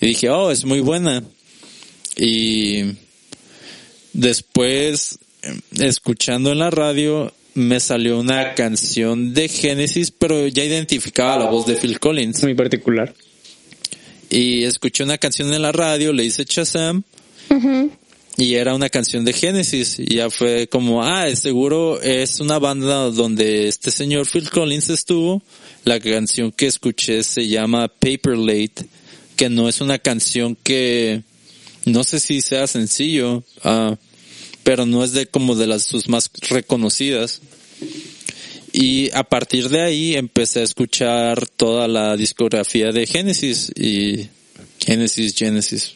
Y 0.00 0.06
dije 0.06 0.28
oh 0.30 0.50
es 0.50 0.64
muy 0.64 0.80
buena 0.80 1.22
y 2.16 2.82
después 4.12 5.20
escuchando 5.78 6.50
en 6.50 6.58
la 6.58 6.70
radio 6.70 7.32
me 7.54 7.78
salió 7.78 8.18
una 8.18 8.54
canción 8.54 9.34
de 9.34 9.48
Genesis 9.48 10.10
pero 10.10 10.48
ya 10.48 10.64
identificaba 10.64 11.44
la 11.44 11.48
voz 11.48 11.64
de 11.64 11.76
Phil 11.76 12.00
Collins. 12.00 12.42
Muy 12.42 12.54
particular. 12.54 13.14
Y 14.32 14.64
escuché 14.64 15.04
una 15.04 15.18
canción 15.18 15.52
en 15.52 15.60
la 15.60 15.72
radio, 15.72 16.12
le 16.12 16.24
hice 16.24 16.46
Shazam 16.48 17.02
y 18.38 18.54
era 18.54 18.74
una 18.74 18.88
canción 18.88 19.26
de 19.26 19.34
Genesis 19.34 19.98
y 19.98 20.14
ya 20.16 20.30
fue 20.30 20.68
como, 20.68 21.02
ah, 21.02 21.26
seguro 21.36 22.00
es 22.00 22.40
una 22.40 22.58
banda 22.58 23.10
donde 23.10 23.68
este 23.68 23.90
señor 23.90 24.26
Phil 24.26 24.48
Collins 24.48 24.88
estuvo. 24.88 25.42
La 25.84 26.00
canción 26.00 26.50
que 26.50 26.66
escuché 26.66 27.22
se 27.22 27.46
llama 27.46 27.88
Paper 27.88 28.38
Late, 28.38 28.86
que 29.36 29.50
no 29.50 29.68
es 29.68 29.82
una 29.82 29.98
canción 29.98 30.56
que 30.62 31.22
no 31.84 32.02
sé 32.02 32.18
si 32.18 32.40
sea 32.40 32.66
sencillo, 32.66 33.44
ah, 33.64 33.96
pero 34.62 34.86
no 34.86 35.04
es 35.04 35.12
de 35.12 35.26
como 35.26 35.56
de 35.56 35.66
las 35.66 35.82
sus 35.82 36.08
más 36.08 36.30
reconocidas. 36.48 37.42
Y 38.72 39.10
a 39.12 39.22
partir 39.24 39.68
de 39.68 39.82
ahí 39.82 40.14
empecé 40.14 40.60
a 40.60 40.62
escuchar 40.62 41.46
toda 41.46 41.88
la 41.88 42.16
discografía 42.16 42.90
de 42.90 43.06
Genesis 43.06 43.70
y 43.76 44.28
Genesis, 44.78 45.34
Genesis, 45.36 45.94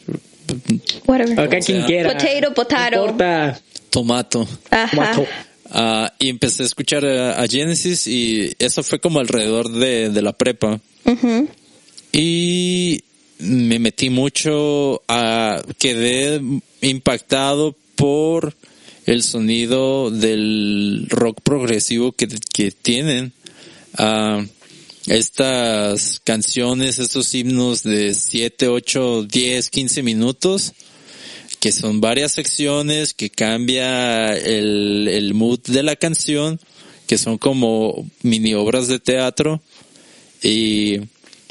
Whatever. 1.07 1.41
Acá 1.41 1.59
quien 1.59 1.79
sea, 1.79 1.87
quiera. 1.87 2.13
Potato, 2.13 2.55
potato. 2.55 2.97
No 2.97 3.03
importa. 3.05 3.61
Tomato. 3.91 4.49
Ajá. 4.71 5.25
Ah, 5.71 6.13
y 6.19 6.29
empecé 6.29 6.63
a 6.63 6.67
escuchar 6.67 7.05
a, 7.05 7.41
a 7.43 7.47
Genesis 7.49 8.07
y 8.07 8.53
eso 8.59 8.83
fue 8.83 9.01
como 9.01 9.19
alrededor 9.19 9.71
de, 9.71 10.11
de 10.11 10.23
la 10.23 10.33
prepa. 10.33 10.81
Y 12.13 13.03
me 13.39 13.79
metí 13.79 14.11
mucho 14.11 15.03
a, 15.09 15.61
quedé 15.79 16.41
impactado 16.83 17.75
por 17.97 18.55
el 19.07 19.23
sonido 19.23 20.11
del 20.11 21.07
rock 21.09 21.41
progresivo 21.43 22.13
que, 22.13 22.29
que 22.53 22.71
tienen. 22.73 23.33
Ah, 23.95 24.45
estas 25.07 26.21
canciones, 26.25 26.99
estos 26.99 27.33
himnos 27.33 27.85
de 27.85 28.13
7, 28.13 28.69
8, 28.69 29.23
10, 29.23 29.71
15 29.71 30.03
minutos, 30.03 30.73
que 31.61 31.71
son 31.71 32.01
varias 32.01 32.33
secciones, 32.33 33.15
que 33.15 33.31
cambia 33.31 34.37
el, 34.37 35.07
el 35.09 35.35
mood 35.35 35.61
de 35.61 35.85
la 35.85 35.95
canción, 35.95 36.59
que 37.07 37.19
son 37.19 37.39
como 37.39 38.11
mini 38.23 38.55
obras 38.55 38.89
de 38.89 38.99
teatro. 38.99 39.63
Y 40.43 41.03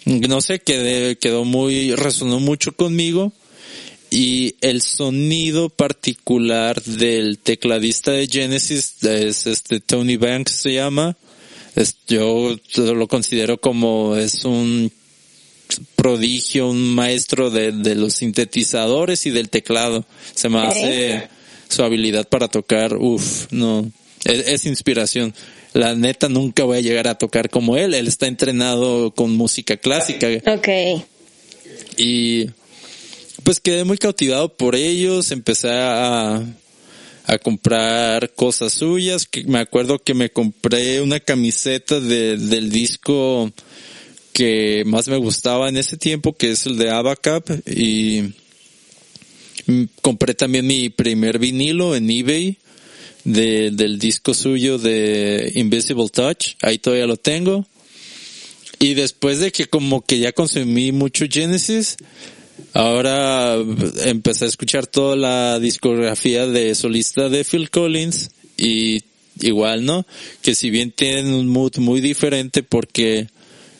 no 0.04 0.42
sé, 0.42 0.60
quedé, 0.60 1.18
quedó 1.18 1.46
muy, 1.46 1.96
resonó 1.96 2.42
mucho 2.42 2.76
conmigo. 2.76 3.32
Y 4.16 4.56
el 4.62 4.82
sonido 4.82 5.68
particular 5.68 6.82
del 6.84 7.38
tecladista 7.38 8.12
de 8.12 8.28
Genesis 8.28 9.04
es 9.04 9.46
este 9.46 9.82
Tony 9.82 10.16
Banks 10.16 10.54
se 10.54 10.76
llama. 10.76 11.18
Es, 11.76 11.98
yo 12.08 12.56
lo 12.78 13.08
considero 13.10 13.60
como 13.60 14.16
es 14.16 14.46
un 14.46 14.90
prodigio, 15.98 16.70
un 16.70 16.96
maestro 16.96 17.50
de, 17.50 17.74
de 17.74 17.96
los 17.96 18.14
sintetizadores 18.14 19.26
y 19.26 19.32
del 19.32 19.50
teclado. 19.50 20.06
Se 20.34 20.48
me 20.48 20.60
hace 20.60 21.28
su 21.68 21.84
habilidad 21.84 22.26
para 22.30 22.48
tocar, 22.48 22.96
uff, 22.96 23.52
no, 23.52 23.92
es, 24.24 24.48
es 24.48 24.66
inspiración. 24.66 25.34
La 25.74 25.94
neta 25.94 26.30
nunca 26.30 26.64
voy 26.64 26.78
a 26.78 26.82
llegar 26.82 27.10
a 27.10 27.18
tocar 27.18 27.50
como 27.50 27.76
él. 27.76 27.94
Él 27.94 28.08
está 28.08 28.28
entrenado 28.28 29.12
con 29.12 29.36
música 29.36 29.76
clásica 29.76 30.28
Ok. 30.48 31.04
y 31.98 32.46
pues 33.46 33.60
quedé 33.60 33.84
muy 33.84 34.00
cautivado 34.00 34.50
por 34.58 34.76
ellos, 34.76 35.32
empecé 35.32 35.70
a, 35.70 36.44
a 37.26 37.38
comprar 37.38 38.34
cosas 38.34 38.74
suyas, 38.74 39.30
me 39.46 39.60
acuerdo 39.60 40.00
que 40.00 40.16
me 40.16 40.32
compré 40.32 41.00
una 41.00 41.20
camiseta 41.20 42.00
de, 42.00 42.38
del 42.38 42.72
disco 42.72 43.54
que 44.34 44.82
más 44.88 45.08
me 45.08 45.18
gustaba 45.18 45.70
en 45.70 45.78
ese 45.78 45.96
tiempo, 45.96 46.36
que 46.36 46.50
es 46.52 46.66
el 46.66 46.78
de 46.78 46.90
Abacap, 46.90 47.48
y 47.70 48.34
mm, 49.68 49.84
compré 50.02 50.34
también 50.34 50.66
mi 50.66 50.90
primer 50.90 51.38
vinilo 51.38 51.96
en 51.96 52.10
eBay 52.10 52.58
de, 53.26 53.70
del 53.70 54.00
disco 54.00 54.34
suyo 54.34 54.80
de 54.80 55.52
Invisible 55.54 56.10
Touch, 56.10 56.56
ahí 56.64 56.80
todavía 56.80 57.06
lo 57.06 57.18
tengo. 57.18 57.68
Y 58.80 58.96
después 58.96 59.40
de 59.40 59.52
que 59.52 59.68
como 59.68 60.02
que 60.02 60.18
ya 60.18 60.32
consumí 60.32 60.92
mucho 60.92 61.26
Genesis, 61.30 61.96
ahora 62.74 63.56
empecé 64.06 64.46
a 64.46 64.48
escuchar 64.48 64.88
toda 64.88 65.16
la 65.16 65.60
discografía 65.60 66.48
de 66.48 66.76
solista 66.76 67.30
de 67.30 67.44
Phil 67.44 67.70
Collins 67.70 68.32
y 68.58 69.04
igual, 69.42 69.86
¿no? 69.86 70.06
Que 70.42 70.56
si 70.56 70.70
bien 70.70 70.92
tienen 70.92 71.34
un 71.34 71.48
mood 71.48 71.78
muy 71.78 72.02
diferente 72.02 72.64
porque 72.64 73.28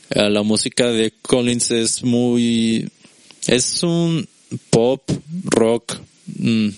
eh, 0.10 0.30
la 0.30 0.44
música 0.44 0.88
de 0.92 1.14
Collins 1.22 1.72
es 1.72 2.04
muy, 2.04 2.90
es 3.48 3.84
un 3.84 4.28
pop, 4.70 5.02
rock, 5.46 5.98
mm, 6.38 6.70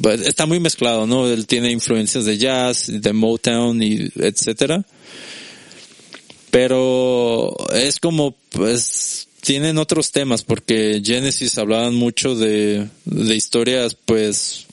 pues, 0.00 0.22
está 0.22 0.46
muy 0.46 0.60
mezclado, 0.60 1.06
¿no? 1.06 1.28
Él 1.28 1.46
tiene 1.46 1.70
influencias 1.70 2.24
de 2.24 2.38
jazz, 2.38 2.86
de 2.88 3.12
Motown 3.12 3.82
y 3.82 4.10
etcétera. 4.16 4.84
Pero 6.50 7.56
es 7.72 7.98
como, 7.98 8.36
pues, 8.50 9.28
tienen 9.42 9.76
otros 9.78 10.12
temas 10.12 10.44
porque 10.44 11.02
Genesis 11.04 11.58
hablaban 11.58 11.94
mucho 11.96 12.36
de, 12.36 12.86
de 13.04 13.34
historias, 13.34 13.96
pues, 13.96 14.66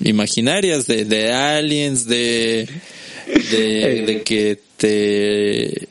imaginarias, 0.00 0.86
de, 0.86 1.04
de 1.04 1.32
aliens, 1.32 2.06
de, 2.06 2.68
de, 3.50 4.02
de 4.06 4.22
que 4.22 4.60
te, 4.76 5.88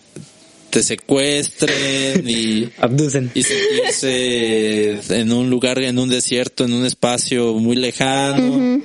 te 0.69 0.81
secuestren 0.81 2.23
y, 2.25 2.69
Abducen. 2.77 3.31
y 3.35 3.43
sentirse 3.43 5.19
en 5.19 5.33
un 5.33 5.49
lugar, 5.49 5.79
en 5.83 5.99
un 5.99 6.07
desierto, 6.07 6.63
en 6.63 6.71
un 6.73 6.85
espacio 6.85 7.55
muy 7.55 7.75
lejano. 7.75 8.81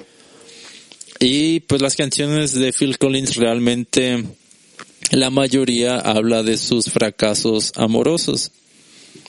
Y 1.20 1.60
pues 1.60 1.80
las 1.80 1.94
canciones 1.94 2.52
de 2.52 2.72
Phil 2.72 2.98
Collins 2.98 3.36
realmente, 3.36 4.24
la 5.12 5.30
mayoría 5.30 5.98
habla 6.00 6.42
de 6.42 6.58
sus 6.58 6.86
fracasos 6.90 7.72
amorosos. 7.76 8.50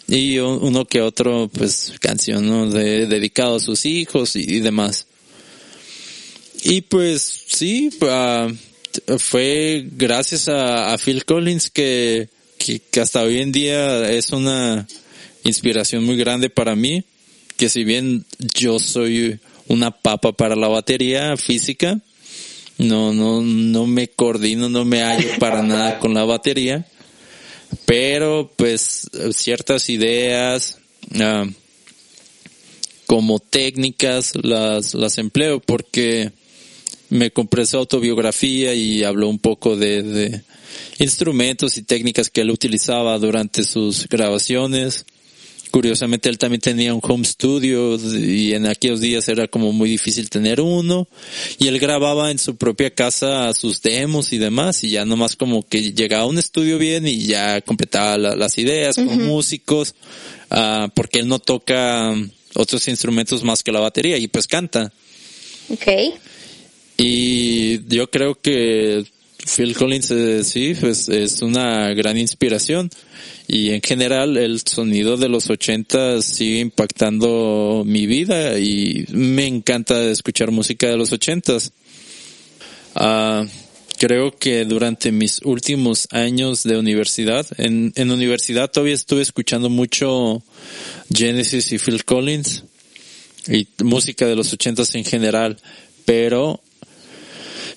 Y 0.07 0.39
un- 0.39 0.59
uno 0.61 0.85
que 0.85 1.01
otro, 1.01 1.49
pues, 1.49 1.93
canción, 1.99 2.47
¿no? 2.47 2.69
De, 2.69 3.07
dedicado 3.07 3.57
a 3.57 3.59
sus 3.59 3.85
hijos 3.85 4.35
y, 4.35 4.59
demás. 4.61 5.05
Y 6.63 6.81
pues, 6.81 7.43
sí, 7.47 7.89
ah, 8.03 8.47
fue 9.19 9.85
gracias 9.91 10.47
a, 10.47 10.97
Phil 10.97 11.25
Collins 11.25 11.69
que, 11.69 12.29
que, 12.57 12.79
que 12.79 12.99
hasta 13.01 13.21
hoy 13.21 13.39
en 13.39 13.51
día 13.51 14.09
es 14.09 14.31
una 14.31 14.87
inspiración 15.43 16.03
muy 16.03 16.17
grande 16.17 16.49
para 16.49 16.75
mí, 16.75 17.03
que 17.57 17.69
si 17.69 17.83
bien 17.83 18.25
yo 18.55 18.79
soy 18.79 19.39
una 19.67 19.91
papa 19.91 20.31
para 20.31 20.55
la 20.55 20.67
batería 20.67 21.35
física, 21.37 21.99
no, 22.77 23.13
no, 23.13 23.41
no 23.41 23.85
me 23.87 24.07
coordino, 24.07 24.69
no 24.69 24.85
me 24.85 25.01
hallo 25.01 25.29
para 25.39 25.63
nada 25.63 25.99
con 25.99 26.13
la 26.13 26.23
batería, 26.23 26.85
pero 27.85 28.51
pues 28.55 29.09
ciertas 29.31 29.89
ideas, 29.89 30.77
ah, 31.19 31.45
como 33.05 33.39
técnicas 33.39 34.33
las, 34.35 34.93
las 34.93 35.17
empleo 35.17 35.59
porque 35.59 36.31
me 37.09 37.31
compré 37.31 37.65
su 37.65 37.77
autobiografía 37.77 38.73
y 38.73 39.03
habló 39.03 39.29
un 39.29 39.39
poco 39.39 39.75
de, 39.77 40.03
de 40.03 40.41
instrumentos 40.99 41.77
y 41.77 41.83
técnicas 41.83 42.29
que 42.29 42.41
él 42.41 42.51
utilizaba 42.51 43.17
durante 43.17 43.63
sus 43.63 44.07
grabaciones. 44.09 45.05
Curiosamente 45.71 46.29
él 46.29 46.37
también 46.37 46.61
tenía 46.61 46.93
un 46.93 47.01
home 47.03 47.25
studio 47.25 47.97
y 48.15 48.53
en 48.53 48.65
aquellos 48.67 49.01
días 49.01 49.27
era 49.27 49.47
como 49.47 49.73
muy 49.73 49.89
difícil 49.89 50.29
tener 50.29 50.61
uno 50.61 51.07
y 51.59 51.67
él 51.67 51.79
grababa 51.79 52.31
en 52.31 52.39
su 52.39 52.55
propia 52.55 52.89
casa 52.89 53.53
sus 53.53 53.81
demos 53.81 54.33
y 54.33 54.37
demás 54.37 54.83
y 54.83 54.89
ya 54.89 55.05
nomás 55.05 55.35
como 55.35 55.67
que 55.67 55.93
llegaba 55.93 56.23
a 56.23 56.27
un 56.27 56.37
estudio 56.37 56.77
bien 56.77 57.07
y 57.07 57.25
ya 57.25 57.61
completaba 57.61 58.17
las 58.17 58.57
ideas 58.57 58.95
con 58.95 59.25
músicos 59.25 59.95
uh, 60.51 60.89
porque 60.93 61.19
él 61.19 61.27
no 61.27 61.39
toca 61.39 62.15
otros 62.53 62.87
instrumentos 62.87 63.43
más 63.43 63.63
que 63.63 63.71
la 63.71 63.79
batería 63.79 64.17
y 64.17 64.27
pues 64.27 64.47
canta. 64.47 64.91
Okay. 65.69 66.13
Y 66.97 67.85
yo 67.87 68.09
creo 68.09 68.39
que 68.39 69.05
Phil 69.47 69.75
Collins 69.75 70.11
eh, 70.11 70.43
sí, 70.43 70.75
pues 70.79 71.07
es 71.09 71.41
una 71.41 71.93
gran 71.93 72.17
inspiración. 72.17 72.89
Y 73.47 73.71
en 73.71 73.81
general 73.81 74.37
el 74.37 74.59
sonido 74.59 75.15
de 75.15 75.29
los 75.29 75.49
80 75.49 76.21
sigue 76.21 76.59
impactando 76.59 77.83
mi 77.85 78.05
vida 78.05 78.59
y 78.59 79.05
me 79.11 79.47
encanta 79.47 80.03
escuchar 80.03 80.51
música 80.51 80.87
de 80.87 80.97
los 80.97 81.13
80 81.13 81.57
ah, 82.95 83.45
creo 83.97 84.35
que 84.37 84.65
durante 84.65 85.13
mis 85.13 85.41
últimos 85.43 86.09
años 86.11 86.63
de 86.63 86.77
universidad, 86.77 87.47
en, 87.57 87.93
en 87.95 88.11
universidad 88.11 88.69
todavía 88.69 88.95
estuve 88.95 89.21
escuchando 89.21 89.69
mucho 89.69 90.43
Genesis 91.09 91.71
y 91.71 91.79
Phil 91.79 92.03
Collins 92.03 92.65
y 93.47 93.65
música 93.81 94.25
de 94.25 94.35
los 94.35 94.51
80 94.51 94.83
en 94.93 95.05
general, 95.05 95.57
pero 96.05 96.61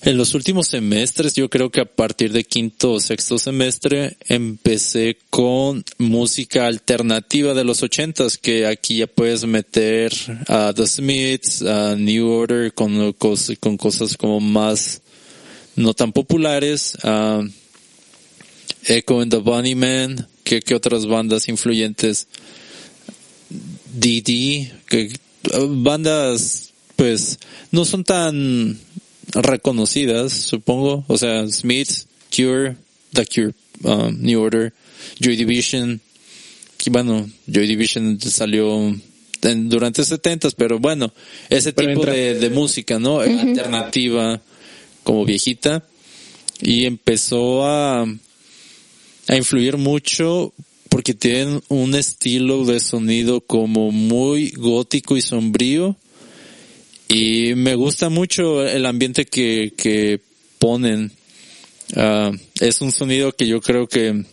en 0.03 0.17
los 0.17 0.33
últimos 0.33 0.67
semestres, 0.67 1.35
yo 1.35 1.49
creo 1.49 1.69
que 1.69 1.81
a 1.81 1.85
partir 1.85 2.31
de 2.31 2.43
quinto 2.43 2.93
o 2.93 2.99
sexto 2.99 3.37
semestre, 3.37 4.17
empecé 4.27 5.17
con 5.29 5.83
música 5.99 6.65
alternativa 6.65 7.53
de 7.53 7.63
los 7.63 7.83
ochentas, 7.83 8.37
que 8.37 8.65
aquí 8.65 8.97
ya 8.97 9.07
puedes 9.07 9.45
meter 9.45 10.11
a 10.47 10.73
The 10.75 10.87
Smiths, 10.87 11.61
a 11.61 11.95
New 11.95 12.27
Order, 12.27 12.73
con, 12.73 13.13
con 13.13 13.77
cosas 13.77 14.17
como 14.17 14.39
más 14.39 15.01
no 15.75 15.93
tan 15.93 16.11
populares, 16.11 16.97
a 17.03 17.43
Echo 18.85 19.21
and 19.21 19.31
the 19.31 19.37
Bunnymen, 19.37 20.25
que, 20.43 20.61
que 20.61 20.73
otras 20.73 21.05
bandas 21.05 21.47
influyentes, 21.47 22.27
DD, 23.93 24.71
que 24.87 25.13
bandas 25.69 26.71
pues 26.95 27.39
no 27.71 27.83
son 27.83 28.03
tan 28.03 28.79
reconocidas, 29.33 30.33
supongo. 30.33 31.05
O 31.07 31.17
sea, 31.17 31.47
Smith, 31.47 31.89
Cure, 32.35 32.75
The 33.13 33.25
Cure, 33.25 33.53
um, 33.83 34.15
New 34.19 34.41
Order, 34.41 34.73
Joy 35.19 35.35
Division. 35.35 36.01
Y 36.85 36.89
bueno, 36.89 37.29
Joy 37.47 37.67
Division 37.67 38.19
salió 38.19 38.95
durante 39.41 40.03
70 40.03 40.49
pero 40.51 40.79
bueno, 40.79 41.11
ese 41.49 41.73
tipo 41.73 42.05
de, 42.05 42.51
música, 42.53 42.99
¿no? 42.99 43.19
Alternativa, 43.19 44.41
como 45.03 45.25
viejita. 45.25 45.83
Y 46.61 46.85
empezó 46.85 47.65
a, 47.65 48.03
a 48.03 49.35
influir 49.35 49.77
mucho 49.77 50.53
porque 50.89 51.13
tienen 51.13 51.63
un 51.69 51.95
estilo 51.95 52.65
de 52.65 52.79
sonido 52.79 53.41
como 53.41 53.91
muy 53.91 54.51
gótico 54.51 55.17
y 55.17 55.21
sombrío 55.21 55.95
y 57.11 57.55
me 57.55 57.75
gusta 57.75 58.09
mucho 58.09 58.65
el 58.65 58.85
ambiente 58.85 59.25
que, 59.25 59.73
que 59.75 60.21
ponen. 60.59 61.11
Uh, 61.93 62.37
es 62.61 62.79
un 62.79 62.93
sonido 62.93 63.33
que 63.33 63.47
yo 63.47 63.59
creo 63.59 63.87
que 63.87 64.23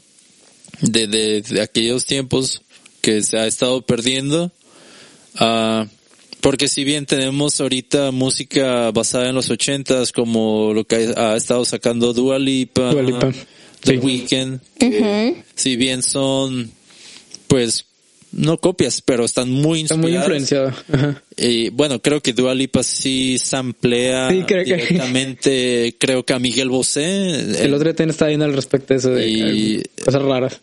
de, 0.83 1.07
de, 1.09 1.61
aquellos 1.61 2.05
tiempos 2.07 2.63
que 3.01 3.23
se 3.25 3.37
ha 3.37 3.49
estado 3.49 3.83
perdiendo. 3.83 4.53
Uh, 5.41 5.87
porque 6.41 6.69
si 6.69 6.85
bien 6.85 7.05
tenemos 7.05 7.61
ahorita 7.61 8.13
música 8.13 8.93
basada 8.93 9.29
en 9.29 9.35
los 9.35 9.51
ochentas, 9.51 10.13
como 10.13 10.73
lo 10.73 10.85
que 10.85 11.13
ha 11.17 11.37
estado 11.37 11.65
sacando 11.65 12.13
Dua 12.13 12.39
Lipa, 12.39 12.95
The 13.81 13.99
Weeknd, 13.99 14.61
si 15.57 15.75
bien 15.75 16.05
son 16.05 16.71
pues 17.49 17.88
no 18.33 18.59
copias, 18.59 19.01
pero 19.01 19.25
están 19.25 19.51
muy 19.51 19.81
inspiradas. 19.81 20.55
Y 21.37 21.71
bueno, 21.71 22.01
creo 22.01 22.21
que 22.21 22.33
Dua 22.33 22.55
Lipa 22.55 22.83
sí 22.83 23.39
samplea 23.39 24.29
directamente, 24.29 25.97
creo 25.99 26.25
que 26.25 26.33
a 26.33 26.39
Miguel 26.39 26.69
Bosé. 26.69 27.63
El, 27.65 27.75
otro 27.75 27.93
día 27.93 28.07
estaba 28.07 28.29
viendo 28.29 28.45
al 28.45 28.55
respecto 28.55 28.95
de 28.95 28.99
eso 28.99 29.11
de 29.11 29.89
cosas 30.05 30.23
raras. 30.23 30.61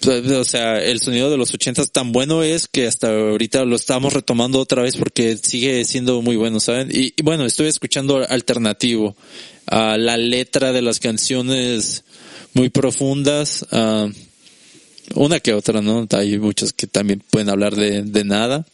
Pues, 0.00 0.30
o 0.30 0.44
sea, 0.44 0.78
el 0.78 1.00
sonido 1.00 1.28
de 1.28 1.36
los 1.36 1.52
ochentas 1.52 1.90
tan 1.90 2.12
bueno 2.12 2.44
es 2.44 2.68
que 2.68 2.86
hasta 2.86 3.08
ahorita 3.08 3.64
lo 3.64 3.74
estamos 3.74 4.12
retomando 4.12 4.60
otra 4.60 4.82
vez 4.82 4.96
porque 4.96 5.36
sigue 5.36 5.84
siendo 5.84 6.22
muy 6.22 6.36
bueno, 6.36 6.60
¿saben? 6.60 6.88
Y, 6.92 7.12
bueno, 7.22 7.44
estoy 7.44 7.66
escuchando 7.66 8.24
alternativo. 8.28 9.16
a 9.66 9.98
la 9.98 10.16
letra 10.16 10.72
de 10.72 10.82
las 10.82 11.00
canciones 11.00 12.04
muy 12.54 12.70
profundas. 12.70 13.66
Uh, 13.70 14.10
una 15.14 15.40
que 15.40 15.52
otra, 15.54 15.80
¿no? 15.80 16.06
Hay 16.10 16.38
muchos 16.38 16.72
que 16.72 16.86
también 16.86 17.22
pueden 17.30 17.48
hablar 17.48 17.74
de, 17.76 18.02
de 18.02 18.24
nada. 18.24 18.66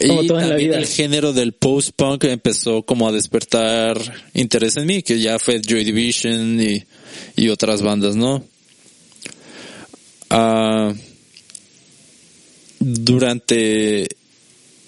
y 0.00 0.26
también 0.26 0.74
el 0.74 0.86
género 0.86 1.32
del 1.32 1.52
post-punk 1.52 2.24
empezó 2.24 2.82
como 2.82 3.08
a 3.08 3.12
despertar 3.12 3.98
interés 4.34 4.76
en 4.76 4.86
mí, 4.86 5.02
que 5.02 5.20
ya 5.20 5.38
fue 5.38 5.60
Joy 5.60 5.84
Division 5.84 6.60
y, 6.60 6.84
y 7.36 7.48
otras 7.48 7.82
bandas, 7.82 8.16
¿no? 8.16 8.44
Uh, 10.30 10.94
durante 12.80 14.08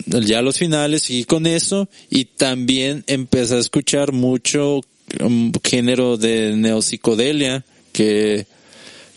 ya 0.06 0.42
los 0.42 0.58
finales 0.58 1.02
seguí 1.02 1.24
con 1.24 1.46
eso 1.46 1.88
y 2.10 2.24
también 2.24 3.04
empecé 3.06 3.56
a 3.56 3.58
escuchar 3.58 4.12
mucho 4.12 4.80
um, 5.20 5.52
género 5.62 6.16
de 6.16 6.54
neopsicodelia 6.56 7.64
que 7.92 8.46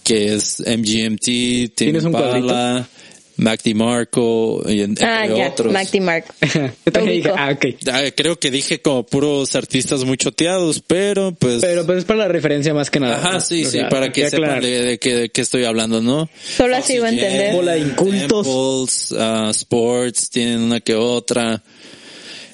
que 0.07 0.35
es 0.35 0.63
MGMT, 0.65 1.75
Tim 1.75 1.97
Impala, 1.97 2.87
Mac 3.35 3.61
DiMarco 3.61 4.63
y 4.65 4.79
entre 4.79 5.05
ah, 5.05 5.27
ya, 5.27 5.49
otros. 5.49 5.73
Mac 5.73 5.91
DiMarco. 5.91 6.33
ah, 7.35 7.51
okay. 7.53 7.77
Ah, 7.91 8.03
creo 8.15 8.39
que 8.39 8.49
dije 8.49 8.81
como 8.81 9.05
puros 9.05 9.53
artistas 9.57 10.05
muy 10.05 10.15
choteados, 10.15 10.81
pero 10.87 11.33
pues... 11.33 11.59
Pero 11.59 11.85
pues 11.85 11.97
es 11.97 12.05
para 12.05 12.19
la 12.19 12.27
referencia 12.29 12.73
más 12.73 12.89
que 12.89 13.01
nada. 13.01 13.17
Ajá, 13.17 13.41
sí, 13.41 13.65
sí, 13.65 13.81
para 13.89 14.09
que 14.13 14.29
sepan 14.29 14.61
de, 14.61 14.97
de, 14.97 14.97
qué, 14.97 15.41
estoy 15.41 15.65
hablando, 15.65 16.01
¿no? 16.01 16.29
Solo 16.55 16.77
así 16.77 16.99
va 16.99 17.07
a 17.07 17.09
entender. 17.09 17.53
Bola 17.53 17.77
incultos. 17.77 19.11
Uh, 19.11 19.49
sports, 19.49 20.29
tienen 20.29 20.61
una 20.61 20.79
que 20.79 20.95
otra. 20.95 21.61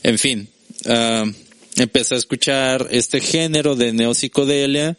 En 0.02 0.18
fin, 0.18 0.50
uh, 0.88 1.32
empecé 1.80 2.16
a 2.16 2.18
escuchar 2.18 2.88
este 2.90 3.22
género 3.22 3.76
de 3.76 3.94
neopsicodelia 3.94 4.98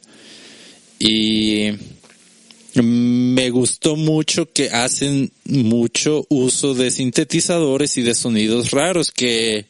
y 1.01 1.73
me 2.83 3.51
gustó 3.51 3.97
mucho 3.97 4.51
que 4.53 4.71
hacen 4.71 5.31
mucho 5.45 6.27
uso 6.29 6.75
de 6.75 6.91
sintetizadores 6.91 7.97
y 7.99 8.03
de 8.03 8.15
sonidos 8.15 8.71
raros 8.71 9.11
que, 9.13 9.67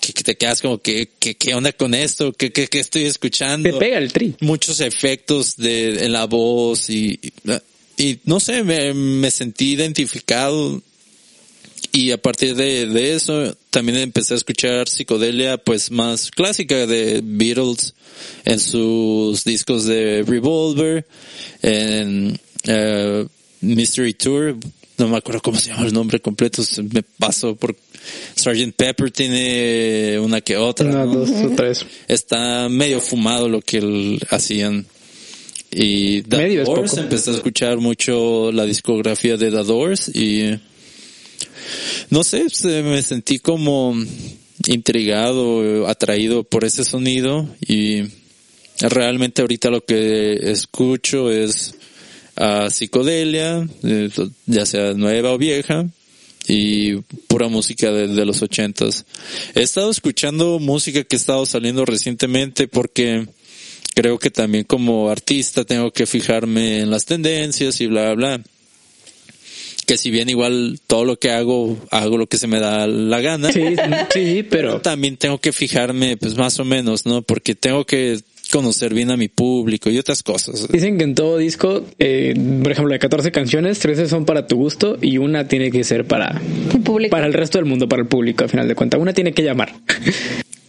que, 0.00 0.12
te 0.12 0.36
quedas 0.36 0.62
como 0.62 0.78
que, 0.78 1.10
que, 1.18 1.36
qué 1.36 1.54
onda 1.54 1.72
con 1.72 1.94
esto, 1.94 2.32
que, 2.32 2.52
que, 2.52 2.68
estoy 2.78 3.04
escuchando. 3.04 3.70
Te 3.70 3.76
pega 3.76 3.98
el 3.98 4.12
tri. 4.12 4.34
Muchos 4.40 4.80
efectos 4.80 5.56
de, 5.56 6.04
en 6.04 6.12
la 6.12 6.24
voz 6.24 6.88
y, 6.90 7.20
y 7.96 8.18
no 8.24 8.40
sé, 8.40 8.62
me, 8.64 8.94
me 8.94 9.30
sentí 9.30 9.72
identificado 9.72 10.82
y 11.92 12.12
a 12.12 12.18
partir 12.18 12.54
de, 12.54 12.86
de, 12.86 13.14
eso 13.14 13.56
también 13.70 13.98
empecé 13.98 14.34
a 14.34 14.36
escuchar 14.36 14.88
psicodelia 14.88 15.58
pues 15.58 15.90
más 15.90 16.30
clásica 16.30 16.86
de 16.86 17.20
Beatles 17.22 17.94
en 18.44 18.60
sus 18.60 19.44
discos 19.44 19.84
de 19.84 20.24
Revolver, 20.26 21.06
en 21.62 22.38
eh, 22.64 23.26
Mystery 23.60 24.14
Tour, 24.14 24.56
no 24.98 25.08
me 25.08 25.16
acuerdo 25.16 25.40
cómo 25.40 25.58
se 25.58 25.70
llama 25.70 25.86
el 25.86 25.92
nombre 25.92 26.20
completo, 26.20 26.62
me 26.92 27.02
pasó 27.02 27.54
por 27.54 27.76
Sgt. 28.34 28.74
Pepper 28.76 29.10
tiene 29.10 30.18
una 30.18 30.40
que 30.40 30.56
otra. 30.56 30.88
Una, 30.88 31.04
dos 31.04 31.30
o 31.30 31.50
tres. 31.54 31.86
Está 32.06 32.68
medio 32.68 33.00
fumado 33.00 33.48
lo 33.48 33.60
que 33.60 34.18
hacían. 34.30 34.86
Y 35.70 36.22
The 36.22 36.64
Doors, 36.64 36.96
empecé 36.96 37.30
a 37.30 37.34
escuchar 37.34 37.76
mucho 37.78 38.50
la 38.52 38.64
discografía 38.64 39.36
de 39.36 39.50
The 39.50 39.64
Doors 39.64 40.08
y 40.08 40.58
no 42.10 42.24
sé, 42.24 42.46
me 42.82 43.02
sentí 43.02 43.38
como 43.38 43.94
intrigado, 44.66 45.86
atraído 45.86 46.44
por 46.44 46.64
ese 46.64 46.84
sonido 46.84 47.48
y 47.60 48.04
realmente 48.80 49.42
ahorita 49.42 49.70
lo 49.70 49.84
que 49.84 50.50
escucho 50.50 51.30
es 51.30 51.74
uh, 52.36 52.70
psicodelia, 52.70 53.66
eh, 53.82 54.10
ya 54.46 54.66
sea 54.66 54.94
nueva 54.94 55.32
o 55.32 55.38
vieja, 55.38 55.86
y 56.46 56.96
pura 57.26 57.48
música 57.48 57.90
de, 57.90 58.08
de, 58.08 58.24
los 58.24 58.40
ochentas. 58.40 59.04
He 59.54 59.62
estado 59.62 59.90
escuchando 59.90 60.58
música 60.58 61.04
que 61.04 61.16
ha 61.16 61.18
estado 61.18 61.44
saliendo 61.44 61.84
recientemente 61.84 62.68
porque 62.68 63.26
creo 63.94 64.18
que 64.18 64.30
también 64.30 64.64
como 64.64 65.10
artista 65.10 65.64
tengo 65.64 65.90
que 65.92 66.06
fijarme 66.06 66.80
en 66.80 66.90
las 66.90 67.04
tendencias 67.04 67.80
y 67.80 67.86
bla 67.86 68.14
bla 68.14 68.36
bla. 68.38 68.44
Que 69.88 69.96
si 69.96 70.10
bien 70.10 70.28
igual 70.28 70.78
todo 70.86 71.06
lo 71.06 71.18
que 71.18 71.30
hago, 71.30 71.78
hago 71.90 72.18
lo 72.18 72.26
que 72.26 72.36
se 72.36 72.46
me 72.46 72.60
da 72.60 72.86
la 72.86 73.20
gana. 73.22 73.50
Sí, 73.50 73.74
sí, 74.12 74.42
pero 74.42 74.82
también 74.82 75.16
tengo 75.16 75.38
que 75.38 75.50
fijarme, 75.50 76.18
pues 76.18 76.36
más 76.36 76.60
o 76.60 76.64
menos, 76.66 77.06
¿no? 77.06 77.22
Porque 77.22 77.54
tengo 77.54 77.86
que 77.86 78.20
conocer 78.52 78.92
bien 78.92 79.10
a 79.10 79.16
mi 79.16 79.28
público 79.28 79.88
y 79.88 79.98
otras 79.98 80.22
cosas. 80.22 80.68
Dicen 80.68 80.98
que 80.98 81.04
en 81.04 81.14
todo 81.14 81.38
disco, 81.38 81.86
eh, 81.98 82.34
por 82.62 82.70
ejemplo, 82.70 82.92
de 82.92 82.98
14 82.98 83.32
canciones, 83.32 83.78
13 83.78 84.08
son 84.08 84.26
para 84.26 84.46
tu 84.46 84.56
gusto 84.56 84.98
y 85.00 85.16
una 85.16 85.48
tiene 85.48 85.70
que 85.70 85.82
ser 85.84 86.04
para 86.04 86.38
El 86.74 86.82
público. 86.82 87.10
para 87.10 87.26
el 87.26 87.32
resto 87.32 87.56
del 87.56 87.64
mundo, 87.64 87.88
para 87.88 88.02
el 88.02 88.08
público, 88.08 88.44
al 88.44 88.50
final 88.50 88.68
de 88.68 88.74
cuentas. 88.74 89.00
Una 89.00 89.14
tiene 89.14 89.32
que 89.32 89.42
llamar. 89.42 89.74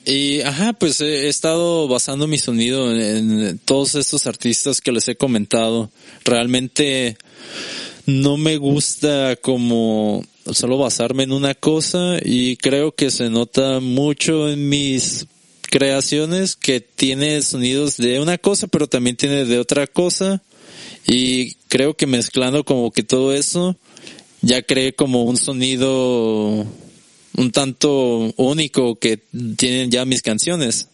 Y, 0.05 0.39
ajá, 0.41 0.71
pues 0.73 1.01
he 1.01 1.27
estado 1.27 1.89
basando 1.89 2.25
mi 2.25 2.37
sonido 2.37 2.95
en, 2.95 3.41
en 3.41 3.57
todos 3.59 3.95
estos 3.95 4.27
artistas 4.27 4.79
que 4.79 4.93
les 4.93 5.07
he 5.09 5.15
comentado. 5.15 5.91
Realmente 6.23 7.17
no 8.09 8.37
me 8.37 8.57
gusta 8.57 9.35
como 9.35 10.23
solo 10.51 10.77
basarme 10.77 11.23
en 11.23 11.31
una 11.31 11.53
cosa 11.53 12.17
y 12.23 12.57
creo 12.57 12.93
que 12.93 13.11
se 13.11 13.29
nota 13.29 13.79
mucho 13.79 14.49
en 14.49 14.67
mis 14.67 15.27
creaciones 15.61 16.55
que 16.55 16.79
tiene 16.79 17.41
sonidos 17.43 17.97
de 17.97 18.19
una 18.19 18.39
cosa 18.39 18.67
pero 18.67 18.87
también 18.87 19.15
tiene 19.15 19.45
de 19.45 19.59
otra 19.59 19.85
cosa 19.85 20.41
y 21.05 21.53
creo 21.67 21.95
que 21.95 22.07
mezclando 22.07 22.63
como 22.63 22.91
que 22.91 23.03
todo 23.03 23.33
eso 23.33 23.77
ya 24.41 24.63
creé 24.63 24.93
como 24.93 25.23
un 25.23 25.37
sonido 25.37 26.65
un 27.35 27.51
tanto 27.51 28.33
único 28.37 28.95
que 28.95 29.19
tienen 29.55 29.91
ya 29.91 30.03
mis 30.05 30.21
canciones. 30.21 30.87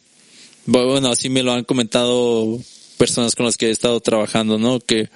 Bueno, 0.65 1.09
así 1.09 1.29
me 1.29 1.43
lo 1.43 1.53
han 1.53 1.63
comentado 1.63 2.59
personas 2.95 3.35
con 3.35 3.45
las 3.45 3.57
que 3.57 3.67
he 3.67 3.71
estado 3.71 3.99
trabajando, 3.99 4.57
¿no? 4.57 4.79
Que, 4.79 5.09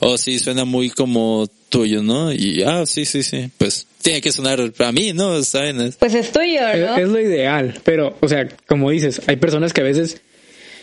oh 0.00 0.18
sí, 0.18 0.38
suena 0.38 0.64
muy 0.64 0.90
como 0.90 1.48
tuyo, 1.68 2.02
¿no? 2.02 2.32
Y, 2.32 2.62
ah, 2.62 2.84
sí, 2.86 3.04
sí, 3.04 3.22
sí, 3.22 3.50
pues 3.58 3.86
tiene 4.02 4.20
que 4.20 4.32
sonar 4.32 4.72
a 4.78 4.92
mí, 4.92 5.12
¿no? 5.12 5.42
¿Saben? 5.42 5.94
Pues 5.98 6.14
es 6.14 6.32
tuyo, 6.32 6.60
¿no? 6.60 6.96
Es, 6.96 7.02
es 7.02 7.08
lo 7.08 7.20
ideal, 7.20 7.80
pero, 7.84 8.16
o 8.20 8.28
sea, 8.28 8.48
como 8.66 8.90
dices, 8.90 9.20
hay 9.26 9.36
personas 9.36 9.72
que 9.72 9.80
a 9.80 9.84
veces 9.84 10.20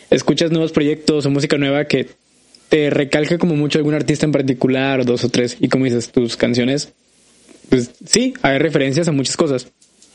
escuchas 0.10 0.51
nuevos 0.51 0.72
proyectos 0.72 1.26
o 1.26 1.30
música 1.30 1.58
nueva 1.58 1.86
que 1.86 2.08
te 2.70 2.89
recalca 2.89 3.38
como 3.38 3.56
mucho 3.56 3.78
algún 3.78 3.93
artista 3.93 4.26
en 4.26 4.32
particular 4.32 4.99
o 4.99 5.04
dos 5.04 5.24
o 5.24 5.30
tres 5.30 5.58
y 5.60 5.70
como 5.70 5.86
dices, 5.86 6.12
tus 6.12 6.38
canciones, 6.38 6.89
pues 7.70 7.91
sí, 8.06 8.34
hay 8.41 8.58
referencias 8.58 9.08
a 9.08 9.12
muchas 9.12 9.38
cosas, 9.38 9.68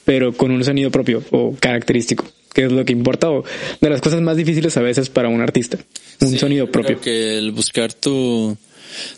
pero 0.04 0.32
con 0.32 0.50
un 0.50 0.64
sonido 0.64 0.90
propio 0.90 1.22
o 1.30 1.54
característico, 1.58 2.24
que 2.58 2.64
es 2.66 2.72
lo 2.72 2.84
que 2.84 2.92
importa 2.92 3.30
o 3.30 3.44
de 3.80 3.88
las 3.88 4.00
cosas 4.00 4.20
más 4.20 4.36
difíciles 4.36 4.76
a 4.76 4.80
veces 4.80 5.08
para 5.10 5.28
un 5.28 5.40
artista, 5.40 5.78
un 6.20 6.28
Sí, 6.30 6.38
sonido 6.40 6.66
propio. 6.68 6.98
Creo 6.98 7.00
que 7.02 7.38
el 7.38 7.52
buscar 7.52 7.92
tu, 7.92 8.56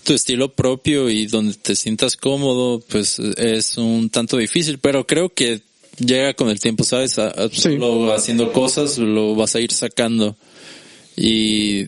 tu 0.04 0.12
estilo 0.12 0.50
propio 0.52 1.08
y 1.08 1.24
donde 1.26 1.54
te 1.54 1.74
sientas 1.74 2.16
cómodo, 2.18 2.80
pues 2.86 3.18
es 3.18 3.78
un 3.78 4.10
tanto 4.10 4.36
difícil, 4.36 4.76
pero 4.78 5.06
creo 5.06 5.30
que 5.30 5.62
llega 5.98 6.34
con 6.34 6.50
el 6.50 6.60
tiempo, 6.60 6.84
¿sabes? 6.84 7.18
A- 7.18 7.28
a- 7.28 7.48
Sí. 7.48 7.60
Solo 7.62 8.12
haciendo 8.12 8.52
cosas 8.52 8.98
lo 8.98 9.34
vas 9.34 9.54
a 9.54 9.60
ir 9.60 9.72
sacando. 9.72 10.36
Y 11.16 11.86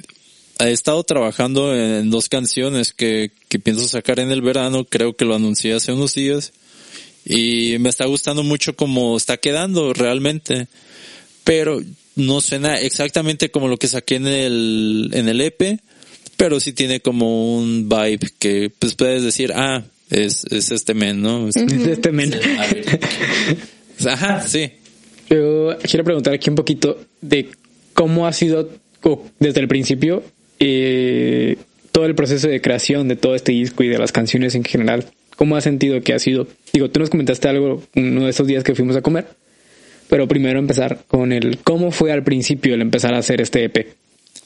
he 0.58 0.70
estado 0.72 1.02
trabajando 1.04 1.76
en 1.76 2.10
dos 2.10 2.28
canciones 2.30 2.92
que, 2.94 3.30
que 3.50 3.58
pienso 3.58 3.86
sacar 3.88 4.20
en 4.20 4.30
el 4.30 4.40
verano, 4.40 4.84
creo 4.86 5.14
que 5.16 5.24
lo 5.26 5.34
anuncié 5.34 5.74
hace 5.74 5.92
unos 5.92 6.14
días. 6.14 6.52
Y 7.24 7.76
me 7.78 7.88
está 7.90 8.06
gustando 8.06 8.42
mucho 8.42 8.74
como 8.74 9.16
está 9.18 9.36
quedando 9.36 9.92
realmente. 9.92 10.66
Pero 11.44 11.80
no 12.16 12.40
suena 12.40 12.78
exactamente 12.80 13.50
como 13.50 13.68
lo 13.68 13.76
que 13.78 13.88
saqué 13.88 14.16
en 14.16 14.26
el, 14.26 15.10
en 15.12 15.28
el 15.28 15.40
EP, 15.40 15.80
pero 16.36 16.60
sí 16.60 16.72
tiene 16.72 17.00
como 17.00 17.56
un 17.56 17.88
vibe 17.88 18.30
que 18.38 18.70
pues 18.78 18.94
puedes 18.94 19.22
decir, 19.22 19.52
ah, 19.54 19.82
es, 20.10 20.44
es 20.50 20.70
este 20.70 20.94
men, 20.94 21.22
¿no? 21.22 21.48
Es- 21.48 21.56
Este 21.56 22.12
men. 22.12 22.34
Ajá, 24.06 24.42
sí. 24.46 24.70
Yo 25.30 25.76
quiero 25.82 26.04
preguntar 26.04 26.34
aquí 26.34 26.50
un 26.50 26.56
poquito 26.56 26.98
de 27.20 27.48
cómo 27.94 28.26
ha 28.26 28.32
sido 28.32 28.68
desde 29.38 29.60
el 29.60 29.68
principio 29.68 30.22
eh, 30.60 31.56
todo 31.92 32.06
el 32.06 32.14
proceso 32.14 32.48
de 32.48 32.60
creación 32.60 33.08
de 33.08 33.16
todo 33.16 33.34
este 33.34 33.52
disco 33.52 33.82
y 33.82 33.88
de 33.88 33.98
las 33.98 34.12
canciones 34.12 34.54
en 34.54 34.64
general. 34.64 35.06
¿Cómo 35.36 35.56
has 35.56 35.64
sentido 35.64 36.00
que 36.02 36.12
ha 36.12 36.18
sido? 36.18 36.46
Digo, 36.72 36.90
tú 36.90 37.00
nos 37.00 37.10
comentaste 37.10 37.48
algo 37.48 37.82
uno 37.94 38.24
de 38.24 38.30
esos 38.30 38.46
días 38.46 38.62
que 38.64 38.74
fuimos 38.74 38.94
a 38.96 39.02
comer, 39.02 39.26
pero 40.08 40.28
primero 40.28 40.58
empezar 40.58 41.04
con 41.06 41.32
el 41.32 41.58
cómo 41.58 41.90
fue 41.90 42.12
al 42.12 42.22
principio 42.22 42.74
el 42.74 42.82
empezar 42.82 43.14
a 43.14 43.18
hacer 43.18 43.40
este 43.40 43.64
EP. 43.64 43.96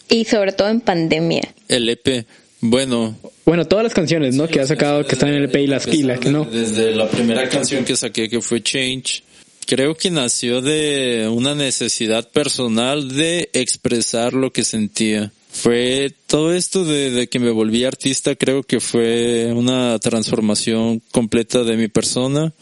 Y 0.08 0.24
sobre 0.24 0.52
todo 0.52 0.68
en 0.68 0.80
pandemia. 0.80 1.42
El 1.68 1.88
EP, 1.88 2.26
bueno. 2.60 3.16
Bueno, 3.44 3.64
todas 3.66 3.84
las 3.84 3.94
canciones, 3.94 4.34
¿no? 4.34 4.48
que 4.48 4.60
has 4.60 4.68
sacado 4.68 5.04
que 5.06 5.14
están 5.14 5.30
en 5.30 5.36
el 5.36 5.44
EP 5.44 5.56
y 5.56 5.66
las 5.66 5.86
y 5.86 6.02
las 6.02 6.20
que 6.20 6.30
no. 6.30 6.44
Desde 6.44 6.94
la 6.94 7.08
primera 7.08 7.48
canción 7.48 7.84
que 7.84 7.96
saqué 7.96 8.28
que 8.28 8.40
fue 8.40 8.62
Change, 8.62 9.22
creo 9.66 9.96
que 9.96 10.10
nació 10.10 10.62
de 10.62 11.28
una 11.30 11.54
necesidad 11.54 12.28
personal 12.30 13.14
de 13.14 13.50
expresar 13.52 14.32
lo 14.32 14.52
que 14.52 14.64
sentía. 14.64 15.32
Fue 15.50 16.12
todo 16.26 16.52
esto 16.54 16.84
de, 16.84 17.10
de 17.10 17.28
que 17.28 17.38
me 17.38 17.50
volví 17.50 17.84
artista, 17.84 18.34
creo 18.34 18.62
que 18.62 18.78
fue 18.78 19.52
una 19.52 19.98
transformación 19.98 21.00
completa 21.10 21.62
de 21.62 21.76
mi 21.76 21.88
persona, 21.88 22.52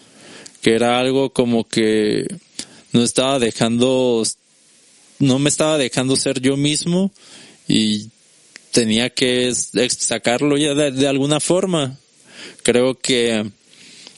que 0.62 0.74
era 0.74 0.98
algo 0.98 1.30
como 1.30 1.64
que 1.64 2.26
no 2.94 3.02
estaba 3.02 3.38
dejando, 3.38 4.22
no 5.18 5.38
me 5.38 5.50
estaba 5.50 5.76
dejando 5.76 6.16
ser 6.16 6.40
yo 6.40 6.56
mismo 6.56 7.10
y 7.68 8.08
tenía 8.70 9.10
que 9.10 9.52
sacarlo 9.54 10.56
ya 10.56 10.74
de, 10.74 10.92
de 10.92 11.08
alguna 11.08 11.40
forma. 11.40 11.98
Creo 12.62 12.98
que 12.98 13.44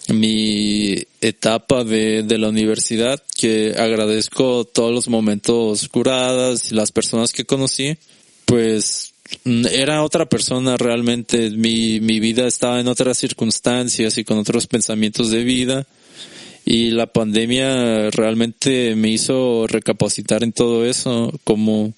mi 0.08 0.94
etapa 1.20 1.84
de, 1.84 2.22
de 2.22 2.38
la 2.38 2.50
universidad, 2.50 3.22
que 3.36 3.74
agradezco 3.76 4.64
todos 4.64 4.92
los 4.92 5.08
momentos 5.08 5.88
curadas 5.88 6.70
y 6.70 6.74
las 6.74 6.92
personas 6.92 7.32
que 7.32 7.46
conocí, 7.46 7.96
pues 8.44 9.14
mm, 9.44 9.66
era 9.72 10.02
otra 10.02 10.26
persona 10.26 10.76
realmente. 10.76 11.50
Mi, 11.50 11.98
mi 12.00 12.20
vida 12.20 12.46
estaba 12.46 12.78
en 12.78 12.88
otras 12.88 13.16
circunstancias 13.16 14.18
y 14.18 14.24
con 14.24 14.38
otros 14.38 14.66
pensamientos 14.66 15.30
de 15.30 15.44
vida. 15.44 15.86
Y 16.68 16.90
la 16.90 17.06
pandemia 17.06 18.10
realmente 18.10 18.96
me 18.96 19.08
hizo 19.08 19.68
recapacitar 19.68 20.42
en 20.42 20.52
todo 20.52 20.84
eso, 20.84 21.32
como 21.44 21.94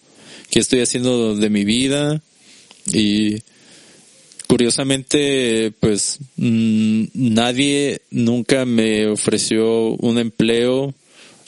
qué 0.50 0.60
estoy 0.60 0.80
haciendo 0.80 1.34
de 1.34 1.48
mi 1.48 1.64
vida. 1.64 2.20
Y 2.92 3.38
curiosamente 4.46 5.72
pues 5.80 6.18
mm, 6.36 7.04
nadie 7.14 8.02
nunca 8.10 8.66
me 8.66 9.06
ofreció 9.06 9.94
un 9.94 10.18
empleo. 10.18 10.94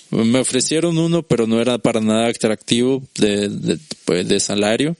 Me 0.08 0.38
ofrecieron 0.40 0.96
uno 0.96 1.22
pero 1.22 1.46
no 1.46 1.60
era 1.60 1.76
para 1.76 2.00
nada 2.00 2.28
atractivo 2.28 3.02
de, 3.18 3.50
de, 3.50 3.78
pues, 4.06 4.26
de 4.26 4.40
salario 4.40 4.96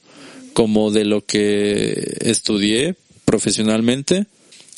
como 0.53 0.91
de 0.91 1.07
lo 1.07 1.25
que 1.25 2.19
estudié 2.21 2.97
profesionalmente 3.25 4.27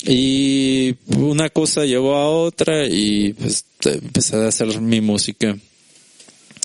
y 0.05 0.95
una 1.15 1.49
cosa 1.49 1.85
llevó 1.85 2.15
a 2.15 2.29
otra 2.29 2.85
y 2.85 3.33
pues 3.33 3.65
empecé 3.85 4.35
a 4.37 4.47
hacer 4.47 4.79
mi 4.81 5.01
música 5.01 5.57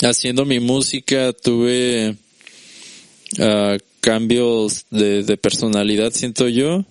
haciendo 0.07 0.45
mi 0.45 0.61
música 0.61 1.33
tuve 1.33 2.15
uh, 3.39 3.79
cambios 4.01 4.87
de, 4.91 5.23
de, 5.25 5.37
personalidad, 5.37 6.13
siento 6.13 6.49
yo. 6.49 6.85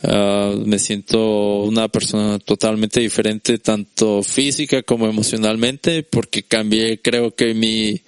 Uh, 0.00 0.56
me 0.64 0.78
siento 0.78 1.64
una 1.64 1.88
persona 1.88 2.38
totalmente 2.38 3.00
diferente, 3.00 3.58
tanto 3.58 4.22
física 4.22 4.82
como 4.82 5.08
emocionalmente, 5.08 6.04
porque 6.04 6.44
cambié, 6.44 7.00
creo 7.02 7.34
que 7.34 7.52
mi, 7.52 8.00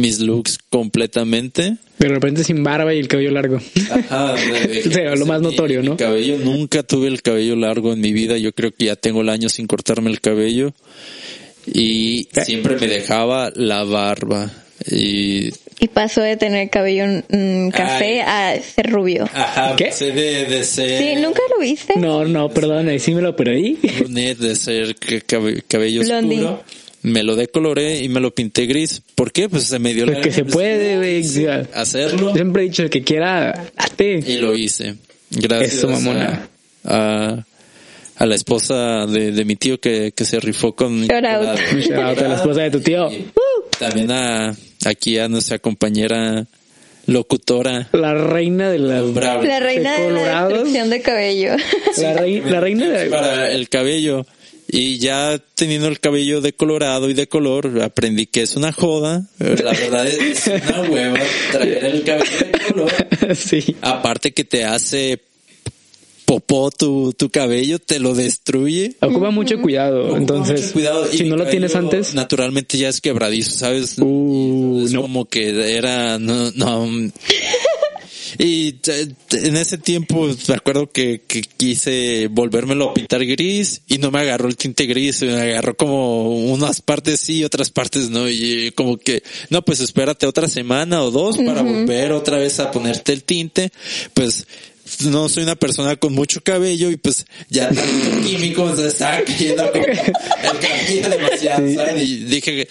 mis 0.00 0.20
looks 0.20 0.58
completamente. 0.70 1.76
De 1.98 2.08
repente 2.08 2.44
sin 2.44 2.62
barba 2.62 2.94
y 2.94 2.98
el 2.98 3.08
cabello 3.08 3.30
largo. 3.30 3.58
Ajá, 3.90 4.34
de, 4.68 4.82
o 4.88 4.92
sea, 4.92 5.14
lo 5.16 5.26
más 5.26 5.40
notorio, 5.40 5.80
mi, 5.80 5.86
¿no? 5.86 5.92
Mi 5.92 5.98
cabello, 5.98 6.38
nunca 6.38 6.82
tuve 6.82 7.08
el 7.08 7.22
cabello 7.22 7.56
largo 7.56 7.92
en 7.92 8.00
mi 8.00 8.12
vida. 8.12 8.38
Yo 8.38 8.52
creo 8.52 8.72
que 8.72 8.86
ya 8.86 8.96
tengo 8.96 9.20
el 9.22 9.28
año 9.28 9.48
sin 9.48 9.66
cortarme 9.66 10.10
el 10.10 10.20
cabello. 10.20 10.72
Y 11.66 12.28
siempre 12.44 12.76
me 12.76 12.86
dejaba 12.86 13.52
la 13.54 13.84
barba. 13.84 14.50
Y 14.90 15.50
y 15.82 15.88
pasó 15.88 16.20
de 16.20 16.36
tener 16.36 16.68
cabello 16.68 17.06
mm, 17.30 17.70
café 17.70 18.20
Ay. 18.20 18.58
a 18.58 18.62
ser 18.62 18.90
rubio. 18.90 19.24
Ajá, 19.32 19.76
¿Qué? 19.76 19.90
De, 19.90 20.44
de 20.44 20.62
ser... 20.62 20.98
Sí, 21.02 21.20
¿nunca 21.20 21.40
lo 21.50 21.58
viste? 21.58 21.94
No, 21.96 22.26
no, 22.26 22.50
perdón, 22.50 22.88
ahí 22.88 22.98
sí 22.98 23.14
me 23.14 23.22
lo 23.22 23.34
perdí. 23.34 23.78
De 24.08 24.56
ser 24.56 24.94
cabello 25.66 26.02
Blondie. 26.02 26.40
oscuro. 26.40 26.64
Me 27.02 27.22
lo 27.22 27.34
decoloré 27.34 28.00
y 28.02 28.08
me 28.10 28.20
lo 28.20 28.34
pinté 28.34 28.66
gris. 28.66 29.00
¿Por 29.14 29.32
qué? 29.32 29.48
Pues 29.48 29.64
se 29.64 29.78
me 29.78 29.94
dio 29.94 30.04
pues 30.04 30.18
la 30.18 30.22
que 30.22 30.32
se 30.32 30.44
puede, 30.44 30.96
güey. 30.96 31.46
Hacerlo. 31.74 32.34
Siempre 32.34 32.62
he 32.62 32.64
dicho 32.66 32.82
el 32.82 32.90
que 32.90 33.02
quiera, 33.02 33.68
hazte. 33.76 34.22
Y 34.26 34.36
lo 34.38 34.54
hice. 34.54 34.96
Gracias 35.30 35.74
Eso, 35.74 35.88
mamona. 35.88 36.48
A, 36.84 36.94
a, 36.94 37.46
a, 38.16 38.26
la 38.26 38.34
esposa 38.34 39.06
de, 39.06 39.32
de 39.32 39.44
mi 39.46 39.56
tío 39.56 39.80
que, 39.80 40.12
que 40.14 40.24
se 40.26 40.40
rifó 40.40 40.74
con... 40.74 41.06
Shout 41.06 41.24
out. 41.24 41.58
Shout 41.78 41.92
out 41.98 42.18
a 42.18 42.28
la 42.28 42.34
esposa 42.34 42.60
de 42.62 42.70
tu 42.70 42.80
tío. 42.80 43.08
También 43.78 44.10
a, 44.10 44.54
aquí 44.84 45.16
a 45.18 45.28
nuestra 45.28 45.58
compañera 45.58 46.46
locutora. 47.06 47.88
La 47.92 48.12
reina 48.14 48.70
de 48.70 48.78
las... 48.78 49.14
Bravo. 49.14 49.42
La 49.42 49.58
reina 49.60 49.98
de 49.98 50.10
la 50.10 50.48
destrucción 50.48 50.90
de 50.90 51.00
cabello. 51.00 51.56
La, 51.96 52.14
rei- 52.14 52.42
la 52.44 52.60
reina 52.60 52.88
de... 52.88 53.06
Para 53.08 53.50
el 53.50 53.68
cabello. 53.70 54.26
Y 54.72 54.98
ya 54.98 55.42
teniendo 55.56 55.88
el 55.88 55.98
cabello 55.98 56.40
de 56.40 56.52
colorado 56.52 57.10
y 57.10 57.14
de 57.14 57.28
color, 57.28 57.80
aprendí 57.82 58.26
que 58.26 58.42
es 58.42 58.56
una 58.56 58.72
joda. 58.72 59.24
La 59.38 59.72
verdad 59.72 60.06
es 60.06 60.46
una 60.46 60.82
hueva 60.82 61.18
traer 61.50 61.84
el 61.84 62.04
cabello 62.04 62.38
de 62.38 62.72
color. 62.72 62.92
sí. 63.36 63.76
Aparte 63.82 64.32
que 64.32 64.44
te 64.44 64.64
hace 64.64 65.20
popó 66.30 66.70
tu, 66.70 67.12
tu 67.12 67.28
cabello, 67.28 67.80
te 67.80 67.98
lo 67.98 68.14
destruye. 68.14 68.94
Ocupa 69.00 69.30
mucho 69.30 69.60
cuidado. 69.60 70.16
Entonces, 70.16 70.60
Mucho 70.60 70.72
cuidado. 70.74 71.06
Si 71.06 71.24
no 71.24 71.36
lo 71.36 71.44
tienes 71.46 71.74
antes... 71.74 72.14
Naturalmente 72.14 72.78
ya 72.78 72.88
es 72.88 73.00
quebradizo, 73.00 73.50
¿sabes? 73.50 73.98
Uh, 73.98 74.84
es 74.84 74.92
no. 74.92 75.02
como 75.02 75.24
que 75.24 75.76
era, 75.76 76.20
no, 76.20 76.52
no. 76.52 76.88
Y 78.38 78.76
en 79.32 79.56
ese 79.56 79.78
tiempo 79.78 80.28
me 80.48 80.54
acuerdo 80.54 80.90
que, 80.90 81.22
que 81.26 81.42
quise 81.42 82.28
volvérmelo 82.28 82.90
a 82.90 82.94
pintar 82.94 83.24
gris 83.24 83.82
y 83.86 83.98
no 83.98 84.10
me 84.10 84.20
agarró 84.20 84.48
el 84.48 84.56
tinte 84.56 84.86
gris, 84.86 85.22
me 85.22 85.34
agarró 85.34 85.76
como 85.76 86.36
unas 86.36 86.80
partes 86.80 87.20
sí, 87.20 87.44
otras 87.44 87.70
partes 87.70 88.10
no, 88.10 88.28
y 88.28 88.72
como 88.72 88.96
que, 88.96 89.22
no, 89.48 89.62
pues 89.62 89.80
espérate 89.80 90.26
otra 90.26 90.48
semana 90.48 91.02
o 91.02 91.10
dos 91.10 91.36
para 91.38 91.62
volver 91.62 92.12
otra 92.12 92.38
vez 92.38 92.60
a 92.60 92.70
ponerte 92.70 93.12
el 93.12 93.24
tinte, 93.24 93.70
pues 94.14 94.46
no 95.04 95.28
soy 95.28 95.44
una 95.44 95.56
persona 95.56 95.96
con 95.96 96.12
mucho 96.12 96.40
cabello 96.42 96.90
y 96.90 96.96
pues 96.96 97.26
ya 97.48 97.68
tanto 97.74 98.22
químico 98.26 98.74
se 98.76 98.88
estaba 98.88 99.22
cayendo 99.22 99.70
como 99.70 99.84
el 99.84 100.58
cabello 100.60 101.08
demasiado, 101.08 101.74
¿saben? 101.74 101.98
Y 101.98 102.16
dije 102.24 102.56
que, 102.56 102.68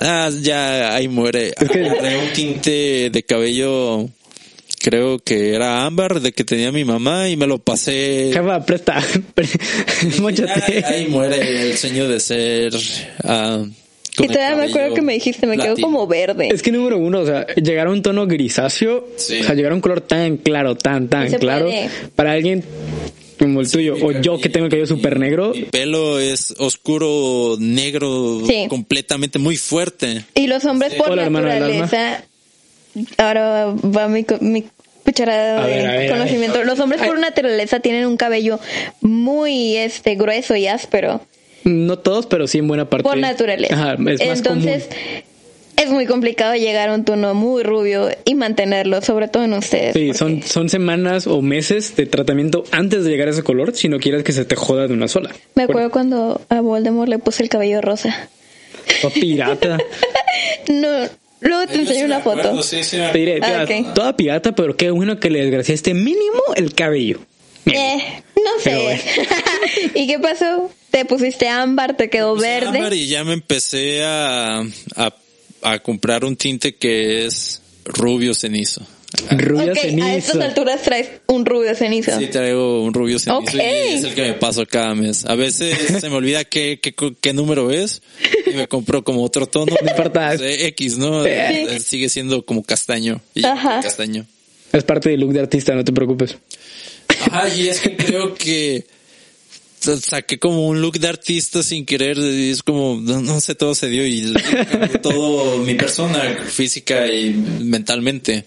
ah, 0.00 0.30
ya 0.40 0.94
ahí 0.94 1.08
muere. 1.08 1.52
Agarré 1.56 2.18
un 2.18 2.32
tinte 2.32 3.10
de 3.10 3.22
cabello, 3.22 4.08
creo 4.84 5.18
que 5.18 5.54
era 5.54 5.86
ámbar, 5.86 6.20
de 6.20 6.32
que 6.32 6.44
tenía 6.44 6.70
mi 6.70 6.84
mamá 6.84 7.30
y 7.30 7.38
me 7.38 7.46
lo 7.46 7.58
pasé. 7.58 8.30
Jefa, 8.34 8.64
presta. 8.66 8.98
Ahí, 8.98 10.20
Móchate. 10.20 10.84
ahí 10.84 11.06
muere 11.06 11.70
el 11.70 11.76
sueño 11.78 12.06
de 12.06 12.20
ser, 12.20 12.72
ah, 13.24 13.64
Y 14.18 14.26
todavía 14.28 14.56
me 14.56 14.64
acuerdo 14.66 14.94
que 14.94 15.00
me 15.00 15.14
dijiste, 15.14 15.46
me 15.46 15.56
quedo 15.56 15.74
como 15.80 16.06
verde. 16.06 16.48
Es 16.52 16.62
que 16.62 16.70
número 16.70 16.98
uno, 16.98 17.20
o 17.20 17.26
sea, 17.26 17.46
llegar 17.56 17.86
a 17.86 17.90
un 17.90 18.02
tono 18.02 18.26
grisáceo, 18.26 19.08
Sí. 19.16 19.40
o 19.40 19.44
sea, 19.44 19.54
llegar 19.54 19.72
a 19.72 19.74
un 19.74 19.80
color 19.80 20.02
tan 20.02 20.36
claro, 20.36 20.76
tan, 20.76 21.08
tan 21.08 21.32
claro, 21.32 21.64
puede. 21.64 21.88
para 22.14 22.32
alguien 22.32 22.62
como 23.38 23.62
el 23.62 23.70
tuyo, 23.70 23.96
o 24.00 24.12
yo 24.12 24.38
que 24.38 24.48
tengo 24.50 24.66
el 24.66 24.70
cabello 24.70 24.86
súper 24.86 25.18
negro, 25.18 25.52
Mi 25.54 25.62
pelo 25.62 26.20
es 26.20 26.54
oscuro, 26.58 27.56
negro, 27.58 28.42
Sí. 28.46 28.66
completamente 28.68 29.38
muy 29.38 29.56
fuerte. 29.56 30.24
Y 30.34 30.46
los 30.46 30.64
hombres 30.66 30.94
por 30.94 31.10
Hola, 31.10 31.24
hermano 31.24 31.48
del 31.48 31.58
naturaleza, 31.60 32.24
ahora 33.18 33.66
va 33.66 34.08
mi, 34.08 34.24
mi 34.40 34.64
cucharada 35.04 35.62
A 35.64 35.66
de 35.66 35.74
ver, 35.76 35.86
ver, 35.98 36.10
conocimiento. 36.10 36.64
Los 36.64 36.78
hombres 36.80 37.02
por 37.02 37.18
naturaleza 37.18 37.80
tienen 37.80 38.06
un 38.06 38.16
cabello 38.16 38.58
muy 39.00 39.76
este 39.76 40.14
grueso 40.14 40.56
y 40.56 40.66
áspero 40.66 41.20
no 41.64 41.98
todos, 41.98 42.26
pero 42.26 42.46
sí 42.46 42.58
en 42.58 42.68
buena 42.68 42.90
parte. 42.90 43.04
por 43.04 43.16
naturaleza. 43.16 43.74
Ajá, 43.74 43.92
es 43.94 43.98
más 44.00 44.20
Entonces, 44.20 44.84
común. 44.84 45.22
es 45.76 45.88
muy 45.90 46.04
complicado 46.04 46.54
llegar 46.56 46.90
a 46.90 46.94
un 46.94 47.06
tono 47.06 47.32
muy 47.32 47.62
rubio 47.62 48.10
y 48.26 48.34
mantenerlo, 48.34 49.00
sobre 49.00 49.28
todo 49.28 49.44
en 49.44 49.54
ustedes. 49.54 49.94
Sí, 49.94 50.08
porque- 50.08 50.18
son, 50.18 50.42
son 50.42 50.68
semanas 50.68 51.26
o 51.26 51.40
meses 51.40 51.96
de 51.96 52.04
tratamiento 52.04 52.64
antes 52.70 53.04
de 53.04 53.10
llegar 53.10 53.28
a 53.28 53.30
ese 53.30 53.42
color 53.42 53.74
si 53.74 53.88
no 53.88 53.98
quieres 53.98 54.24
que 54.24 54.32
se 54.32 54.44
te 54.44 54.56
joda 54.56 54.86
de 54.88 54.92
una 54.92 55.08
sola. 55.08 55.30
Me 55.54 55.62
acuerdo 55.62 55.90
cuando 55.90 56.38
a 56.50 56.60
Voldemort 56.60 57.08
le 57.08 57.18
puse 57.18 57.42
el 57.42 57.48
cabello 57.48 57.80
rosa. 57.80 58.28
O 59.02 59.08
pirata. 59.08 59.78
No, 60.68 60.88
luego 61.40 61.66
te 61.66 61.74
enseño 61.76 62.06
una 62.06 62.20
foto. 62.20 62.60
Te 62.60 63.18
diré, 63.18 63.40
Ah, 63.42 63.66
toda 63.94 64.16
pirata, 64.16 64.54
pero 64.54 64.76
qué 64.76 64.90
bueno 64.90 65.18
que 65.20 65.30
le 65.30 65.40
desgraciaste 65.40 65.94
mínimo 65.94 66.42
el 66.56 66.74
cabello. 66.74 67.20
Eh, 67.66 68.22
no 68.36 68.50
Pero 68.62 68.78
sé. 68.90 69.00
¿Y 69.94 70.06
qué 70.06 70.18
pasó? 70.18 70.70
Te 70.90 71.04
pusiste 71.06 71.48
ámbar, 71.48 71.96
te 71.96 72.10
quedó 72.10 72.36
verde. 72.36 72.78
ámbar 72.78 72.92
y 72.92 73.06
ya 73.06 73.24
me 73.24 73.32
empecé 73.32 74.04
a, 74.04 74.60
a, 74.96 75.14
a 75.62 75.78
comprar 75.80 76.24
un 76.24 76.36
tinte 76.36 76.74
que 76.76 77.24
es 77.26 77.62
rubio 77.84 78.34
cenizo. 78.34 78.86
Rubia 79.30 79.72
Ok, 79.72 79.78
a 80.02 80.14
estas 80.16 80.36
alturas 80.36 80.82
traes 80.82 81.08
un 81.26 81.44
rubio 81.46 81.74
cenizo. 81.74 82.18
Sí, 82.18 82.26
traigo 82.26 82.82
un 82.82 82.92
rubio 82.92 83.18
cenizo 83.18 83.38
Ok. 83.40 83.54
y 83.54 83.58
es 83.94 84.04
el 84.04 84.14
que 84.14 84.22
me 84.22 84.34
paso 84.34 84.66
cada 84.66 84.94
mes. 84.94 85.24
A 85.26 85.34
veces 85.34 85.76
se 86.00 86.08
me 86.10 86.16
olvida 86.16 86.44
qué, 86.44 86.80
qué, 86.82 86.94
qué 87.20 87.32
número 87.32 87.70
es 87.70 88.02
y 88.46 88.54
me 88.54 88.66
compro 88.68 89.04
como 89.04 89.22
otro 89.22 89.46
tono. 89.46 89.74
No 89.82 89.90
importa. 89.90 90.36
De 90.36 90.66
X, 90.68 90.98
¿no? 90.98 91.24
Sigue 91.80 92.08
siendo 92.08 92.44
como 92.44 92.62
castaño. 92.64 93.20
Y 93.34 93.44
Ajá. 93.46 93.80
castaño. 93.80 94.26
Es 94.72 94.82
parte 94.84 95.10
del 95.10 95.20
look 95.20 95.32
de 95.32 95.40
artista, 95.40 95.74
no 95.74 95.84
te 95.84 95.92
preocupes. 95.92 96.36
Ajá, 97.30 97.48
y 97.54 97.68
es 97.68 97.80
que 97.80 97.96
creo 97.96 98.34
que 98.34 98.84
sa- 99.78 99.96
saqué 100.00 100.38
como 100.40 100.66
un 100.66 100.80
look 100.82 100.98
de 100.98 101.06
artista 101.08 101.62
sin 101.62 101.86
querer 101.86 102.18
y 102.18 102.50
es 102.50 102.62
como, 102.64 102.98
no, 103.00 103.20
no 103.20 103.40
sé, 103.40 103.54
todo 103.54 103.74
se 103.76 103.88
dio 103.88 104.04
y 104.06 104.34
todo 105.02 105.58
mi 105.58 105.74
persona 105.74 106.20
física 106.48 107.06
y 107.06 107.30
mentalmente. 107.60 108.44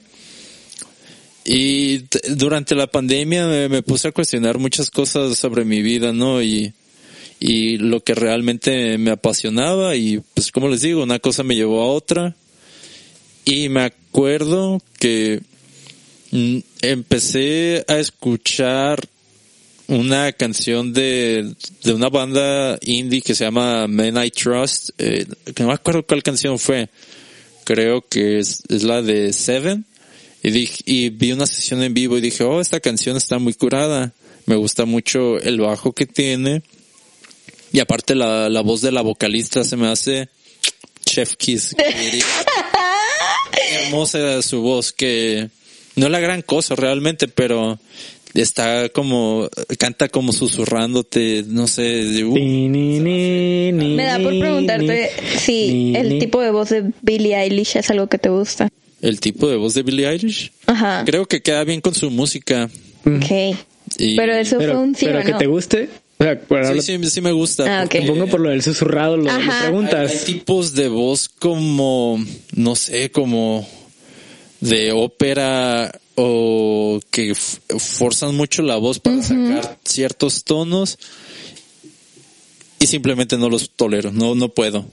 Y 1.50 2.04
durante 2.36 2.76
la 2.76 2.88
pandemia 2.88 3.48
me, 3.70 3.82
puse 3.82 4.10
a 4.10 4.12
cuestionar 4.12 4.58
muchas 4.58 4.92
cosas 4.92 5.38
sobre 5.38 5.64
mi 5.64 5.82
vida, 5.82 6.12
¿no? 6.12 6.42
Y, 6.42 6.74
y 7.40 7.78
lo 7.78 8.04
que 8.04 8.16
realmente 8.16 8.98
me 8.98 9.12
apasionaba 9.12 9.96
y 9.96 10.22
pues 10.34 10.52
como 10.52 10.68
les 10.68 10.82
digo, 10.82 11.04
una 11.04 11.20
cosa 11.20 11.44
me 11.44 11.56
llevó 11.56 11.82
a 11.82 11.88
otra. 11.88 12.36
Y 13.46 13.70
me 13.70 13.84
acuerdo 13.84 14.82
que 15.00 15.42
mm, 16.32 16.58
empecé 16.82 17.86
a 17.88 17.98
escuchar 17.98 19.08
una 19.88 20.34
canción 20.34 20.92
de, 20.92 21.54
de 21.82 21.94
una 21.94 22.10
banda 22.10 22.78
indie 22.82 23.22
que 23.22 23.34
se 23.34 23.46
llama 23.46 23.88
Men 23.88 24.22
I 24.22 24.32
Trust, 24.32 24.90
eh, 24.98 25.26
no 25.58 25.68
me 25.68 25.74
acuerdo 25.74 26.06
cuál 26.06 26.24
canción 26.24 26.60
fue, 26.60 26.90
creo 27.64 28.06
que 28.06 28.40
es, 28.40 28.64
es 28.68 28.84
la 28.84 29.02
de 29.02 29.32
Seven, 29.32 29.86
y, 30.48 30.52
dije, 30.52 30.84
y 30.86 31.10
vi 31.10 31.34
una 31.34 31.46
sesión 31.46 31.84
en 31.84 31.94
vivo 31.94 32.18
y 32.18 32.22
dije, 32.22 32.44
oh, 32.44 32.62
esta 32.62 32.80
canción 32.80 33.18
está 33.18 33.38
muy 33.38 33.54
curada, 33.54 34.14
me 34.46 34.56
gusta 34.56 34.86
mucho 34.86 35.38
el 35.40 35.60
bajo 35.60 35.92
que 35.92 36.06
tiene, 36.06 36.62
y 37.74 37.80
aparte 37.80 38.16
la, 38.16 38.48
la 38.48 38.62
voz 38.62 38.82
de 38.82 38.94
la 38.94 39.02
vocalista 39.02 39.66
se 39.66 39.76
me 39.76 39.88
hace 39.88 40.30
chef 41.06 41.36
kiss. 41.36 41.76
Hermosa 43.72 44.42
su 44.42 44.62
voz, 44.62 44.94
que 44.94 45.50
no 45.98 46.06
es 46.06 46.12
la 46.12 46.22
gran 46.22 46.42
cosa 46.42 46.76
realmente, 46.76 47.28
pero 47.28 47.78
está 48.34 48.88
como, 48.88 49.50
canta 49.78 50.08
como 50.08 50.32
susurrándote, 50.32 51.44
no 51.46 51.68
sé, 51.68 51.82
de, 51.82 52.24
uh, 52.24 52.34
Ni, 52.34 52.70
ni, 52.70 53.00
ni, 53.00 53.72
ni, 53.74 53.96
Me 53.96 54.06
da 54.06 54.20
por 54.20 54.32
ni, 54.32 54.40
preguntarte 54.40 55.12
si 55.40 55.74
ni, 55.74 55.96
el 55.98 56.10
ni. 56.10 56.20
tipo 56.20 56.42
de 56.42 56.52
voz 56.52 56.70
de 56.70 56.92
Billie 57.02 57.36
Eilish 57.36 57.76
es 57.76 57.90
algo 57.90 58.08
que 58.08 58.18
te 58.18 58.30
gusta. 58.30 58.70
El 59.02 59.20
tipo 59.20 59.48
de 59.48 59.56
voz 59.58 59.74
de 59.74 59.84
Billie 59.84 60.08
Eilish. 60.10 60.52
Ajá. 60.66 61.04
Creo 61.06 61.26
que 61.26 61.42
queda 61.42 61.64
bien 61.64 61.82
con 61.82 61.94
su 61.94 62.10
música. 62.12 62.70
Ok. 63.06 63.58
Y- 63.98 64.16
Pero 64.18 64.34
eso 64.36 64.58
fue 64.58 64.66
Pero, 64.68 64.82
un 64.82 64.96
sí 64.96 65.06
pero 65.06 65.20
o 65.20 65.24
que 65.24 65.32
no. 65.32 65.38
te 65.38 65.48
guste. 65.48 65.90
O 66.20 66.24
sea, 66.24 66.74
Sí, 66.74 66.82
sí, 66.82 67.10
sí 67.12 67.22
me 67.22 67.32
gusta. 67.32 67.64
Ah, 67.82 67.84
ok. 67.84 67.92
porque 67.92 68.08
Supongo 68.08 68.28
por 68.28 68.40
lo 68.40 68.50
del 68.50 68.64
susurrado, 68.64 69.18
lo, 69.18 69.30
Ajá. 69.30 69.58
Hay, 69.60 69.62
preguntas. 69.68 70.12
hay 70.12 70.18
tipos 70.34 70.74
de 70.74 70.88
voz 70.90 71.30
como, 71.30 72.20
no 72.56 72.76
sé, 72.76 73.12
como 73.12 73.68
de 74.60 74.92
ópera 74.92 75.92
o 76.16 77.00
que 77.12 77.36
forzan 77.36 78.36
mucho 78.36 78.64
la 78.64 78.78
voz 78.78 79.00
para 79.00 79.22
sacar 79.22 79.78
ciertos 79.86 80.44
tonos 80.44 80.98
y 82.80 82.88
simplemente 82.88 83.38
no 83.38 83.50
los 83.50 83.72
tolero, 83.72 84.12
no, 84.12 84.36
no 84.36 84.50
puedo. 84.50 84.86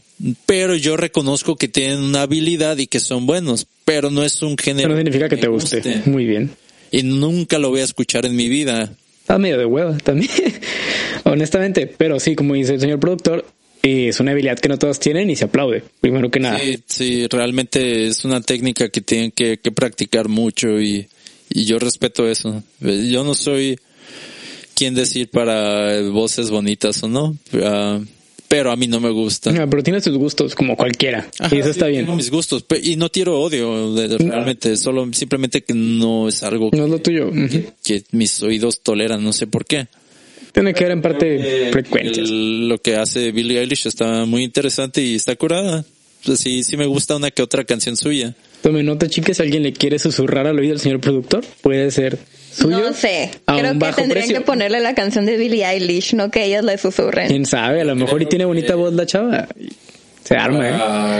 Pero 0.47 0.75
yo 0.75 0.97
reconozco 0.97 1.57
que 1.57 1.69
tienen 1.69 1.99
una 1.99 2.23
habilidad 2.23 2.79
y 2.79 2.87
que 2.87 3.01
son 3.01 3.27
buenos, 3.27 3.67
pero 3.85 4.11
no 4.11 4.23
es 4.23 4.43
un 4.43 4.57
género. 4.57 4.89
Eso 4.89 4.95
no 4.95 4.97
significa 4.97 5.29
que 5.29 5.37
te 5.37 5.49
guste. 5.49 6.03
Muy 6.07 6.25
bien. 6.25 6.51
Y 6.91 7.03
nunca 7.03 7.59
lo 7.59 7.71
voy 7.71 7.81
a 7.81 7.85
escuchar 7.85 8.25
en 8.25 8.37
mi 8.37 8.49
vida. 8.49 8.93
Está 9.21 9.39
medio 9.39 9.59
de 9.59 9.67
hueva 9.67 9.97
también. 9.99 10.31
Honestamente. 11.25 11.87
Pero 11.87 12.21
sí, 12.21 12.35
como 12.37 12.55
dice 12.55 12.75
el 12.75 12.81
señor 12.81 13.01
productor, 13.01 13.45
es 13.83 14.21
una 14.21 14.33
habilidad 14.33 14.59
que 14.59 14.69
no 14.69 14.79
todos 14.79 15.01
tienen 15.01 15.29
y 15.29 15.37
se 15.37 15.47
aplaude. 15.47 15.83
Primero 16.01 16.31
que 16.31 16.41
nada. 16.41 16.59
Sí, 16.59 16.79
sí, 16.87 17.27
realmente 17.29 18.07
es 18.07 18.25
una 18.25 18.41
técnica 18.41 18.89
que 18.89 19.01
tienen 19.01 19.31
que, 19.31 19.59
que 19.59 19.73
practicar 19.73 20.29
mucho 20.29 20.81
y, 20.81 21.09
y 21.51 21.65
yo 21.65 21.79
respeto 21.79 22.29
eso. 22.29 22.63
Yo 22.81 23.25
no 23.25 23.35
soy 23.35 23.79
quien 24.75 24.95
decir 24.95 25.29
para 25.31 26.01
voces 26.11 26.51
bonitas 26.51 27.03
o 27.03 27.09
no, 27.09 27.37
ah, 27.63 28.01
pero 28.49 28.71
a 28.71 28.77
mí 28.77 28.87
no 28.87 29.01
me 29.01 29.11
gusta. 29.11 29.51
Ah, 29.51 29.67
pero 29.69 29.83
tienes 29.83 30.05
tus 30.05 30.17
gustos 30.17 30.55
como 30.55 30.77
cualquiera. 30.77 31.29
Ajá, 31.39 31.55
y 31.55 31.59
eso 31.59 31.71
está 31.71 31.87
bien. 31.87 32.05
Tengo 32.05 32.17
mis 32.17 32.31
gustos 32.31 32.65
y 32.83 32.97
no 32.97 33.09
tiro 33.09 33.41
odio 33.41 33.95
realmente, 34.19 34.77
solo 34.77 35.09
simplemente 35.13 35.63
que 35.63 35.75
no 35.75 36.29
es 36.29 36.43
algo 36.43 36.71
No 36.73 36.85
es 36.85 36.91
lo 36.91 36.99
tuyo. 37.01 37.31
Que 37.83 38.05
mis 38.13 38.43
oídos 38.43 38.81
toleran, 38.83 39.25
no 39.25 39.33
sé 39.33 39.47
por 39.47 39.65
qué. 39.65 39.87
Tiene 40.53 40.73
que 40.73 40.85
ver 40.85 40.93
en 40.93 41.03
parte 41.03 41.69
frecuencias. 41.73 42.29
El- 42.29 42.69
lo 42.69 42.79
que 42.79 42.95
hace 42.95 43.33
Billie 43.33 43.59
Eilish 43.61 43.89
está 43.89 44.25
muy 44.25 44.45
interesante 44.45 45.03
y 45.03 45.17
está 45.17 45.35
curada. 45.35 45.85
Pues 46.25 46.39
sí, 46.39 46.63
sí 46.63 46.77
me 46.77 46.87
gusta 46.87 47.17
una 47.17 47.31
que 47.33 47.43
otra 47.43 47.65
canción 47.65 47.97
suya. 47.97 48.35
Tome 48.63 48.83
nota, 48.85 49.09
chicas, 49.09 49.37
si 49.39 49.43
alguien 49.43 49.63
le 49.65 49.73
quiere 49.73 49.99
susurrar 49.99 50.47
al 50.47 50.59
oído 50.59 50.73
al 50.75 50.81
señor 50.81 51.01
productor, 51.01 51.45
puede 51.61 51.91
ser 51.91 52.19
No 52.61 52.93
sé. 52.93 53.31
a 53.47 53.57
Creo 53.59 53.73
un 53.73 53.79
que 53.79 53.85
bajo 53.87 53.97
tendrían 53.97 54.27
precio. 54.27 54.41
que 54.41 54.45
ponerle 54.47 54.81
la 54.81 54.95
canción 54.95 55.27
de 55.27 55.37
Billie 55.37 55.65
Eilish, 55.67 56.15
no 56.15 56.31
que 56.31 56.45
ellas 56.45 56.65
le 56.65 56.79
susurren. 56.79 57.29
Quién 57.29 57.47
sabe, 57.47 57.81
a 57.81 57.85
lo 57.85 57.97
mejor 57.97 58.23
y 58.23 58.27
tiene 58.27 58.45
bonita 58.45 58.75
voz 58.75 58.93
la 58.95 59.07
chava. 59.07 59.49
Se 60.25 60.37
arma, 60.37 60.69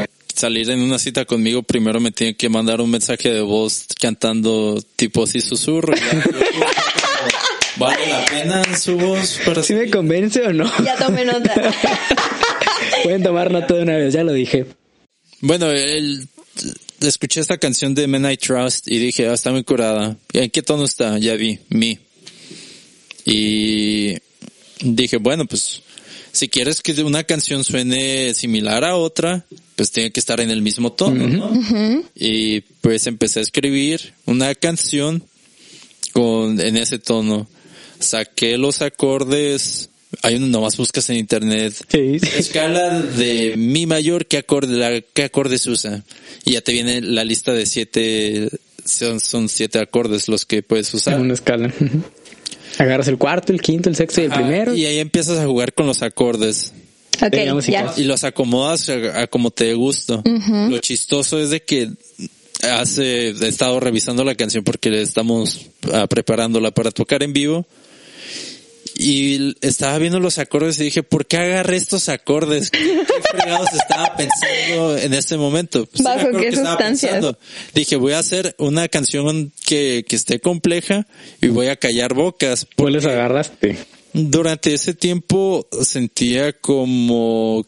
¿eh? 0.03 0.07
Salir 0.35 0.69
en 0.71 0.81
una 0.81 0.99
cita 0.99 1.25
conmigo, 1.25 1.63
primero 1.63 2.01
me 2.01 2.11
tiene 2.11 2.35
que 2.37 2.49
mandar 2.49 2.81
un 2.81 2.91
mensaje 2.91 3.31
de 3.33 3.41
voz 3.41 3.87
cantando 4.01 4.83
tipo 4.97 5.25
así 5.25 5.41
susurro. 5.41 5.95
¿Vale 7.77 8.07
la 8.07 8.25
pena 8.25 8.77
su 8.77 8.97
voz 8.97 9.41
para 9.45 9.63
¿Sí 9.63 9.75
me 9.75 9.91
convence 9.91 10.41
o 10.43 10.53
no? 10.53 10.71
Ya 10.85 10.97
tomé 10.97 11.25
nota. 11.25 11.53
Pueden 13.03 13.23
tomar 13.23 13.51
nota 13.51 13.75
de 13.75 13.83
una 13.83 13.97
vez, 13.97 14.13
ya 14.15 14.23
lo 14.23 14.33
dije. 14.33 14.67
Bueno, 15.41 15.71
el, 15.71 16.27
escuché 17.09 17.41
esta 17.41 17.59
canción 17.59 17.95
de 17.95 18.07
Men 18.07 18.31
I 18.31 18.37
Trust 18.37 18.89
y 18.89 18.99
dije, 18.99 19.29
ah, 19.29 19.35
está 19.35 19.51
muy 19.51 19.65
curada. 19.65 20.17
¿En 20.33 20.51
qué 20.51 20.63
tono 20.63 20.85
está? 20.85 21.19
Ya 21.19 21.35
vi, 21.35 21.59
mi. 21.69 21.99
Y 23.25 24.15
dije, 24.81 25.17
bueno, 25.17 25.47
pues 25.47 25.83
si 26.33 26.49
quieres 26.49 26.83
que 26.83 26.93
una 27.03 27.25
canción 27.25 27.65
suene 27.65 28.35
similar 28.35 28.85
a 28.85 28.97
otra, 28.97 29.47
pues 29.77 29.93
tiene 29.93 30.11
que 30.11 30.21
estar 30.21 30.41
en 30.41 30.51
el 30.51 30.63
mismo 30.63 30.93
tono, 30.93 31.29
¿no? 31.29 32.03
Y 32.15 32.61
pues 32.81 33.07
empecé 33.07 33.41
a 33.41 33.43
escribir 33.43 34.15
una 34.27 34.55
canción 34.55 35.25
con 36.13 36.61
en 36.61 36.77
ese 36.77 36.99
tono. 36.99 37.49
Saqué 38.01 38.59
los 38.59 38.83
acordes, 38.83 39.91
hay 40.23 40.37
uno 40.37 40.47
nomás 40.49 40.77
buscas 40.77 41.09
en 41.11 41.17
internet 41.17 41.75
Sí. 41.89 42.17
escala 42.37 43.01
de 43.01 43.55
mi 43.57 43.87
mayor, 43.87 44.27
¿qué 44.27 44.39
acorde, 44.39 44.77
la, 44.77 45.01
qué 45.01 45.25
acordes 45.25 45.67
usa? 45.67 46.03
Y 46.45 46.53
ya 46.53 46.61
te 46.61 46.73
viene 46.73 47.01
la 47.01 47.25
lista 47.25 47.53
de 47.53 47.67
siete, 47.67 48.49
son, 48.85 49.21
son 49.21 49.49
siete 49.49 49.79
acordes 49.79 50.29
los 50.29 50.45
que 50.47 50.63
puedes 50.63 50.91
En 50.93 50.97
usar. 50.97 51.21
una 51.21 51.35
escala. 51.35 51.73
Agarras 52.79 53.09
el 53.09 53.19
cuarto, 53.19 53.53
el 53.53 53.61
quinto, 53.61 53.89
el 53.89 53.97
sexto 53.97 54.21
y 54.21 54.25
el 54.25 54.33
primero. 54.33 54.75
y 54.75 54.85
ahí 54.87 54.99
empiezas 54.99 55.39
a 55.39 55.47
jugar 55.47 55.73
con 55.75 55.87
los 55.87 56.03
acordes 56.03 56.73
Ok, 57.23 57.31
Digamos, 57.33 57.67
ya. 57.67 57.95
y 57.97 58.03
los 58.05 58.25
acomodas 58.25 58.89
a, 58.89 59.23
a 59.23 59.27
como 59.29 59.53
te 59.53 59.67
dé 59.67 59.75
gusto. 59.75 60.21
Lo 60.25 60.79
chistoso 60.79 61.39
es 61.39 61.51
de 61.51 61.63
que 61.63 61.91
hace, 62.63 63.29
he 63.29 63.47
estado 63.47 63.79
revisando 63.79 64.25
la 64.25 64.35
canción 64.35 64.65
porque 64.65 64.91
le 64.91 65.03
estamos 65.03 65.61
ah, 65.93 66.09
preparándola 66.09 66.73
para 66.73 66.91
tocar 66.91 67.23
en 67.23 67.33
vivo. 67.33 67.67
Y 68.97 69.57
estaba 69.61 69.99
viendo 69.99 70.21
los 70.21 70.39
acordes 70.39 70.79
y 70.79 70.85
dije, 70.85 71.03
¿por 71.03 71.27
qué 71.27 71.39
agarré 71.39 71.77
estos 71.77 72.09
acordes? 72.09 72.71
¿Qué, 72.71 73.03
fregados 73.31 73.73
estaba 73.73 74.15
pensando 74.17 74.97
en 74.97 75.15
este 75.15 75.37
momento? 75.37 75.87
Pues, 75.87 76.03
¿Bajo 76.03 76.31
qué 76.39 76.55
sustancias? 76.55 77.25
Dije, 77.75 77.97
voy 77.97 78.13
a 78.13 78.21
hacer 78.21 78.55
una 78.59 78.89
canción 78.89 79.53
que, 79.67 80.05
que 80.09 80.15
esté 80.15 80.39
compleja 80.39 81.07
y 81.43 81.49
voy 81.49 81.69
a 81.69 81.77
callar 81.77 82.15
bocas. 82.15 82.67
¿Cuál 82.77 82.93
les 82.95 83.05
agarraste? 83.05 83.77
Durante 84.13 84.73
ese 84.73 84.95
tiempo 84.95 85.67
sentía 85.83 86.53
como 86.53 87.67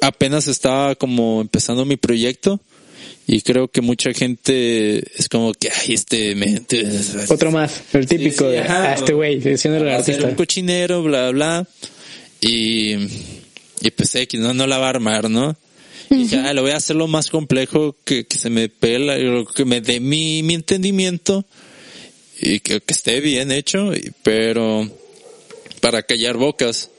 apenas 0.00 0.46
estaba 0.46 0.94
como 0.94 1.42
empezando 1.42 1.84
mi 1.84 1.96
proyecto 1.96 2.60
y 3.26 3.40
creo 3.40 3.68
que 3.68 3.80
mucha 3.80 4.12
gente 4.12 4.98
es 5.18 5.28
como 5.28 5.52
que 5.52 5.68
ay 5.70 5.94
este 5.94 6.34
me, 6.36 6.62
Otro 7.28 7.50
más, 7.50 7.82
el 7.92 8.06
típico 8.06 8.44
sí, 8.44 8.52
de 8.52 8.60
ajá. 8.60 8.90
ah, 8.90 8.94
este 8.94 9.14
güey, 9.14 9.40
siendo 9.58 9.78
el 9.78 9.88
artista. 9.88 10.26
un 10.26 10.34
cochinero 10.36 11.02
bla 11.02 11.30
bla 11.30 11.66
y 12.40 12.94
y 13.80 13.90
pues 13.96 14.14
X 14.14 14.38
no 14.40 14.54
no 14.54 14.66
la 14.66 14.78
va 14.78 14.86
a 14.86 14.90
armar 14.90 15.28
no 15.28 15.56
y 16.08 16.18
dije 16.18 16.36
ah, 16.38 16.54
lo 16.54 16.62
voy 16.62 16.70
a 16.70 16.76
hacer 16.76 16.94
lo 16.94 17.08
más 17.08 17.30
complejo 17.30 17.96
que, 18.04 18.26
que 18.26 18.38
se 18.38 18.48
me 18.48 18.68
pela 18.68 19.16
que 19.54 19.64
me 19.64 19.80
dé 19.80 19.98
mi, 19.98 20.44
mi 20.44 20.54
entendimiento 20.54 21.44
y 22.40 22.60
que, 22.60 22.80
que 22.80 22.92
esté 22.92 23.20
bien 23.20 23.50
hecho 23.50 23.90
pero 24.22 24.88
para 25.80 26.04
callar 26.04 26.36
bocas 26.36 26.90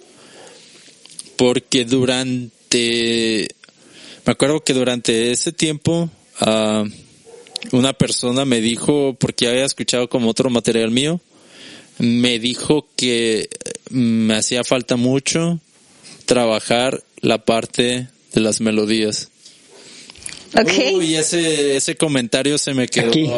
porque 1.38 1.86
durante 1.86 3.48
me 4.26 4.32
acuerdo 4.32 4.62
que 4.62 4.74
durante 4.74 5.32
ese 5.32 5.54
tiempo 5.54 6.10
ah, 6.40 6.84
una 7.72 7.94
persona 7.94 8.46
me 8.46 8.62
dijo 8.62 9.16
porque 9.20 9.48
había 9.48 9.66
escuchado 9.66 10.08
como 10.10 10.30
otro 10.30 10.50
material 10.50 10.92
mío 10.92 11.20
me 12.00 12.38
dijo 12.40 12.88
que 12.96 13.50
me 13.90 14.36
hacía 14.36 14.64
falta 14.64 14.96
mucho 14.96 15.60
trabajar 16.26 17.04
la 17.22 17.44
parte 17.46 18.08
de 18.34 18.42
las 18.42 18.62
melodías 18.62 19.30
Ok. 20.58 20.72
Uy, 20.96 21.16
ese 21.16 21.76
ese 21.76 21.96
comentario 21.98 22.58
se 22.58 22.74
me 22.74 22.88
quedó 22.88 23.10
Aquí. 23.10 23.30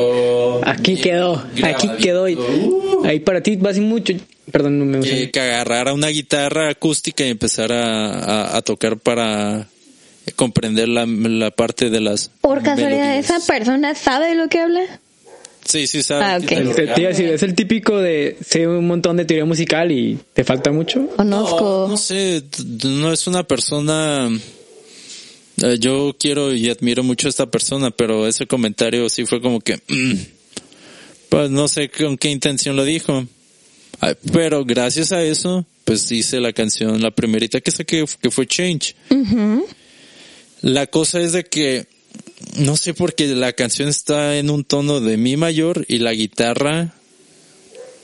Aquí 0.94 1.02
quedó, 1.02 1.44
aquí 1.64 1.90
quedó. 2.00 2.30
y- 2.30 2.36
Uh. 2.36 3.04
Ahí 3.06 3.20
para 3.20 3.42
ti 3.42 3.56
va 3.56 3.74
sin 3.74 3.90
mucho. 3.90 4.14
Perdón, 4.52 4.78
no 4.78 4.86
me 4.86 5.00
que, 5.00 5.32
que 5.32 5.40
agarrara 5.40 5.94
una 5.94 6.10
guitarra 6.10 6.70
acústica 6.70 7.26
y 7.26 7.30
empezara 7.30 8.12
a, 8.12 8.58
a 8.58 8.62
tocar 8.62 8.98
para 8.98 9.68
comprender 10.32 10.88
la, 10.90 11.06
la 11.06 11.52
parte 11.52 11.90
de 11.90 12.00
las 12.02 12.30
Por 12.42 12.62
casualidad, 12.64 13.02
melodías. 13.02 13.30
¿esa 13.30 13.46
persona 13.46 13.96
sabe 13.96 14.28
de 14.30 14.36
lo 14.36 14.48
que 14.50 14.60
habla? 14.60 14.82
Sí, 15.66 15.88
sí, 15.88 16.02
sabe. 16.02 16.24
Ah, 16.24 16.38
ok. 16.42 16.46
que 16.48 16.56
te 16.56 16.64
lo 16.64 16.74
Te- 16.74 16.88
te 16.88 17.02
iba 17.02 17.10
a 17.10 17.12
decir, 17.12 17.26
regalo. 17.26 17.36
es 17.36 17.44
el 17.44 17.54
típico 17.54 17.98
de 17.98 18.38
sé 18.48 18.68
un 18.68 18.88
montón 18.88 19.18
de 19.18 19.26
teoría 19.26 19.46
musical 19.46 19.92
y 19.92 20.18
te 20.34 20.44
falta 20.44 20.72
mucho. 20.72 21.08
Conozco. 21.16 21.84
No, 21.86 21.88
no 21.90 21.98
sé, 21.98 22.44
no 22.86 23.12
es 23.14 23.28
una 23.28 23.44
persona... 23.44 24.30
eh, 25.62 25.78
Yo 25.80 26.16
quiero 26.20 26.54
y 26.54 26.70
admiro 26.70 27.04
mucho 27.04 27.28
a 27.28 27.30
esta 27.30 27.46
persona, 27.52 27.92
pero 27.92 28.26
ese 28.28 28.48
comentario 28.48 29.10
sí 29.10 29.26
fue 29.26 29.42
como 29.42 29.60
que... 29.60 29.76
mm, 29.88 30.14
pues 31.30 31.52
no 31.52 31.68
sé 31.68 31.90
con 31.90 32.18
qué 32.18 32.30
intención 32.30 32.76
lo 32.76 32.84
dijo. 32.86 33.26
Ay, 34.00 34.14
Pero 34.34 34.64
gracias 34.66 35.12
a 35.12 35.22
eso, 35.22 35.66
pues 35.84 36.10
hice 36.12 36.40
la 36.40 36.54
canción, 36.54 37.02
la 37.02 37.12
primerita 37.12 37.60
que 37.60 37.70
saqué, 37.70 38.06
que 38.22 38.32
fue 38.32 38.48
Change. 38.48 38.96
La 40.62 40.88
cosa 40.88 41.20
es 41.22 41.34
de 41.34 41.46
que 41.46 41.88
no 42.58 42.76
sé 42.78 42.94
por 42.94 43.16
qué 43.16 43.28
la 43.28 43.54
canción 43.54 43.90
está 43.90 44.38
en 44.38 44.50
un 44.50 44.64
tono 44.64 45.00
de 45.00 45.18
mi 45.18 45.38
mayor 45.38 45.86
y 45.88 46.00
la 46.00 46.14
guitarra 46.14 46.94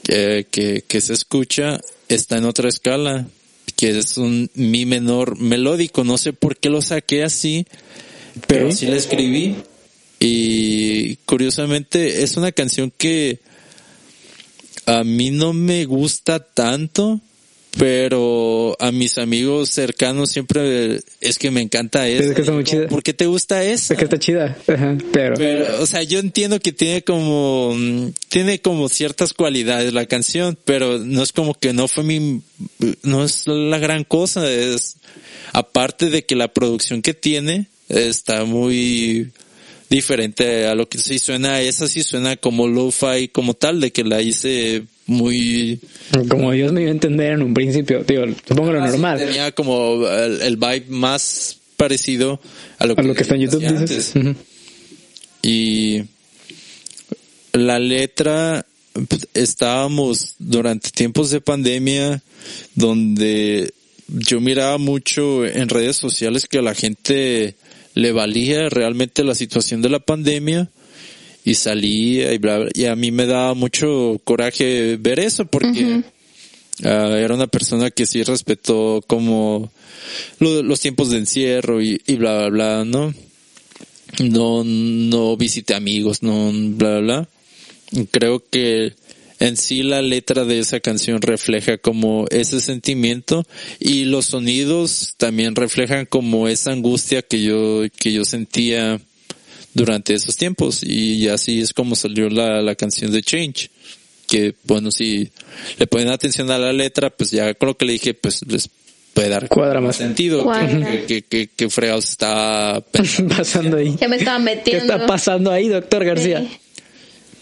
eh, 0.07 0.45
que, 0.49 0.83
que 0.87 1.01
se 1.01 1.13
escucha 1.13 1.79
está 2.07 2.37
en 2.37 2.45
otra 2.45 2.69
escala, 2.69 3.27
que 3.75 3.97
es 3.97 4.17
un 4.17 4.49
mi 4.53 4.85
menor 4.85 5.39
melódico. 5.39 6.03
No 6.03 6.17
sé 6.17 6.33
por 6.33 6.57
qué 6.57 6.69
lo 6.69 6.81
saqué 6.81 7.23
así, 7.23 7.65
pero 8.47 8.71
sí 8.71 8.85
la 8.87 8.97
escribí. 8.97 9.55
Y 10.19 11.17
curiosamente 11.25 12.23
es 12.23 12.37
una 12.37 12.51
canción 12.51 12.91
que 12.95 13.39
a 14.85 15.03
mí 15.03 15.31
no 15.31 15.53
me 15.53 15.85
gusta 15.85 16.39
tanto, 16.39 17.19
pero 17.77 18.75
a 18.79 18.91
mis 18.91 19.17
amigos 19.17 19.69
cercanos 19.69 20.31
siempre 20.31 21.01
es 21.19 21.37
que 21.37 21.51
me 21.51 21.61
encanta 21.61 22.07
eso. 22.07 22.29
Es 22.29 22.35
que 22.35 22.41
está 22.41 22.53
muy 22.53 22.63
chida. 22.63 22.87
¿Por 22.87 23.03
qué 23.03 23.13
te 23.13 23.25
gusta 23.25 23.63
eso? 23.63 23.93
Es 23.93 23.99
que 23.99 24.05
está 24.05 24.17
chida. 24.17 24.57
Ajá, 24.67 24.97
pero, 25.11 25.35
Pero, 25.35 25.81
o 25.81 25.85
sea, 25.85 26.03
yo 26.03 26.19
entiendo 26.19 26.59
que 26.59 26.71
tiene 26.71 27.03
como, 27.03 27.73
mm, 27.75 28.13
tiene 28.29 28.61
como 28.61 28.87
ciertas 28.87 29.33
cualidades 29.33 29.93
la 29.93 30.05
canción, 30.05 30.57
pero 30.63 30.99
no 30.99 31.21
es 31.21 31.33
como 31.33 31.53
que 31.53 31.73
no 31.73 31.87
fue 31.87 32.03
mi, 32.03 32.41
no 33.03 33.23
es 33.25 33.45
la 33.47 33.77
gran 33.77 34.05
cosa, 34.05 34.49
es, 34.49 34.95
aparte 35.51 36.09
de 36.09 36.25
que 36.25 36.35
la 36.35 36.47
producción 36.47 37.01
que 37.01 37.13
tiene 37.13 37.67
está 37.89 38.45
muy 38.45 39.31
diferente 39.89 40.67
a 40.67 40.75
lo 40.75 40.87
que 40.87 40.97
sí 40.97 41.19
suena, 41.19 41.61
esa 41.61 41.87
sí 41.87 42.03
suena 42.03 42.37
como 42.37 42.67
lo-fi 42.67 43.27
como 43.27 43.53
tal, 43.53 43.81
de 43.81 43.91
que 43.91 44.03
la 44.03 44.21
hice 44.21 44.83
muy, 45.07 45.79
como 46.29 46.51
Dios 46.51 46.71
me 46.71 46.81
iba 46.81 46.89
a 46.89 46.93
entender 46.93 47.33
en 47.33 47.41
un 47.43 47.53
principio, 47.53 48.03
digo, 48.03 48.23
supongo 48.47 48.71
lo 48.71 48.81
Ah, 48.83 48.87
normal. 48.87 49.19
tenía 49.19 49.51
como 49.51 50.07
el, 50.07 50.41
el 50.41 50.57
vibe 50.57 50.85
más 50.89 51.57
parecido 51.77 52.39
a 52.79 52.85
lo 52.87 52.95
A 52.97 53.01
lo 53.03 53.13
que 53.13 53.21
está 53.21 53.35
en 53.35 53.41
YouTube, 53.41 53.61
dices. 53.81 54.13
y 55.41 56.01
la 57.53 57.79
letra 57.79 58.65
pues, 59.07 59.27
estábamos 59.33 60.35
durante 60.39 60.89
tiempos 60.91 61.29
de 61.31 61.41
pandemia 61.41 62.21
donde 62.73 63.73
yo 64.07 64.39
miraba 64.41 64.77
mucho 64.77 65.45
en 65.45 65.69
redes 65.69 65.95
sociales 65.97 66.47
que 66.47 66.59
a 66.59 66.61
la 66.61 66.75
gente 66.75 67.55
le 67.93 68.11
valía 68.11 68.69
realmente 68.69 69.23
la 69.23 69.35
situación 69.35 69.81
de 69.81 69.89
la 69.89 69.99
pandemia 69.99 70.69
y 71.45 71.53
salía 71.55 72.33
y 72.33 72.37
bla, 72.39 72.57
bla, 72.57 72.69
y 72.73 72.85
a 72.85 72.95
mí 72.95 73.11
me 73.11 73.25
daba 73.27 73.53
mucho 73.53 74.19
coraje 74.23 74.97
ver 74.99 75.19
eso 75.19 75.45
porque 75.45 76.01
ah, 76.83 77.15
era 77.17 77.33
una 77.35 77.47
persona 77.47 77.91
que 77.91 78.05
sí 78.05 78.23
respetó 78.23 79.03
como 79.07 79.71
lo- 80.39 80.63
los 80.63 80.79
tiempos 80.81 81.11
de 81.11 81.19
encierro 81.19 81.81
y, 81.81 82.01
y 82.07 82.15
bla 82.15 82.49
bla 82.49 82.49
bla, 82.49 82.85
¿no? 82.85 83.13
no, 84.19 84.63
no 84.65 85.37
visité 85.37 85.73
amigos, 85.75 86.23
no, 86.23 86.51
bla, 86.51 86.99
bla, 86.99 87.27
bla. 87.91 88.05
Creo 88.11 88.43
que 88.49 88.93
en 89.39 89.57
sí 89.57 89.83
la 89.83 90.01
letra 90.01 90.45
de 90.45 90.59
esa 90.59 90.79
canción 90.79 91.21
refleja 91.21 91.77
como 91.77 92.25
ese 92.31 92.61
sentimiento 92.61 93.45
y 93.79 94.05
los 94.05 94.27
sonidos 94.27 95.15
también 95.17 95.55
reflejan 95.55 96.05
como 96.05 96.47
esa 96.47 96.71
angustia 96.71 97.21
que 97.21 97.41
yo, 97.41 97.83
que 97.99 98.13
yo 98.13 98.23
sentía 98.25 98.99
durante 99.75 100.15
esos 100.15 100.35
tiempos 100.35 100.81
y 100.81 101.27
así 101.27 101.61
es 101.61 101.73
como 101.73 101.95
salió 101.95 102.29
la, 102.29 102.61
la 102.61 102.73
canción 102.73 103.11
de 103.11 103.21
Change 103.21 103.69
que 104.25 104.55
bueno 104.63 104.89
si 104.89 105.29
le 105.77 105.85
ponen 105.85 106.09
atención 106.09 106.49
a 106.49 106.57
la 106.57 106.73
letra 106.73 107.11
pues 107.11 107.29
ya 107.29 107.53
con 107.53 107.67
lo 107.67 107.77
que 107.77 107.85
le 107.85 107.93
dije 107.93 108.13
pues 108.15 108.41
les 108.47 108.69
puede 109.13 109.29
dar 109.29 109.47
Cuadra 109.47 109.81
más. 109.81 109.97
sentido 109.97 110.49
que, 110.51 111.05
que, 111.07 111.21
que, 111.23 111.47
que 111.47 111.69
fregados 111.69 112.09
está 112.09 112.83
pensando. 112.91 113.35
pasando 113.37 113.77
ahí. 113.77 113.95
Ya 113.99 114.07
me 114.07 114.17
estaba 114.17 114.37
¿Qué 114.37 114.43
metiendo. 114.43 114.93
está 114.93 115.07
pasando 115.07 115.51
ahí, 115.51 115.69
doctor 115.69 116.03
García? 116.03 116.41
Sí. 116.41 116.59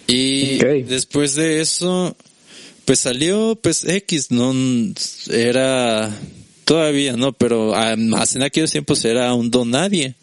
Y 0.07 0.57
después 0.83 1.33
de 1.35 1.61
eso, 1.61 2.15
pues 2.85 2.99
salió, 2.99 3.57
pues 3.61 3.85
X, 3.85 4.29
no 4.29 4.53
era 5.31 6.11
todavía, 6.65 7.13
no, 7.15 7.33
pero 7.33 7.73
ah, 7.73 7.95
más 7.97 8.35
en 8.35 8.43
aquellos 8.43 8.71
tiempos 8.71 9.03
era 9.05 9.33
un 9.33 9.49
don 9.49 9.71
nadie. 9.71 10.15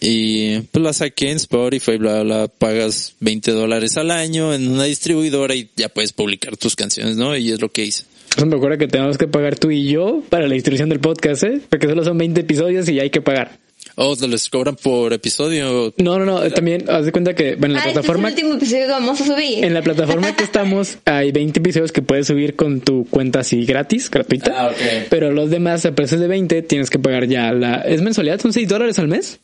Y 0.00 0.60
pues 0.60 0.82
la 0.82 0.92
saqué 0.92 1.30
en 1.30 1.36
Spotify, 1.36 1.96
bla, 1.96 2.22
bla, 2.22 2.36
bla, 2.36 2.48
pagas 2.48 3.14
20 3.20 3.52
dólares 3.52 3.96
al 3.96 4.10
año 4.10 4.52
en 4.52 4.68
una 4.70 4.84
distribuidora 4.84 5.54
y 5.54 5.70
ya 5.76 5.88
puedes 5.88 6.12
publicar 6.12 6.56
tus 6.56 6.76
canciones, 6.76 7.16
¿no? 7.16 7.36
Y 7.36 7.50
es 7.52 7.60
lo 7.60 7.70
que 7.70 7.84
hice. 7.84 8.04
Eso 8.36 8.46
me 8.46 8.56
acuerdo 8.56 8.78
que 8.78 8.88
tenemos 8.88 9.16
que 9.16 9.28
pagar 9.28 9.58
tú 9.58 9.70
y 9.70 9.88
yo 9.88 10.22
para 10.28 10.48
la 10.48 10.54
distribución 10.54 10.88
del 10.88 11.00
podcast, 11.00 11.44
¿eh? 11.44 11.60
Porque 11.68 11.86
solo 11.86 12.04
son 12.04 12.18
20 12.18 12.40
episodios 12.40 12.88
y 12.88 12.98
hay 12.98 13.10
que 13.10 13.20
pagar. 13.20 13.58
Oh, 13.96 14.16
les 14.28 14.50
cobran 14.50 14.74
por 14.74 15.12
episodio. 15.12 15.94
No, 15.98 16.18
no, 16.18 16.24
no. 16.24 16.50
También 16.50 16.84
haz 16.88 17.04
de 17.04 17.12
cuenta 17.12 17.34
que 17.34 17.54
bueno, 17.54 17.74
en 17.74 17.80
la 17.80 17.80
Ah, 17.84 17.88
este 17.88 17.90
es 17.90 17.96
el 17.96 18.02
plataforma 18.02 18.28
último 18.28 18.54
episodio 18.54 18.86
que 18.86 18.90
vamos 18.90 19.20
a 19.20 19.24
subir. 19.24 19.64
en 19.64 19.74
la 19.74 19.82
plataforma 19.82 20.34
que 20.34 20.42
estamos 20.42 20.98
hay 21.04 21.30
20 21.30 21.60
episodios 21.60 21.92
que 21.92 22.02
puedes 22.02 22.26
subir 22.26 22.56
con 22.56 22.80
tu 22.80 23.06
cuenta 23.08 23.40
así 23.40 23.64
gratis, 23.64 24.10
gratuita. 24.10 24.52
Ah, 24.56 24.66
ok. 24.72 25.06
Pero 25.10 25.30
los 25.30 25.50
demás 25.50 25.86
a 25.86 25.92
precios 25.94 26.20
de 26.20 26.26
20 26.26 26.62
tienes 26.62 26.90
que 26.90 26.98
pagar 26.98 27.28
ya 27.28 27.52
la 27.52 27.82
es 27.82 28.02
mensualidad, 28.02 28.40
son 28.40 28.52
6 28.52 28.66
dólares 28.66 28.98
al 28.98 29.06
mes. 29.06 29.38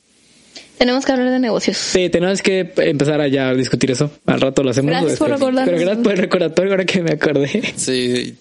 Tenemos 0.80 1.04
que 1.04 1.12
hablar 1.12 1.30
de 1.30 1.38
negocios. 1.38 1.76
Sí, 1.76 2.08
tenemos 2.08 2.40
que 2.40 2.72
empezar 2.78 3.20
a 3.20 3.28
ya 3.28 3.52
discutir 3.52 3.90
eso. 3.90 4.10
Al 4.24 4.40
rato 4.40 4.62
lo 4.62 4.70
hacemos. 4.70 4.88
Gracias 4.92 5.18
por 5.18 5.28
después. 5.28 5.40
recordarnos. 5.40 5.64
Pero 5.74 5.78
gracias 5.84 6.02
por 6.02 6.12
el 6.12 6.18
recordatorio 6.18 6.70
ahora 6.72 6.84
que 6.86 7.02
me 7.02 7.10
acordé. 7.12 7.62
Sí, 7.76 8.34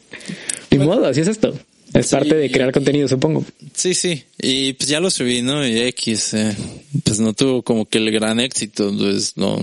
Ni 0.72 0.78
modo, 0.78 1.06
así 1.06 1.20
es 1.20 1.28
esto. 1.28 1.54
Es 1.94 2.06
Sí. 2.08 2.16
parte 2.16 2.36
de 2.36 2.50
crear 2.50 2.72
contenido, 2.72 3.10
supongo. 3.10 3.44
Sí, 3.74 3.94
sí. 3.94 4.24
Y 4.42 4.72
pues 4.74 4.88
ya 4.88 5.02
lo 5.02 5.10
subí, 5.10 5.42
¿no? 5.42 5.68
Y 5.68 5.80
X, 5.82 6.34
eh, 6.36 6.56
pues 7.04 7.20
no 7.20 7.34
tuvo 7.34 7.62
como 7.62 7.86
que 7.90 7.98
el 7.98 8.10
gran 8.12 8.40
éxito, 8.40 8.88
entonces 8.88 9.34
no, 9.36 9.58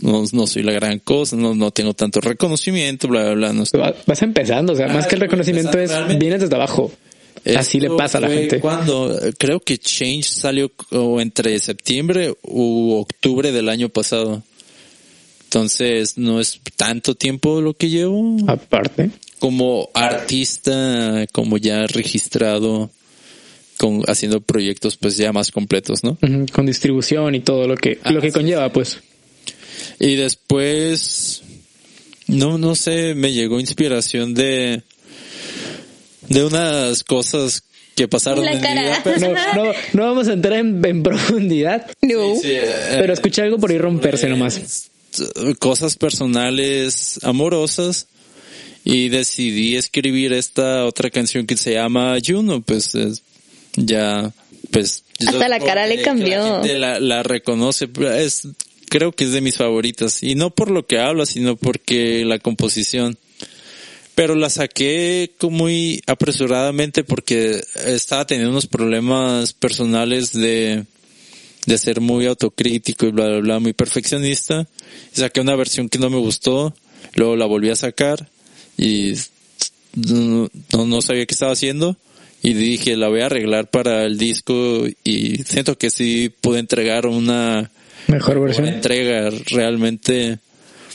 no, 0.00 0.22
no 0.32 0.46
soy 0.46 0.62
la 0.62 0.72
gran 0.72 1.00
cosa, 1.00 1.34
no, 1.34 1.56
no 1.56 1.72
tengo 1.72 1.92
tanto 1.94 2.20
reconocimiento, 2.20 3.08
bla, 3.08 3.22
bla, 3.24 3.34
bla. 3.34 3.52
No 3.52 3.64
estoy- 3.64 3.80
Va- 3.80 3.94
Vas 4.06 4.22
empezando, 4.22 4.74
o 4.74 4.76
sea, 4.76 4.86
Ah, 4.90 4.92
más 4.94 5.06
que 5.08 5.16
el 5.16 5.22
reconocimiento 5.22 5.76
es 5.80 5.90
realmente. 5.90 6.20
vienes 6.24 6.40
desde 6.42 6.54
abajo. 6.54 6.92
Así 7.56 7.80
le 7.80 7.90
pasa 7.90 8.18
a 8.18 8.20
la 8.20 8.28
gente. 8.28 8.60
Cuando 8.60 9.18
creo 9.38 9.60
que 9.60 9.78
Change 9.78 10.24
salió 10.28 10.70
o 10.90 11.20
entre 11.20 11.58
septiembre 11.58 12.34
u 12.42 12.92
octubre 12.94 13.50
del 13.52 13.68
año 13.68 13.88
pasado. 13.88 14.42
Entonces 15.44 16.16
no 16.16 16.40
es 16.40 16.60
tanto 16.76 17.14
tiempo 17.14 17.60
lo 17.60 17.74
que 17.74 17.90
llevo 17.90 18.36
Aparte. 18.46 19.10
como 19.38 19.90
artista, 19.92 21.26
como 21.32 21.58
ya 21.58 21.86
registrado, 21.86 22.90
con 23.76 24.02
haciendo 24.06 24.40
proyectos 24.40 24.96
pues 24.96 25.16
ya 25.18 25.32
más 25.32 25.50
completos, 25.50 26.04
¿no? 26.04 26.16
Ujú, 26.22 26.46
Con 26.52 26.64
distribución 26.66 27.34
y 27.34 27.40
todo 27.40 27.66
lo 27.66 27.76
que, 27.76 27.98
Ah, 28.02 28.12
lo 28.12 28.20
que 28.22 28.28
sí, 28.28 28.32
conlleva, 28.32 28.72
pues. 28.72 28.98
Y 30.00 30.14
después, 30.14 31.42
no, 32.28 32.56
no 32.56 32.74
sé, 32.74 33.14
me 33.14 33.32
llegó 33.32 33.60
inspiración 33.60 34.32
de, 34.32 34.82
de 36.28 36.44
unas 36.44 37.04
cosas 37.04 37.62
que 37.94 38.08
pasaron 38.08 38.44
La 38.44 38.52
en 38.52 38.58
mi 38.58 38.62
cara. 38.66 38.80
vida. 38.82 39.00
pero- 39.04 39.34
No, 39.54 39.64
no, 39.64 39.72
no 39.92 40.02
vamos 40.04 40.28
a 40.28 40.32
entrar 40.32 40.58
en, 40.58 40.84
en 40.84 41.02
profundidad, 41.02 41.90
No. 42.00 42.34
Sí, 42.40 42.52
eh, 42.52 42.64
pero 42.98 43.12
escuché 43.12 43.42
algo 43.42 43.58
por 43.58 43.70
ahí 43.70 43.78
romperse 43.78 44.28
nomás. 44.28 44.88
Cosas 45.58 45.96
personales, 45.96 47.18
amorosas. 47.22 48.06
Y 48.84 49.10
decidí 49.10 49.76
escribir 49.76 50.32
esta 50.32 50.84
otra 50.86 51.08
canción 51.10 51.46
que 51.46 51.56
se 51.56 51.74
llama 51.74 52.16
Juno, 52.24 52.62
pues 52.62 52.94
es- 52.96 53.22
ya, 53.76 54.32
pues. 54.70 55.04
Hasta 55.26 55.48
la 55.48 55.60
cara 55.60 55.86
le 55.86 56.02
cambió. 56.02 56.38
La, 56.38 56.52
gente 56.62 56.78
la, 56.78 56.98
la 56.98 57.22
reconoce, 57.22 57.88
es, 58.18 58.48
creo 58.88 59.12
que 59.12 59.24
es 59.24 59.32
de 59.32 59.40
mis 59.40 59.56
favoritas. 59.56 60.22
Y 60.24 60.34
no 60.34 60.50
por 60.50 60.70
lo 60.70 60.84
que 60.86 60.98
habla, 60.98 61.26
sino 61.26 61.56
porque 61.56 62.24
la 62.24 62.38
composición. 62.40 63.16
Pero 64.14 64.34
la 64.34 64.50
saqué 64.50 65.32
como 65.38 65.58
muy 65.58 66.02
apresuradamente 66.06 67.02
porque 67.02 67.62
estaba 67.86 68.26
teniendo 68.26 68.50
unos 68.50 68.66
problemas 68.66 69.52
personales 69.54 70.32
de, 70.32 70.84
de 71.66 71.78
ser 71.78 72.00
muy 72.00 72.26
autocrítico 72.26 73.06
y 73.06 73.10
bla, 73.10 73.26
bla, 73.26 73.38
bla, 73.38 73.58
muy 73.58 73.72
perfeccionista. 73.72 74.66
Y 75.14 75.20
saqué 75.20 75.40
una 75.40 75.56
versión 75.56 75.88
que 75.88 75.98
no 75.98 76.10
me 76.10 76.18
gustó, 76.18 76.74
luego 77.14 77.36
la 77.36 77.46
volví 77.46 77.70
a 77.70 77.76
sacar 77.76 78.28
y 78.76 79.14
no, 79.94 80.48
no, 80.72 81.02
sabía 81.02 81.26
qué 81.26 81.34
estaba 81.34 81.52
haciendo 81.52 81.96
y 82.42 82.54
dije 82.54 82.96
la 82.96 83.08
voy 83.08 83.20
a 83.20 83.26
arreglar 83.26 83.70
para 83.70 84.04
el 84.04 84.18
disco 84.18 84.86
y 85.04 85.36
siento 85.44 85.76
que 85.76 85.90
sí 85.90 86.32
pude 86.40 86.58
entregar 86.58 87.06
una 87.06 87.70
Mejor 88.08 88.40
versión. 88.40 88.68
entrega 88.68 89.30
realmente 89.46 90.38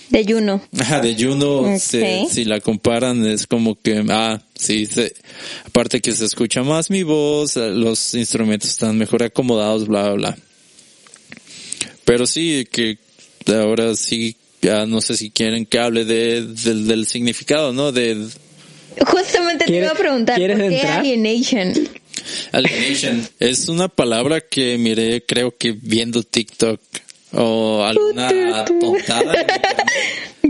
De 0.10 0.24
Juno. 0.26 0.62
Ajá, 0.80 1.02
de 1.02 1.16
Juno, 1.22 1.60
Ok. 1.74 1.80
se- 1.80 2.26
si 2.32 2.46
la 2.46 2.62
comparan, 2.62 3.26
es 3.26 3.46
como 3.46 3.76
que, 3.80 4.04
ah, 4.10 4.42
sí, 4.56 4.86
se- 4.86 5.14
aparte 5.66 6.00
que 6.00 6.14
se 6.14 6.26
escucha 6.26 6.64
más 6.64 6.90
mi 6.90 7.04
voz, 7.04 7.58
eh, 7.58 7.70
los 7.72 8.14
instrumentos 8.14 8.70
están 8.70 8.98
mejor 8.98 9.24
acomodados, 9.24 9.88
bla, 9.88 10.04
bla, 10.04 10.14
bla. 10.14 10.38
Pero 12.06 12.26
sí, 12.26 12.66
que 12.72 12.98
ahora 13.48 13.96
sí, 13.96 14.36
ya 14.62 14.86
no 14.86 15.02
sé 15.02 15.18
si 15.18 15.30
quieren 15.30 15.66
que 15.66 15.80
hable 15.80 16.06
de, 16.06 16.42
del, 16.46 16.88
del 16.88 17.06
significado, 17.08 17.74
¿no? 17.74 17.92
De 17.92 18.28
Justamente 19.06 19.66
te 19.66 19.76
iba 19.78 19.88
a 19.88 19.92
¿Quieres- 19.92 20.00
preguntar, 20.00 20.40
¿por 20.40 20.48
qué 20.58 20.66
entrar? 20.78 21.00
alienation? 21.02 21.74
alienation. 22.52 23.28
es 23.40 23.68
una 23.68 23.88
palabra 23.90 24.42
que 24.42 24.78
miré, 24.78 25.24
creo 25.26 25.56
que 25.56 25.72
viendo 25.74 26.24
TikTok 26.24 26.80
o 27.38 27.84
alguna 27.84 28.66
tontada. 28.66 29.34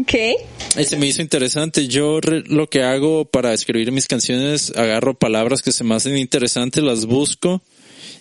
¿Qué? 0.06 0.36
Ese 0.76 0.96
me 0.98 1.08
hizo 1.08 1.22
interesante. 1.22 1.88
Yo 1.88 2.20
re- 2.22 2.44
lo 2.48 2.68
que 2.70 2.84
hago 2.84 3.26
para 3.26 3.54
escribir 3.54 3.92
mis 3.92 4.08
canciones, 4.08 4.72
agarro 4.76 5.14
palabras 5.16 5.62
que 5.62 5.72
se 5.72 5.84
me 5.84 5.96
hacen 5.96 6.18
interesantes, 6.18 6.84
las 6.84 7.06
busco 7.06 7.62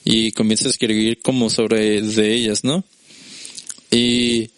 y 0.04 0.32
comienzo 0.32 0.68
a 0.68 0.70
escribir 0.70 1.20
como 1.20 1.50
sobre 1.50 2.00
de 2.00 2.32
ellas, 2.32 2.64
¿no? 2.64 2.84
Y 3.90 4.50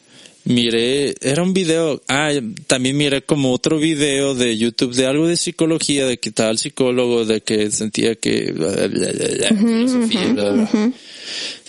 miré, 0.49 1.15
era 1.21 1.43
un 1.43 1.53
video, 1.53 2.01
ah, 2.09 2.33
también 2.67 2.97
miré 2.97 3.23
como 3.23 3.53
otro 3.53 3.79
video 3.79 4.35
de 4.35 4.57
YouTube 4.57 4.95
de 4.95 5.07
algo 5.07 5.29
de 5.29 5.37
psicología, 5.37 6.07
de 6.07 6.19
que 6.19 6.31
tal 6.31 6.59
psicólogo, 6.59 7.25
de 7.25 7.43
que 7.43 7.71
sentía 7.71 8.15
que. 8.17 8.55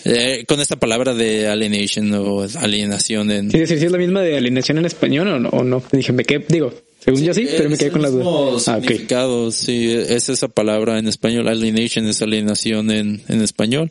Eh, 0.02 0.46
con 0.48 0.60
esta 0.60 0.76
palabra 0.76 1.12
de 1.12 1.46
alienation 1.46 2.10
o 2.14 2.46
alienación 2.58 3.30
en, 3.30 3.50
Sí, 3.50 3.58
decir 3.58 3.78
si 3.78 3.84
es 3.84 3.92
la 3.92 3.98
misma 3.98 4.22
de 4.22 4.38
alineación 4.38 4.78
en 4.78 4.86
español 4.86 5.28
o 5.28 5.38
no. 5.38 5.50
O 5.50 5.62
no. 5.62 5.82
Dije, 5.92 6.14
me 6.14 6.24
quedé, 6.24 6.42
digo, 6.48 6.72
según 7.00 7.22
yo 7.22 7.34
sí, 7.34 7.46
pero 7.54 7.68
me 7.68 7.76
quedé 7.76 7.88
el 7.88 7.92
con 7.92 8.00
las 8.00 8.12
mismo 8.12 8.50
dudas. 8.50 8.68
Ah, 8.68 8.78
ok. 8.78 8.84
significado, 8.84 9.52
sí, 9.52 9.92
es 9.92 10.30
esa 10.30 10.48
palabra 10.48 10.98
en 10.98 11.06
español, 11.06 11.48
alienation 11.48 12.06
es 12.06 12.22
alienación 12.22 12.90
en, 12.90 13.22
en 13.28 13.42
español. 13.42 13.90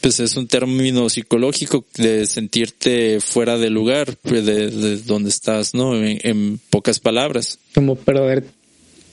Pues 0.00 0.18
es 0.20 0.36
un 0.36 0.46
término 0.46 1.08
psicológico 1.10 1.84
de 1.96 2.26
sentirte 2.26 3.20
fuera 3.20 3.58
de 3.58 3.68
lugar, 3.70 4.16
pues, 4.22 4.46
de, 4.46 4.70
de 4.70 4.96
donde 4.98 5.28
estás, 5.28 5.74
¿no? 5.74 5.94
En, 5.96 6.18
en 6.22 6.60
pocas 6.70 7.00
palabras. 7.00 7.58
Como 7.74 7.96
perder, 7.96 8.44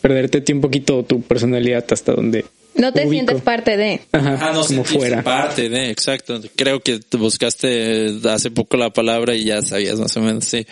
perderte 0.02 0.54
un 0.54 0.62
poquito 0.62 1.04
tu 1.04 1.22
personalidad 1.22 1.86
hasta 1.92 2.14
donde. 2.14 2.46
No 2.76 2.94
te 2.94 3.02
ubico. 3.02 3.12
sientes 3.12 3.42
parte 3.42 3.76
de. 3.76 4.02
Ajá, 4.12 4.38
Ah, 4.40 4.52
no 4.54 4.64
como 4.64 4.84
fuera. 4.86 5.24
parte 5.24 5.68
de, 5.68 5.90
exacto. 5.90 6.40
Creo 6.56 6.80
que 6.80 7.00
te 7.00 7.18
buscaste 7.18 8.20
hace 8.30 8.52
poco 8.52 8.78
la 8.78 8.92
palabra 8.92 9.36
y 9.36 9.46
ya 9.46 9.62
sabías 9.64 10.00
más 10.00 10.16
o 10.16 10.22
menos, 10.22 10.46
sí. 10.46 10.66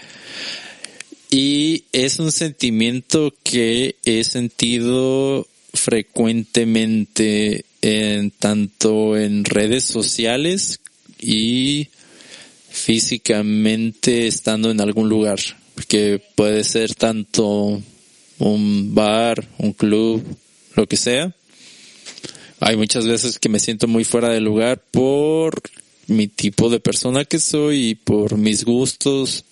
Y 1.32 1.84
es 1.92 2.20
un 2.20 2.32
sentimiento 2.32 3.34
que 3.44 3.96
he 4.06 4.24
sentido 4.24 5.48
frecuentemente 5.74 7.66
en 7.86 8.32
tanto 8.32 9.16
en 9.16 9.46
redes 9.46 9.84
sociales 9.84 10.80
y 11.20 11.90
físicamente 12.68 14.26
estando 14.26 14.72
en 14.72 14.82
algún 14.82 15.08
lugar, 15.08 15.40
que 15.88 16.20
puede 16.34 16.64
ser 16.64 16.96
tanto 16.96 17.80
un 18.40 18.96
bar, 18.96 19.48
un 19.60 19.74
club, 19.74 20.24
lo 20.74 20.88
que 20.88 20.98
sea. 20.98 21.36
Hay 22.60 22.76
muchas 22.76 23.06
veces 23.06 23.38
que 23.38 23.50
me 23.50 23.60
siento 23.60 23.88
muy 23.88 24.04
fuera 24.04 24.30
de 24.30 24.42
lugar 24.42 24.82
por 24.90 25.62
mi 26.08 26.28
tipo 26.28 26.72
de 26.72 26.80
persona 26.80 27.24
que 27.24 27.38
soy 27.38 27.90
y 27.90 27.96
por 27.96 28.36
mis 28.36 28.66
gustos 28.66 29.46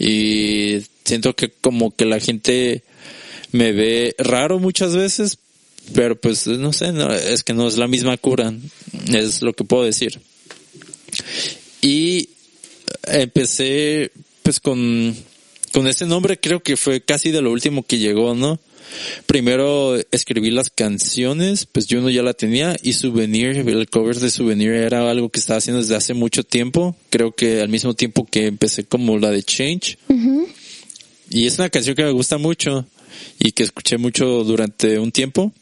y 0.00 0.82
siento 1.04 1.36
que 1.36 1.50
como 1.50 1.94
que 1.94 2.06
la 2.06 2.18
gente 2.18 2.82
me 3.52 3.70
ve 3.70 4.16
raro 4.18 4.58
muchas 4.58 4.96
veces, 4.96 5.38
pero 5.94 6.20
pues 6.20 6.46
no 6.46 6.72
sé, 6.72 6.92
no, 6.92 7.12
es 7.12 7.42
que 7.42 7.54
no 7.54 7.68
es 7.68 7.76
la 7.76 7.88
misma 7.88 8.16
cura, 8.16 8.52
es 9.08 9.42
lo 9.42 9.52
que 9.52 9.64
puedo 9.64 9.84
decir. 9.84 10.20
Y 11.80 12.28
empecé 13.04 14.12
pues 14.42 14.60
con, 14.60 15.14
con 15.72 15.86
ese 15.86 16.06
nombre 16.06 16.38
creo 16.38 16.62
que 16.62 16.76
fue 16.76 17.00
casi 17.00 17.30
de 17.30 17.42
lo 17.42 17.50
último 17.50 17.84
que 17.84 17.98
llegó, 17.98 18.34
¿no? 18.34 18.58
Primero 19.26 19.96
escribí 20.10 20.50
las 20.50 20.70
canciones, 20.70 21.66
pues 21.66 21.86
yo 21.86 22.00
no 22.00 22.10
ya 22.10 22.22
la 22.22 22.34
tenía 22.34 22.76
y 22.82 22.92
Souvenir, 22.92 23.56
el 23.56 23.88
cover 23.88 24.18
de 24.18 24.30
Souvenir 24.30 24.72
era 24.72 25.10
algo 25.10 25.30
que 25.30 25.40
estaba 25.40 25.58
haciendo 25.58 25.80
desde 25.80 25.96
hace 25.96 26.14
mucho 26.14 26.44
tiempo, 26.44 26.96
creo 27.08 27.34
que 27.34 27.60
al 27.60 27.68
mismo 27.68 27.94
tiempo 27.94 28.26
que 28.26 28.46
empecé 28.46 28.84
como 28.84 29.18
la 29.18 29.30
de 29.30 29.42
Change. 29.42 29.98
Y 31.30 31.46
es 31.46 31.58
una 31.58 31.70
canción 31.70 31.96
que 31.96 32.04
me 32.04 32.10
gusta 32.10 32.36
mucho 32.36 32.86
y 33.38 33.52
que 33.52 33.62
escuché 33.62 33.96
mucho 33.96 34.44
durante 34.44 34.98
un 34.98 35.10
tiempo, 35.10 35.52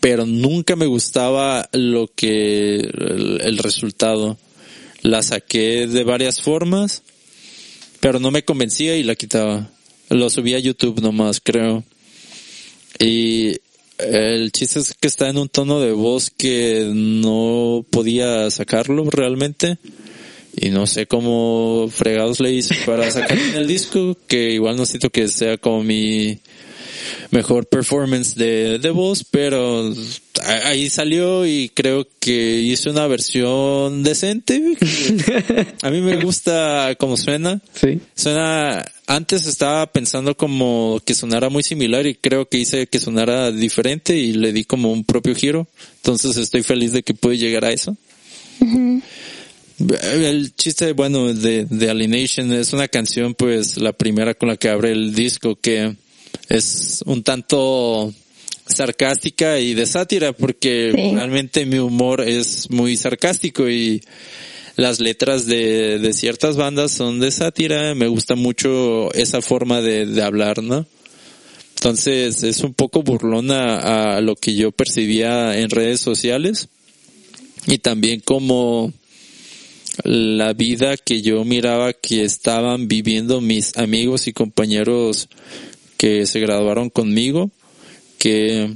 pero 0.00 0.26
nunca 0.26 0.76
me 0.76 0.86
gustaba 0.86 1.68
lo 1.72 2.08
que 2.14 2.76
el, 2.76 3.58
resultado. 3.58 4.38
La 5.02 5.22
saqué 5.22 5.86
de 5.86 6.04
varias 6.04 6.42
formas, 6.42 7.02
pero 8.00 8.18
no 8.18 8.30
me 8.30 8.44
convencía 8.44 8.96
y 8.96 9.02
la 9.02 9.14
quitaba. 9.14 9.70
Lo 10.08 10.30
subí 10.30 10.54
a 10.54 10.58
YouTube 10.58 11.00
nomás, 11.00 11.40
creo. 11.40 11.84
Y 12.98 13.56
el 13.98 14.50
chiste 14.52 14.80
es 14.80 14.94
que 14.94 15.08
está 15.08 15.28
en 15.28 15.38
un 15.38 15.48
tono 15.48 15.80
de 15.80 15.92
voz 15.92 16.30
que 16.30 16.90
no 16.92 17.84
podía 17.90 18.50
sacarlo 18.50 19.08
realmente. 19.10 19.78
Y 20.60 20.70
no 20.70 20.86
sé 20.86 21.06
cómo 21.06 21.88
fregados 21.92 22.40
le 22.40 22.52
hice 22.52 22.74
para 22.84 23.08
sacar 23.10 23.38
el 23.38 23.68
disco, 23.68 24.16
que 24.26 24.52
igual 24.52 24.76
no 24.76 24.86
siento 24.86 25.10
que 25.10 25.28
sea 25.28 25.56
como 25.58 25.84
mi 25.84 26.40
mejor 27.30 27.66
performance 27.66 28.34
de, 28.34 28.78
de 28.78 28.90
voz, 28.90 29.24
pero 29.24 29.92
ahí 30.44 30.88
salió 30.88 31.46
y 31.46 31.70
creo 31.74 32.06
que 32.20 32.60
hice 32.60 32.90
una 32.90 33.06
versión 33.06 34.02
decente. 34.02 34.76
A 35.82 35.90
mí 35.90 36.00
me 36.00 36.16
gusta 36.16 36.94
cómo 36.98 37.16
suena. 37.16 37.60
Sí. 37.74 38.00
Suena, 38.14 38.84
antes 39.06 39.46
estaba 39.46 39.86
pensando 39.92 40.36
como 40.36 41.00
que 41.04 41.14
sonara 41.14 41.48
muy 41.48 41.62
similar 41.62 42.06
y 42.06 42.14
creo 42.14 42.48
que 42.48 42.58
hice 42.58 42.86
que 42.86 43.00
sonara 43.00 43.50
diferente 43.50 44.16
y 44.16 44.32
le 44.32 44.52
di 44.52 44.64
como 44.64 44.92
un 44.92 45.04
propio 45.04 45.34
giro. 45.34 45.66
Entonces 45.96 46.36
estoy 46.36 46.62
feliz 46.62 46.92
de 46.92 47.02
que 47.02 47.14
pude 47.14 47.38
llegar 47.38 47.64
a 47.64 47.72
eso. 47.72 47.96
El 50.12 50.54
chiste, 50.56 50.92
bueno, 50.92 51.32
de, 51.32 51.64
de 51.64 51.90
Alienation 51.90 52.52
es 52.52 52.72
una 52.72 52.88
canción, 52.88 53.34
pues, 53.34 53.76
la 53.76 53.92
primera 53.92 54.34
con 54.34 54.48
la 54.48 54.56
que 54.56 54.68
abre 54.68 54.90
el 54.90 55.14
disco 55.14 55.56
que 55.56 55.94
es 56.48 57.02
un 57.06 57.22
tanto 57.22 58.12
sarcástica 58.66 59.58
y 59.60 59.74
de 59.74 59.86
sátira 59.86 60.32
porque 60.32 60.92
Sí. 60.94 61.14
realmente 61.14 61.64
mi 61.66 61.78
humor 61.78 62.20
es 62.20 62.70
muy 62.70 62.96
sarcástico 62.96 63.68
y 63.68 64.02
las 64.76 65.00
letras 65.00 65.46
de, 65.46 65.98
de 65.98 66.12
ciertas 66.12 66.56
bandas 66.56 66.92
son 66.92 67.18
de 67.18 67.30
sátira, 67.30 67.94
me 67.94 68.06
gusta 68.08 68.34
mucho 68.36 69.12
esa 69.14 69.40
forma 69.42 69.80
de, 69.80 70.06
de 70.06 70.22
hablar, 70.22 70.62
¿no? 70.62 70.86
Entonces 71.76 72.42
es 72.42 72.60
un 72.60 72.74
poco 72.74 73.02
burlona 73.02 74.16
a 74.16 74.20
lo 74.20 74.34
que 74.36 74.54
yo 74.54 74.70
percibía 74.72 75.58
en 75.58 75.70
redes 75.70 76.00
sociales 76.00 76.68
y 77.66 77.78
también 77.78 78.20
como 78.20 78.92
la 80.04 80.52
vida 80.52 80.96
que 80.96 81.22
yo 81.22 81.44
miraba 81.44 81.92
que 81.92 82.24
estaban 82.24 82.86
viviendo 82.88 83.40
mis 83.40 83.76
amigos 83.76 84.26
y 84.28 84.32
compañeros 84.32 85.28
que 85.98 86.24
se 86.26 86.40
graduaron 86.40 86.88
conmigo, 86.88 87.50
que 88.18 88.74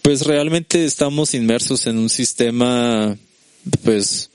pues 0.00 0.26
realmente 0.26 0.84
estamos 0.84 1.34
inmersos 1.34 1.86
en 1.86 1.98
un 1.98 2.08
sistema 2.08 3.16
pues 3.84 4.30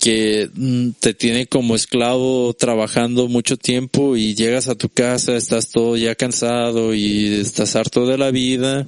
que 0.00 0.48
mm, 0.54 0.90
te 1.00 1.14
tiene 1.14 1.46
como 1.46 1.74
esclavo 1.74 2.54
trabajando 2.54 3.28
mucho 3.28 3.56
tiempo 3.56 4.16
y 4.16 4.34
llegas 4.34 4.68
a 4.68 4.74
tu 4.74 4.88
casa, 4.88 5.36
estás 5.36 5.68
todo 5.68 5.96
ya 5.96 6.14
cansado 6.14 6.94
y 6.94 7.40
estás 7.40 7.74
harto 7.74 8.06
de 8.06 8.18
la 8.18 8.30
vida 8.30 8.86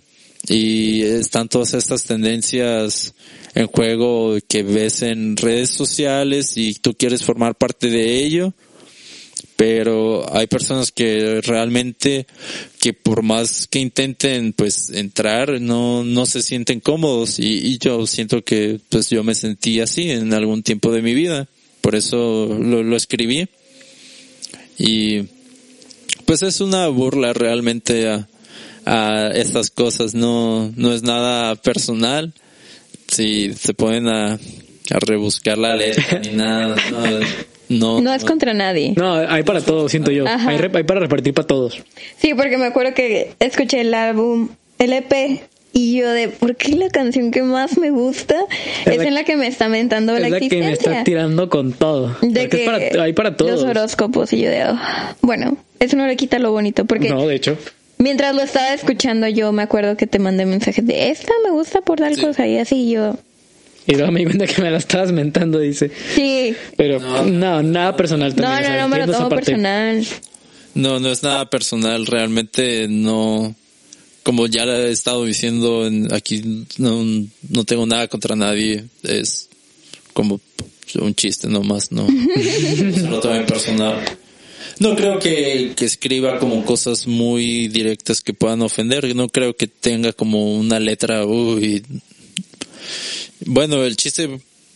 y 0.48 1.02
están 1.02 1.48
todas 1.48 1.74
estas 1.74 2.04
tendencias 2.04 3.14
en 3.54 3.66
juego 3.66 4.36
que 4.48 4.62
ves 4.62 5.02
en 5.02 5.36
redes 5.36 5.70
sociales 5.70 6.56
y 6.56 6.74
tú 6.74 6.94
quieres 6.94 7.22
formar 7.22 7.54
parte 7.54 7.88
de 7.88 8.24
ello 8.24 8.54
pero 9.62 10.26
hay 10.36 10.48
personas 10.48 10.90
que 10.90 11.40
realmente 11.40 12.26
que 12.80 12.93
por 12.94 13.22
más 13.22 13.68
que 13.68 13.78
intenten 13.78 14.55
pues 14.55 14.90
entrar 14.90 15.60
no 15.60 16.02
no 16.02 16.26
se 16.26 16.43
sienten 16.43 16.80
cómodos. 16.80 17.39
Y, 17.39 17.78
yo 17.78 18.05
siento 18.09 18.43
que 18.43 18.80
pues 18.89 19.09
yo 19.09 19.22
me 19.22 19.36
sentí 19.36 19.78
así 19.78 20.10
en 20.10 20.32
algún 20.32 20.64
tiempo 20.64 20.90
de 20.90 21.01
mi 21.01 21.14
vida. 21.14 21.47
Por 21.80 21.94
eso 21.94 22.48
lo, 22.60 22.97
escribí. 22.97 23.47
Y 24.78 25.28
pues 26.26 26.43
es 26.43 26.60
una 26.60 26.89
burla 26.89 27.32
realmente 27.32 28.09
a, 28.09 28.28
a 28.84 29.28
estas 29.28 29.70
cosas. 29.70 30.12
No 30.12 30.72
no 30.74 30.93
es 30.93 31.05
nada 31.05 31.55
personal. 31.55 32.32
Si 33.06 33.52
se 33.52 33.74
ponen 33.74 34.09
a, 34.09 34.32
a 34.32 34.98
rebuscar 34.98 35.56
la 35.56 35.76
letra 35.76 36.18
ni 36.18 36.30
nada 36.30 36.74
no, 36.90 37.20
no, 37.78 38.00
No 38.00 38.12
es 38.14 38.24
contra 38.24 38.54
nadie. 38.54 38.94
No, 38.96 39.14
hay 39.14 39.42
para 39.42 39.60
todos, 39.60 39.90
siento 39.90 40.10
yo. 40.10 40.24
Hay, 40.26 40.56
re- 40.58 40.70
hay 40.74 40.84
para 40.84 41.00
repartir 41.00 41.34
para 41.34 41.46
todos. 41.46 41.82
Sí, 42.18 42.34
porque 42.34 42.56
me 42.58 42.66
acuerdo 42.66 42.94
que 42.94 43.32
escuché 43.40 43.80
el 43.80 43.94
álbum, 43.94 44.48
el 44.78 44.92
EP, 44.92 45.40
y 45.74 45.96
yo 45.96 46.10
de, 46.10 46.28
¿por 46.28 46.54
qué 46.56 46.72
la 46.76 46.90
canción 46.90 47.30
que 47.30 47.42
más 47.42 47.78
me 47.78 47.90
gusta 47.90 48.36
Es 48.84 48.92
es, 48.92 48.96
la- 48.98 49.04
en 49.04 49.14
la 49.14 49.24
que 49.24 49.36
me 49.36 49.46
está 49.46 49.68
mentando 49.68 50.14
Es 50.14 50.20
la, 50.20 50.28
la 50.28 50.38
que 50.40 50.48
me 50.60 50.72
está 50.72 51.02
tirando 51.02 51.48
con 51.48 51.72
todo. 51.72 52.14
de 52.20 52.48
que 52.50 52.64
es 52.64 52.70
para, 52.70 53.02
hay 53.04 53.12
para 53.14 53.36
todos. 53.36 53.52
los 53.52 53.62
horóscopos 53.64 54.32
y 54.34 54.42
yo 54.42 54.50
de, 54.50 54.60
"Ah". 54.62 55.16
bueno, 55.22 55.56
eso 55.80 55.96
no 55.96 56.06
le 56.06 56.16
quita 56.16 56.38
lo 56.38 56.52
bonito, 56.52 56.84
porque 56.84 57.08
No, 57.08 57.26
de 57.26 57.36
hecho. 57.36 57.56
mientras 57.96 58.34
lo 58.34 58.42
estaba 58.42 58.74
escuchando 58.74 59.26
yo 59.28 59.50
me 59.52 59.62
acuerdo 59.62 59.96
que 59.96 60.06
te 60.06 60.18
mandé 60.18 60.44
mensajes 60.44 60.86
de, 60.86 61.08
esta 61.10 61.32
me 61.42 61.50
gusta 61.50 61.80
por 61.80 61.98
tal 62.00 62.16
Sí. 62.16 62.20
cosa, 62.20 62.46
y 62.46 62.58
así 62.58 62.90
yo, 62.90 63.16
Y 63.86 63.94
luego 63.96 64.12
me 64.12 64.20
di 64.20 64.26
cuenta 64.26 64.46
que 64.46 64.62
me 64.62 64.70
la 64.70 64.78
estabas 64.78 65.10
mentando, 65.12 65.59
dice. 65.59 65.90
sí, 66.14 66.54
Pero 66.76 67.00
no, 67.24 67.62
nada 67.62 67.96
personal 67.96 68.30
no, 68.36 68.42
también. 68.42 68.62
no, 68.62 68.66
sea, 68.68 68.82
no, 68.82 68.88
me 68.88 68.98
lo 69.06 69.12
tomo 69.12 69.28
personal. 69.28 70.06
No, 70.74 71.00
no 71.00 71.10
es 71.12 71.22
nada 71.22 71.50
personal, 71.50 72.06
realmente 72.06 72.86
no, 72.88 73.54
como 74.22 74.46
ya 74.46 74.64
he 74.64 74.90
estado 74.90 75.24
diciendo, 75.24 75.86
en- 75.86 76.14
aquí 76.14 76.64
no, 76.78 77.04
no 77.50 77.64
tengo 77.64 77.84
nada 77.86 78.09
contra 78.09 78.36
nadie, 78.36 78.84
es 79.02 79.48
como 80.14 80.40
un 81.00 81.14
chiste 81.14 81.48
nomás, 81.48 81.90
no, 81.92 82.06
no 82.06 83.10
lo 83.10 83.20
tomen 83.20 83.44
personal. 83.46 84.00
No 84.78 84.96
creo 84.96 85.18
que, 85.18 85.72
que 85.76 85.84
escriba 85.84 86.38
como 86.38 86.64
cosas 86.64 87.06
muy 87.06 87.68
directas 87.68 88.20
que 88.22 88.32
puedan 88.32 88.62
ofender, 88.62 89.14
no 89.14 89.28
creo 89.28 89.54
que 89.56 89.66
tenga 89.66 90.12
como 90.12 90.54
una 90.54 90.78
letra, 90.80 91.26
uy. 91.26 91.82
Bueno, 93.47 93.85
el 93.85 93.97
chiste 93.97 94.28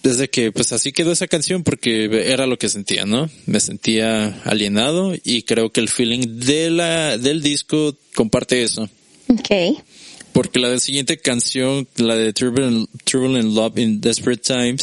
es 0.02 0.18
de 0.18 0.28
que 0.30 0.52
pues 0.52 0.72
así 0.72 0.92
quedó 0.92 1.12
esa 1.12 1.26
canción 1.26 1.62
porque 1.64 2.04
era 2.32 2.46
lo 2.46 2.58
que 2.58 2.68
sentía, 2.68 3.04
¿no? 3.06 3.28
Me 3.46 3.60
sentía 3.60 4.40
alienado 4.44 5.14
y 5.24 5.42
creo 5.42 5.72
que 5.72 5.80
el 5.80 5.88
feeling 5.88 6.38
de 6.40 6.70
la, 6.70 7.18
del 7.18 7.42
disco 7.42 7.94
comparte 8.14 8.62
eso. 8.62 8.88
Ok, 9.28 9.80
Porque 10.32 10.60
la 10.60 10.78
siguiente 10.78 11.16
canción, 11.18 11.88
la 11.96 12.14
de 12.16 12.32
Turbulent, 12.32 12.88
Turbulent 13.04 13.52
Love 13.52 13.78
in 13.78 14.00
Desperate 14.00 14.42
Times, 14.42 14.82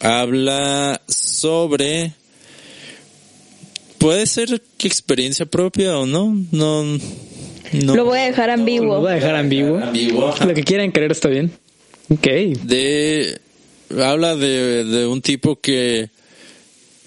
habla 0.00 1.00
sobre, 1.08 2.12
puede 3.98 4.26
ser 4.26 4.60
que 4.76 4.86
experiencia 4.88 5.46
propia 5.46 5.98
o 5.98 6.04
no, 6.06 6.36
no, 6.52 6.84
no. 7.72 7.96
lo 7.96 8.04
voy 8.04 8.18
a 8.18 8.24
dejar 8.24 8.48
Lo 8.48 8.54
ambiguo. 8.54 9.00
voy 9.00 9.12
a 9.12 9.14
dejar 9.14 9.34
ambiguo. 9.36 9.78
Ambiguo. 9.78 10.34
Lo 10.46 10.54
que 10.54 10.62
quieran 10.64 10.90
creer 10.90 11.12
está 11.12 11.28
bien. 11.28 11.50
Ok. 12.10 12.26
de 12.64 13.38
habla 14.00 14.36
de, 14.36 14.84
de 14.84 15.06
un 15.06 15.20
tipo 15.22 15.60
que 15.60 16.10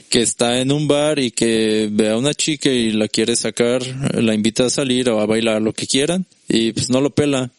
que 0.09 0.21
está 0.21 0.59
en 0.59 0.73
un 0.73 0.89
bar 0.89 1.19
y 1.19 1.31
que 1.31 1.87
ve 1.89 2.09
a 2.09 2.17
una 2.17 2.33
chica 2.33 2.69
y 2.69 2.91
la 2.91 3.07
quiere 3.07 3.35
sacar, 3.37 3.81
la 4.13 4.33
invita 4.33 4.65
a 4.65 4.69
salir 4.69 5.09
o 5.09 5.21
a 5.21 5.25
bailar 5.25 5.61
lo 5.61 5.71
que 5.71 5.87
quieran 5.87 6.25
y 6.49 6.73
pues 6.73 6.89
no 6.89 6.99
lo 6.99 7.11
pela. 7.11 7.49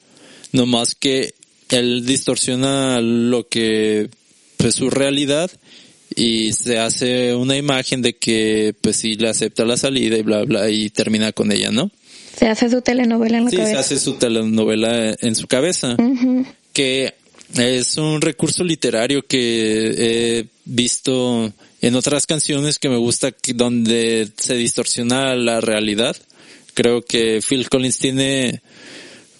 No 0.52 0.66
más 0.66 0.94
que 0.94 1.32
él 1.70 2.04
distorsiona 2.04 3.00
lo 3.00 3.48
que 3.48 4.10
pues 4.58 4.74
su 4.74 4.90
realidad 4.90 5.50
y 6.14 6.52
se 6.52 6.78
hace 6.78 7.34
una 7.34 7.56
imagen 7.56 8.02
de 8.02 8.16
que 8.16 8.74
pues 8.82 8.96
sí 8.96 9.14
le 9.14 9.30
acepta 9.30 9.64
la 9.64 9.78
salida 9.78 10.18
y 10.18 10.22
bla 10.22 10.44
bla 10.44 10.68
y 10.68 10.90
termina 10.90 11.32
con 11.32 11.50
ella, 11.52 11.70
¿no? 11.70 11.90
Se 12.36 12.48
hace 12.48 12.68
su 12.68 12.82
telenovela 12.82 13.38
en 13.38 13.44
la 13.46 13.50
Sí, 13.50 13.56
se 13.56 13.62
cabeza. 13.62 13.80
hace 13.80 13.98
su 13.98 14.12
telenovela 14.18 15.16
en 15.18 15.34
su 15.34 15.46
cabeza 15.46 15.96
que 16.74 17.14
es 17.56 17.96
un 17.96 18.20
recurso 18.20 18.64
literario 18.64 19.22
que 19.26 20.38
he 20.38 20.46
visto 20.64 21.52
en 21.80 21.94
otras 21.96 22.26
canciones 22.26 22.78
que 22.78 22.88
me 22.88 22.96
gusta 22.96 23.34
donde 23.54 24.28
se 24.36 24.54
distorsiona 24.54 25.34
la 25.34 25.60
realidad. 25.60 26.16
Creo 26.74 27.02
que 27.04 27.42
Phil 27.46 27.68
Collins 27.68 27.98
tiene 27.98 28.62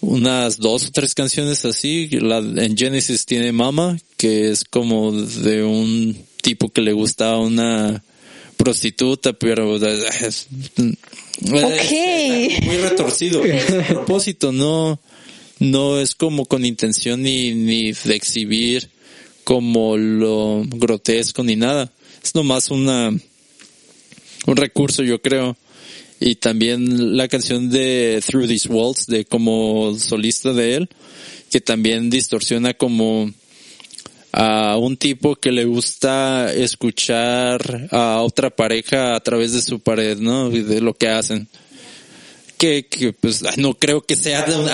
unas 0.01 0.57
dos 0.57 0.87
o 0.87 0.91
tres 0.91 1.15
canciones 1.15 1.65
así. 1.65 2.09
La, 2.11 2.37
en 2.37 2.77
Genesis 2.77 3.25
tiene 3.25 3.51
Mama, 3.51 3.97
que 4.17 4.51
es 4.51 4.63
como 4.65 5.11
de 5.11 5.63
un 5.63 6.17
tipo 6.41 6.69
que 6.69 6.81
le 6.81 6.91
gusta 6.93 7.31
a 7.31 7.39
una 7.39 8.03
prostituta, 8.57 9.33
pero 9.33 9.77
es, 9.77 10.47
Ok. 11.51 12.63
muy 12.63 12.77
retorcido. 12.77 13.41
A 13.41 13.87
propósito, 13.87 14.51
no, 14.51 14.99
no 15.63 15.99
es 15.99 16.13
como 16.13 16.45
con 16.45 16.65
intención 16.65 17.23
ni, 17.23 17.53
ni 17.53 17.93
de 17.93 18.15
exhibir 18.15 18.89
como 19.43 19.97
lo 19.97 20.63
grotesco 20.65 21.43
ni 21.43 21.55
nada. 21.55 21.91
Es 22.21 22.35
nomás 22.35 22.69
una, 22.69 23.09
un 23.09 24.55
recurso, 24.55 25.03
yo 25.03 25.21
creo. 25.21 25.55
Y 26.19 26.35
también 26.35 27.17
la 27.17 27.27
canción 27.27 27.69
de 27.69 28.21
Through 28.25 28.47
These 28.47 28.69
Walls, 28.69 29.07
de 29.07 29.25
como 29.25 29.97
solista 29.97 30.53
de 30.53 30.75
él, 30.75 30.89
que 31.49 31.61
también 31.61 32.09
distorsiona 32.09 32.73
como 32.73 33.31
a 34.31 34.77
un 34.77 34.97
tipo 34.97 35.35
que 35.35 35.51
le 35.51 35.65
gusta 35.65 36.51
escuchar 36.53 37.87
a 37.91 38.21
otra 38.21 38.49
pareja 38.49 39.15
a 39.15 39.19
través 39.21 39.53
de 39.53 39.61
su 39.61 39.79
pared, 39.79 40.17
¿no? 40.17 40.51
Y 40.51 40.61
de 40.61 40.81
lo 40.81 40.93
que 40.93 41.07
hacen. 41.07 41.47
Que, 42.57 42.87
que 42.87 43.11
pues 43.13 43.43
no 43.57 43.73
creo 43.73 44.01
que 44.01 44.15
sea 44.15 44.43
de 44.43 44.55
un 44.55 44.69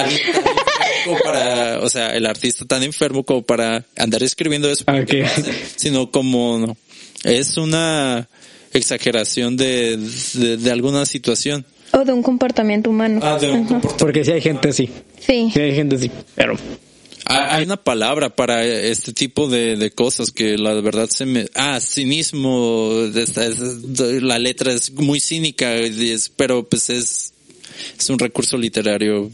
enfermo 1.00 1.18
para, 1.24 1.80
o 1.82 1.90
sea, 1.90 2.16
el 2.16 2.26
artista 2.26 2.66
tan 2.66 2.84
enfermo 2.84 3.24
como 3.24 3.42
para 3.42 3.86
andar 3.98 4.24
escribiendo 4.24 4.70
eso, 4.70 4.84
Ah, 4.88 5.00
ok. 5.02 5.12
sino 5.76 6.12
como 6.12 6.58
no, 6.60 6.78
es 7.24 7.58
una 7.58 8.28
exageración 8.74 9.58
de, 9.58 9.98
de, 10.34 10.58
de 10.58 10.72
alguna 10.72 11.06
situación. 11.06 11.66
O 11.92 12.06
de 12.06 12.14
un 12.14 12.22
comportamiento 12.22 12.90
humano. 12.92 13.20
Ah, 13.24 13.38
de 13.40 13.50
un 13.50 13.66
comportamiento. 13.66 13.98
Porque 13.98 14.24
sí 14.24 14.32
hay 14.32 14.42
gente 14.42 14.70
así. 14.70 14.90
Sí. 15.20 15.50
Sí 15.54 15.60
hay 15.60 15.74
gente 15.76 15.96
así. 15.96 16.12
Pero 16.36 16.56
Hay 17.26 17.64
una 17.64 17.78
palabra 17.78 18.30
para 18.36 18.64
este 18.64 19.12
tipo 19.12 19.48
de, 19.48 19.76
de 19.76 19.90
cosas 19.92 20.30
que 20.32 20.56
la 20.58 20.74
verdad 20.82 21.10
se 21.10 21.26
me... 21.26 21.48
Ah, 21.56 21.80
cinismo. 21.80 22.92
la 24.22 24.38
letra 24.40 24.72
es 24.74 24.92
muy 24.94 25.20
cínica, 25.20 25.74
pero 26.36 26.68
pues 26.68 26.90
es, 26.92 27.34
es 27.98 28.10
un 28.10 28.20
recurso 28.20 28.56
literario. 28.58 29.32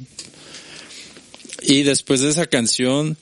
Y 1.67 1.83
después 1.83 2.21
de 2.21 2.29
esa 2.29 2.45
canción, 2.45 3.17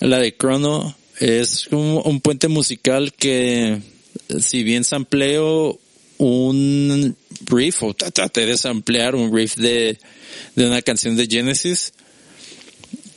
la 0.00 0.18
de 0.18 0.36
Chrono, 0.36 0.96
es 1.18 1.66
un, 1.68 2.00
un 2.04 2.20
puente 2.20 2.48
musical 2.48 3.12
que 3.12 3.80
si 4.40 4.62
bien 4.62 4.84
sampleo 4.84 5.78
un 6.18 7.16
riff 7.46 7.82
o 7.82 7.94
tra- 7.94 8.12
traté 8.12 8.46
de 8.46 8.56
samplear 8.56 9.14
un 9.14 9.34
riff 9.34 9.56
de, 9.56 9.98
de 10.54 10.66
una 10.66 10.82
canción 10.82 11.16
de 11.16 11.26
Genesis, 11.26 11.92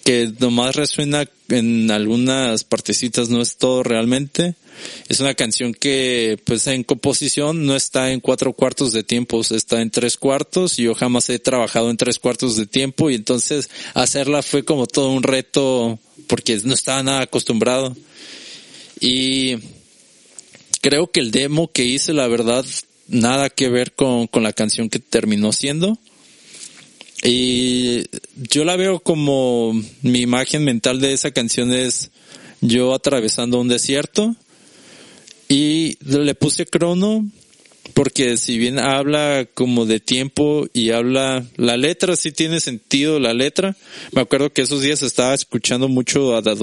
que 0.04 0.32
nomás 0.40 0.76
resuena 0.76 1.30
en 1.50 1.92
algunas 1.92 2.64
partecitas, 2.64 3.30
no 3.30 3.42
es 3.42 3.58
todo 3.58 3.84
realmente. 3.84 4.56
Es 5.10 5.20
una 5.20 5.34
canción 5.34 5.74
que, 5.74 6.40
pues 6.46 6.68
en 6.68 6.84
composición 6.84 7.66
no 7.66 7.76
está 7.76 8.12
en 8.12 8.20
cuatro 8.20 8.54
cuartos 8.54 8.94
de 8.94 9.04
tiempo, 9.04 9.42
está 9.42 9.82
en 9.82 9.92
tres 9.92 10.18
cuartos 10.18 10.32
yo 10.82 10.96
jamás 10.96 11.30
he 11.30 11.40
trabajado 11.40 11.90
en 11.90 11.98
tres 11.98 12.20
cuartos 12.20 12.58
de 12.58 12.66
tiempo 12.66 13.10
y 13.10 13.16
entonces 13.16 13.70
hacerla 13.94 14.42
fue 14.42 14.64
como 14.64 14.88
todo 14.88 15.10
un 15.10 15.24
reto 15.24 16.00
porque 16.28 16.60
no 16.64 16.74
estaba 16.74 17.04
nada 17.04 17.22
acostumbrado. 17.22 17.96
Y 19.00 19.58
creo 20.82 21.12
que 21.12 21.20
el 21.20 21.32
demo 21.32 21.72
que 21.72 21.86
hice, 21.86 22.14
la 22.14 22.28
verdad, 22.28 22.66
nada 23.08 23.50
que 23.50 23.70
ver 23.70 23.94
con, 23.94 24.28
con 24.28 24.44
la 24.44 24.54
canción 24.54 24.90
que 24.90 25.00
terminó 25.00 25.52
siendo. 25.52 25.98
Y 27.24 28.06
yo 28.36 28.64
la 28.64 28.76
veo 28.76 29.00
como 29.00 29.74
mi 30.02 30.22
imagen 30.22 30.64
mental 30.64 31.00
de 31.00 31.14
esa 31.14 31.32
canción 31.32 31.74
es 31.74 32.12
yo 32.62 32.94
atravesando 32.94 33.60
un 33.60 33.68
desierto 33.68 34.36
y 35.52 35.98
le 36.06 36.34
puse 36.34 36.66
crono 36.66 37.30
porque 37.94 38.38
si 38.38 38.58
bien 38.58 38.80
habla 38.80 39.46
como 39.54 39.86
de 39.86 40.00
tiempo 40.00 40.66
y 40.72 40.92
habla, 40.92 41.46
la 41.58 41.76
letra 41.76 42.16
sí 42.16 42.32
tiene 42.32 42.62
sentido, 42.62 43.20
la 43.20 43.34
letra. 43.34 43.76
Me 44.14 44.22
acuerdo 44.22 44.54
que 44.54 44.62
esos 44.62 44.82
días 44.82 45.02
estaba 45.02 45.34
escuchando 45.34 45.90
mucho 45.90 46.38
a 46.38 46.42
The 46.42 46.56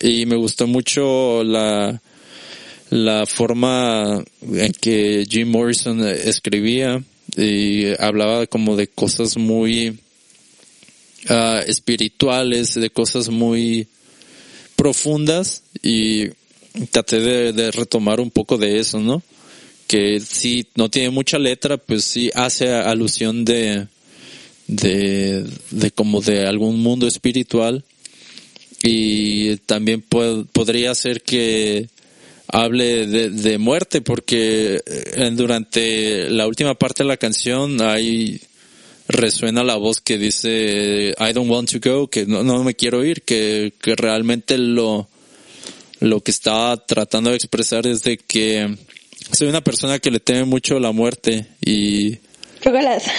y 0.00 0.26
me 0.26 0.34
gustó 0.34 0.66
mucho 0.66 1.44
la, 1.44 2.02
la 2.88 3.24
forma 3.26 4.24
en 4.42 4.72
que 4.72 5.24
Jim 5.30 5.48
Morrison 5.50 6.04
escribía 6.08 7.04
y 7.36 7.86
hablaba 8.02 8.48
como 8.48 8.74
de 8.74 8.88
cosas 8.88 9.36
muy 9.36 9.96
ah, 11.28 11.62
espirituales, 11.64 12.74
de 12.74 12.90
cosas 12.90 13.28
muy 13.28 13.86
profundas 14.74 15.62
y 15.84 16.30
traté 16.90 17.20
de, 17.20 17.70
retomar 17.70 18.20
un 18.20 18.30
poco 18.30 18.58
de 18.58 18.78
eso, 18.78 19.00
¿no? 19.00 19.22
Que 19.86 20.20
si 20.20 20.66
no 20.76 20.88
tiene 20.88 21.10
mucha 21.10 21.38
letra, 21.38 21.76
pues 21.76 22.04
sí 22.04 22.30
hace 22.34 22.72
alusión 22.72 23.44
de, 23.44 23.88
de, 24.66 25.44
de 25.70 25.90
como 25.90 26.20
de 26.20 26.46
algún 26.46 26.80
mundo 26.80 27.06
espiritual 27.06 27.84
y 28.82 29.56
también 29.58 30.02
pod- 30.08 30.46
podría 30.52 30.94
ser 30.94 31.22
que 31.22 31.88
hable 32.46 33.06
de, 33.06 33.58
muerte 33.58 34.00
porque 34.00 34.80
eh, 34.86 35.30
durante 35.32 36.30
la 36.30 36.46
última 36.46 36.74
parte 36.74 37.02
de 37.02 37.08
la 37.08 37.16
canción 37.16 37.80
ahí 37.82 38.40
resuena 39.06 39.62
la 39.62 39.76
voz 39.76 40.00
que 40.00 40.18
dice 40.18 41.14
I 41.18 41.32
don't 41.32 41.50
want 41.50 41.70
to 41.70 41.78
go, 41.80 42.08
que 42.08 42.26
no, 42.26 42.42
no 42.42 42.64
me 42.64 42.74
quiero 42.74 43.04
ir, 43.04 43.22
que, 43.22 43.72
que 43.80 43.96
realmente 43.96 44.56
lo, 44.56 45.08
lo 46.00 46.20
que 46.20 46.30
estaba 46.30 46.76
tratando 46.76 47.30
de 47.30 47.36
expresar 47.36 47.86
es 47.86 48.02
de 48.02 48.16
que 48.16 48.76
soy 49.32 49.48
una 49.48 49.60
persona 49.60 49.98
que 49.98 50.10
le 50.10 50.20
teme 50.20 50.44
mucho 50.44 50.76
a 50.76 50.80
la 50.80 50.92
muerte 50.92 51.46
y. 51.60 52.18
Chócalas. 52.62 53.04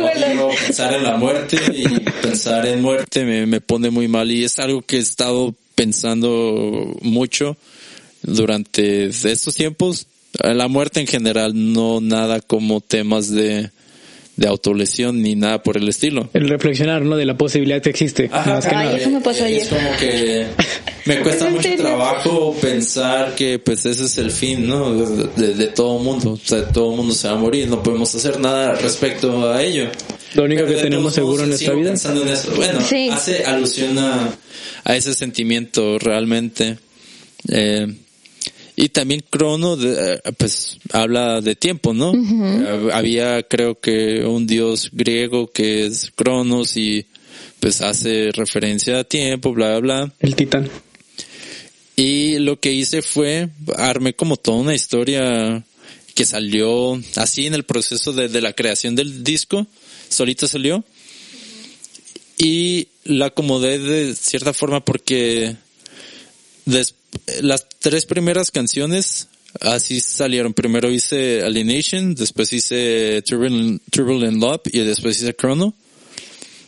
Odio 0.00 0.48
pensar 0.48 0.94
en 0.94 1.02
la 1.02 1.16
muerte 1.16 1.58
y 1.74 1.84
pensar 2.22 2.66
en 2.66 2.80
muerte 2.80 3.24
me, 3.24 3.44
me 3.44 3.60
pone 3.60 3.90
muy 3.90 4.08
mal 4.08 4.30
y 4.30 4.44
es 4.44 4.58
algo 4.58 4.82
que 4.82 4.96
he 4.96 5.00
estado 5.00 5.54
pensando 5.74 6.96
mucho 7.02 7.56
durante 8.22 9.08
estos 9.08 9.54
tiempos. 9.54 10.06
La 10.42 10.68
muerte 10.68 11.00
en 11.00 11.06
general, 11.06 11.52
no 11.54 12.00
nada 12.00 12.40
como 12.40 12.80
temas 12.80 13.30
de, 13.30 13.70
de 14.40 14.48
autolesión 14.48 15.20
ni 15.20 15.34
nada 15.36 15.62
por 15.62 15.76
el 15.76 15.86
estilo. 15.86 16.30
el 16.32 16.48
reflexionar, 16.48 17.02
¿no? 17.02 17.16
De 17.16 17.26
la 17.26 17.36
posibilidad 17.36 17.82
que 17.82 17.90
existe. 17.90 18.28
más 18.30 18.64
que 18.64 18.74
Ay, 18.74 18.86
nada. 18.86 18.96
eso 18.96 19.10
me 19.10 19.20
pasó 19.20 19.44
ayer. 19.44 19.60
Es 19.60 19.68
como 19.68 19.90
que 19.98 20.46
me 21.04 21.18
cuesta 21.22 21.46
¿En 21.46 21.52
mucho 21.52 21.62
serio? 21.68 21.84
trabajo 21.84 22.56
pensar 22.58 23.34
que 23.34 23.58
pues 23.58 23.84
ese 23.84 24.06
es 24.06 24.16
el 24.16 24.30
fin, 24.30 24.66
¿no? 24.66 24.94
De, 24.94 25.54
de- 25.54 25.66
todo 25.66 25.98
mundo. 25.98 26.30
O 26.32 26.36
sea, 26.38 26.66
todo 26.72 26.96
mundo 26.96 27.12
se 27.12 27.28
va 27.28 27.34
a 27.34 27.36
morir, 27.36 27.68
no 27.68 27.82
podemos 27.82 28.14
hacer 28.14 28.40
nada 28.40 28.72
respecto 28.76 29.52
a 29.52 29.62
ello. 29.62 29.90
Lo 30.34 30.44
único 30.44 30.62
que 30.62 30.68
Pero 30.72 30.82
tenemos 30.84 31.12
seguro 31.14 31.42
en 31.42 31.50
nuestra 31.50 31.74
vida. 31.74 31.90
pensando 31.90 32.22
en 32.22 32.28
eso. 32.28 32.50
Bueno, 32.56 32.80
Sí. 32.80 33.10
hace 33.12 33.44
alusión 33.44 33.98
a, 33.98 34.30
a 34.84 34.96
ese 34.96 35.12
sentimiento 35.12 35.98
realmente. 35.98 36.78
Eh, 37.48 37.86
y 38.76 38.88
también 38.90 39.22
Crono, 39.28 39.76
de- 39.76 40.14
eh, 40.24 40.32
pues, 40.38 40.78
habla 40.92 41.40
de 41.40 41.54
tiempo, 41.54 41.92
¿no? 41.92 42.12
Eh, 42.14 42.90
Había, 42.92 43.42
creo 43.42 43.78
que, 43.80 44.24
un 44.24 44.46
dios 44.46 44.90
griego 44.92 45.50
que 45.50 45.86
es 45.86 46.10
Cronos 46.14 46.76
y, 46.76 47.06
pues, 47.60 47.80
hace 47.82 48.30
referencia 48.32 49.00
a 49.00 49.04
tiempo, 49.04 49.52
bla, 49.52 49.78
bla, 49.78 50.04
bla. 50.04 50.12
El 50.20 50.34
titán. 50.36 50.70
Y 51.96 52.38
lo 52.38 52.58
que 52.58 52.72
hice 52.72 53.02
fue, 53.02 53.48
armé 53.76 54.14
como 54.14 54.36
toda 54.36 54.58
una 54.58 54.74
historia 54.74 55.62
que 56.14 56.24
salió 56.24 57.00
así 57.16 57.46
en 57.46 57.54
el 57.54 57.64
proceso 57.64 58.12
de, 58.12 58.28
de 58.28 58.40
la 58.40 58.52
creación 58.54 58.94
del 58.96 59.22
disco, 59.22 59.66
solito 60.08 60.46
salió. 60.48 60.82
Y 62.38 62.88
la 63.04 63.26
acomodé 63.26 63.78
de 63.78 64.14
cierta 64.14 64.54
forma 64.54 64.82
porque 64.82 65.56
des- 66.64 66.94
las 67.42 67.66
tres 67.78 68.06
primeras 68.06 68.50
canciones 68.50 69.28
así 69.60 70.00
salieron. 70.00 70.54
Primero 70.54 70.90
hice 70.90 71.42
Alienation, 71.42 72.14
después 72.14 72.52
hice 72.52 73.22
Turbulent, 73.26 73.82
Turbulent 73.90 74.40
Love 74.40 74.62
y 74.72 74.80
después 74.80 75.20
hice 75.20 75.34
Chrono. 75.34 75.74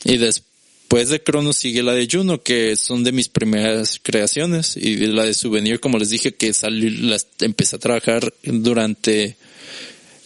Y 0.05 0.16
después 0.16 1.09
de 1.09 1.23
Chrono 1.23 1.52
sigue 1.52 1.82
la 1.82 1.94
de 1.94 2.09
Juno, 2.10 2.43
que 2.43 2.77
son 2.77 3.05
de 3.05 3.12
mis 3.12 3.28
primeras 3.28 4.01
creaciones. 4.02 4.77
Y 4.77 4.97
la 5.06 5.24
de 5.24 5.35
Souvenir, 5.35 5.81
como 5.81 5.98
les 5.98 6.10
dije, 6.10 6.35
que 6.35 6.52
salió, 6.52 6.90
las 7.09 7.28
empecé 7.40 7.77
a 7.77 7.81
trabajar 7.81 8.32
durante 8.43 9.36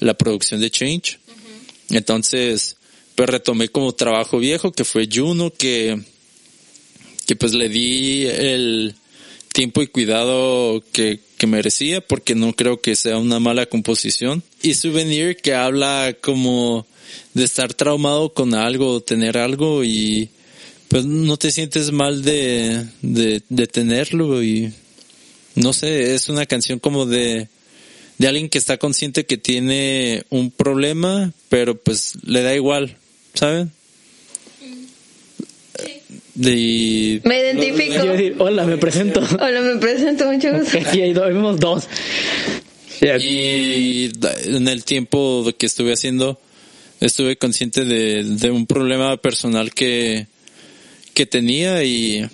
la 0.00 0.14
producción 0.14 0.60
de 0.60 0.70
Change. 0.70 1.18
Entonces, 1.90 2.76
pues 3.14 3.28
retomé 3.28 3.68
como 3.68 3.94
trabajo 3.94 4.38
viejo, 4.38 4.72
que 4.72 4.84
fue 4.84 5.08
Juno, 5.12 5.52
que, 5.52 6.00
que 7.26 7.36
pues 7.36 7.52
le 7.52 7.68
di 7.68 8.26
el 8.26 8.94
tiempo 9.56 9.80
y 9.80 9.86
cuidado 9.86 10.84
que 10.92 11.20
que 11.36 11.46
merecía 11.46 12.00
porque 12.00 12.34
no 12.34 12.52
creo 12.54 12.80
que 12.80 12.96
sea 12.96 13.18
una 13.18 13.40
mala 13.40 13.66
composición. 13.66 14.42
Y 14.62 14.74
Souvenir 14.74 15.36
que 15.36 15.54
habla 15.54 16.14
como 16.20 16.86
de 17.34 17.44
estar 17.44 17.74
traumado 17.74 18.32
con 18.32 18.54
algo, 18.54 19.00
tener 19.00 19.38
algo 19.38 19.84
y 19.84 20.30
pues 20.88 21.04
no 21.04 21.36
te 21.36 21.50
sientes 21.50 21.92
mal 21.92 22.22
de, 22.22 22.86
de, 23.02 23.42
de 23.48 23.66
tenerlo 23.66 24.42
y 24.42 24.72
no 25.54 25.72
sé, 25.72 26.14
es 26.14 26.28
una 26.28 26.46
canción 26.46 26.78
como 26.78 27.06
de, 27.06 27.48
de 28.18 28.28
alguien 28.28 28.48
que 28.48 28.58
está 28.58 28.76
consciente 28.76 29.26
que 29.26 29.36
tiene 29.36 30.24
un 30.30 30.50
problema, 30.50 31.32
pero 31.48 31.78
pues 31.78 32.12
le 32.24 32.42
da 32.42 32.54
igual, 32.54 32.98
¿saben? 33.34 33.72
De, 36.36 37.20
Me 37.24 37.40
identifico. 37.40 38.04
Yo 38.04 38.12
decir, 38.12 38.36
hola, 38.38 38.64
me 38.64 38.76
presento. 38.76 39.20
Hola, 39.40 39.62
me 39.62 39.76
presento, 39.76 40.30
mucho 40.30 40.52
gusto. 40.52 40.78
Aquí 40.78 41.00
hay 41.00 41.12
dos, 41.14 41.26
vemos 41.28 41.58
dos. 41.58 41.88
Y 43.00 44.10
en 44.44 44.68
el 44.68 44.84
tiempo 44.84 45.46
que 45.58 45.66
estuve 45.66 45.94
haciendo, 45.94 46.38
estuve 47.00 47.36
consciente 47.36 47.84
de, 47.84 48.22
de 48.22 48.50
un 48.50 48.66
problema 48.66 49.16
personal 49.16 49.72
que, 49.72 50.26
que 51.14 51.24
tenía 51.24 51.82
y 51.84 52.28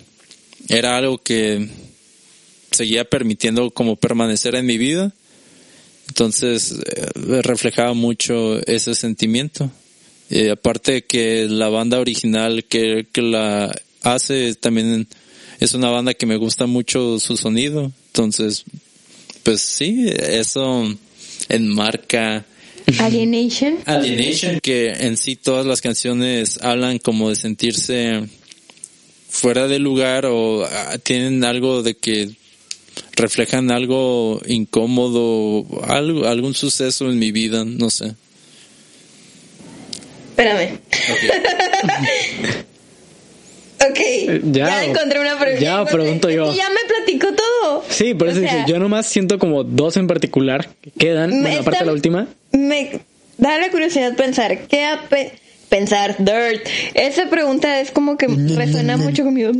era 0.67 0.97
algo 0.97 1.17
que 1.17 1.69
seguía 2.71 3.05
permitiendo 3.05 3.71
como 3.71 3.95
permanecer 3.95 4.55
en 4.55 4.65
mi 4.65 4.77
vida. 4.77 5.13
Entonces 6.09 6.73
eh, 6.85 7.41
reflejaba 7.41 7.93
mucho 7.93 8.59
ese 8.67 8.95
sentimiento. 8.95 9.71
Y 10.29 10.49
aparte 10.49 10.91
de 10.93 11.05
que 11.05 11.47
la 11.49 11.69
banda 11.69 11.99
original 11.99 12.65
que, 12.65 13.07
que 13.11 13.21
la 13.21 13.73
hace 14.03 14.53
también 14.55 15.07
es 15.59 15.73
una 15.73 15.89
banda 15.89 16.13
que 16.13 16.25
me 16.25 16.37
gusta 16.37 16.65
mucho 16.65 17.19
su 17.19 17.37
sonido. 17.37 17.91
Entonces, 18.07 18.65
pues 19.43 19.61
sí, 19.61 20.05
eso 20.07 20.87
enmarca 21.49 22.45
Alienation. 22.99 23.79
Alienation, 23.85 24.59
que 24.59 24.89
en 24.89 25.17
sí 25.17 25.35
todas 25.35 25.65
las 25.65 25.81
canciones 25.81 26.59
hablan 26.61 26.99
como 26.99 27.29
de 27.29 27.35
sentirse 27.35 28.27
fuera 29.29 29.67
de 29.67 29.79
lugar 29.79 30.25
o 30.25 30.65
ah, 30.65 30.97
tienen 31.01 31.43
algo 31.43 31.81
de 31.81 31.95
que 31.95 32.29
reflejan 33.15 33.71
algo 33.71 34.41
incómodo, 34.45 35.65
algo, 35.87 36.27
algún 36.27 36.53
suceso 36.53 37.09
en 37.09 37.19
mi 37.19 37.31
vida, 37.31 37.63
no 37.65 37.89
sé. 37.89 38.15
Espérame. 40.29 40.79
Ok. 43.89 43.99
Ya. 44.51 44.67
Ya, 44.67 44.85
encontré 44.85 45.19
una 45.19 45.37
pregunta. 45.39 45.61
Ya, 45.63 45.85
pregunto 45.85 46.29
yo. 46.29 46.53
Ya 46.55 46.69
me 46.69 46.79
platicó 46.87 47.27
todo. 47.33 47.83
Sí, 47.89 48.13
por 48.13 48.29
eso 48.29 48.39
O 48.41 48.67
yo 48.67 48.79
nomás 48.79 49.07
siento 49.07 49.39
como 49.39 49.63
dos 49.63 49.97
en 49.97 50.07
particular 50.07 50.69
que 50.81 50.91
quedan, 50.91 51.41
bueno, 51.41 51.59
aparte 51.61 51.79
de 51.79 51.85
la 51.85 51.91
última. 51.93 52.27
Me 52.51 53.01
da 53.37 53.57
la 53.57 53.69
curiosidad 53.71 54.15
pensar, 54.15 54.67
¿qué 54.67 54.85
ape- 54.85 55.31
pensar, 55.69 56.15
dirt? 56.19 56.67
Esa 56.93 57.29
pregunta 57.29 57.79
es 57.81 57.91
como 57.91 58.15
que 58.17 58.27
resuena 58.27 58.95
mucho 58.97 59.23
conmigo. 59.23 59.51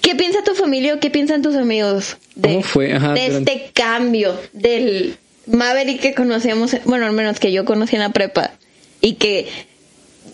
¿Qué 0.00 0.14
piensa 0.14 0.42
tu 0.44 0.54
familia 0.54 0.94
o 0.94 1.00
qué 1.00 1.10
piensan 1.10 1.42
tus 1.42 1.54
amigos 1.56 2.16
de, 2.36 2.48
¿Cómo 2.48 2.62
fue? 2.62 2.92
Ajá, 2.94 3.12
de 3.12 3.26
durante- 3.26 3.52
este 3.54 3.70
cambio 3.72 4.38
del 4.52 5.16
Maverick 5.46 6.00
que 6.00 6.14
conocíamos, 6.14 6.76
bueno, 6.84 7.06
al 7.06 7.12
menos 7.12 7.40
que 7.40 7.50
yo 7.52 7.64
conocí 7.64 7.96
en 7.96 8.02
la 8.02 8.10
prepa 8.10 8.52
y 9.00 9.14
que 9.14 9.48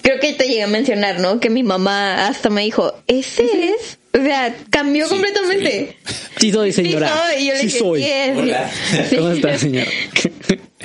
creo 0.07 0.21
que 0.21 0.35
te 0.35 0.47
llegué 0.47 0.63
a 0.63 0.69
mencionar, 0.69 1.19
¿no? 1.19 1.41
Que 1.41 1.51
mi 1.51 1.65
mamá 1.65 2.29
hasta 2.29 2.49
me 2.49 2.63
dijo, 2.63 2.95
ese 3.09 3.43
es, 3.43 3.99
o 4.15 4.23
sea, 4.23 4.57
cambió 4.71 5.09
completamente. 5.09 5.97
Sí 6.39 6.53
soy, 6.53 6.73
señora. 6.73 7.09
Sí 7.09 7.13
soy. 7.19 7.43
Y 7.43 7.47
yo 7.49 7.53
le 7.55 7.59
Sí 7.59 7.67
dije, 7.67 7.79
soy. 7.81 8.05
Hola. 8.37 8.71
Sí. 9.11 9.17
¿Cómo 9.17 9.31
está, 9.31 9.59
señora? 9.59 9.91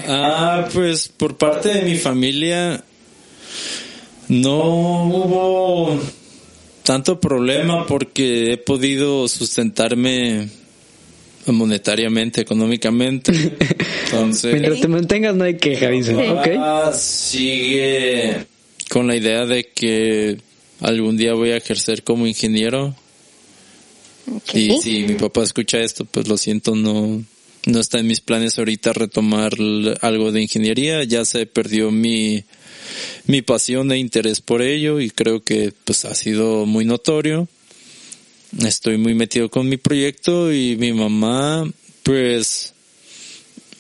Ah, 0.07 0.68
pues 0.73 1.10
por 1.10 1.38
parte 1.38 1.69
de 1.69 1.81
mi 1.84 1.95
familia 1.95 2.84
no 4.30 5.06
hubo 5.06 5.99
tanto 6.81 7.19
problema 7.19 7.85
porque 7.85 8.53
he 8.53 8.57
podido 8.57 9.27
sustentarme 9.27 10.49
monetariamente, 11.45 12.41
económicamente. 12.41 13.31
Entonces, 14.06 14.53
Mientras 14.53 14.81
te 14.81 14.88
mantengas 14.88 15.35
no 15.35 15.43
hay 15.43 15.57
queja, 15.57 15.89
dice. 15.89 16.14
mi 16.14 16.27
Ok. 16.30 16.48
papá 16.56 16.93
sigue 16.93 18.48
con 18.91 19.07
la 19.07 19.15
idea 19.15 19.45
de 19.45 19.69
que 19.69 20.38
algún 20.81 21.15
día 21.15 21.34
voy 21.34 21.51
a 21.51 21.57
ejercer 21.57 22.03
como 22.03 22.27
ingeniero. 22.27 22.93
Y 24.53 24.77
si 24.81 25.03
mi 25.03 25.13
papá 25.13 25.43
escucha 25.43 25.80
esto, 25.80 26.03
pues 26.03 26.27
lo 26.27 26.35
siento, 26.38 26.76
no, 26.76 27.23
no 27.68 27.80
está 27.80 27.99
en 27.99 28.07
mis 28.07 28.19
planes 28.19 28.59
ahorita 28.59 28.91
retomar 28.91 29.53
algo 30.01 30.34
de 30.34 30.41
ingeniería. 30.41 31.05
Ya 31.05 31.23
se 31.23 31.45
perdió 31.45 31.89
mi, 31.89 32.43
mi 33.27 33.41
pasión 33.41 33.93
e 33.93 33.97
interés 33.97 34.41
por 34.41 34.61
ello 34.61 34.99
y 34.99 35.09
creo 35.09 35.41
que 35.41 35.72
pues 35.85 36.03
ha 36.03 36.13
sido 36.13 36.65
muy 36.65 36.84
notorio. 36.84 37.47
Estoy 38.59 38.97
muy 38.97 39.13
metido 39.13 39.49
con 39.49 39.69
mi 39.69 39.77
proyecto 39.77 40.51
y 40.51 40.76
mi 40.76 40.91
mamá, 40.91 41.65
pues, 42.03 42.73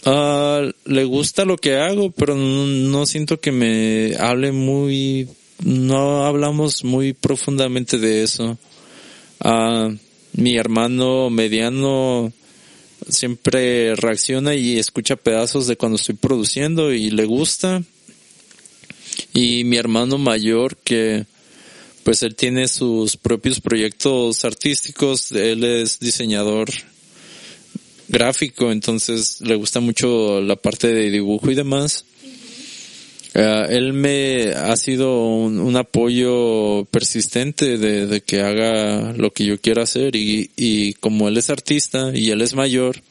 ah, 0.05 0.61
le 0.85 1.03
gusta 1.05 1.45
lo 1.45 1.57
que 1.57 1.77
hago, 1.77 2.11
pero 2.11 2.35
no, 2.35 2.65
no 2.65 3.05
siento 3.05 3.39
que 3.39 3.51
me 3.51 4.15
hable 4.19 4.51
muy, 4.51 5.27
no 5.63 6.25
hablamos 6.25 6.83
muy 6.83 7.13
profundamente 7.13 7.97
de 7.97 8.23
eso. 8.23 8.57
Ah, 9.39 9.89
mi 10.33 10.55
hermano 10.55 11.29
mediano 11.29 12.31
siempre 13.09 13.95
reacciona 13.95 14.55
y 14.55 14.77
escucha 14.77 15.15
pedazos 15.15 15.67
de 15.67 15.75
cuando 15.75 15.97
estoy 15.97 16.15
produciendo 16.15 16.93
y 16.93 17.09
le 17.09 17.25
gusta. 17.25 17.83
Y 19.33 19.63
mi 19.65 19.77
hermano 19.77 20.17
mayor 20.17 20.77
que 20.77 21.25
pues 22.03 22.23
él 22.23 22.35
tiene 22.35 22.67
sus 22.67 23.17
propios 23.17 23.61
proyectos 23.61 24.43
artísticos, 24.45 25.31
él 25.31 25.63
es 25.63 25.99
diseñador 25.99 26.69
gráfico, 28.11 28.71
entonces 28.71 29.41
le 29.41 29.55
gusta 29.55 29.79
mucho 29.79 30.41
la 30.41 30.55
parte 30.55 30.93
de 30.93 31.09
dibujo 31.09 31.49
y 31.49 31.55
demás. 31.55 32.05
Ah, 33.33 33.65
él 33.69 33.93
me 33.93 34.49
ha 34.49 34.75
sido 34.75 35.25
un, 35.25 35.75
apoyo 35.77 36.85
persistente 36.91 37.77
de, 37.77 38.21
que 38.21 38.41
haga 38.41 39.13
lo 39.13 39.31
que 39.31 39.45
yo 39.45 39.59
quiero 39.59 39.81
hacer 39.81 40.17
y, 40.17 40.51
y 40.57 40.93
como 40.95 41.29
él 41.29 41.37
es 41.37 41.49
artista 41.49 42.11
y 42.13 42.29
él 42.31 42.41
es 42.41 42.53
mayor 42.53 43.01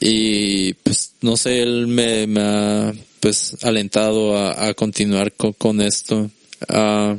y 0.00 0.74
pues 0.74 1.14
no 1.22 1.36
sé, 1.36 1.62
él 1.62 1.86
me, 1.86 2.26
ha 2.40 2.92
pues 3.20 3.56
alentado 3.62 4.38
a, 4.38 4.72
continuar 4.74 5.32
con, 5.32 5.52
con 5.54 5.80
esto. 5.80 6.30
Ah, 6.68 7.16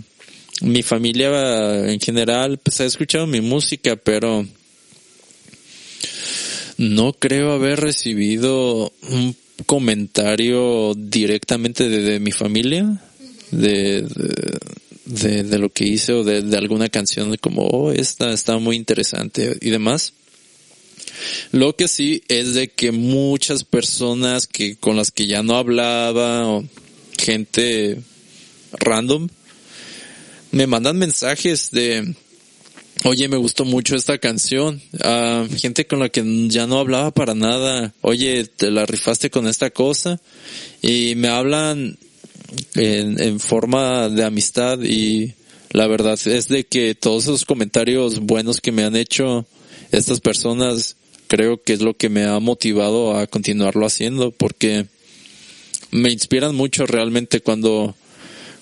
mi 0.62 0.84
familia 0.84 1.92
en 1.92 2.00
general 2.00 2.58
pues 2.58 2.82
ha 2.82 2.86
escuchado 2.86 3.28
mi 3.28 3.42
música 3.42 3.96
pero 3.96 4.46
no 6.78 7.14
creo 7.14 7.52
haber 7.52 7.80
recibido 7.80 8.92
un 9.10 9.36
comentario 9.66 10.94
directamente 10.96 11.90
de, 11.90 12.20
mi 12.20 12.32
familia 12.32 13.02
de, 13.52 14.06
de, 15.06 15.58
lo 15.58 15.70
que 15.70 15.86
hice 15.86 16.14
o 16.14 16.24
de, 16.24 16.56
alguna 16.56 16.90
canción 16.90 17.36
como 17.38 17.64
oh 17.64 17.92
esta 17.92 18.32
está 18.32 18.58
muy 18.60 18.76
interesante 18.76 19.58
y 19.62 19.70
demás. 19.70 20.14
Lo 21.52 21.76
que 21.76 21.88
sí 21.88 22.24
es 22.28 22.54
de 22.54 22.68
que 22.68 22.92
muchas 22.92 23.64
personas 23.64 24.46
que 24.46 24.76
con 24.76 24.96
las 24.96 25.12
que 25.12 25.26
ya 25.26 25.42
no 25.42 25.56
hablaba 25.56 26.48
o 26.48 26.64
gente 27.18 28.00
random 28.74 29.28
me 30.52 30.68
mandan 30.68 30.98
mensajes 30.98 31.72
de 31.72 32.14
Oye, 33.04 33.28
me 33.28 33.38
gustó 33.38 33.66
mucho 33.66 33.96
esta 33.96 34.18
canción. 34.18 34.82
Ah, 35.02 35.46
gente 35.58 35.86
con 35.86 36.00
la 36.00 36.10
que 36.10 36.24
ya 36.50 36.68
no 36.68 36.80
hablaba 36.80 37.12
para 37.12 37.36
nada. 37.36 37.94
Oye, 38.02 38.46
te 38.46 38.72
la 38.72 38.86
rifaste 38.86 39.30
con 39.30 39.48
esta 39.48 39.70
cosa. 39.70 40.20
Y 40.82 41.14
me 41.16 41.28
hablan 41.30 41.98
en, 42.76 43.22
en 43.22 43.40
forma 43.40 44.10
de 44.10 44.24
amistad 44.24 44.80
y 44.82 45.34
la 45.72 45.88
verdad 45.88 46.20
es 46.26 46.48
de 46.48 46.66
que 46.66 46.96
todos 46.96 47.24
esos 47.26 47.46
comentarios 47.46 48.20
buenos 48.20 48.62
que 48.62 48.72
me 48.72 48.84
han 48.84 48.96
hecho 48.96 49.46
estas 49.92 50.20
personas 50.20 50.96
creo 51.28 51.62
que 51.62 51.74
es 51.74 51.82
lo 51.82 51.96
que 51.96 52.10
me 52.10 52.26
ha 52.26 52.40
motivado 52.40 53.18
a 53.18 53.28
continuarlo 53.28 53.86
haciendo 53.86 54.32
porque 54.32 54.86
me 55.92 56.12
inspiran 56.12 56.56
mucho 56.56 56.86
realmente 56.86 57.42
cuando 57.42 57.96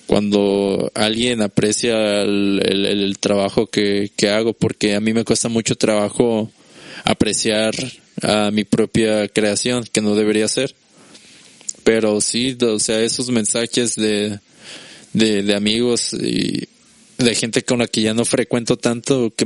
cuando 0.07 0.91
alguien 0.93 1.41
aprecia 1.41 2.21
el, 2.21 2.61
el- 2.65 3.17
trabajo 3.19 3.67
que, 3.67 4.11
que 4.15 4.29
hago, 4.29 4.53
porque 4.53 4.93
a 4.95 4.99
mí 4.99 5.13
me 5.13 5.23
cuesta 5.23 5.49
mucho 5.49 5.75
trabajo 5.75 6.51
apreciar 7.03 7.73
a 8.21 8.51
mi 8.51 8.63
propia 8.63 9.27
creación, 9.27 9.85
que 9.91 10.01
no 10.01 10.15
debería 10.15 10.47
ser. 10.47 10.75
Pero 11.83 12.21
sí, 12.21 12.57
o 12.61 12.79
sea, 12.79 13.01
esos 13.01 13.29
mensajes 13.29 13.95
de, 13.95 14.39
de, 15.13 15.43
de 15.43 15.55
amigos 15.55 16.13
y 16.13 16.67
de 17.17 17.35
gente 17.35 17.63
con 17.63 17.79
la 17.79 17.87
que 17.87 18.01
ya 18.01 18.13
no 18.13 18.25
frecuento 18.25 18.77
tanto, 18.77 19.33
que 19.35 19.45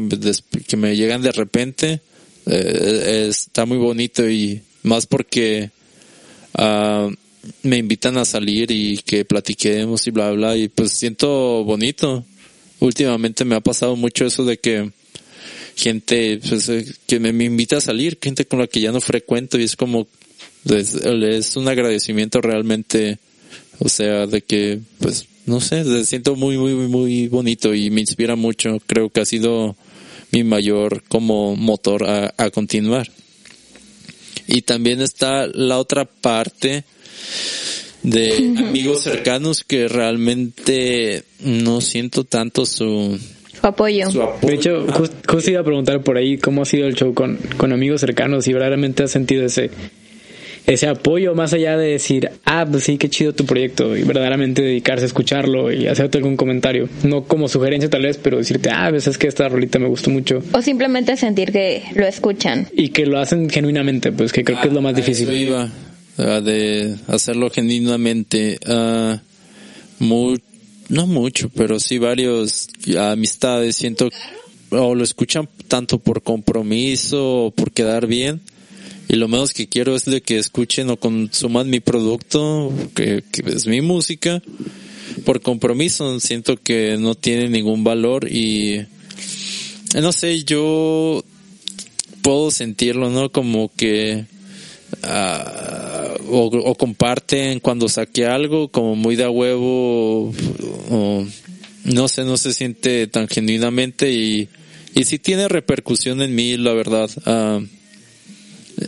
que 0.67 0.77
me 0.77 0.95
llegan 0.95 1.21
de 1.21 1.31
repente, 1.31 2.01
eh, 2.47 3.27
está 3.29 3.65
muy 3.65 3.77
bonito 3.77 4.27
y 4.29 4.61
más 4.83 5.05
porque 5.05 5.71
ah, 6.55 7.09
me 7.63 7.77
invitan 7.77 8.17
a 8.17 8.25
salir 8.25 8.71
y 8.71 8.97
que 8.97 9.25
platiquemos 9.25 10.05
y 10.07 10.11
bla 10.11 10.31
bla 10.31 10.57
y 10.57 10.67
pues 10.67 10.91
siento 10.93 11.63
bonito. 11.63 12.25
Últimamente 12.79 13.45
me 13.45 13.55
ha 13.55 13.61
pasado 13.61 13.95
mucho 13.95 14.25
eso 14.25 14.45
de 14.45 14.57
que 14.57 14.91
gente 15.75 16.39
pues, 16.47 16.69
eh, 16.69 16.85
que 17.07 17.19
me, 17.19 17.29
invita 17.43 17.77
a 17.77 17.81
salir, 17.81 18.17
gente 18.21 18.45
con 18.45 18.59
la 18.59 18.67
que 18.67 18.81
ya 18.81 18.91
no 18.91 19.01
frecuento 19.01 19.57
y 19.57 19.63
es 19.63 19.75
como 19.75 20.07
es, 20.65 20.93
es 20.95 21.55
un 21.55 21.67
agradecimiento 21.67 22.41
realmente, 22.41 23.17
o 23.79 23.87
sea, 23.87 24.27
de 24.27 24.41
que 24.41 24.79
pues 24.99 25.25
no 25.45 25.61
sé, 25.61 26.05
siento 26.05 26.35
muy 26.35 26.57
muy 26.57 26.73
muy 26.73 27.27
bonito 27.27 27.73
y 27.73 27.89
me 27.89 28.01
inspira 28.01 28.35
mucho. 28.35 28.79
Creo 28.85 29.09
que 29.09 29.21
ha 29.21 29.25
sido 29.25 29.75
mi 30.31 30.43
mayor 30.43 31.03
como 31.07 31.55
motor 31.55 32.03
a, 32.03 32.33
a 32.37 32.49
continuar. 32.49 33.09
Y 34.47 34.63
también 34.63 35.01
está 35.01 35.47
la 35.47 35.77
otra 35.77 36.05
parte 36.05 36.83
de 38.03 38.53
amigos 38.57 39.03
cercanos 39.03 39.63
que 39.63 39.87
realmente 39.87 41.23
no 41.43 41.81
siento 41.81 42.23
tanto 42.23 42.65
su, 42.65 43.19
Su 43.59 43.67
apoyo. 43.67 44.09
su 44.09 44.21
apoyo. 44.21 44.47
De 44.47 44.55
hecho, 44.55 44.87
jus- 44.87 45.11
justo 45.27 45.51
iba 45.51 45.59
a 45.61 45.63
preguntar 45.65 46.01
por 46.01 46.17
ahí 46.17 46.37
cómo 46.37 46.61
ha 46.61 46.65
sido 46.65 46.87
el 46.87 46.95
show 46.95 47.13
con, 47.13 47.37
con 47.57 47.73
amigos 47.73 48.01
cercanos 48.01 48.47
y 48.47 48.53
verdaderamente 48.53 49.03
has 49.03 49.11
sentido 49.11 49.45
ese, 49.45 49.69
ese 50.65 50.87
apoyo 50.87 51.35
más 51.35 51.51
allá 51.51 51.75
de 51.77 51.87
decir, 51.91 52.29
ah, 52.45 52.65
pues 52.71 52.85
sí, 52.85 52.97
qué 52.97 53.09
chido 53.09 53.33
tu 53.33 53.45
proyecto 53.45 53.97
y 53.97 54.03
verdaderamente 54.03 54.61
dedicarse 54.61 55.03
a 55.03 55.07
escucharlo 55.07 55.69
y 55.69 55.87
hacerte 55.87 56.19
algún 56.19 56.37
comentario. 56.37 56.87
No 57.03 57.25
como 57.25 57.49
sugerencia 57.49 57.89
tal 57.89 58.03
vez, 58.03 58.17
pero 58.17 58.37
decirte, 58.37 58.69
ah, 58.71 58.87
pues 58.91 59.07
es 59.07 59.17
que 59.17 59.27
esta 59.27 59.49
rolita 59.49 59.77
me 59.77 59.87
gustó 59.89 60.09
mucho 60.09 60.41
O 60.53 60.61
simplemente 60.61 61.17
sentir 61.17 61.51
que 61.51 61.83
lo 61.95 62.05
escuchan. 62.07 62.67
y 62.71 62.89
que 62.89 63.05
lo 63.05 63.19
hacen 63.19 63.49
genuinamente, 63.49 64.13
pues 64.13 64.31
que 64.31 64.45
creo 64.45 64.61
que 64.61 64.69
es 64.69 64.73
lo 64.73 64.81
más 64.81 64.95
A 64.95 64.99
eso 64.99 65.05
difícil. 65.05 65.33
iba, 65.35 65.69
ah, 66.19 66.41
de 66.41 66.95
hacerlo 67.07 67.49
genuinamente. 67.49 68.59
ah, 68.67 69.21
mu- 69.99 70.37
no 70.89 71.05
mucho, 71.07 71.49
pero 71.49 71.79
sí 71.79 71.97
varios 71.99 72.67
amistades 72.97 73.75
siento 73.75 74.09
o 74.71 74.95
lo 74.95 75.03
escuchan 75.03 75.47
tanto 75.67 75.99
por 75.99 76.21
compromiso 76.23 77.45
o 77.45 77.51
por 77.51 77.71
quedar 77.71 78.07
bien. 78.07 78.41
Y 79.07 79.15
lo 79.15 79.27
menos 79.27 79.53
que 79.53 79.67
quiero 79.67 79.95
es 79.95 80.05
de 80.05 80.21
que 80.21 80.37
escuchen 80.37 80.89
o 80.91 80.97
consuman 80.97 81.69
mi 81.69 81.79
producto, 81.79 82.71
que, 82.95 83.23
que 83.31 83.49
es 83.49 83.65
mi 83.65 83.81
música, 83.81 84.41
por 85.25 85.41
compromiso. 85.41 86.19
Siento 86.19 86.57
que 86.57 86.97
no 86.99 87.15
tiene 87.15 87.49
ningún 87.49 87.83
valor 87.83 88.31
y 88.31 88.73
eh, 88.75 88.87
no 89.95 90.11
sé, 90.11 90.43
yo 90.43 91.23
puedo 92.21 92.51
sentirlo, 92.51 93.09
¿no? 93.09 93.31
Como 93.31 93.71
que 93.75 94.25
ah, 95.03 95.98
o, 96.29 96.45
o 96.47 96.75
comparten 96.75 97.59
cuando 97.59 97.87
saqué 97.89 98.25
algo 98.25 98.69
como 98.69 98.95
muy 98.95 99.15
de 99.15 99.23
a 99.23 99.29
huevo 99.29 100.33
o 100.89 101.25
no 101.85 102.07
sé, 102.07 102.23
no 102.23 102.37
se 102.37 102.53
siente 102.53 103.07
tan 103.07 103.27
genuinamente 103.27 104.11
y, 104.11 104.49
y 104.95 105.03
sí 105.05 105.17
tiene 105.19 105.47
repercusión 105.47 106.21
en 106.21 106.35
mí, 106.35 106.57
la 106.57 106.73
verdad. 106.73 107.09
Ah, 107.25 107.59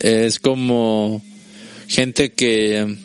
es 0.02 0.40
como 0.40 1.22
gente 1.88 2.32
que 2.32 2.96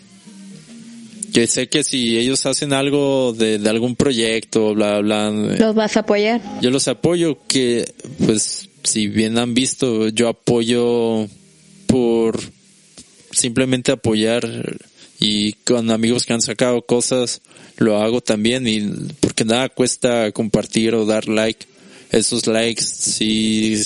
que 1.32 1.46
sé 1.46 1.68
que 1.68 1.82
si 1.84 2.16
ellos 2.16 2.46
hacen 2.46 2.72
algo 2.72 3.34
de, 3.34 3.58
de 3.58 3.68
algún 3.68 3.94
proyecto, 3.94 4.74
bla, 4.74 5.00
bla, 5.00 5.28
bla, 5.30 5.56
Los 5.58 5.74
vas 5.74 5.96
a 5.96 6.00
apoyar. 6.00 6.40
yo 6.62 6.70
los 6.70 6.88
apoyo 6.88 7.38
que 7.46 7.84
pues 8.24 8.70
si 8.84 9.08
bien 9.08 9.36
han 9.36 9.52
visto 9.52 10.08
yo 10.08 10.28
apoyo 10.28 11.26
por 11.86 12.40
simplemente 13.36 13.92
apoyar 13.92 14.44
y 15.18 15.52
con 15.64 15.90
amigos 15.90 16.24
que 16.24 16.32
han 16.32 16.42
sacado 16.42 16.82
cosas 16.82 17.40
lo 17.78 18.02
hago 18.02 18.20
también 18.20 18.66
y 18.66 18.80
porque 19.20 19.44
nada 19.44 19.68
cuesta 19.68 20.30
compartir 20.32 20.94
o 20.94 21.06
dar 21.06 21.28
like 21.28 21.66
esos 22.10 22.46
likes 22.46 22.82
sí 22.82 23.82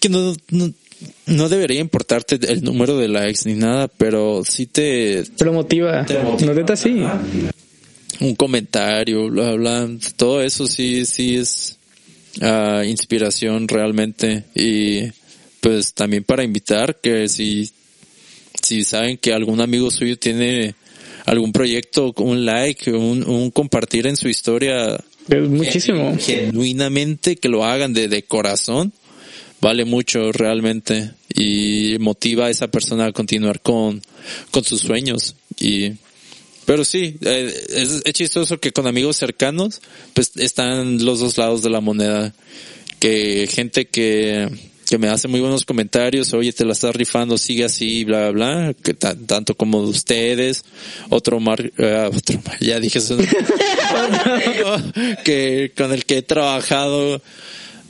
que 0.00 0.08
no, 0.08 0.34
no 0.50 0.72
no 1.26 1.48
debería 1.48 1.80
importarte 1.80 2.38
el 2.50 2.62
número 2.62 2.96
de 2.96 3.08
likes 3.08 3.40
ni 3.44 3.54
nada 3.54 3.88
pero 3.88 4.42
sí 4.44 4.66
te 4.66 5.24
Te 5.24 5.44
lo 5.44 5.52
motiva. 5.52 6.04
Te 6.06 6.18
motiva. 6.20 6.54
No 6.54 6.76
sí. 6.76 7.04
un 8.20 8.34
comentario, 8.34 9.28
bla, 9.28 9.52
bla, 9.52 9.88
todo 10.16 10.42
eso 10.42 10.66
sí, 10.66 11.04
sí 11.04 11.36
es 11.36 11.76
ah, 12.40 12.82
inspiración 12.86 13.68
realmente 13.68 14.44
y 14.54 15.02
pues 15.60 15.94
también 15.94 16.24
para 16.24 16.44
invitar 16.44 16.96
que 16.96 17.28
si, 17.28 17.70
si 18.66 18.84
saben 18.84 19.16
que 19.18 19.32
algún 19.32 19.60
amigo 19.60 19.90
suyo 19.90 20.18
tiene 20.18 20.74
algún 21.24 21.52
proyecto, 21.52 22.12
un 22.18 22.44
like, 22.44 22.92
un, 22.92 23.28
un 23.28 23.50
compartir 23.50 24.06
en 24.06 24.16
su 24.16 24.28
historia 24.28 24.98
Es 25.28 25.48
muchísimo. 25.48 26.16
genuinamente 26.18 27.36
que 27.36 27.48
lo 27.48 27.64
hagan 27.64 27.92
de, 27.92 28.08
de 28.08 28.22
corazón 28.22 28.92
vale 29.60 29.84
mucho 29.84 30.32
realmente 30.32 31.10
y 31.34 31.96
motiva 31.98 32.46
a 32.46 32.50
esa 32.50 32.68
persona 32.68 33.06
a 33.06 33.12
continuar 33.12 33.60
con, 33.60 34.02
con 34.50 34.64
sus 34.64 34.80
sueños 34.80 35.34
y 35.58 35.92
pero 36.64 36.84
sí, 36.84 37.16
eh, 37.20 37.52
es, 37.68 38.02
es 38.04 38.12
chistoso 38.12 38.58
que 38.58 38.72
con 38.72 38.88
amigos 38.88 39.16
cercanos, 39.16 39.80
pues 40.14 40.32
están 40.34 41.04
los 41.04 41.20
dos 41.20 41.38
lados 41.38 41.62
de 41.62 41.70
la 41.70 41.80
moneda. 41.80 42.34
Que 42.98 43.48
gente 43.48 43.86
que, 43.86 44.48
que 44.88 44.98
me 44.98 45.08
hace 45.08 45.26
muy 45.28 45.40
buenos 45.40 45.64
comentarios, 45.64 46.32
oye, 46.32 46.52
te 46.52 46.64
la 46.64 46.72
estás 46.72 46.94
rifando, 46.94 47.36
sigue 47.38 47.64
así, 47.64 48.04
bla, 48.04 48.30
bla, 48.30 48.54
bla, 48.60 48.74
que 48.74 48.94
ta- 48.94 49.16
tanto 49.16 49.54
como 49.56 49.78
ustedes, 49.80 50.64
otro 51.10 51.40
mar, 51.40 51.72
eh, 51.76 52.10
otro 52.14 52.40
Mar- 52.44 52.58
ya 52.60 52.78
dije 52.78 52.98
eso, 53.00 53.16
que 55.24 55.72
con 55.76 55.92
el 55.92 56.04
que 56.04 56.18
he 56.18 56.22
trabajado, 56.22 57.20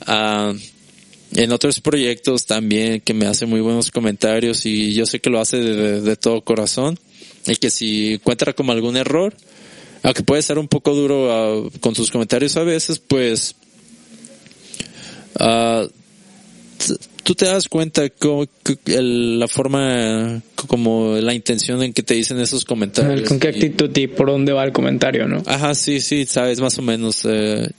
ah, 0.07 0.53
en 1.35 1.51
otros 1.51 1.81
proyectos 1.81 2.45
también 2.45 3.01
que 3.01 3.13
me 3.13 3.27
hace 3.27 3.45
muy 3.45 3.59
buenos 3.61 3.91
comentarios 3.91 4.65
y 4.65 4.93
yo 4.93 5.05
sé 5.05 5.19
que 5.19 5.29
lo 5.29 5.39
hace 5.39 5.57
de, 5.57 6.15
todo 6.15 6.41
corazón 6.41 6.97
y 7.45 7.57
que 7.57 7.69
si 7.69 8.13
encuentra 8.13 8.53
como 8.53 8.71
algún 8.71 8.97
error, 8.97 9.35
aunque 10.03 10.23
puede 10.23 10.41
ser 10.41 10.57
un 10.57 10.67
poco 10.67 10.95
duro 10.95 11.31
ah, 11.31 11.69
con 11.79 11.93
sus 11.95 12.09
comentarios 12.09 12.57
a 12.57 12.63
veces, 12.63 12.99
pues 12.99 13.55
tú 17.23 17.35
te 17.35 17.45
das 17.45 17.67
cuenta 17.67 18.09
como 18.09 18.45
el- 18.85 19.39
la 19.39 19.47
forma 19.47 20.41
como 20.55 21.15
la 21.17 21.33
intención 21.33 21.81
en 21.83 21.93
que 21.93 22.03
te 22.03 22.13
dicen 22.13 22.39
esos 22.39 22.63
comentarios. 22.65 23.27
Con 23.27 23.39
qué 23.39 23.47
Y- 23.47 23.51
actitud 23.51 23.95
y 23.97 24.07
por 24.07 24.27
dónde 24.27 24.53
va 24.53 24.63
el 24.63 24.71
comentario, 24.71 25.27
¿no? 25.27 25.43
Ajá, 25.45 25.75
sí, 25.75 25.99
sí, 26.01 26.25
sabes 26.25 26.59
más 26.59 26.77
o 26.77 26.81
menos. 26.81 27.19
Eh, 27.25 27.69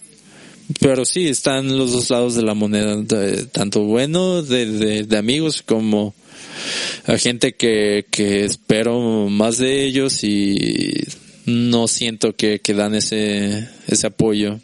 pero 0.80 1.04
sí, 1.06 1.28
están 1.28 1.76
los 1.78 1.92
dos 1.92 2.10
lados 2.10 2.34
de 2.34 2.42
la 2.42 2.54
moneda, 2.54 2.96
de- 2.96 3.46
tanto 3.46 3.80
bueno 3.84 4.42
de, 4.42 4.66
de, 4.66 5.02
de 5.04 5.16
amigos 5.16 5.62
como 5.62 6.14
a 7.06 7.16
gente 7.16 7.54
que, 7.54 8.04
que 8.10 8.44
espero 8.44 9.28
más 9.30 9.56
de 9.58 9.84
ellos 9.84 10.22
y 10.24 10.92
no 11.46 11.88
siento 11.88 12.36
que, 12.36 12.58
que 12.60 12.74
dan 12.74 12.94
ese, 12.94 13.66
ese 13.86 14.06
apoyo. 14.08 14.60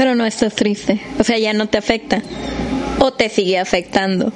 Pero 0.00 0.14
no 0.14 0.24
estás 0.24 0.54
triste. 0.54 0.98
O 1.18 1.24
sea, 1.24 1.38
ya 1.38 1.52
no 1.52 1.68
te 1.68 1.76
afecta. 1.76 2.22
O 3.00 3.12
te 3.12 3.28
sigue 3.28 3.58
afectando. 3.58 4.32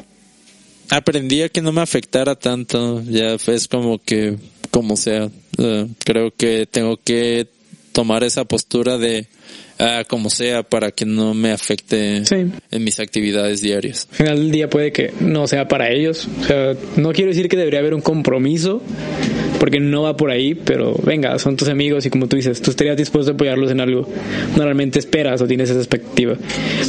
Aprendí 0.91 1.41
a 1.41 1.49
que 1.49 1.63
no 1.63 1.73
me 1.73 1.81
afectara 1.81 2.35
tanto, 2.35 3.03
ya 3.05 3.37
es 3.47 3.67
como 3.67 3.99
que, 3.99 4.37
como 4.71 4.95
sea, 4.99 5.31
eh, 5.57 5.87
creo 6.05 6.35
que 6.37 6.69
tengo 6.71 6.99
que 6.99 7.49
tomar 7.93 8.25
esa 8.25 8.45
postura 8.45 8.99
de, 8.99 9.27
ah, 9.79 10.05
como 10.09 10.31
sea, 10.31 10.63
para 10.63 10.91
que 10.91 11.05
no 11.07 11.35
me 11.35 11.51
afecte 11.51 12.25
Sí. 12.25 12.37
en 12.71 12.85
mis 12.85 13.01
actividades 13.01 13.61
diarias. 13.61 14.07
Al 14.13 14.17
final 14.17 14.37
del 14.39 14.51
día 14.51 14.71
puede 14.71 14.93
que 14.93 15.13
no 15.21 15.47
sea 15.47 15.69
para 15.69 15.91
ellos. 15.91 16.29
O 16.43 16.45
sea, 16.45 16.75
no 16.97 17.13
quiero 17.13 17.31
decir 17.31 17.49
que 17.49 17.57
debería 17.57 17.81
haber 17.81 17.95
un 17.95 18.01
compromiso, 18.01 18.83
porque 19.61 19.81
no 19.81 20.03
va 20.03 20.17
por 20.17 20.31
ahí, 20.31 20.55
pero 20.55 20.95
venga, 21.05 21.39
son 21.39 21.57
tus 21.57 21.69
amigos 21.69 22.05
y 22.07 22.11
como 22.11 22.27
tú 22.29 22.37
dices, 22.37 22.61
tú 22.61 22.71
estarías 22.71 22.97
dispuesto 22.97 23.33
a 23.33 23.35
apoyarlos 23.35 23.71
en 23.71 23.81
algo. 23.81 24.07
Normalmente 24.57 24.99
esperas 24.99 25.41
o 25.41 25.47
tienes 25.47 25.71
esa 25.71 25.79
expectativa. 25.79 26.37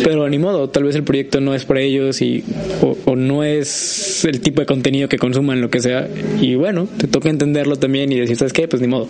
Pero 0.04 0.28
ni 0.30 0.38
modo, 0.40 0.70
tal 0.70 0.84
vez 0.84 0.96
el 0.96 1.04
proyecto 1.04 1.40
no 1.40 1.56
es 1.56 1.64
para 1.66 1.82
ellos 1.82 2.22
y 2.22 2.44
o, 2.82 2.98
o 3.06 3.16
no 3.16 3.44
es 3.44 4.26
el 4.26 4.42
tipo 4.42 4.60
de 4.62 4.66
contenido 4.66 5.08
que 5.08 5.18
consuman, 5.18 5.62
lo 5.62 5.70
que 5.70 5.80
sea. 5.80 6.08
Y 6.42 6.56
bueno, 6.56 6.88
te 6.98 7.08
toca 7.08 7.30
entenderlo 7.30 7.78
también 7.78 8.12
y 8.12 8.20
decir, 8.20 8.36
¿sabes 8.36 8.52
qué? 8.54 8.68
Pues 8.68 8.82
ni 8.82 8.88
modo. 8.88 9.08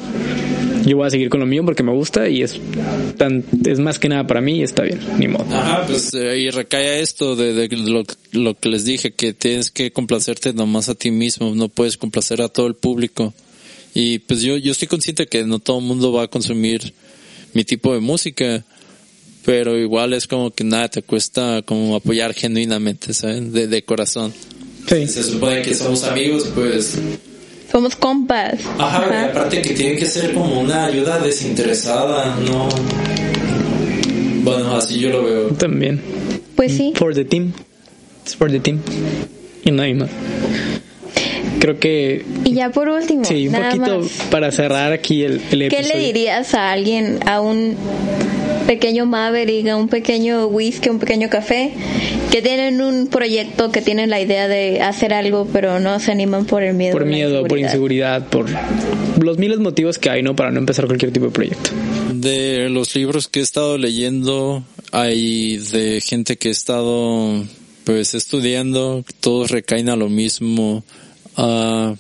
Yo 0.85 0.97
voy 0.97 1.07
a 1.07 1.09
seguir 1.09 1.29
con 1.29 1.39
lo 1.39 1.47
mío 1.47 1.65
porque 1.65 1.81
me 1.81 1.91
gusta 1.91 2.29
y 2.29 2.43
es 2.43 2.59
tan 3.17 3.43
es 3.65 3.79
más 3.79 3.97
que 3.97 4.07
nada 4.07 4.27
para 4.27 4.39
mí 4.39 4.59
y 4.59 4.61
está 4.61 4.83
bien, 4.83 4.99
ni 5.17 5.27
modo. 5.27 5.45
Ajá, 5.49 5.83
pues 5.87 6.13
eh, 6.13 6.37
y 6.37 6.51
recae 6.51 6.87
a 6.87 6.99
esto 6.99 7.35
de, 7.35 7.53
de 7.53 7.75
lo, 7.75 8.03
lo 8.31 8.53
que 8.53 8.69
les 8.69 8.85
dije, 8.85 9.11
que 9.11 9.33
tienes 9.33 9.71
que 9.71 9.91
complacerte 9.91 10.53
nomás 10.53 10.87
a 10.87 10.95
ti 10.95 11.09
mismo, 11.09 11.55
no 11.55 11.69
puedes 11.69 11.97
complacer 11.97 12.41
a 12.41 12.49
todo 12.49 12.67
el 12.67 12.75
público. 12.75 13.33
Y 13.95 14.19
pues 14.19 14.41
yo, 14.41 14.57
yo 14.57 14.73
estoy 14.73 14.87
consciente 14.87 15.25
que 15.25 15.43
no 15.43 15.57
todo 15.57 15.79
el 15.79 15.85
mundo 15.85 16.11
va 16.11 16.23
a 16.23 16.27
consumir 16.27 16.93
mi 17.53 17.63
tipo 17.63 17.93
de 17.93 17.99
música, 17.99 18.63
pero 19.43 19.79
igual 19.79 20.13
es 20.13 20.27
como 20.27 20.51
que 20.51 20.63
nada, 20.63 20.89
te 20.89 21.01
cuesta 21.01 21.63
como 21.63 21.95
apoyar 21.95 22.33
genuinamente, 22.35 23.13
¿sabes? 23.13 23.51
De, 23.51 23.67
de 23.67 23.83
corazón. 23.83 24.33
Sí. 24.87 25.07
Se 25.07 25.23
supone 25.23 25.63
que 25.63 25.73
somos 25.73 26.03
amigos, 26.03 26.47
pues... 26.53 26.99
Somos 27.71 27.95
compas. 27.95 28.55
Ajá, 28.77 28.97
Ajá. 29.05 29.21
y 29.27 29.29
aparte 29.29 29.61
que 29.61 29.73
tiene 29.73 29.95
que 29.95 30.05
ser 30.05 30.33
como 30.33 30.61
una 30.61 30.85
ayuda 30.85 31.19
desinteresada, 31.19 32.35
no... 32.47 32.69
Bueno, 34.43 34.75
así 34.75 34.99
yo 34.99 35.09
lo 35.09 35.23
veo. 35.23 35.47
También. 35.49 35.99
Pues 36.55 36.75
sí. 36.77 36.93
For 36.95 37.13
the 37.13 37.25
team. 37.25 37.51
It's 38.23 38.35
for 38.35 38.51
the 38.51 38.59
team. 38.59 38.79
Y 39.63 39.71
no 39.71 39.81
hay 39.81 39.93
más. 39.95 40.09
Creo 41.59 41.79
que 41.79 42.25
Y 42.43 42.53
ya 42.53 42.69
por 42.69 42.89
último, 42.89 43.25
sí, 43.25 43.47
un 43.47 43.53
nada 43.53 43.71
poquito 43.71 43.99
más. 43.99 44.11
para 44.29 44.51
cerrar 44.51 44.91
aquí 44.93 45.23
el, 45.23 45.41
el 45.51 45.69
¿Qué 45.69 45.77
episodio. 45.79 45.95
le 45.95 45.99
dirías 46.05 46.53
a 46.53 46.71
alguien, 46.71 47.19
a 47.25 47.41
un 47.41 47.75
pequeño 48.67 49.05
Maverick, 49.05 49.67
a 49.67 49.75
un 49.75 49.87
pequeño 49.87 50.47
whisky, 50.47 50.89
un 50.89 50.99
pequeño 50.99 51.29
café, 51.29 51.71
que 52.31 52.41
tienen 52.41 52.81
un 52.81 53.07
proyecto, 53.07 53.71
que 53.71 53.81
tienen 53.81 54.09
la 54.09 54.19
idea 54.19 54.47
de 54.47 54.81
hacer 54.81 55.13
algo, 55.13 55.47
pero 55.51 55.79
no 55.79 55.99
se 55.99 56.11
animan 56.11 56.45
por 56.45 56.63
el 56.63 56.73
miedo? 56.73 56.93
Por 56.93 57.05
miedo, 57.05 57.45
por 57.45 57.59
inseguridad, 57.59 58.27
por 58.27 58.47
los 59.21 59.37
miles 59.37 59.57
de 59.57 59.63
motivos 59.63 59.97
que 59.99 60.09
hay, 60.09 60.23
¿no? 60.23 60.35
Para 60.35 60.51
no 60.51 60.59
empezar 60.59 60.85
cualquier 60.87 61.11
tipo 61.11 61.27
de 61.27 61.31
proyecto. 61.31 61.69
De 62.13 62.69
los 62.69 62.95
libros 62.95 63.27
que 63.27 63.39
he 63.39 63.43
estado 63.43 63.77
leyendo, 63.77 64.63
hay 64.91 65.57
de 65.57 66.01
gente 66.01 66.37
que 66.37 66.49
he 66.49 66.51
estado 66.51 67.43
pues 67.83 68.15
estudiando, 68.15 69.05
todos 69.19 69.51
recaen 69.51 69.89
a 69.89 69.95
lo 69.95 70.09
mismo. 70.09 70.83
Ah, 71.37 71.95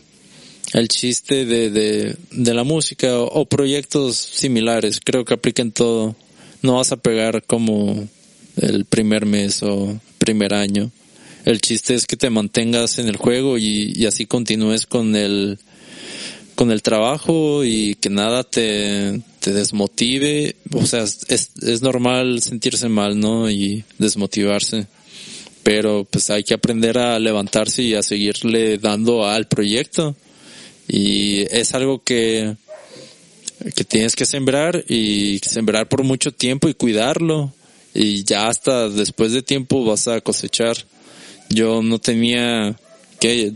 el 0.73 0.87
chiste 0.87 1.45
de, 1.45 1.69
de, 1.69 2.17
de 2.31 2.53
la 2.53 2.63
música 2.63 3.19
o, 3.19 3.25
o 3.25 3.45
proyectos 3.45 4.15
similares, 4.17 4.99
creo 5.03 5.23
que 5.25 5.33
apliquen 5.33 5.71
todo. 5.71 6.15
No 6.61 6.75
vas 6.75 6.91
a 6.91 6.97
pegar 6.97 7.43
como 7.43 8.07
el 8.57 8.85
primer 8.85 9.25
mes 9.25 9.61
o 9.63 9.99
primer 10.17 10.53
año. 10.53 10.91
El 11.45 11.61
chiste 11.61 11.93
es 11.93 12.07
que 12.07 12.17
te 12.17 12.29
mantengas 12.29 12.97
en 12.97 13.07
el 13.07 13.17
juego 13.17 13.57
y, 13.57 13.93
y 13.95 14.05
así 14.07 14.25
continúes 14.25 14.87
con 14.87 15.15
el, 15.15 15.59
con 16.55 16.71
el 16.71 16.81
trabajo 16.81 17.63
y 17.63 17.95
que 17.95 18.09
nada 18.09 18.43
te, 18.43 19.21
te 19.41 19.53
desmotive. 19.53 20.55
O 20.73 20.85
sea, 20.85 21.03
es, 21.03 21.51
es 21.61 21.81
normal 21.83 22.41
sentirse 22.41 22.89
mal, 22.89 23.19
¿no? 23.19 23.49
Y 23.49 23.83
desmotivarse. 23.99 24.87
Pero 25.65 26.05
pues 26.07 26.29
hay 26.29 26.43
que 26.43 26.53
aprender 26.53 26.99
a 26.99 27.17
levantarse 27.17 27.81
y 27.81 27.95
a 27.95 28.03
seguirle 28.03 28.77
dando 28.77 29.27
al 29.27 29.47
proyecto. 29.47 30.15
Y 30.87 31.41
es 31.49 31.73
algo 31.73 32.03
que, 32.03 32.55
que 33.75 33.83
tienes 33.83 34.15
que 34.15 34.27
sembrar 34.27 34.85
y 34.87 35.39
sembrar 35.39 35.89
por 35.89 36.03
mucho 36.03 36.31
tiempo 36.31 36.69
y 36.69 36.75
cuidarlo. 36.75 37.51
Y 37.95 38.23
ya 38.25 38.47
hasta 38.47 38.89
después 38.89 39.31
de 39.31 39.41
tiempo 39.41 39.83
vas 39.83 40.07
a 40.07 40.21
cosechar. 40.21 40.77
Yo 41.49 41.81
no 41.81 41.97
tenía, 41.97 42.75
que 43.19 43.53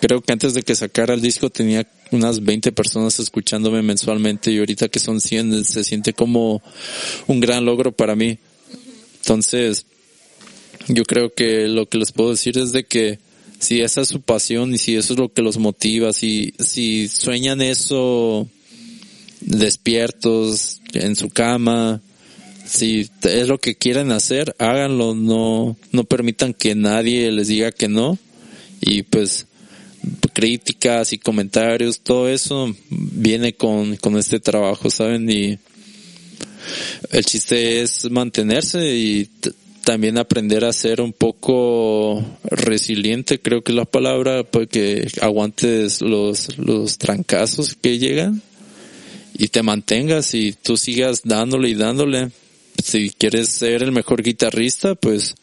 creo 0.00 0.20
que 0.20 0.32
antes 0.32 0.54
de 0.54 0.62
que 0.62 0.76
sacara 0.76 1.14
el 1.14 1.22
disco 1.22 1.50
tenía 1.50 1.88
unas 2.12 2.44
20 2.44 2.70
personas 2.70 3.18
escuchándome 3.18 3.82
mensualmente 3.82 4.52
y 4.52 4.58
ahorita 4.60 4.86
que 4.86 5.00
son 5.00 5.20
100 5.20 5.64
se 5.64 5.82
siente 5.82 6.12
como 6.12 6.62
un 7.26 7.40
gran 7.40 7.64
logro 7.64 7.90
para 7.90 8.14
mí. 8.14 8.38
Entonces, 9.22 9.86
yo 10.88 11.04
creo 11.04 11.32
que 11.32 11.68
lo 11.68 11.88
que 11.88 11.98
les 11.98 12.12
puedo 12.12 12.30
decir 12.30 12.58
es 12.58 12.72
de 12.72 12.84
que 12.84 13.18
si 13.58 13.80
esa 13.80 14.02
es 14.02 14.08
su 14.08 14.20
pasión 14.20 14.74
y 14.74 14.78
si 14.78 14.96
eso 14.96 15.14
es 15.14 15.18
lo 15.18 15.32
que 15.32 15.42
los 15.42 15.58
motiva, 15.58 16.12
si, 16.12 16.54
si 16.58 17.08
sueñan 17.08 17.60
eso 17.60 18.48
despiertos 19.40 20.80
en 20.92 21.16
su 21.16 21.30
cama, 21.30 22.00
si 22.66 23.08
es 23.22 23.48
lo 23.48 23.58
que 23.58 23.76
quieren 23.76 24.12
hacer, 24.12 24.54
háganlo, 24.58 25.14
no, 25.14 25.76
no 25.92 26.04
permitan 26.04 26.52
que 26.52 26.74
nadie 26.74 27.30
les 27.30 27.48
diga 27.48 27.72
que 27.72 27.88
no 27.88 28.18
y 28.80 29.02
pues 29.02 29.46
críticas 30.32 31.12
y 31.12 31.18
comentarios, 31.18 32.00
todo 32.00 32.28
eso 32.28 32.74
viene 32.90 33.54
con, 33.54 33.96
con 33.96 34.18
este 34.18 34.38
trabajo, 34.38 34.90
¿saben? 34.90 35.28
Y 35.30 35.58
el 37.10 37.24
chiste 37.24 37.80
es 37.80 38.10
mantenerse 38.10 38.94
y 38.94 39.30
también 39.86 40.18
aprender 40.18 40.64
a 40.64 40.72
ser 40.72 41.00
un 41.00 41.12
poco 41.12 42.20
resiliente, 42.42 43.38
creo 43.38 43.62
que 43.62 43.70
es 43.70 43.76
la 43.76 43.84
palabra, 43.84 44.42
porque 44.42 45.06
aguantes 45.20 46.02
los, 46.02 46.58
los 46.58 46.98
trancazos 46.98 47.76
que 47.80 47.96
llegan 47.96 48.42
y 49.38 49.46
te 49.46 49.62
mantengas 49.62 50.34
y 50.34 50.54
tú 50.54 50.76
sigas 50.76 51.20
dándole 51.22 51.68
y 51.68 51.74
dándole. 51.74 52.32
Si 52.82 53.10
quieres 53.10 53.50
ser 53.50 53.84
el 53.84 53.92
mejor 53.92 54.24
guitarrista, 54.24 54.96
pues 54.96 55.36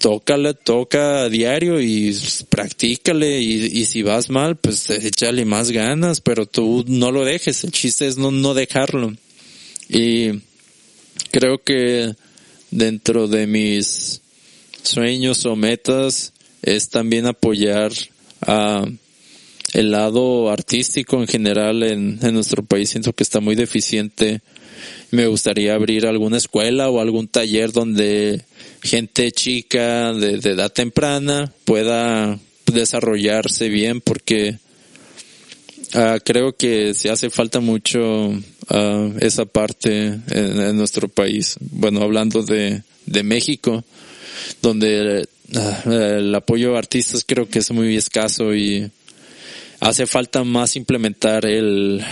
tócale, 0.00 0.54
toca 0.54 1.22
a 1.22 1.28
diario 1.28 1.80
y 1.80 2.12
practícale 2.48 3.40
y, 3.40 3.66
y 3.66 3.84
si 3.84 4.02
vas 4.02 4.30
mal, 4.30 4.56
pues 4.56 4.90
échale 4.90 5.44
más 5.44 5.70
ganas, 5.70 6.20
pero 6.20 6.46
tú 6.46 6.84
no 6.88 7.12
lo 7.12 7.24
dejes, 7.24 7.62
el 7.62 7.70
chiste 7.70 8.08
es 8.08 8.18
no, 8.18 8.32
no 8.32 8.52
dejarlo. 8.52 9.14
Y 9.88 10.40
creo 11.30 11.62
que 11.62 12.16
dentro 12.74 13.28
de 13.28 13.46
mis 13.46 14.20
sueños 14.82 15.46
o 15.46 15.54
metas 15.54 16.32
es 16.62 16.88
también 16.88 17.26
apoyar 17.26 17.92
a 18.42 18.84
el 19.72 19.90
lado 19.90 20.50
artístico 20.50 21.20
en 21.20 21.26
general 21.26 21.82
en, 21.82 22.18
en 22.20 22.34
nuestro 22.34 22.64
país. 22.64 22.90
Siento 22.90 23.12
que 23.12 23.22
está 23.22 23.40
muy 23.40 23.54
deficiente. 23.54 24.40
Me 25.10 25.26
gustaría 25.26 25.74
abrir 25.74 26.06
alguna 26.06 26.36
escuela 26.36 26.90
o 26.90 27.00
algún 27.00 27.28
taller 27.28 27.72
donde 27.72 28.42
gente 28.82 29.30
chica 29.32 30.12
de, 30.12 30.38
de 30.38 30.50
edad 30.50 30.72
temprana 30.72 31.52
pueda 31.64 32.38
desarrollarse 32.66 33.68
bien 33.68 34.00
porque 34.00 34.58
ah, 35.94 36.18
creo 36.24 36.56
que 36.56 36.94
se 36.94 37.10
hace 37.10 37.30
falta 37.30 37.60
mucho 37.60 38.32
ah, 38.70 39.08
esa 39.20 39.44
parte 39.44 40.18
en, 40.30 40.76
nuestro 40.76 41.08
país. 41.08 41.56
Bueno, 41.60 42.02
hablando 42.02 42.42
de, 42.42 42.82
de 43.06 43.22
México, 43.22 43.84
donde 44.62 45.28
ah, 45.56 45.82
el 45.86 46.34
apoyo 46.34 46.74
a 46.74 46.78
artistas 46.78 47.24
creo 47.26 47.48
que 47.48 47.60
es 47.60 47.70
muy 47.70 47.96
escaso 47.96 48.54
y 48.54 48.90
hace 49.80 50.06
falta 50.06 50.44
más 50.44 50.76
implementar 50.76 51.46
el, 51.46 52.02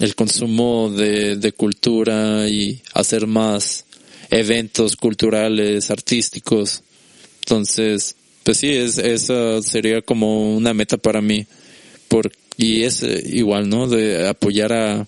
el 0.00 0.14
consumo 0.14 0.90
de, 0.90 1.36
de 1.36 1.52
cultura 1.52 2.48
y 2.48 2.80
hacer 2.94 3.26
más 3.26 3.84
eventos 4.30 4.96
culturales, 4.96 5.90
artísticos. 5.90 6.82
Entonces, 7.40 8.16
pues 8.44 8.58
sí, 8.58 8.70
es, 8.70 8.98
esa 8.98 9.60
sería 9.62 10.02
como 10.02 10.56
una 10.56 10.72
meta 10.72 10.96
para 10.96 11.20
mí. 11.20 11.46
Por, 12.08 12.32
y 12.56 12.82
es 12.82 13.02
eh, 13.02 13.22
igual, 13.26 13.68
¿no? 13.68 13.88
De 13.88 14.28
apoyar 14.28 14.72
a, 14.72 15.06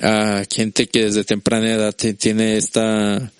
a 0.00 0.44
gente 0.52 0.86
que 0.86 1.04
desde 1.04 1.24
temprana 1.24 1.72
edad 1.72 1.94
tiene 1.94 2.56
esta 2.56 3.32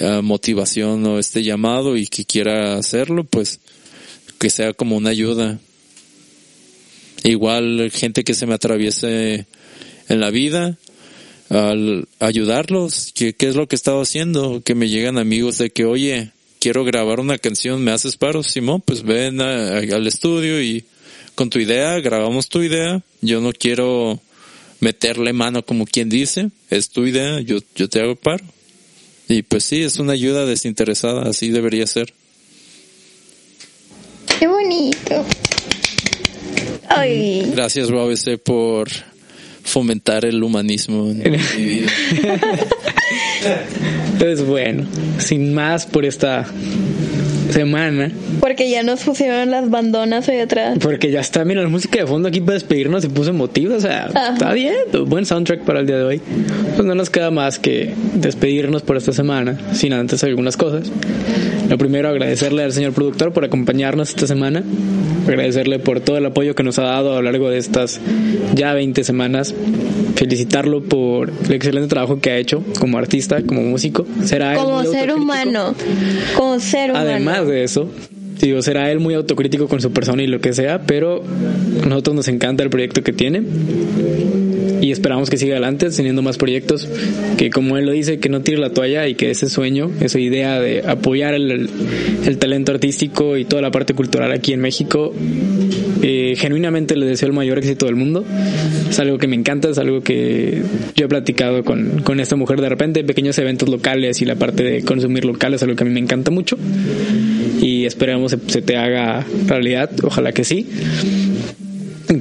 ah, 0.00 0.20
motivación 0.22 1.04
o 1.06 1.18
este 1.18 1.42
llamado 1.42 1.96
y 1.96 2.06
que 2.06 2.24
quiera 2.24 2.76
hacerlo, 2.76 3.24
pues 3.24 3.60
que 4.38 4.50
sea 4.50 4.72
como 4.72 4.96
una 4.96 5.10
ayuda. 5.10 5.58
Igual 7.24 7.90
gente 7.92 8.22
que 8.24 8.34
se 8.34 8.46
me 8.46 8.54
atraviese 8.54 9.46
en 10.08 10.20
la 10.20 10.30
vida, 10.30 10.78
al 11.48 12.06
ayudarlos, 12.20 13.12
que 13.14 13.32
qué 13.34 13.48
es 13.48 13.56
lo 13.56 13.66
que 13.66 13.74
he 13.74 13.78
estado 13.78 14.00
haciendo, 14.00 14.62
que 14.62 14.74
me 14.74 14.88
llegan 14.88 15.18
amigos 15.18 15.58
de 15.58 15.70
que, 15.70 15.84
oye, 15.84 16.30
quiero 16.60 16.84
grabar 16.84 17.18
una 17.20 17.38
canción, 17.38 17.82
¿me 17.82 17.90
haces 17.90 18.16
paro? 18.16 18.42
Simón, 18.42 18.80
pues 18.84 19.02
ven 19.02 19.40
a- 19.40 19.78
al 19.78 20.06
estudio 20.06 20.62
y 20.62 20.84
con 21.34 21.50
tu 21.50 21.58
idea, 21.58 21.98
grabamos 22.00 22.48
tu 22.48 22.62
idea, 22.62 23.02
yo 23.20 23.40
no 23.40 23.52
quiero 23.52 24.20
meterle 24.80 25.32
mano 25.32 25.64
como 25.64 25.86
quien 25.86 26.08
dice, 26.08 26.50
es 26.70 26.90
tu 26.90 27.06
idea, 27.06 27.40
yo, 27.40 27.58
yo 27.74 27.88
te 27.88 28.00
hago 28.00 28.16
paro. 28.16 28.44
Y 29.28 29.42
pues 29.42 29.64
sí, 29.64 29.82
es 29.82 29.98
una 29.98 30.12
ayuda 30.12 30.46
desinteresada, 30.46 31.28
así 31.28 31.50
debería 31.50 31.86
ser. 31.86 32.12
Qué 34.38 34.46
bonito. 34.46 35.24
Ay, 36.88 37.50
Gracias, 37.52 37.90
UABC, 37.90 38.38
por 38.38 38.88
fomentar 39.64 40.24
el 40.24 40.42
humanismo 40.42 41.10
en 41.10 41.32
mi 41.32 41.38
vida. 41.64 41.90
Entonces, 44.12 44.46
bueno, 44.46 44.86
sin 45.18 45.52
más 45.54 45.86
por 45.86 46.04
esta 46.04 46.46
semana, 47.60 48.10
porque 48.40 48.68
ya 48.68 48.82
nos 48.82 49.02
pusieron 49.02 49.50
las 49.50 49.70
bandonas 49.70 50.28
ahí 50.28 50.40
atrás. 50.40 50.78
porque 50.80 51.10
ya 51.10 51.20
está, 51.20 51.42
mira, 51.46 51.62
la 51.62 51.68
música 51.68 52.00
de 52.00 52.06
fondo 52.06 52.28
aquí 52.28 52.40
para 52.40 52.52
despedirnos 52.54 53.02
se 53.02 53.08
puso 53.08 53.30
emotiva, 53.30 53.76
o 53.76 53.80
sea, 53.80 54.10
Ajá. 54.14 54.34
está 54.34 54.52
bien, 54.52 54.74
buen 55.06 55.24
soundtrack 55.24 55.60
para 55.62 55.80
el 55.80 55.86
día 55.86 55.96
de 55.96 56.04
hoy. 56.04 56.20
Pues 56.74 56.86
no 56.86 56.94
nos 56.94 57.08
queda 57.08 57.30
más 57.30 57.58
que 57.58 57.94
despedirnos 58.14 58.82
por 58.82 58.98
esta 58.98 59.12
semana, 59.12 59.58
sin 59.72 59.94
antes 59.94 60.22
algunas 60.22 60.56
cosas. 60.58 60.90
Lo 61.70 61.78
primero, 61.78 62.08
agradecerle 62.08 62.62
al 62.62 62.72
señor 62.72 62.92
productor 62.92 63.32
por 63.32 63.44
acompañarnos 63.44 64.10
esta 64.10 64.26
semana. 64.26 64.62
Agradecerle 65.26 65.78
por 65.78 66.00
todo 66.00 66.16
el 66.16 66.26
apoyo 66.26 66.54
que 66.54 66.62
nos 66.62 66.78
ha 66.78 66.84
dado 66.84 67.12
a 67.12 67.16
lo 67.16 67.22
largo 67.22 67.50
de 67.50 67.58
estas 67.58 68.00
ya 68.54 68.74
20 68.74 69.04
semanas, 69.04 69.54
felicitarlo 70.14 70.82
por 70.82 71.30
el 71.30 71.52
excelente 71.52 71.88
trabajo 71.88 72.20
que 72.20 72.30
ha 72.30 72.38
hecho 72.38 72.62
como 72.78 72.98
artista, 72.98 73.42
como 73.42 73.62
músico. 73.62 74.06
Será 74.24 74.52
él 74.52 74.58
Como 74.58 74.82
muy 74.82 74.86
ser 74.86 75.12
humano. 75.12 75.74
Como 76.36 76.60
ser 76.60 76.90
humano. 76.90 77.08
Además 77.08 77.46
de 77.46 77.64
eso, 77.64 77.88
digo, 78.40 78.62
será 78.62 78.90
él 78.90 79.00
muy 79.00 79.14
autocrítico 79.14 79.68
con 79.68 79.80
su 79.80 79.92
persona 79.92 80.22
y 80.22 80.26
lo 80.26 80.40
que 80.40 80.52
sea, 80.52 80.82
pero 80.82 81.22
a 81.82 81.86
nosotros 81.86 82.16
nos 82.16 82.28
encanta 82.28 82.62
el 82.62 82.70
proyecto 82.70 83.02
que 83.02 83.12
tiene 83.12 83.42
y 84.86 84.92
esperamos 84.92 85.30
que 85.30 85.36
siga 85.36 85.54
adelante 85.54 85.90
teniendo 85.90 86.22
más 86.22 86.38
proyectos, 86.38 86.88
que 87.36 87.50
como 87.50 87.76
él 87.76 87.86
lo 87.86 87.92
dice, 87.92 88.18
que 88.18 88.28
no 88.28 88.40
tire 88.42 88.58
la 88.58 88.70
toalla 88.70 89.08
y 89.08 89.14
que 89.14 89.30
ese 89.30 89.48
sueño, 89.50 89.90
esa 90.00 90.18
idea 90.20 90.60
de 90.60 90.82
apoyar 90.86 91.34
el, 91.34 91.68
el- 92.24 92.38
talento 92.38 92.72
artístico 92.72 93.36
y 93.36 93.44
toda 93.44 93.62
la 93.62 93.70
parte 93.70 93.94
cultural 93.94 94.30
aquí 94.32 94.52
en 94.52 94.60
México, 94.60 95.12
eh, 96.02 96.34
genuinamente 96.36 96.96
le 96.96 97.06
deseo 97.06 97.28
el 97.28 97.34
mayor 97.34 97.58
éxito 97.58 97.86
del 97.86 97.96
mundo. 97.96 98.24
Es 98.88 98.98
algo 99.00 99.18
que 99.18 99.26
me 99.26 99.36
encanta, 99.36 99.68
es 99.70 99.78
algo 99.78 100.02
que 100.02 100.62
yo 100.94 101.06
he 101.06 101.08
platicado 101.08 101.64
con, 101.64 102.02
con 102.02 102.20
esta 102.20 102.36
mujer 102.36 102.60
de 102.60 102.68
repente, 102.68 103.02
pequeños 103.04 103.38
eventos 103.38 103.68
locales 103.68 104.20
y 104.22 104.24
la 104.24 104.36
parte 104.36 104.62
de 104.62 104.82
consumir 104.82 105.24
local 105.24 105.54
es 105.54 105.62
algo 105.62 105.74
que 105.76 105.82
a 105.84 105.86
mí 105.86 105.92
me 105.92 106.00
encanta 106.00 106.30
mucho 106.30 106.56
y 107.60 107.84
esperamos 107.86 108.30
se, 108.32 108.38
se 108.46 108.62
te 108.62 108.76
haga 108.76 109.26
realidad, 109.46 109.90
ojalá 110.02 110.32
que 110.32 110.44
sí. 110.44 110.66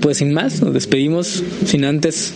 Pues 0.05 0.19
sin 0.19 0.33
más, 0.33 0.61
nos 0.61 0.71
despedimos 0.71 1.41
sin 1.65 1.83
antes 1.83 2.31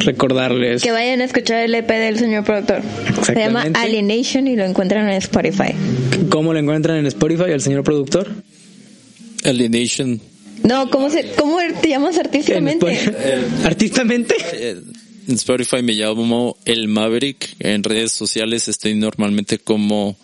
recordarles 0.00 0.82
Que 0.82 0.90
vayan 0.90 1.20
a 1.20 1.24
escuchar 1.24 1.62
el 1.62 1.72
EP 1.72 1.88
del 1.88 2.18
señor 2.18 2.42
productor. 2.42 2.82
Se 3.24 3.32
llama. 3.32 3.64
Alienation 3.74 4.48
y 4.48 4.56
lo 4.56 4.64
encuentran 4.64 5.08
en 5.08 5.14
Spotify. 5.14 5.72
cómo 6.30 6.52
lo 6.52 6.58
encuentran 6.58 6.96
en 6.96 7.06
Spotify 7.06 7.52
al 7.52 7.60
señor 7.60 7.84
productor. 7.84 8.28
Alienation. 9.44 10.20
No, 10.64 10.90
¿cómo, 10.90 11.08
se, 11.08 11.30
cómo 11.38 11.58
te 11.80 11.90
llamas 11.90 12.16
En 12.16 12.22
artísticamente? 12.26 12.90
Spotify. 12.92 13.64
Artísticamente. 13.64 14.34
En 15.28 15.34
Spotify 15.36 15.84
me 15.84 15.92
llamo 15.92 16.56
El 16.64 16.88
Maverick. 16.88 17.54
En 17.60 17.84
redes 17.84 18.10
sociales 18.10 18.66
estoy 18.66 18.96
normalmente 18.96 19.60
como 19.60 20.16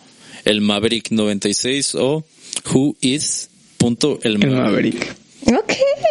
El 0.43 0.59
Maverick 0.59 1.11
96 1.11 1.95
o 1.95 2.25
Who 2.73 2.97
is 2.99 3.49
punto 3.77 4.19
el 4.23 4.33
El 4.33 4.49
Maverick. 4.49 4.65
Maverick. 4.65 5.23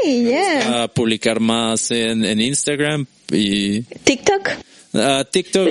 Yeah. 0.04 0.82
A 0.84 0.88
publicar 0.88 1.40
más 1.40 1.90
en, 1.90 2.24
en 2.24 2.40
Instagram 2.40 3.06
y 3.30 3.82
TikTok. 3.82 4.48
a 4.94 5.24
TikTok 5.30 5.68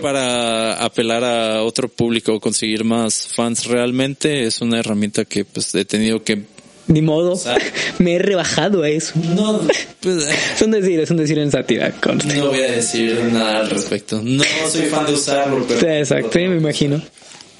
para 0.00 0.74
apelar 0.82 1.24
a 1.24 1.62
otro 1.62 1.88
público, 1.88 2.38
conseguir 2.40 2.84
más 2.84 3.26
fans 3.26 3.66
realmente. 3.66 4.44
Es 4.44 4.60
una 4.60 4.78
herramienta 4.80 5.24
que 5.24 5.44
pues 5.44 5.74
he 5.74 5.84
tenido 5.84 6.22
que 6.22 6.42
Ni 6.86 7.02
modo. 7.02 7.38
Me 7.98 8.14
he 8.14 8.18
rebajado 8.18 8.82
a 8.82 8.88
eso. 8.88 9.12
no, 9.34 9.60
pues, 10.00 10.28
Es 10.56 10.62
un 10.62 10.70
decir, 10.70 11.00
es 11.00 11.10
un 11.10 11.16
decir 11.18 11.38
en 11.38 11.50
sátira. 11.50 11.90
conste. 11.92 12.34
no 12.36 12.48
voy 12.48 12.60
a 12.60 12.72
decir 12.72 13.18
nada 13.32 13.60
al 13.60 13.70
respecto. 13.70 14.20
No 14.22 14.44
soy 14.70 14.82
fan 14.82 15.06
de 15.06 15.12
usarlo, 15.14 15.64
pero 15.68 15.88
Exacto, 15.88 16.30
sí, 16.32 16.46
me 16.48 16.56
imagino. 16.56 17.02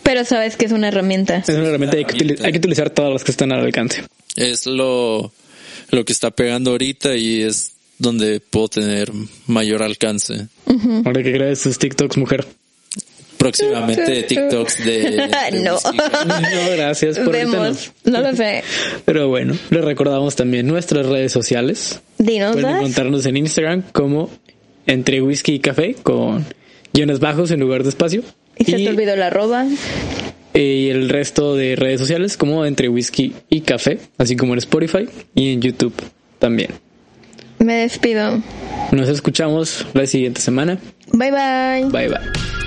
Pero 0.03 0.25
sabes 0.25 0.57
que 0.57 0.65
es 0.67 0.73
una 0.73 0.89
herramienta. 0.89 1.39
Es 1.47 1.49
una 1.51 1.69
herramienta 1.69 1.97
hay 1.97 2.05
que, 2.05 2.15
utili- 2.17 2.45
hay 2.45 2.53
que 2.53 2.59
utilizar 2.59 2.91
todas 2.91 3.13
las 3.13 3.23
que 3.23 3.31
están 3.31 3.53
al 3.53 3.61
alcance. 3.61 4.03
es 4.35 4.67
lo, 4.67 5.33
lo 5.93 6.05
que 6.05 6.13
está 6.13 6.31
pegando 6.31 6.73
ahorita 6.73 7.15
y 7.15 7.43
es 7.43 7.73
donde 7.99 8.41
puedo 8.41 8.69
tener 8.69 9.13
mayor 9.47 9.83
alcance. 9.83 10.49
Ahora 11.05 11.23
que 11.23 11.31
grabes 11.31 11.63
tus 11.63 11.79
TikToks, 11.79 12.17
mujer. 12.17 12.47
Próximamente 13.37 14.23
TikToks 14.23 14.85
de, 14.85 14.93
de 15.51 15.61
No. 15.63 15.79
No, 15.85 16.71
gracias. 16.77 17.19
Por 17.19 17.35
ahorita 17.37 17.45
no. 17.45 17.63
Vemos. 17.63 17.93
No 18.05 18.21
lo 18.21 18.35
sé. 18.35 18.65
Pero 19.05 19.29
bueno, 19.29 19.57
les 19.71 19.85
recordamos 19.85 20.35
también 20.35 20.67
nuestras 20.67 21.07
redes 21.07 21.33
sociales. 21.33 22.01
Dinos 22.19 22.53
Pueden 22.53 22.77
encontrarnos 22.77 23.27
en 23.27 23.37
Instagram 23.37 23.83
como 23.93 24.31
entre 24.87 25.21
whisky 25.21 25.55
y 25.55 25.61
café 25.61 25.95
con 26.03 26.47
guiones 26.93 27.21
bajos 27.21 27.51
en 27.51 27.61
lugar 27.61 27.83
de 27.83 27.91
espacio. 27.91 28.23
Y 28.57 28.65
se 28.65 28.77
te 28.77 28.89
olvidó 28.89 29.15
la 29.17 29.27
arroba. 29.27 29.67
Y 30.55 30.89
el 30.89 31.09
resto 31.09 31.55
de 31.55 31.77
redes 31.77 32.01
sociales 32.01 32.37
como 32.37 32.65
entre 32.67 32.89
whisky 32.89 33.35
y 33.49 33.63
café, 33.63 33.99
así 34.19 34.37
como 34.37 34.53
en 34.53 34.59
Spotify 34.59 35.09
y 35.35 35.53
en 35.53 35.61
YouTube 35.61 35.95
también. 36.39 36.71
Me 37.59 37.75
despido. 37.75 38.43
Nos 38.91 39.09
escuchamos 39.09 39.87
la 39.95 40.07
siguiente 40.07 40.41
semana. 40.41 40.79
Bye 41.13 41.31
bye. 41.31 41.91
Bye 41.91 42.09
bye. 42.09 42.62